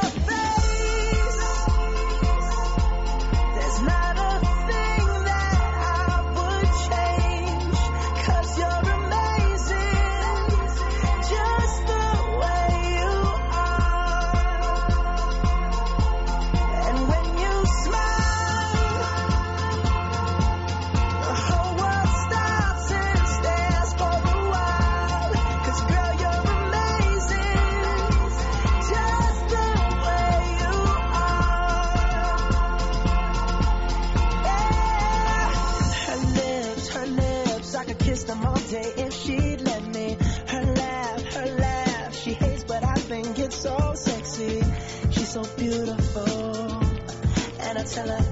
and 47.97 48.30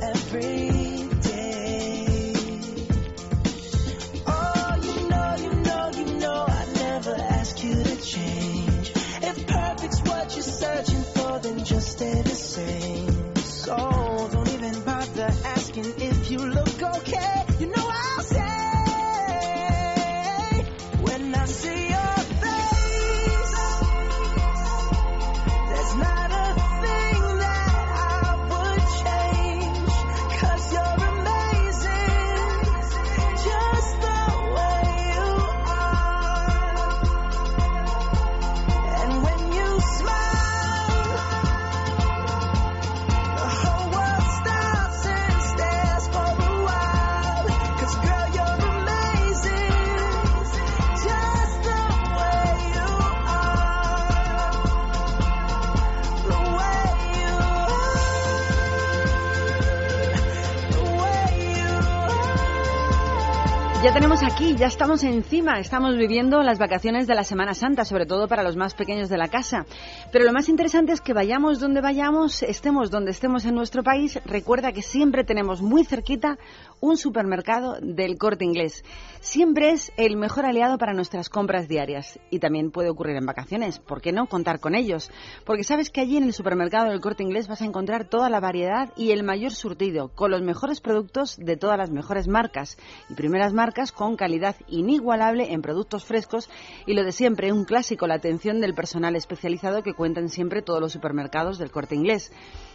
ya 64.59 64.67
estamos 64.67 65.05
encima, 65.05 65.61
estamos 65.61 65.95
viviendo 65.95 66.43
las 66.43 66.59
vacaciones 66.59 67.07
de 67.07 67.15
la 67.15 67.23
Semana 67.23 67.53
Santa, 67.53 67.85
sobre 67.85 68.05
todo 68.05 68.27
para 68.27 68.43
los 68.43 68.57
más 68.57 68.73
pequeños 68.73 69.07
de 69.07 69.17
la 69.17 69.29
casa. 69.29 69.65
Pero 70.11 70.25
lo 70.25 70.33
más 70.33 70.49
interesante 70.49 70.91
es 70.91 71.01
que 71.01 71.13
vayamos 71.13 71.59
donde 71.59 71.81
vayamos, 71.81 72.41
estemos 72.41 72.89
donde 72.89 73.11
estemos 73.11 73.45
en 73.45 73.53
nuestro 73.53 73.83
país, 73.83 74.19
recuerda 74.25 74.71
que 74.71 74.81
siempre 74.81 75.23
tenemos 75.23 75.61
muy 75.61 75.85
cerquita 75.85 76.39
un 76.79 76.97
supermercado 76.97 77.77
del 77.79 78.17
corte 78.17 78.43
inglés. 78.43 78.83
Siempre 79.19 79.71
es 79.71 79.91
el 79.97 80.15
mejor 80.15 80.45
aliado 80.45 80.77
para 80.77 80.93
nuestras 80.93 81.29
compras 81.29 81.67
diarias 81.67 82.19
y 82.31 82.39
también 82.39 82.71
puede 82.71 82.89
ocurrir 82.89 83.17
en 83.17 83.25
vacaciones. 83.25 83.77
¿Por 83.79 84.01
qué 84.01 84.11
no 84.11 84.27
contar 84.27 84.59
con 84.59 84.73
ellos? 84.73 85.11
Porque 85.45 85.63
sabes 85.63 85.89
que 85.89 86.01
allí 86.01 86.17
en 86.17 86.23
el 86.23 86.33
supermercado 86.33 86.89
del 86.89 87.01
corte 87.01 87.21
inglés 87.21 87.47
vas 87.47 87.61
a 87.61 87.65
encontrar 87.65 88.05
toda 88.05 88.29
la 88.29 88.39
variedad 88.39 88.91
y 88.95 89.11
el 89.11 89.23
mayor 89.23 89.51
surtido, 89.51 90.09
con 90.15 90.31
los 90.31 90.41
mejores 90.41 90.81
productos 90.81 91.37
de 91.37 91.57
todas 91.57 91.77
las 91.77 91.91
mejores 91.91 92.27
marcas 92.27 92.77
y 93.09 93.13
primeras 93.13 93.53
marcas 93.53 93.91
con 93.91 94.15
calidad 94.15 94.55
inigualable 94.67 95.53
en 95.53 95.61
productos 95.61 96.05
frescos 96.05 96.49
y 96.87 96.93
lo 96.93 97.03
de 97.03 97.11
siempre, 97.11 97.51
un 97.51 97.65
clásico, 97.65 98.07
la 98.07 98.15
atención 98.15 98.61
del 98.61 98.73
personal 98.73 99.15
especializado 99.15 99.83
que 99.83 99.93
cuentan 99.99 100.29
siempre 100.29 100.61
todos 100.61 100.79
los 100.79 100.93
supermercados 100.93 101.57
del 101.57 101.71
corte 101.71 101.93
inglés. 101.93 102.31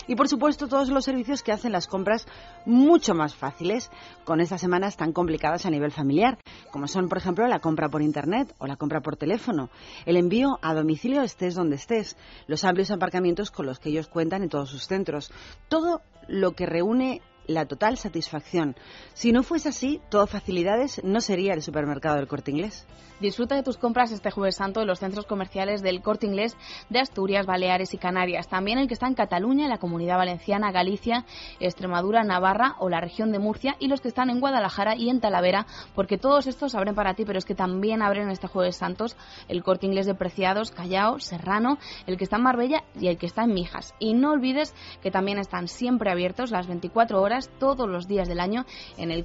Y 0.07 0.15
por 0.15 0.29
supuesto 0.29 0.69
todos 0.69 0.91
los 0.91 1.07
servicios 1.07 1.43
que 1.43 1.53
hacen 1.53 1.73
las 1.73 1.87
compras 1.87 2.27
mucho 2.67 3.15
más 3.15 3.35
fáciles 3.35 3.91
con 4.25 4.43
estas 4.43 4.61
semanas 4.61 4.99
tan 4.99 5.15
complicadas 5.15 5.65
a 5.65 5.71
nivel 5.71 5.91
familiar, 5.91 6.37
como 6.71 6.87
son 6.87 7.09
por 7.09 7.17
ejemplo 7.17 7.47
la 7.47 7.61
compra 7.61 7.89
por 7.89 8.03
internet 8.03 8.55
o 8.59 8.67
la 8.67 8.77
compra 8.77 9.01
por 9.01 9.17
teléfono, 9.17 9.71
el 10.05 10.19
envío 10.19 10.59
a 10.61 10.75
domicilio 10.75 11.23
estés 11.23 11.55
donde 11.55 11.77
estés, 11.77 12.19
los 12.47 12.63
amplios 12.63 12.91
aparcamientos 12.91 13.51
con 13.51 13.65
los 13.65 13.79
que 13.79 13.89
ellos 13.89 14.09
cuentan 14.09 14.43
en 14.43 14.51
todos 14.51 14.69
sus 14.69 14.87
centros, 14.87 15.33
todo 15.69 16.03
lo 16.29 16.53
que 16.53 16.67
reúne 16.67 17.23
la 17.47 17.67
total 17.67 17.97
satisfacción. 17.97 18.77
Si 19.13 19.33
no 19.33 19.43
fuese 19.43 19.69
así, 19.69 20.01
todo 20.09 20.27
facilidades, 20.27 21.03
no 21.05 21.21
sería 21.21 21.55
el 21.55 21.63
supermercado 21.63 22.17
del 22.17 22.29
corte 22.29 22.51
inglés. 22.51 22.87
Disfruta 23.21 23.55
de 23.55 23.63
tus 23.63 23.77
compras 23.77 24.11
este 24.11 24.33
jueves 24.33 24.57
santo 24.57 24.81
en 24.81 24.89
los 24.89 24.99
centros 24.99 25.25
comerciales 25.25 25.83
del 25.83 26.03
Corte 26.03 26.27
Inglés 26.27 26.57
de 26.91 26.99
Asturias, 26.99 27.47
Baleares 27.47 27.95
y 27.95 27.99
Canarias. 27.99 28.49
También 28.49 28.79
el 28.79 28.89
que 28.89 28.95
está 28.95 29.07
en 29.07 29.15
Cataluña, 29.15 29.69
la 29.69 29.79
Comunidad 29.79 30.17
Valenciana, 30.17 30.73
Galicia, 30.73 31.25
Extremadura, 31.61 32.25
Navarra 32.25 32.75
o 32.81 32.89
la 32.89 33.01
región 33.01 33.31
de 33.31 33.39
Murcia 33.39 33.77
y 33.79 33.87
los 33.87 34.01
que 34.01 34.09
están 34.09 34.31
en 34.31 34.41
Guadalajara 34.41 34.97
y 34.97 35.11
en 35.11 35.21
Talavera, 35.21 35.67
porque 35.95 36.19
todos 36.19 36.49
estos 36.49 36.75
abren 36.75 36.97
para 36.97 37.15
ti, 37.15 37.25
pero 37.25 37.39
es 37.39 37.45
que 37.45 37.55
también 37.55 38.03
abren 38.03 38.31
este 38.31 38.49
jueves 38.49 38.77
santos 38.77 39.17
el 39.47 39.63
Corte 39.63 39.87
Inglés 39.87 40.07
de 40.07 40.15
Preciados, 40.15 40.73
Callao, 40.73 41.21
Serrano, 41.21 41.79
el 42.07 42.17
que 42.17 42.25
está 42.25 42.37
en 42.37 42.43
Marbella 42.43 42.83
y 42.99 43.07
el 43.07 43.17
que 43.17 43.27
está 43.27 43.45
en 43.45 43.55
Mijas. 43.55 43.95
Y 44.01 44.15
no 44.15 44.33
olvides 44.33 44.75
que 45.03 45.13
también 45.13 45.39
están 45.39 45.69
siempre 45.69 46.11
abiertos 46.11 46.51
las 46.51 46.67
24 46.67 47.23
horas 47.23 47.34
todos 47.59 47.89
los 47.89 48.07
días 48.09 48.29
del 48.29 48.41
año 48.41 48.65
en 48.97 49.11
el 49.11 49.25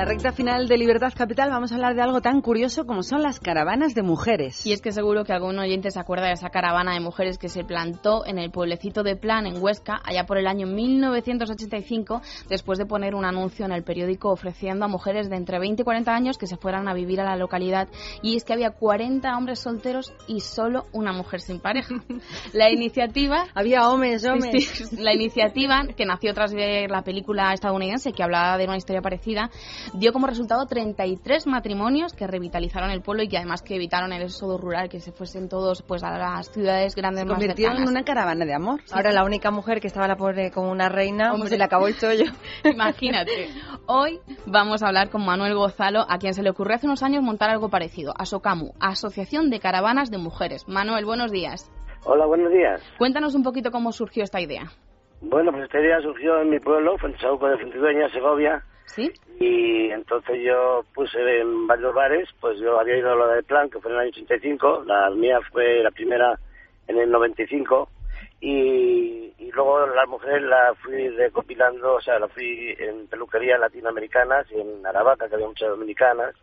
La 0.00 0.06
recta 0.06 0.32
final 0.32 0.66
de 0.66 0.78
Libertad 0.78 1.12
Capital 1.14 1.50
vamos 1.50 1.72
a 1.72 1.74
hablar 1.74 1.94
de 1.94 2.00
algo 2.00 2.22
tan 2.22 2.40
curioso 2.40 2.86
como 2.86 3.02
son 3.02 3.20
las 3.20 3.38
caravanas 3.38 3.94
de 3.94 4.02
mujeres. 4.02 4.66
Y 4.66 4.72
es 4.72 4.80
que 4.80 4.92
seguro 4.92 5.24
que 5.24 5.34
algún 5.34 5.58
oyente 5.58 5.90
se 5.90 6.00
acuerda 6.00 6.28
de 6.28 6.32
esa 6.32 6.48
caravana 6.48 6.94
de 6.94 7.00
mujeres 7.00 7.36
que 7.36 7.50
se 7.50 7.64
plantó 7.64 8.24
en 8.24 8.38
el 8.38 8.50
pueblecito 8.50 9.02
de 9.02 9.16
Plan, 9.16 9.46
en 9.46 9.62
Huesca, 9.62 10.00
allá 10.02 10.24
por 10.24 10.38
el 10.38 10.46
año 10.46 10.66
1985, 10.66 12.22
después 12.48 12.78
de 12.78 12.86
poner 12.86 13.14
un 13.14 13.26
anuncio 13.26 13.66
en 13.66 13.72
el 13.72 13.82
periódico 13.82 14.30
ofreciendo 14.30 14.86
a 14.86 14.88
mujeres 14.88 15.28
de 15.28 15.36
entre 15.36 15.58
20 15.58 15.82
y 15.82 15.84
40 15.84 16.14
años 16.14 16.38
que 16.38 16.46
se 16.46 16.56
fueran 16.56 16.88
a 16.88 16.94
vivir 16.94 17.20
a 17.20 17.24
la 17.24 17.36
localidad. 17.36 17.86
Y 18.22 18.36
es 18.36 18.44
que 18.44 18.54
había 18.54 18.70
40 18.70 19.36
hombres 19.36 19.58
solteros 19.58 20.14
y 20.26 20.40
solo 20.40 20.86
una 20.92 21.12
mujer 21.12 21.42
sin 21.42 21.60
pareja. 21.60 21.96
La 22.54 22.70
iniciativa... 22.70 23.48
Había 23.54 23.86
hombres, 23.90 24.24
hombres. 24.24 24.64
Sí, 24.66 24.96
la 24.96 25.12
iniciativa, 25.12 25.82
que 25.94 26.06
nació 26.06 26.32
tras 26.32 26.54
ver 26.54 26.90
la 26.90 27.02
película 27.02 27.52
estadounidense 27.52 28.12
que 28.12 28.22
hablaba 28.22 28.56
de 28.56 28.64
una 28.64 28.78
historia 28.78 29.02
parecida, 29.02 29.50
dio 29.94 30.12
como 30.12 30.26
resultado 30.26 30.66
33 30.66 31.46
matrimonios 31.46 32.12
que 32.12 32.26
revitalizaron 32.26 32.90
el 32.90 33.02
pueblo 33.02 33.22
y 33.22 33.28
que 33.28 33.36
además 33.36 33.62
que 33.62 33.74
evitaron 33.74 34.12
el 34.12 34.22
éxodo 34.22 34.58
rural, 34.58 34.88
que 34.88 35.00
se 35.00 35.12
fuesen 35.12 35.48
todos 35.48 35.82
pues 35.82 36.02
a 36.02 36.16
las 36.16 36.50
ciudades 36.50 36.94
grandes 36.94 37.24
más 37.24 37.34
convirtieron 37.34 37.78
en 37.78 37.88
una 37.88 38.04
caravana 38.04 38.44
de 38.44 38.54
amor. 38.54 38.80
Ahora 38.92 39.12
la 39.12 39.24
única 39.24 39.50
mujer 39.50 39.80
que 39.80 39.86
estaba 39.86 40.06
la 40.06 40.16
pobre 40.16 40.50
como 40.50 40.70
una 40.70 40.88
reina, 40.88 41.30
pues 41.30 41.34
Hombre. 41.34 41.50
se 41.50 41.58
le 41.58 41.64
acabó 41.64 41.88
el 41.88 41.96
chollo. 41.96 42.30
Imagínate. 42.64 43.48
Hoy 43.86 44.20
vamos 44.46 44.82
a 44.82 44.88
hablar 44.88 45.10
con 45.10 45.24
Manuel 45.24 45.54
Gozalo, 45.54 46.04
a 46.08 46.18
quien 46.18 46.34
se 46.34 46.42
le 46.42 46.50
ocurrió 46.50 46.76
hace 46.76 46.86
unos 46.86 47.02
años 47.02 47.22
montar 47.22 47.50
algo 47.50 47.68
parecido, 47.68 48.14
Asocamu, 48.16 48.72
Asociación 48.80 49.50
de 49.50 49.60
Caravanas 49.60 50.10
de 50.10 50.18
Mujeres. 50.18 50.68
Manuel, 50.68 51.04
buenos 51.04 51.32
días. 51.32 51.70
Hola, 52.04 52.26
buenos 52.26 52.50
días. 52.50 52.80
Cuéntanos 52.98 53.34
un 53.34 53.42
poquito 53.42 53.70
cómo 53.70 53.92
surgió 53.92 54.24
esta 54.24 54.40
idea. 54.40 54.72
Bueno, 55.20 55.52
pues 55.52 55.64
esta 55.64 55.80
idea 55.80 56.00
surgió 56.00 56.40
en 56.40 56.50
mi 56.50 56.60
pueblo, 56.60 56.96
Fuentesaúco 56.96 57.48
de 57.48 57.58
Fuentidueña, 57.58 58.08
Segovia. 58.10 58.62
¿Sí? 58.86 59.12
Y 59.38 59.90
entonces 59.90 60.42
yo 60.42 60.84
puse 60.94 61.40
en 61.40 61.66
varios 61.66 61.94
bares, 61.94 62.28
pues 62.40 62.58
yo 62.58 62.80
había 62.80 62.96
ido 62.96 63.12
a 63.12 63.16
lo 63.16 63.28
del 63.28 63.44
plan, 63.44 63.70
que 63.70 63.78
fue 63.78 63.90
en 63.90 63.96
el 63.96 64.02
año 64.02 64.10
85, 64.10 64.84
la 64.86 65.10
mía 65.10 65.38
fue 65.52 65.82
la 65.82 65.90
primera 65.90 66.38
en 66.88 66.98
el 66.98 67.10
95, 67.10 67.88
y, 68.40 69.32
y 69.38 69.50
luego 69.52 69.86
las 69.86 70.08
mujeres 70.08 70.42
la 70.42 70.74
fui 70.82 71.08
recopilando, 71.10 71.94
o 71.94 72.00
sea, 72.00 72.18
la 72.18 72.28
fui 72.28 72.74
en 72.78 73.06
peluquerías 73.06 73.60
latinoamericanas 73.60 74.50
y 74.50 74.60
en 74.60 74.84
Aravaca, 74.84 75.28
que 75.28 75.34
había 75.36 75.46
muchas 75.46 75.68
dominicanas, 75.68 76.34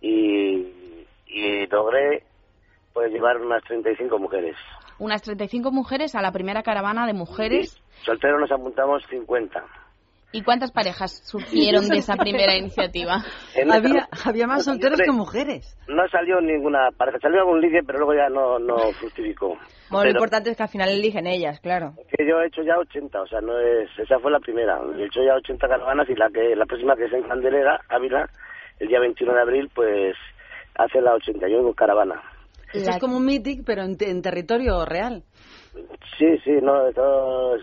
y, 0.00 1.06
y 1.26 1.66
logré 1.68 2.24
pues 2.92 3.12
llevar 3.12 3.36
unas 3.36 3.62
35 3.64 4.18
mujeres. 4.18 4.56
Unas 5.00 5.22
35 5.22 5.72
mujeres 5.72 6.14
a 6.14 6.20
la 6.20 6.30
primera 6.30 6.62
caravana 6.62 7.06
de 7.06 7.14
mujeres. 7.14 7.82
Solteros 8.04 8.38
nos 8.38 8.52
apuntamos 8.52 9.02
50. 9.08 9.64
¿Y 10.32 10.42
cuántas 10.42 10.70
parejas 10.70 11.26
surgieron 11.26 11.88
de 11.88 11.96
esa 11.96 12.16
primera 12.16 12.54
iniciativa? 12.54 13.16
Había, 13.70 14.08
había 14.24 14.46
más 14.46 14.64
solteros 14.64 15.00
que 15.00 15.10
mujeres. 15.10 15.76
No 15.88 16.06
salió 16.08 16.40
ninguna 16.40 16.90
pareja, 16.96 17.18
salió 17.18 17.40
algún 17.40 17.60
ligue, 17.62 17.80
pero 17.84 17.98
luego 17.98 18.14
ya 18.14 18.28
no, 18.28 18.58
no 18.58 18.76
fructificó. 18.92 19.48
Bueno, 19.48 19.64
lo 19.90 20.00
Pero 20.00 20.10
importante 20.10 20.50
es 20.50 20.56
que 20.56 20.62
al 20.62 20.68
final 20.68 20.90
eligen 20.90 21.26
ellas, 21.26 21.58
claro. 21.60 21.94
que 22.16 22.24
yo 22.28 22.40
he 22.40 22.46
hecho 22.46 22.62
ya 22.62 22.78
80, 22.78 23.22
o 23.22 23.26
sea, 23.26 23.40
no 23.40 23.58
es, 23.58 23.88
esa 23.98 24.18
fue 24.20 24.30
la 24.30 24.38
primera. 24.38 24.78
He 24.98 25.06
hecho 25.06 25.20
ya 25.24 25.34
80 25.34 25.66
caravanas 25.66 26.08
y 26.10 26.14
la 26.14 26.28
que 26.28 26.54
la 26.54 26.66
próxima 26.66 26.94
que 26.94 27.06
es 27.06 27.12
en 27.12 27.22
Candelera, 27.22 27.80
Ávila, 27.88 28.28
el 28.78 28.86
día 28.86 29.00
21 29.00 29.34
de 29.34 29.40
abril, 29.40 29.70
pues 29.74 30.14
hace 30.76 31.00
la 31.00 31.14
81 31.14 31.72
caravana. 31.72 32.22
Esto 32.72 32.90
es 32.90 32.98
como 32.98 33.16
un 33.16 33.24
meeting, 33.26 33.62
pero 33.64 33.82
en, 33.82 33.96
te- 33.96 34.10
en 34.10 34.22
territorio 34.22 34.84
real. 34.84 35.22
Sí, 36.18 36.26
sí, 36.44 36.50
no, 36.62 36.90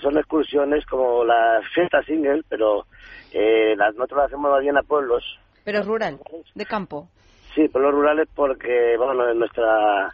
son 0.01 0.17
excursiones 0.17 0.85
como 0.85 1.23
la 1.23 1.61
fiesta 1.73 2.01
single, 2.03 2.41
pero 2.49 2.85
eh, 3.31 3.75
las, 3.75 3.93
nosotros 3.95 4.17
las 4.19 4.27
hacemos 4.27 4.51
más 4.51 4.61
bien 4.61 4.77
a 4.77 4.81
pueblos. 4.83 5.23
Pero 5.63 5.81
rural, 5.83 6.19
de 6.55 6.65
campo. 6.65 7.07
Sí, 7.53 7.67
pueblos 7.69 7.93
rurales 7.93 8.27
porque, 8.35 8.95
bueno, 8.97 9.33
nuestra 9.33 10.13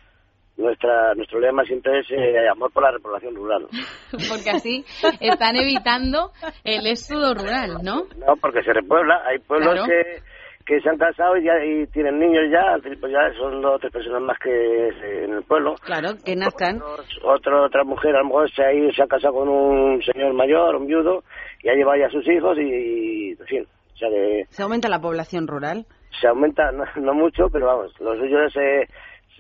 nuestra 0.55 1.13
nuestro 1.15 1.39
lema 1.39 1.63
siempre 1.63 1.99
es 1.99 2.05
eh, 2.11 2.47
amor 2.47 2.71
por 2.71 2.83
la 2.83 2.91
repoblación 2.91 3.35
rural. 3.35 3.67
Porque 4.29 4.51
así 4.51 4.85
están 5.19 5.55
evitando 5.55 6.31
el 6.63 6.85
éxodo 6.85 7.33
rural, 7.33 7.79
¿no? 7.83 8.03
No, 8.19 8.35
porque 8.39 8.61
se 8.61 8.71
repuebla. 8.71 9.23
Hay 9.25 9.39
pueblos 9.39 9.73
Claro. 9.73 9.85
que, 9.87 10.21
que 10.65 10.79
se 10.81 10.89
han 10.89 10.97
casado 10.97 11.35
y, 11.37 11.43
ya, 11.43 11.53
y 11.63 11.85
tienen 11.87 12.19
niños 12.19 12.43
ya, 12.51 12.77
pues 12.99 13.11
ya 13.11 13.33
son 13.37 13.61
dos 13.61 13.75
o 13.75 13.79
tres 13.79 13.91
personas 13.91 14.21
más 14.21 14.37
que 14.39 14.49
eh, 14.49 15.23
en 15.25 15.33
el 15.33 15.43
pueblo. 15.43 15.75
Claro, 15.83 16.09
que 16.25 16.35
nazcan. 16.35 16.81
Otro, 17.23 17.63
otra 17.65 17.83
mujer 17.83 18.15
a 18.15 18.19
lo 18.19 18.25
mejor 18.25 18.49
se 18.51 18.63
ha, 18.63 18.73
ido, 18.73 18.91
se 18.93 19.03
ha 19.03 19.07
casado 19.07 19.33
con 19.33 19.49
un 19.49 20.01
señor 20.03 20.33
mayor, 20.33 20.75
un 20.75 20.87
viudo, 20.87 21.23
y 21.61 21.69
ha 21.69 21.73
llevado 21.73 21.97
ya 21.99 22.07
a 22.07 22.11
sus 22.11 22.27
hijos 22.27 22.57
y, 22.59 23.31
en 23.39 23.45
fin, 23.45 23.67
o 23.93 23.97
sea 23.97 24.09
que 24.09 24.45
Se 24.49 24.63
aumenta 24.63 24.87
la 24.89 24.99
población 25.01 25.47
rural. 25.47 25.85
se 26.21 26.27
aumenta, 26.27 26.71
no, 26.71 26.85
no 26.97 27.13
mucho, 27.13 27.49
pero 27.51 27.65
vamos, 27.67 27.93
lo 27.99 28.15
suyo 28.15 28.43
es, 28.43 28.55
eh, 28.55 28.87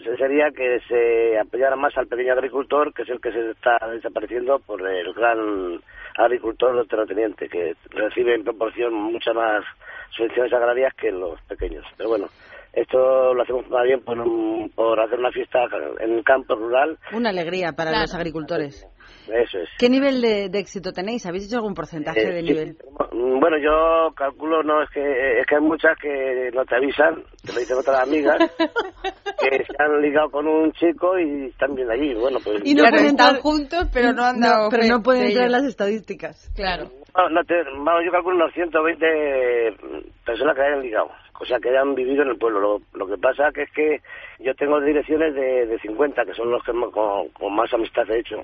se- 0.03 0.17
sería 0.17 0.49
que 0.51 0.79
se 0.87 1.37
apoyara 1.39 1.75
más 1.75 1.95
al 1.97 2.07
pequeño 2.07 2.33
agricultor, 2.33 2.93
que 2.93 3.03
es 3.03 3.09
el 3.09 3.21
que 3.21 3.31
se 3.31 3.51
está 3.51 3.77
desapareciendo 3.91 4.59
por 4.59 4.81
el 4.85 5.13
gran 5.13 5.79
agricultor 6.17 6.75
o 6.75 6.85
terrateniente, 6.85 7.47
que 7.49 7.73
recibe 7.91 8.35
en 8.35 8.43
proporción 8.43 8.93
muchas 8.93 9.35
más 9.35 9.63
subvenciones 10.15 10.53
agrarias 10.53 10.93
que 10.95 11.11
los 11.11 11.39
pequeños. 11.43 11.85
Pero 11.97 12.09
bueno, 12.09 12.27
esto 12.73 13.33
lo 13.33 13.41
hacemos 13.43 13.69
más 13.69 13.83
bien 13.83 14.01
por, 14.03 14.19
un- 14.19 14.69
por 14.75 14.99
hacer 14.99 15.19
una 15.19 15.31
fiesta 15.31 15.65
en 15.99 16.13
el 16.17 16.23
campo 16.23 16.55
rural, 16.55 16.97
Una 17.13 17.29
alegría 17.29 17.71
para 17.73 17.91
Claro. 17.91 18.03
los 18.03 18.15
agricultores. 18.15 18.87
Eso 19.27 19.59
es. 19.59 19.69
¿Qué 19.77 19.89
nivel 19.89 20.21
de, 20.21 20.49
de 20.49 20.59
éxito 20.59 20.91
tenéis? 20.91 21.25
¿Habéis 21.25 21.47
hecho 21.47 21.57
algún 21.57 21.73
porcentaje 21.73 22.21
Eh, 22.21 22.33
de 22.33 22.41
sí, 22.41 22.47
nivel? 22.47 22.77
Mm, 23.11 23.39
Bueno, 23.39 23.57
yo 23.57 24.13
calculo, 24.15 24.63
no, 24.63 24.81
es 24.83 24.89
que, 24.89 25.39
es 25.39 25.45
que 25.45 25.55
hay 25.55 25.61
muchas 25.61 25.97
que 25.99 26.49
no 26.53 26.63
te 26.65 26.75
avisan, 26.75 27.23
te 27.45 27.51
lo 27.53 27.59
dicen 27.59 27.77
otras 27.77 28.01
amigas, 28.01 28.37
que 29.39 29.63
se 29.65 29.73
han 29.83 30.01
ligado 30.01 30.29
con 30.31 30.47
un 30.47 30.71
chico 30.73 31.17
y 31.19 31.47
están 31.47 31.75
bien 31.75 31.89
allí. 31.91 32.13
Bueno, 32.13 32.39
pues. 32.43 32.61
Y 32.63 32.73
no 32.75 32.83
pueden 32.89 33.07
entrar 33.07 33.39
juntos, 33.39 33.87
pero 33.93 34.13
no 34.13 34.23
han 34.23 34.39
dado 34.39 34.69
pero 34.69 34.83
no 34.87 35.01
pueden 35.03 35.23
de 35.23 35.27
entrar 35.29 35.45
en 35.47 35.51
las 35.51 35.63
estadísticas. 35.65 36.51
Claro. 36.55 36.89
No, 37.15 37.29
no 37.29 37.43
te- 37.43 37.63
vamos, 37.63 38.01
yo 38.05 38.11
calculo 38.11 38.37
unos 38.37 38.53
120 38.53 39.75
personas 40.25 40.55
que 40.55 40.61
hayan 40.61 40.81
ligado, 40.81 41.09
o 41.39 41.45
sea, 41.45 41.59
que 41.59 41.69
hayan 41.69 41.93
vivido 41.93 42.23
en 42.23 42.29
el 42.29 42.37
pueblo. 42.37 42.59
Lo, 42.59 42.81
lo 42.93 43.07
que 43.07 43.17
pasa 43.21 43.51
que 43.53 43.63
es 43.63 43.71
que 43.71 43.97
yo 44.39 44.53
tengo 44.55 44.79
direcciones 44.81 45.35
de, 45.35 45.65
de 45.67 45.79
50, 45.79 46.25
que 46.25 46.33
son 46.33 46.49
los 46.49 46.63
que 46.63 46.71
con, 46.71 47.27
con 47.29 47.53
más 47.55 47.71
amistad 47.73 48.09
he 48.09 48.19
hecho. 48.19 48.37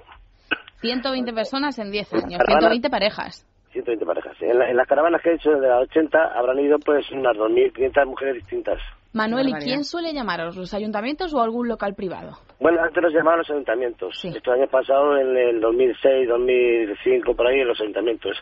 120 0.82 1.34
personas 1.34 1.78
en 1.80 1.92
10 1.92 2.14
años, 2.14 2.38
Caravana. 2.40 2.70
120 2.70 2.90
parejas. 2.90 3.46
120 3.72 4.06
parejas. 4.06 4.36
En, 4.42 4.58
la- 4.60 4.70
en 4.70 4.78
las 4.78 4.88
caravanas 4.88 5.22
que 5.22 5.30
he 5.32 5.36
hecho 5.36 5.52
de 5.52 5.68
las 5.68 5.82
80 5.84 6.18
habrán 6.38 6.60
ido 6.60 6.78
pues 6.80 7.10
unas 7.12 7.36
2.500 7.38 8.06
mujeres 8.08 8.36
distintas. 8.36 8.80
Manuel, 9.12 9.50
¿y 9.50 9.54
quién 9.54 9.84
suele 9.86 10.14
llamaros? 10.14 10.56
¿Los 10.56 10.74
ayuntamientos 10.76 11.34
o 11.34 11.42
algún 11.42 11.68
local 11.68 11.96
privado? 11.96 12.32
Bueno, 12.60 12.82
antes 12.84 13.02
los 13.02 13.12
llamaban 13.12 13.40
los 13.40 13.50
ayuntamientos. 13.50 14.24
Estos 14.24 14.54
años 14.54 14.70
pasados, 14.70 15.20
en 15.20 15.36
el 15.36 15.60
2006, 15.62 16.28
2005, 16.30 17.36
por 17.36 17.48
ahí, 17.48 17.60
en 17.60 17.68
los 17.68 17.82
ayuntamientos. 17.82 18.38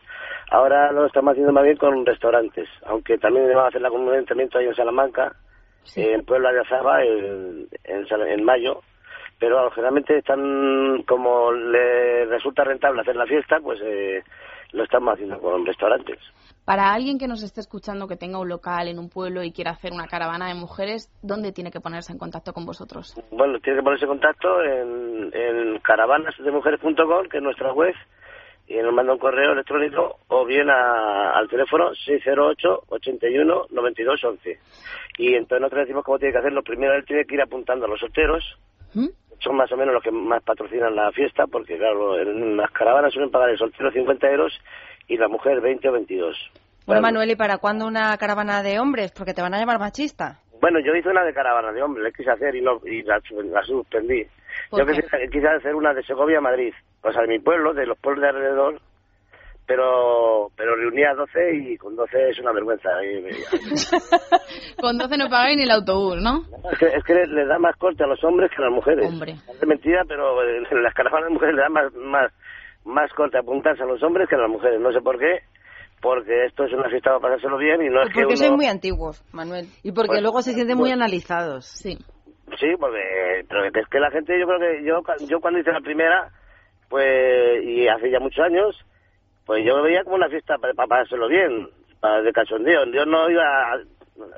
Ahora 0.52 0.92
lo 0.92 1.06
estamos 1.06 1.32
haciendo 1.32 1.54
más 1.54 1.64
bien 1.64 1.78
con 1.78 2.06
restaurantes, 2.06 2.68
aunque 2.86 3.18
también 3.18 3.48
vamos 3.48 3.64
a 3.66 3.68
hacerla 3.70 3.90
con 3.90 4.02
un 4.02 4.14
ayuntamiento 4.14 4.58
ahí 4.58 4.66
en 4.66 4.76
Salamanca, 4.76 5.34
en 5.96 6.26
Puebla 6.26 6.52
de 6.52 6.60
Azaba, 6.60 7.02
en, 7.04 7.68
en, 7.86 8.06
en 8.28 8.44
mayo. 8.44 8.82
Pero 9.40 9.56
bueno, 9.56 9.72
generalmente 9.72 10.18
están, 10.18 11.04
como 11.08 11.52
le 11.52 12.26
resulta 12.26 12.64
rentable 12.64 13.02
hacer 13.02 13.16
la 13.16 13.26
fiesta, 13.28 13.60
pues 13.62 13.80
eh, 13.84 14.24
lo 14.72 14.84
estamos 14.84 15.14
haciendo 15.14 15.40
con 15.40 15.66
restaurantes. 15.66 16.18
Para 16.66 16.92
alguien 16.92 17.18
que 17.18 17.28
nos 17.28 17.44
esté 17.44 17.62
escuchando, 17.62 18.08
que 18.08 18.18
tenga 18.18 18.40
un 18.40 18.50
local 18.50 18.88
en 18.90 19.00
un 19.00 19.10
pueblo 19.10 19.42
y 19.44 19.52
quiera 19.54 19.72
hacer 19.72 19.94
una 19.94 20.08
caravana 20.08 20.48
de 20.50 20.56
mujeres, 20.56 21.10
¿dónde 21.22 21.52
tiene 21.54 21.72
que 21.72 21.80
ponerse 21.80 22.12
en 22.12 22.18
contacto 22.20 22.52
con 22.52 22.66
vosotros? 22.66 23.14
Bueno, 23.32 23.60
tiene 23.60 23.80
que 23.80 23.84
ponerse 23.84 24.06
en 24.06 24.10
contacto 24.12 24.62
en, 24.64 25.32
en 25.34 25.80
caravanasdemujeres.com, 25.80 27.28
que 27.30 27.38
es 27.38 27.44
nuestra 27.44 27.72
web, 27.74 27.94
y 28.68 28.76
nos 28.78 28.94
manda 28.94 29.14
un 29.14 29.20
correo 29.20 29.54
electrónico 29.54 30.18
o 30.28 30.46
bien 30.46 30.70
a- 30.70 31.32
al 31.38 31.48
teléfono 31.48 31.94
608 31.96 32.84
81 32.90 33.68
92 33.70 34.24
11. 34.24 34.60
Y 35.20 35.36
entonces 35.36 35.62
nosotros 35.62 35.82
decimos 35.86 36.04
cómo 36.04 36.20
tiene 36.20 36.34
que 36.34 36.40
hacerlo. 36.40 36.64
Primero 36.64 36.96
él 36.96 37.06
tiene 37.06 37.24
que 37.26 37.36
ir 37.36 37.42
apuntando 37.42 37.86
a 37.86 37.90
los 37.90 38.00
solteros, 38.00 38.44
son 39.40 39.56
más 39.56 39.72
o 39.72 39.78
menos 39.78 39.94
los 39.94 40.04
que 40.04 40.12
más 40.12 40.44
patrocinan 40.44 40.96
la 40.96 41.12
fiesta, 41.12 41.46
porque 41.48 41.78
claro, 41.78 42.20
en 42.20 42.58
las 42.58 42.72
caravanas 42.72 43.14
suelen 43.14 43.32
pagar 43.32 43.50
el 43.50 43.58
soltero 43.58 43.92
50 43.92 44.28
euros 44.30 44.54
y 45.08 45.18
la 45.18 45.28
mujer 45.28 45.62
20 45.62 45.90
o 45.90 45.92
22. 45.94 46.52
Bueno, 46.86 47.02
Manuel, 47.02 47.32
¿y 47.32 47.36
para 47.36 47.58
cuándo 47.58 47.86
una 47.86 48.16
caravana 48.18 48.64
de 48.64 48.80
hombres? 48.80 49.12
Porque 49.12 49.34
te 49.34 49.42
van 49.42 49.54
a 49.54 49.60
llamar 49.60 49.80
machista. 49.80 50.40
Bueno, 50.62 50.80
yo 50.80 50.96
hice 50.96 51.10
una 51.10 51.24
de 51.24 51.34
caravana 51.34 51.72
de 51.72 51.84
hombres, 51.84 52.14
quise 52.16 52.32
hacer 52.32 52.56
y, 52.56 52.62
no, 52.62 52.80
y 52.86 53.04
la, 53.04 53.20
la 53.52 53.62
suspendí. 53.64 54.26
¿Por 54.70 54.80
Yo 54.80 54.86
quise, 54.86 55.30
quise 55.30 55.48
hacer 55.48 55.76
una 55.76 55.94
de 55.94 56.04
Segovia 56.04 56.40
a 56.40 56.42
Madrid, 56.42 56.74
o 57.04 57.12
sea, 57.12 57.22
de 57.22 57.28
mi 57.28 57.40
pueblo, 57.40 57.74
de 57.74 57.86
los 57.86 57.98
pueblos 58.00 58.24
de 58.24 58.30
alrededor, 58.30 58.82
pero 59.68 60.49
pero 60.56 60.76
reunía 60.76 61.14
12 61.14 61.56
y 61.56 61.77
con 61.77 61.95
12 61.95 62.30
es 62.30 62.39
una 62.39 62.53
vergüenza. 62.53 62.89
Y- 63.03 63.27
Con 64.81 64.98
12 64.98 65.18
no 65.18 65.30
pagáis 65.30 65.57
ni 65.57 65.64
el 65.64 65.72
autobús, 65.72 66.18
¿no? 66.22 66.41
es 66.72 66.80
que, 66.80 66.85
es 66.88 67.03
que 67.03 67.14
les, 67.14 67.30
les 67.30 67.48
da 67.48 67.60
más 67.60 67.76
corte 67.77 68.03
a 68.03 68.07
los 68.07 68.23
hombres 68.23 68.49
que 68.49 68.61
a 68.61 68.65
las 68.65 68.73
mujeres. 68.73 69.06
Hombre. 69.07 69.34
Es 69.34 69.68
mentira, 69.68 70.03
pero 70.07 70.41
en 70.44 70.84
las 70.84 70.94
caravanas 70.94 71.27
de 71.30 71.34
mujeres 71.34 71.56
les 71.56 71.64
da 71.64 71.69
más, 71.69 71.94
más, 71.95 72.31
más 72.85 73.11
corte 73.14 73.38
apuntarse 73.38 73.84
a 73.84 73.88
los 73.88 74.02
hombres 74.03 74.30
que 74.30 74.35
a 74.35 74.39
las 74.39 74.49
mujeres. 74.49 74.80
No 74.80 74.91
sé 74.94 75.02
por 75.02 75.19
qué, 75.19 75.39
porque 76.02 76.45
esto 76.45 76.64
es 76.65 76.73
una 76.73 76.89
fiesta 76.89 77.10
para 77.11 77.22
pasárselo 77.35 77.57
bien 77.57 77.81
y 77.81 77.89
no 77.89 78.02
es 78.03 78.07
que 78.10 78.22
Porque 78.22 78.27
uno... 78.34 78.38
sois 78.38 78.52
muy 78.52 78.65
antiguos, 78.68 79.23
Manuel. 79.34 79.65
Y 79.84 79.91
porque 79.91 80.10
Pues- 80.10 80.22
luego 80.22 80.41
se 80.41 80.53
sienten 80.53 80.77
muy 80.77 80.89
pues- 80.89 80.94
analizados. 81.02 81.65
Sí. 81.65 81.98
Sí, 82.60 82.68
porque 82.80 82.99
pero 83.49 83.65
es 83.65 83.88
que 83.89 83.99
la 83.99 84.10
gente, 84.11 84.39
yo 84.39 84.48
creo 84.48 84.60
que 84.60 84.85
yo, 84.88 85.02
yo 85.27 85.39
cuando 85.41 85.60
hice 85.60 85.72
la 85.72 85.81
primera, 85.81 86.30
pues, 86.88 87.61
y 87.64 87.88
hace 87.89 88.10
ya 88.10 88.19
muchos 88.19 88.39
años, 88.45 88.73
pues 89.48 89.64
yo 89.65 89.78
lo 89.78 89.84
veía 89.84 90.03
como 90.03 90.18
una 90.18 90.30
fiesta 90.30 90.57
para, 90.60 90.74
para 90.76 90.88
pasárselo 90.88 91.28
bien, 91.28 91.69
para 91.99 92.22
de 92.22 92.32
cachondeo. 92.32 92.86
Yo 92.94 93.06
no 93.06 93.30
iba 93.32 93.44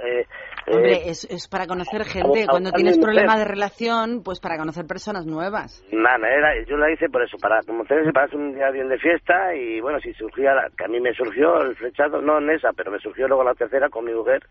Eh, 0.04 0.26
Hombre, 0.68 0.92
eh, 0.94 1.04
es, 1.10 1.24
es 1.24 1.48
para 1.48 1.66
conocer 1.66 2.04
gente. 2.04 2.44
a- 2.44 2.48
Cuando 2.48 2.70
a 2.70 2.74
tienes 2.74 3.00
problemas 3.00 3.40
de 3.40 3.46
relación, 3.46 4.24
pues 4.24 4.40
para 4.42 4.58
conocer 4.58 4.86
personas 4.86 5.26
nuevas. 5.26 5.82
Nada, 5.92 6.28
era, 6.30 6.50
yo 6.68 6.76
la 6.78 6.92
hice 6.92 7.08
por 7.10 7.24
eso, 7.24 7.38
para 7.38 7.62
conocerse, 7.64 8.12
para 8.12 8.26
hacer 8.26 8.38
un 8.38 8.54
día 8.56 8.70
bien 8.72 8.90
de 8.90 8.98
fiesta 9.00 9.56
y 9.56 9.80
bueno, 9.80 10.00
si 10.02 10.14
surgía, 10.14 10.54
la- 10.54 10.70
que 10.78 10.84
a 10.84 10.88
mí 10.90 11.00
me 11.00 11.14
surgió 11.14 11.62
el 11.62 11.76
flechazo, 11.78 12.22
no 12.22 12.40
en 12.40 12.50
esa, 12.52 12.74
pero 12.74 12.92
me 12.92 13.00
surgió 13.00 13.28
luego 13.30 13.44
la 13.46 13.54
tercera 13.56 13.88
con 13.90 14.04
mi 14.06 14.14
mujer, 14.14 14.42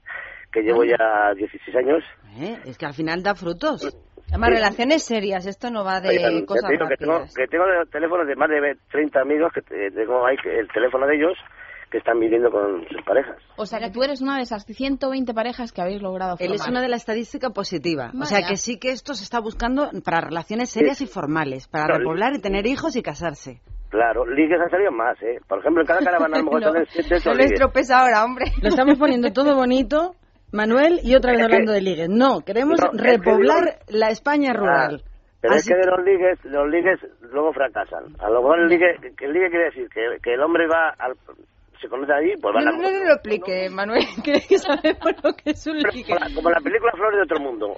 que 0.50 0.62
llevo 0.62 0.82
ya 0.82 1.34
16 1.36 1.76
años. 1.76 2.02
¿eh? 2.40 2.56
Es 2.64 2.78
que 2.78 2.86
al 2.86 2.94
final 2.94 3.22
da 3.22 3.34
frutos. 3.34 3.82
Además, 4.28 4.50
relaciones 4.50 5.02
serias, 5.04 5.46
esto 5.46 5.70
no 5.70 5.84
va 5.84 6.00
de 6.00 6.18
ya 6.18 6.46
cosas 6.46 6.68
te 6.68 6.72
digo 6.74 6.88
que 6.88 6.96
tengo, 6.96 7.24
que 7.34 7.46
tengo 7.46 7.64
teléfonos 7.90 8.26
de 8.26 8.36
más 8.36 8.48
de 8.50 8.76
30 8.90 9.20
amigos, 9.20 9.52
que 9.54 9.62
te- 9.62 9.90
tengo 9.90 10.26
ahí 10.26 10.36
el 10.44 10.68
teléfono 10.68 11.06
de 11.06 11.16
ellos, 11.16 11.32
que 11.90 11.96
están 11.98 12.20
viviendo 12.20 12.50
con 12.50 12.86
sus 12.88 13.02
parejas. 13.06 13.36
O 13.56 13.64
sea 13.64 13.78
que 13.78 13.90
tú 13.90 14.02
eres 14.02 14.20
una 14.20 14.36
de 14.36 14.42
esas 14.42 14.66
120 14.66 15.32
parejas 15.32 15.72
que 15.72 15.80
habéis 15.80 16.02
logrado 16.02 16.36
Él 16.38 16.52
es 16.52 16.58
formar. 16.58 16.70
una 16.72 16.82
de 16.82 16.88
la 16.90 16.96
estadística 16.96 17.48
positiva. 17.50 18.10
O 18.14 18.18
Vaya. 18.18 18.26
sea 18.26 18.46
que 18.46 18.56
sí 18.58 18.78
que 18.78 18.90
esto 18.90 19.14
se 19.14 19.24
está 19.24 19.40
buscando 19.40 19.90
para 20.04 20.20
relaciones 20.20 20.68
serias 20.68 21.00
y 21.00 21.06
formales, 21.06 21.66
para 21.66 21.86
No, 21.88 21.98
repoblar 21.98 22.34
y 22.34 22.40
tener 22.42 22.66
hijos 22.66 22.94
y 22.96 23.02
casarse. 23.02 23.62
Claro, 23.88 24.26
ligues 24.26 24.60
han 24.60 24.68
salido 24.68 24.92
más, 24.92 25.16
¿eh? 25.22 25.38
Por 25.48 25.60
ejemplo, 25.60 25.80
en 25.80 25.86
cada 25.86 26.00
caravana 26.00 26.36
a 26.36 26.40
lo 26.40 26.44
mejor 26.44 26.60
No, 26.66 26.72
salen 26.72 26.86
7, 26.90 27.14
8 27.14 27.22
no 27.24 27.30
lo 27.32 27.38
ligues. 27.38 27.52
estropees 27.52 27.90
ahora, 27.90 28.22
hombre. 28.26 28.44
Lo 28.60 28.68
estamos 28.68 28.98
poniendo 28.98 29.32
todo 29.32 29.56
bonito, 29.56 30.14
Manuel, 30.52 31.00
y 31.02 31.14
otra 31.14 31.32
vez 31.32 31.42
hablando 31.42 31.72
de 31.72 31.80
ligues. 31.80 32.08
No, 32.08 32.40
queremos 32.40 32.80
No, 32.80 32.92
es 32.92 33.02
que 33.02 33.10
repoblar 33.10 33.78
la 33.88 34.10
España 34.10 34.52
rural. 34.52 35.02
Ah, 35.04 35.08
pero 35.40 35.54
Así 35.54 35.70
es 35.70 35.76
que 35.76 35.80
de 35.80 35.90
los 35.90 36.04
ligues, 36.04 36.44
los 36.44 36.68
ligues 36.68 36.98
luego 37.30 37.52
fracasan. 37.52 38.04
A 38.18 38.28
lo 38.28 38.42
mejor 38.42 38.60
el 38.60 38.68
ligue, 38.68 38.96
el 39.20 39.32
ligue 39.32 39.50
quiere 39.50 39.64
decir 39.66 39.88
que, 39.88 40.18
que 40.22 40.34
el 40.34 40.40
hombre 40.40 40.66
va 40.66 40.90
al, 40.98 41.14
se 41.80 41.88
conoce 41.88 42.12
allí, 42.12 42.32
pues 42.40 42.54
van 42.54 42.64
No, 42.64 42.70
a... 42.70 42.76
no, 42.76 42.98
no 42.98 43.04
lo 43.04 43.12
explique, 43.14 43.68
Manuel, 43.70 44.04
que 44.24 44.40
que 44.40 44.58
sabemos 44.58 45.12
lo 45.22 45.32
que 45.34 45.50
es 45.50 45.66
un 45.66 45.78
ligue. 45.78 46.14
Como 46.34 46.50
la 46.50 46.60
película 46.60 46.92
Flores 46.94 47.18
de 47.18 47.22
otro 47.22 47.40
mundo. 47.40 47.74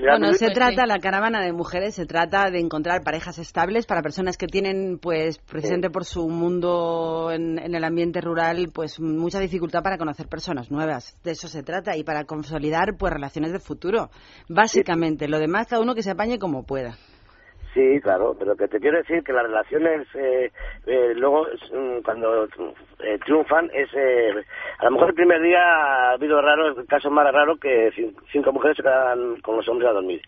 Bueno, 0.00 0.32
se 0.34 0.50
trata, 0.50 0.86
la 0.86 0.98
caravana 0.98 1.42
de 1.42 1.52
mujeres, 1.52 1.94
se 1.94 2.06
trata 2.06 2.50
de 2.50 2.60
encontrar 2.60 3.02
parejas 3.02 3.38
estables 3.38 3.86
para 3.86 4.02
personas 4.02 4.36
que 4.36 4.46
tienen, 4.46 4.98
pues, 4.98 5.38
precisamente 5.38 5.90
por 5.90 6.04
su 6.04 6.28
mundo 6.28 7.30
en, 7.32 7.58
en 7.58 7.74
el 7.74 7.84
ambiente 7.84 8.20
rural, 8.20 8.70
pues, 8.72 9.00
mucha 9.00 9.40
dificultad 9.40 9.82
para 9.82 9.98
conocer 9.98 10.26
personas 10.28 10.70
nuevas. 10.70 11.18
De 11.22 11.32
eso 11.32 11.48
se 11.48 11.62
trata 11.62 11.96
y 11.96 12.04
para 12.04 12.24
consolidar, 12.24 12.96
pues, 12.98 13.12
relaciones 13.12 13.52
de 13.52 13.60
futuro. 13.60 14.10
Básicamente, 14.48 15.28
lo 15.28 15.38
demás, 15.38 15.66
cada 15.68 15.82
uno 15.82 15.94
que 15.94 16.02
se 16.02 16.10
apañe 16.10 16.38
como 16.38 16.64
pueda. 16.64 16.96
Sí, 17.78 18.00
claro, 18.00 18.34
pero 18.36 18.56
que 18.56 18.66
te 18.66 18.80
quiero 18.80 18.98
decir 18.98 19.22
que 19.22 19.32
las 19.32 19.44
relaciones 19.44 20.08
eh, 20.16 20.50
eh, 20.84 21.12
luego 21.14 21.46
mm, 21.72 22.00
cuando 22.04 22.46
eh, 22.46 23.18
triunfan 23.24 23.70
es 23.72 23.88
eh, 23.94 24.32
a 24.80 24.86
lo 24.86 24.90
mejor 24.90 25.10
el 25.10 25.14
primer 25.14 25.40
día 25.40 25.60
ha 25.62 26.10
habido 26.14 26.42
raro 26.42 26.66
el 26.76 26.86
caso 26.88 27.08
más 27.08 27.32
raro 27.32 27.56
que 27.56 27.92
cin- 27.92 28.16
cinco 28.32 28.52
mujeres 28.52 28.76
se 28.78 28.82
quedan 28.82 29.40
con 29.42 29.58
los 29.58 29.68
hombres 29.68 29.90
a 29.90 29.92
dormir 29.92 30.20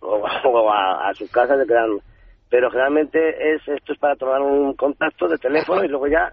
o, 0.00 0.16
o 0.44 0.70
a, 0.70 1.08
a 1.08 1.14
sus 1.14 1.30
casas 1.30 1.58
se 1.58 1.66
quedan. 1.66 2.00
Pero 2.50 2.70
generalmente 2.70 3.54
es 3.54 3.66
esto 3.66 3.94
es 3.94 3.98
para 3.98 4.16
tomar 4.16 4.42
un 4.42 4.74
contacto 4.74 5.26
de 5.26 5.38
teléfono 5.38 5.82
y 5.82 5.88
luego 5.88 6.06
ya 6.06 6.30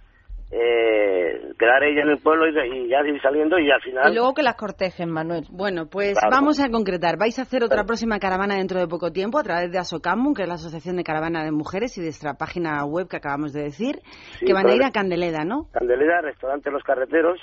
eh, 0.52 1.52
quedar 1.60 1.84
ella 1.84 2.04
en 2.04 2.10
el 2.10 2.20
pueblo 2.20 2.48
y, 2.48 2.86
y 2.86 2.90
ya 2.90 3.00
ir 3.06 3.22
saliendo 3.22 3.60
y 3.60 3.70
al 3.70 3.82
final 3.82 4.12
Y 4.12 4.16
luego 4.16 4.34
que 4.34 4.44
las 4.44 4.56
cortejen, 4.56 5.10
Manuel. 5.12 5.46
Bueno, 5.52 5.88
pues 5.88 6.18
Claro. 6.18 6.30
vamos 6.36 6.60
a 6.62 6.70
concretar. 6.70 7.18
Vais 7.18 7.38
a 7.40 7.42
hacer 7.42 7.64
otra 7.64 7.84
próxima 7.84 8.20
caravana 8.20 8.56
dentro 8.56 8.80
de 8.80 8.88
poco 8.88 9.12
tiempo 9.12 9.40
a 9.40 9.44
través 9.44 9.72
de 9.72 9.78
Asocamu, 9.80 10.34
que 10.34 10.44
es 10.44 10.48
la 10.48 10.56
Asociación 10.56 10.96
de 10.96 11.04
Caravana 11.04 11.44
de 11.44 11.52
Mujeres, 11.52 11.98
y 11.98 12.02
de 12.02 12.08
nuestra 12.08 12.36
página 12.36 12.86
web 12.86 13.08
que 13.10 13.18
acabamos 13.18 13.52
de 13.54 13.64
decir, 13.64 13.96
Sí, 14.40 14.46
que 14.46 14.54
van 14.54 14.68
a 14.70 14.74
ir 14.76 14.84
a 14.84 14.92
Candeleda, 14.92 15.44
¿no? 15.44 15.68
Candelera, 15.74 16.22
restaurante 16.22 16.72
Los 16.72 16.84
Carreteros 16.84 17.40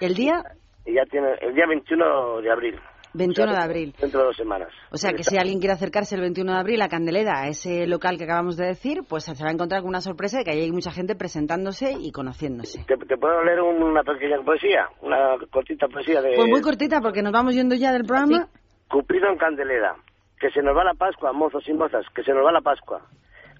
El 0.00 0.14
día 0.14 0.42
y 0.86 0.94
ya 0.94 1.04
tiene 1.10 1.28
el 1.40 1.54
día 1.54 1.64
21 1.66 2.40
de 2.42 2.50
abril 2.52 2.78
21 3.14 3.52
de 3.52 3.58
abril. 3.58 3.94
dentro 4.00 4.20
de 4.20 4.26
dos 4.26 4.36
semanas 4.36 4.68
O 4.90 4.96
sea 4.96 5.12
que 5.12 5.22
si 5.22 5.38
alguien 5.38 5.58
quiere 5.58 5.72
acercarse 5.72 6.14
el 6.16 6.20
21 6.20 6.52
de 6.52 6.58
abril 6.58 6.82
a 6.82 6.88
Candeleda, 6.88 7.42
a 7.42 7.48
ese 7.48 7.86
local 7.86 8.18
que 8.18 8.24
acabamos 8.24 8.56
de 8.56 8.66
decir, 8.66 9.02
pues 9.08 9.24
se 9.24 9.42
va 9.42 9.50
a 9.50 9.52
encontrar 9.52 9.80
con 9.80 9.88
una 9.88 10.00
sorpresa 10.00 10.38
de 10.38 10.44
que 10.44 10.50
ahí 10.50 10.60
hay 10.60 10.72
mucha 10.72 10.90
gente 10.90 11.14
presentándose 11.14 11.92
y 11.98 12.12
conociéndose. 12.12 12.84
¿Te, 12.86 12.96
te 12.96 13.16
puedo 13.16 13.42
leer 13.44 13.60
una 13.60 14.02
pequeña 14.02 14.42
poesía? 14.44 14.88
Una 15.00 15.36
cortita 15.50 15.88
poesía 15.88 16.20
de... 16.20 16.34
Pues 16.36 16.48
muy 16.48 16.60
cortita 16.60 17.00
porque 17.00 17.22
nos 17.22 17.32
vamos 17.32 17.54
yendo 17.54 17.74
ya 17.74 17.92
del 17.92 18.04
programa. 18.04 18.48
Cupido 18.88 19.28
en 19.28 19.38
Candelera. 19.38 19.96
Que 20.38 20.50
se 20.50 20.62
nos 20.62 20.76
va 20.76 20.84
la 20.84 20.94
Pascua, 20.94 21.32
mozos 21.32 21.66
y 21.68 21.72
mozas, 21.72 22.04
que 22.14 22.22
se 22.22 22.32
nos 22.32 22.44
va 22.44 22.52
la 22.52 22.60
Pascua. 22.60 23.00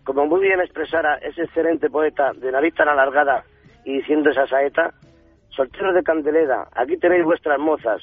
Como 0.04 0.26
muy 0.26 0.42
bien 0.42 0.60
expresara 0.60 1.16
ese 1.16 1.42
excelente 1.42 1.88
poeta 1.88 2.32
de 2.34 2.52
nariz 2.52 2.74
tan 2.74 2.88
alargada 2.88 3.44
y 3.84 3.98
diciendo 3.98 4.30
esa 4.30 4.46
saeta, 4.46 4.92
solteros 5.50 5.94
de 5.94 6.02
Candelera, 6.02 6.68
aquí 6.74 6.96
tenéis 6.98 7.24
vuestras 7.24 7.58
mozas, 7.58 8.02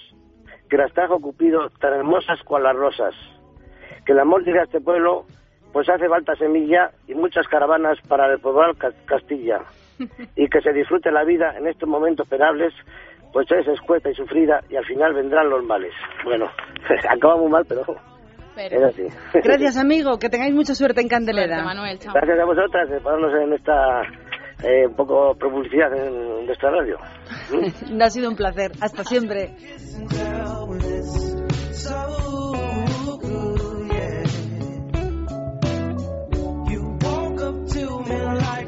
que 0.71 0.77
las 0.77 0.91
trajo 0.93 1.19
Cupido 1.19 1.69
tan 1.81 1.93
hermosas 1.93 2.41
cual 2.43 2.63
las 2.63 2.75
rosas. 2.77 3.13
Que 4.05 4.13
el 4.13 4.19
amor 4.19 4.43
llegue 4.45 4.61
a 4.61 4.63
este 4.63 4.79
pueblo, 4.79 5.25
pues 5.73 5.87
hace 5.89 6.07
falta 6.07 6.33
semilla 6.35 6.91
y 7.07 7.13
muchas 7.13 7.45
caravanas 7.49 7.99
para 8.07 8.27
repoblar 8.29 8.75
Ca- 8.77 8.93
Castilla. 9.05 9.59
Y 10.37 10.47
que 10.47 10.61
se 10.61 10.71
disfrute 10.71 11.11
la 11.11 11.25
vida 11.25 11.53
en 11.57 11.67
estos 11.67 11.87
momentos 11.89 12.25
penables, 12.27 12.73
pues 13.33 13.51
es 13.51 13.67
escueta 13.67 14.09
y 14.09 14.15
sufrida 14.15 14.61
y 14.69 14.77
al 14.77 14.85
final 14.85 15.13
vendrán 15.13 15.49
los 15.49 15.61
males. 15.65 15.93
Bueno, 16.23 16.49
acaba 17.09 17.35
muy 17.35 17.49
mal, 17.51 17.65
pero 17.67 17.81
es 18.77 18.83
así. 18.83 19.03
Gracias, 19.43 19.77
amigo. 19.77 20.17
Que 20.17 20.29
tengáis 20.29 20.53
mucha 20.53 20.73
suerte 20.73 21.01
en 21.01 21.07
Candeleda. 21.09 21.57
Gracias 22.13 22.39
a 22.39 22.45
vosotras 22.45 22.89
eh, 22.91 22.99
por 23.03 23.11
darnos 23.11 23.33
en 23.43 23.53
esta 23.53 24.01
eh, 24.63 24.87
un 24.87 24.95
poco 24.95 25.33
publicidad 25.35 25.93
en 25.95 26.45
nuestra 26.45 26.71
radio. 26.71 26.97
ha 28.01 28.09
sido 28.09 28.29
un 28.29 28.35
placer. 28.35 28.71
Hasta 28.81 29.03
siempre. 29.03 29.55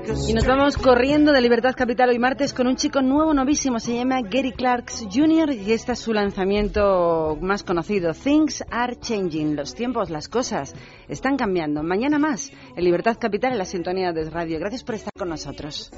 Y 0.05 0.33
nos 0.33 0.45
vamos 0.45 0.77
corriendo 0.77 1.31
de 1.31 1.39
Libertad 1.39 1.75
Capital 1.75 2.09
hoy 2.09 2.19
martes 2.19 2.53
con 2.53 2.67
un 2.67 2.75
chico 2.75 3.01
nuevo, 3.01 3.33
novísimo. 3.33 3.79
Se 3.79 3.95
llama 3.95 4.21
Gary 4.21 4.51
Clarks 4.51 5.07
Jr. 5.11 5.53
y 5.53 5.71
este 5.71 5.93
es 5.93 5.99
su 5.99 6.13
lanzamiento 6.13 7.37
más 7.41 7.63
conocido. 7.63 8.13
Things 8.13 8.65
are 8.69 8.97
changing. 8.97 9.55
Los 9.55 9.75
tiempos, 9.75 10.09
las 10.09 10.27
cosas 10.27 10.75
están 11.07 11.37
cambiando. 11.37 11.83
Mañana 11.83 12.19
más 12.19 12.51
en 12.75 12.83
Libertad 12.83 13.17
Capital 13.17 13.53
en 13.53 13.57
la 13.59 13.65
sintonía 13.65 14.11
de 14.11 14.29
radio. 14.29 14.59
Gracias 14.59 14.83
por 14.83 14.95
estar 14.95 15.13
con 15.13 15.29
nosotros. 15.29 15.91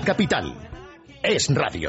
Capital 0.00 0.54
es 1.22 1.54
radio. 1.54 1.80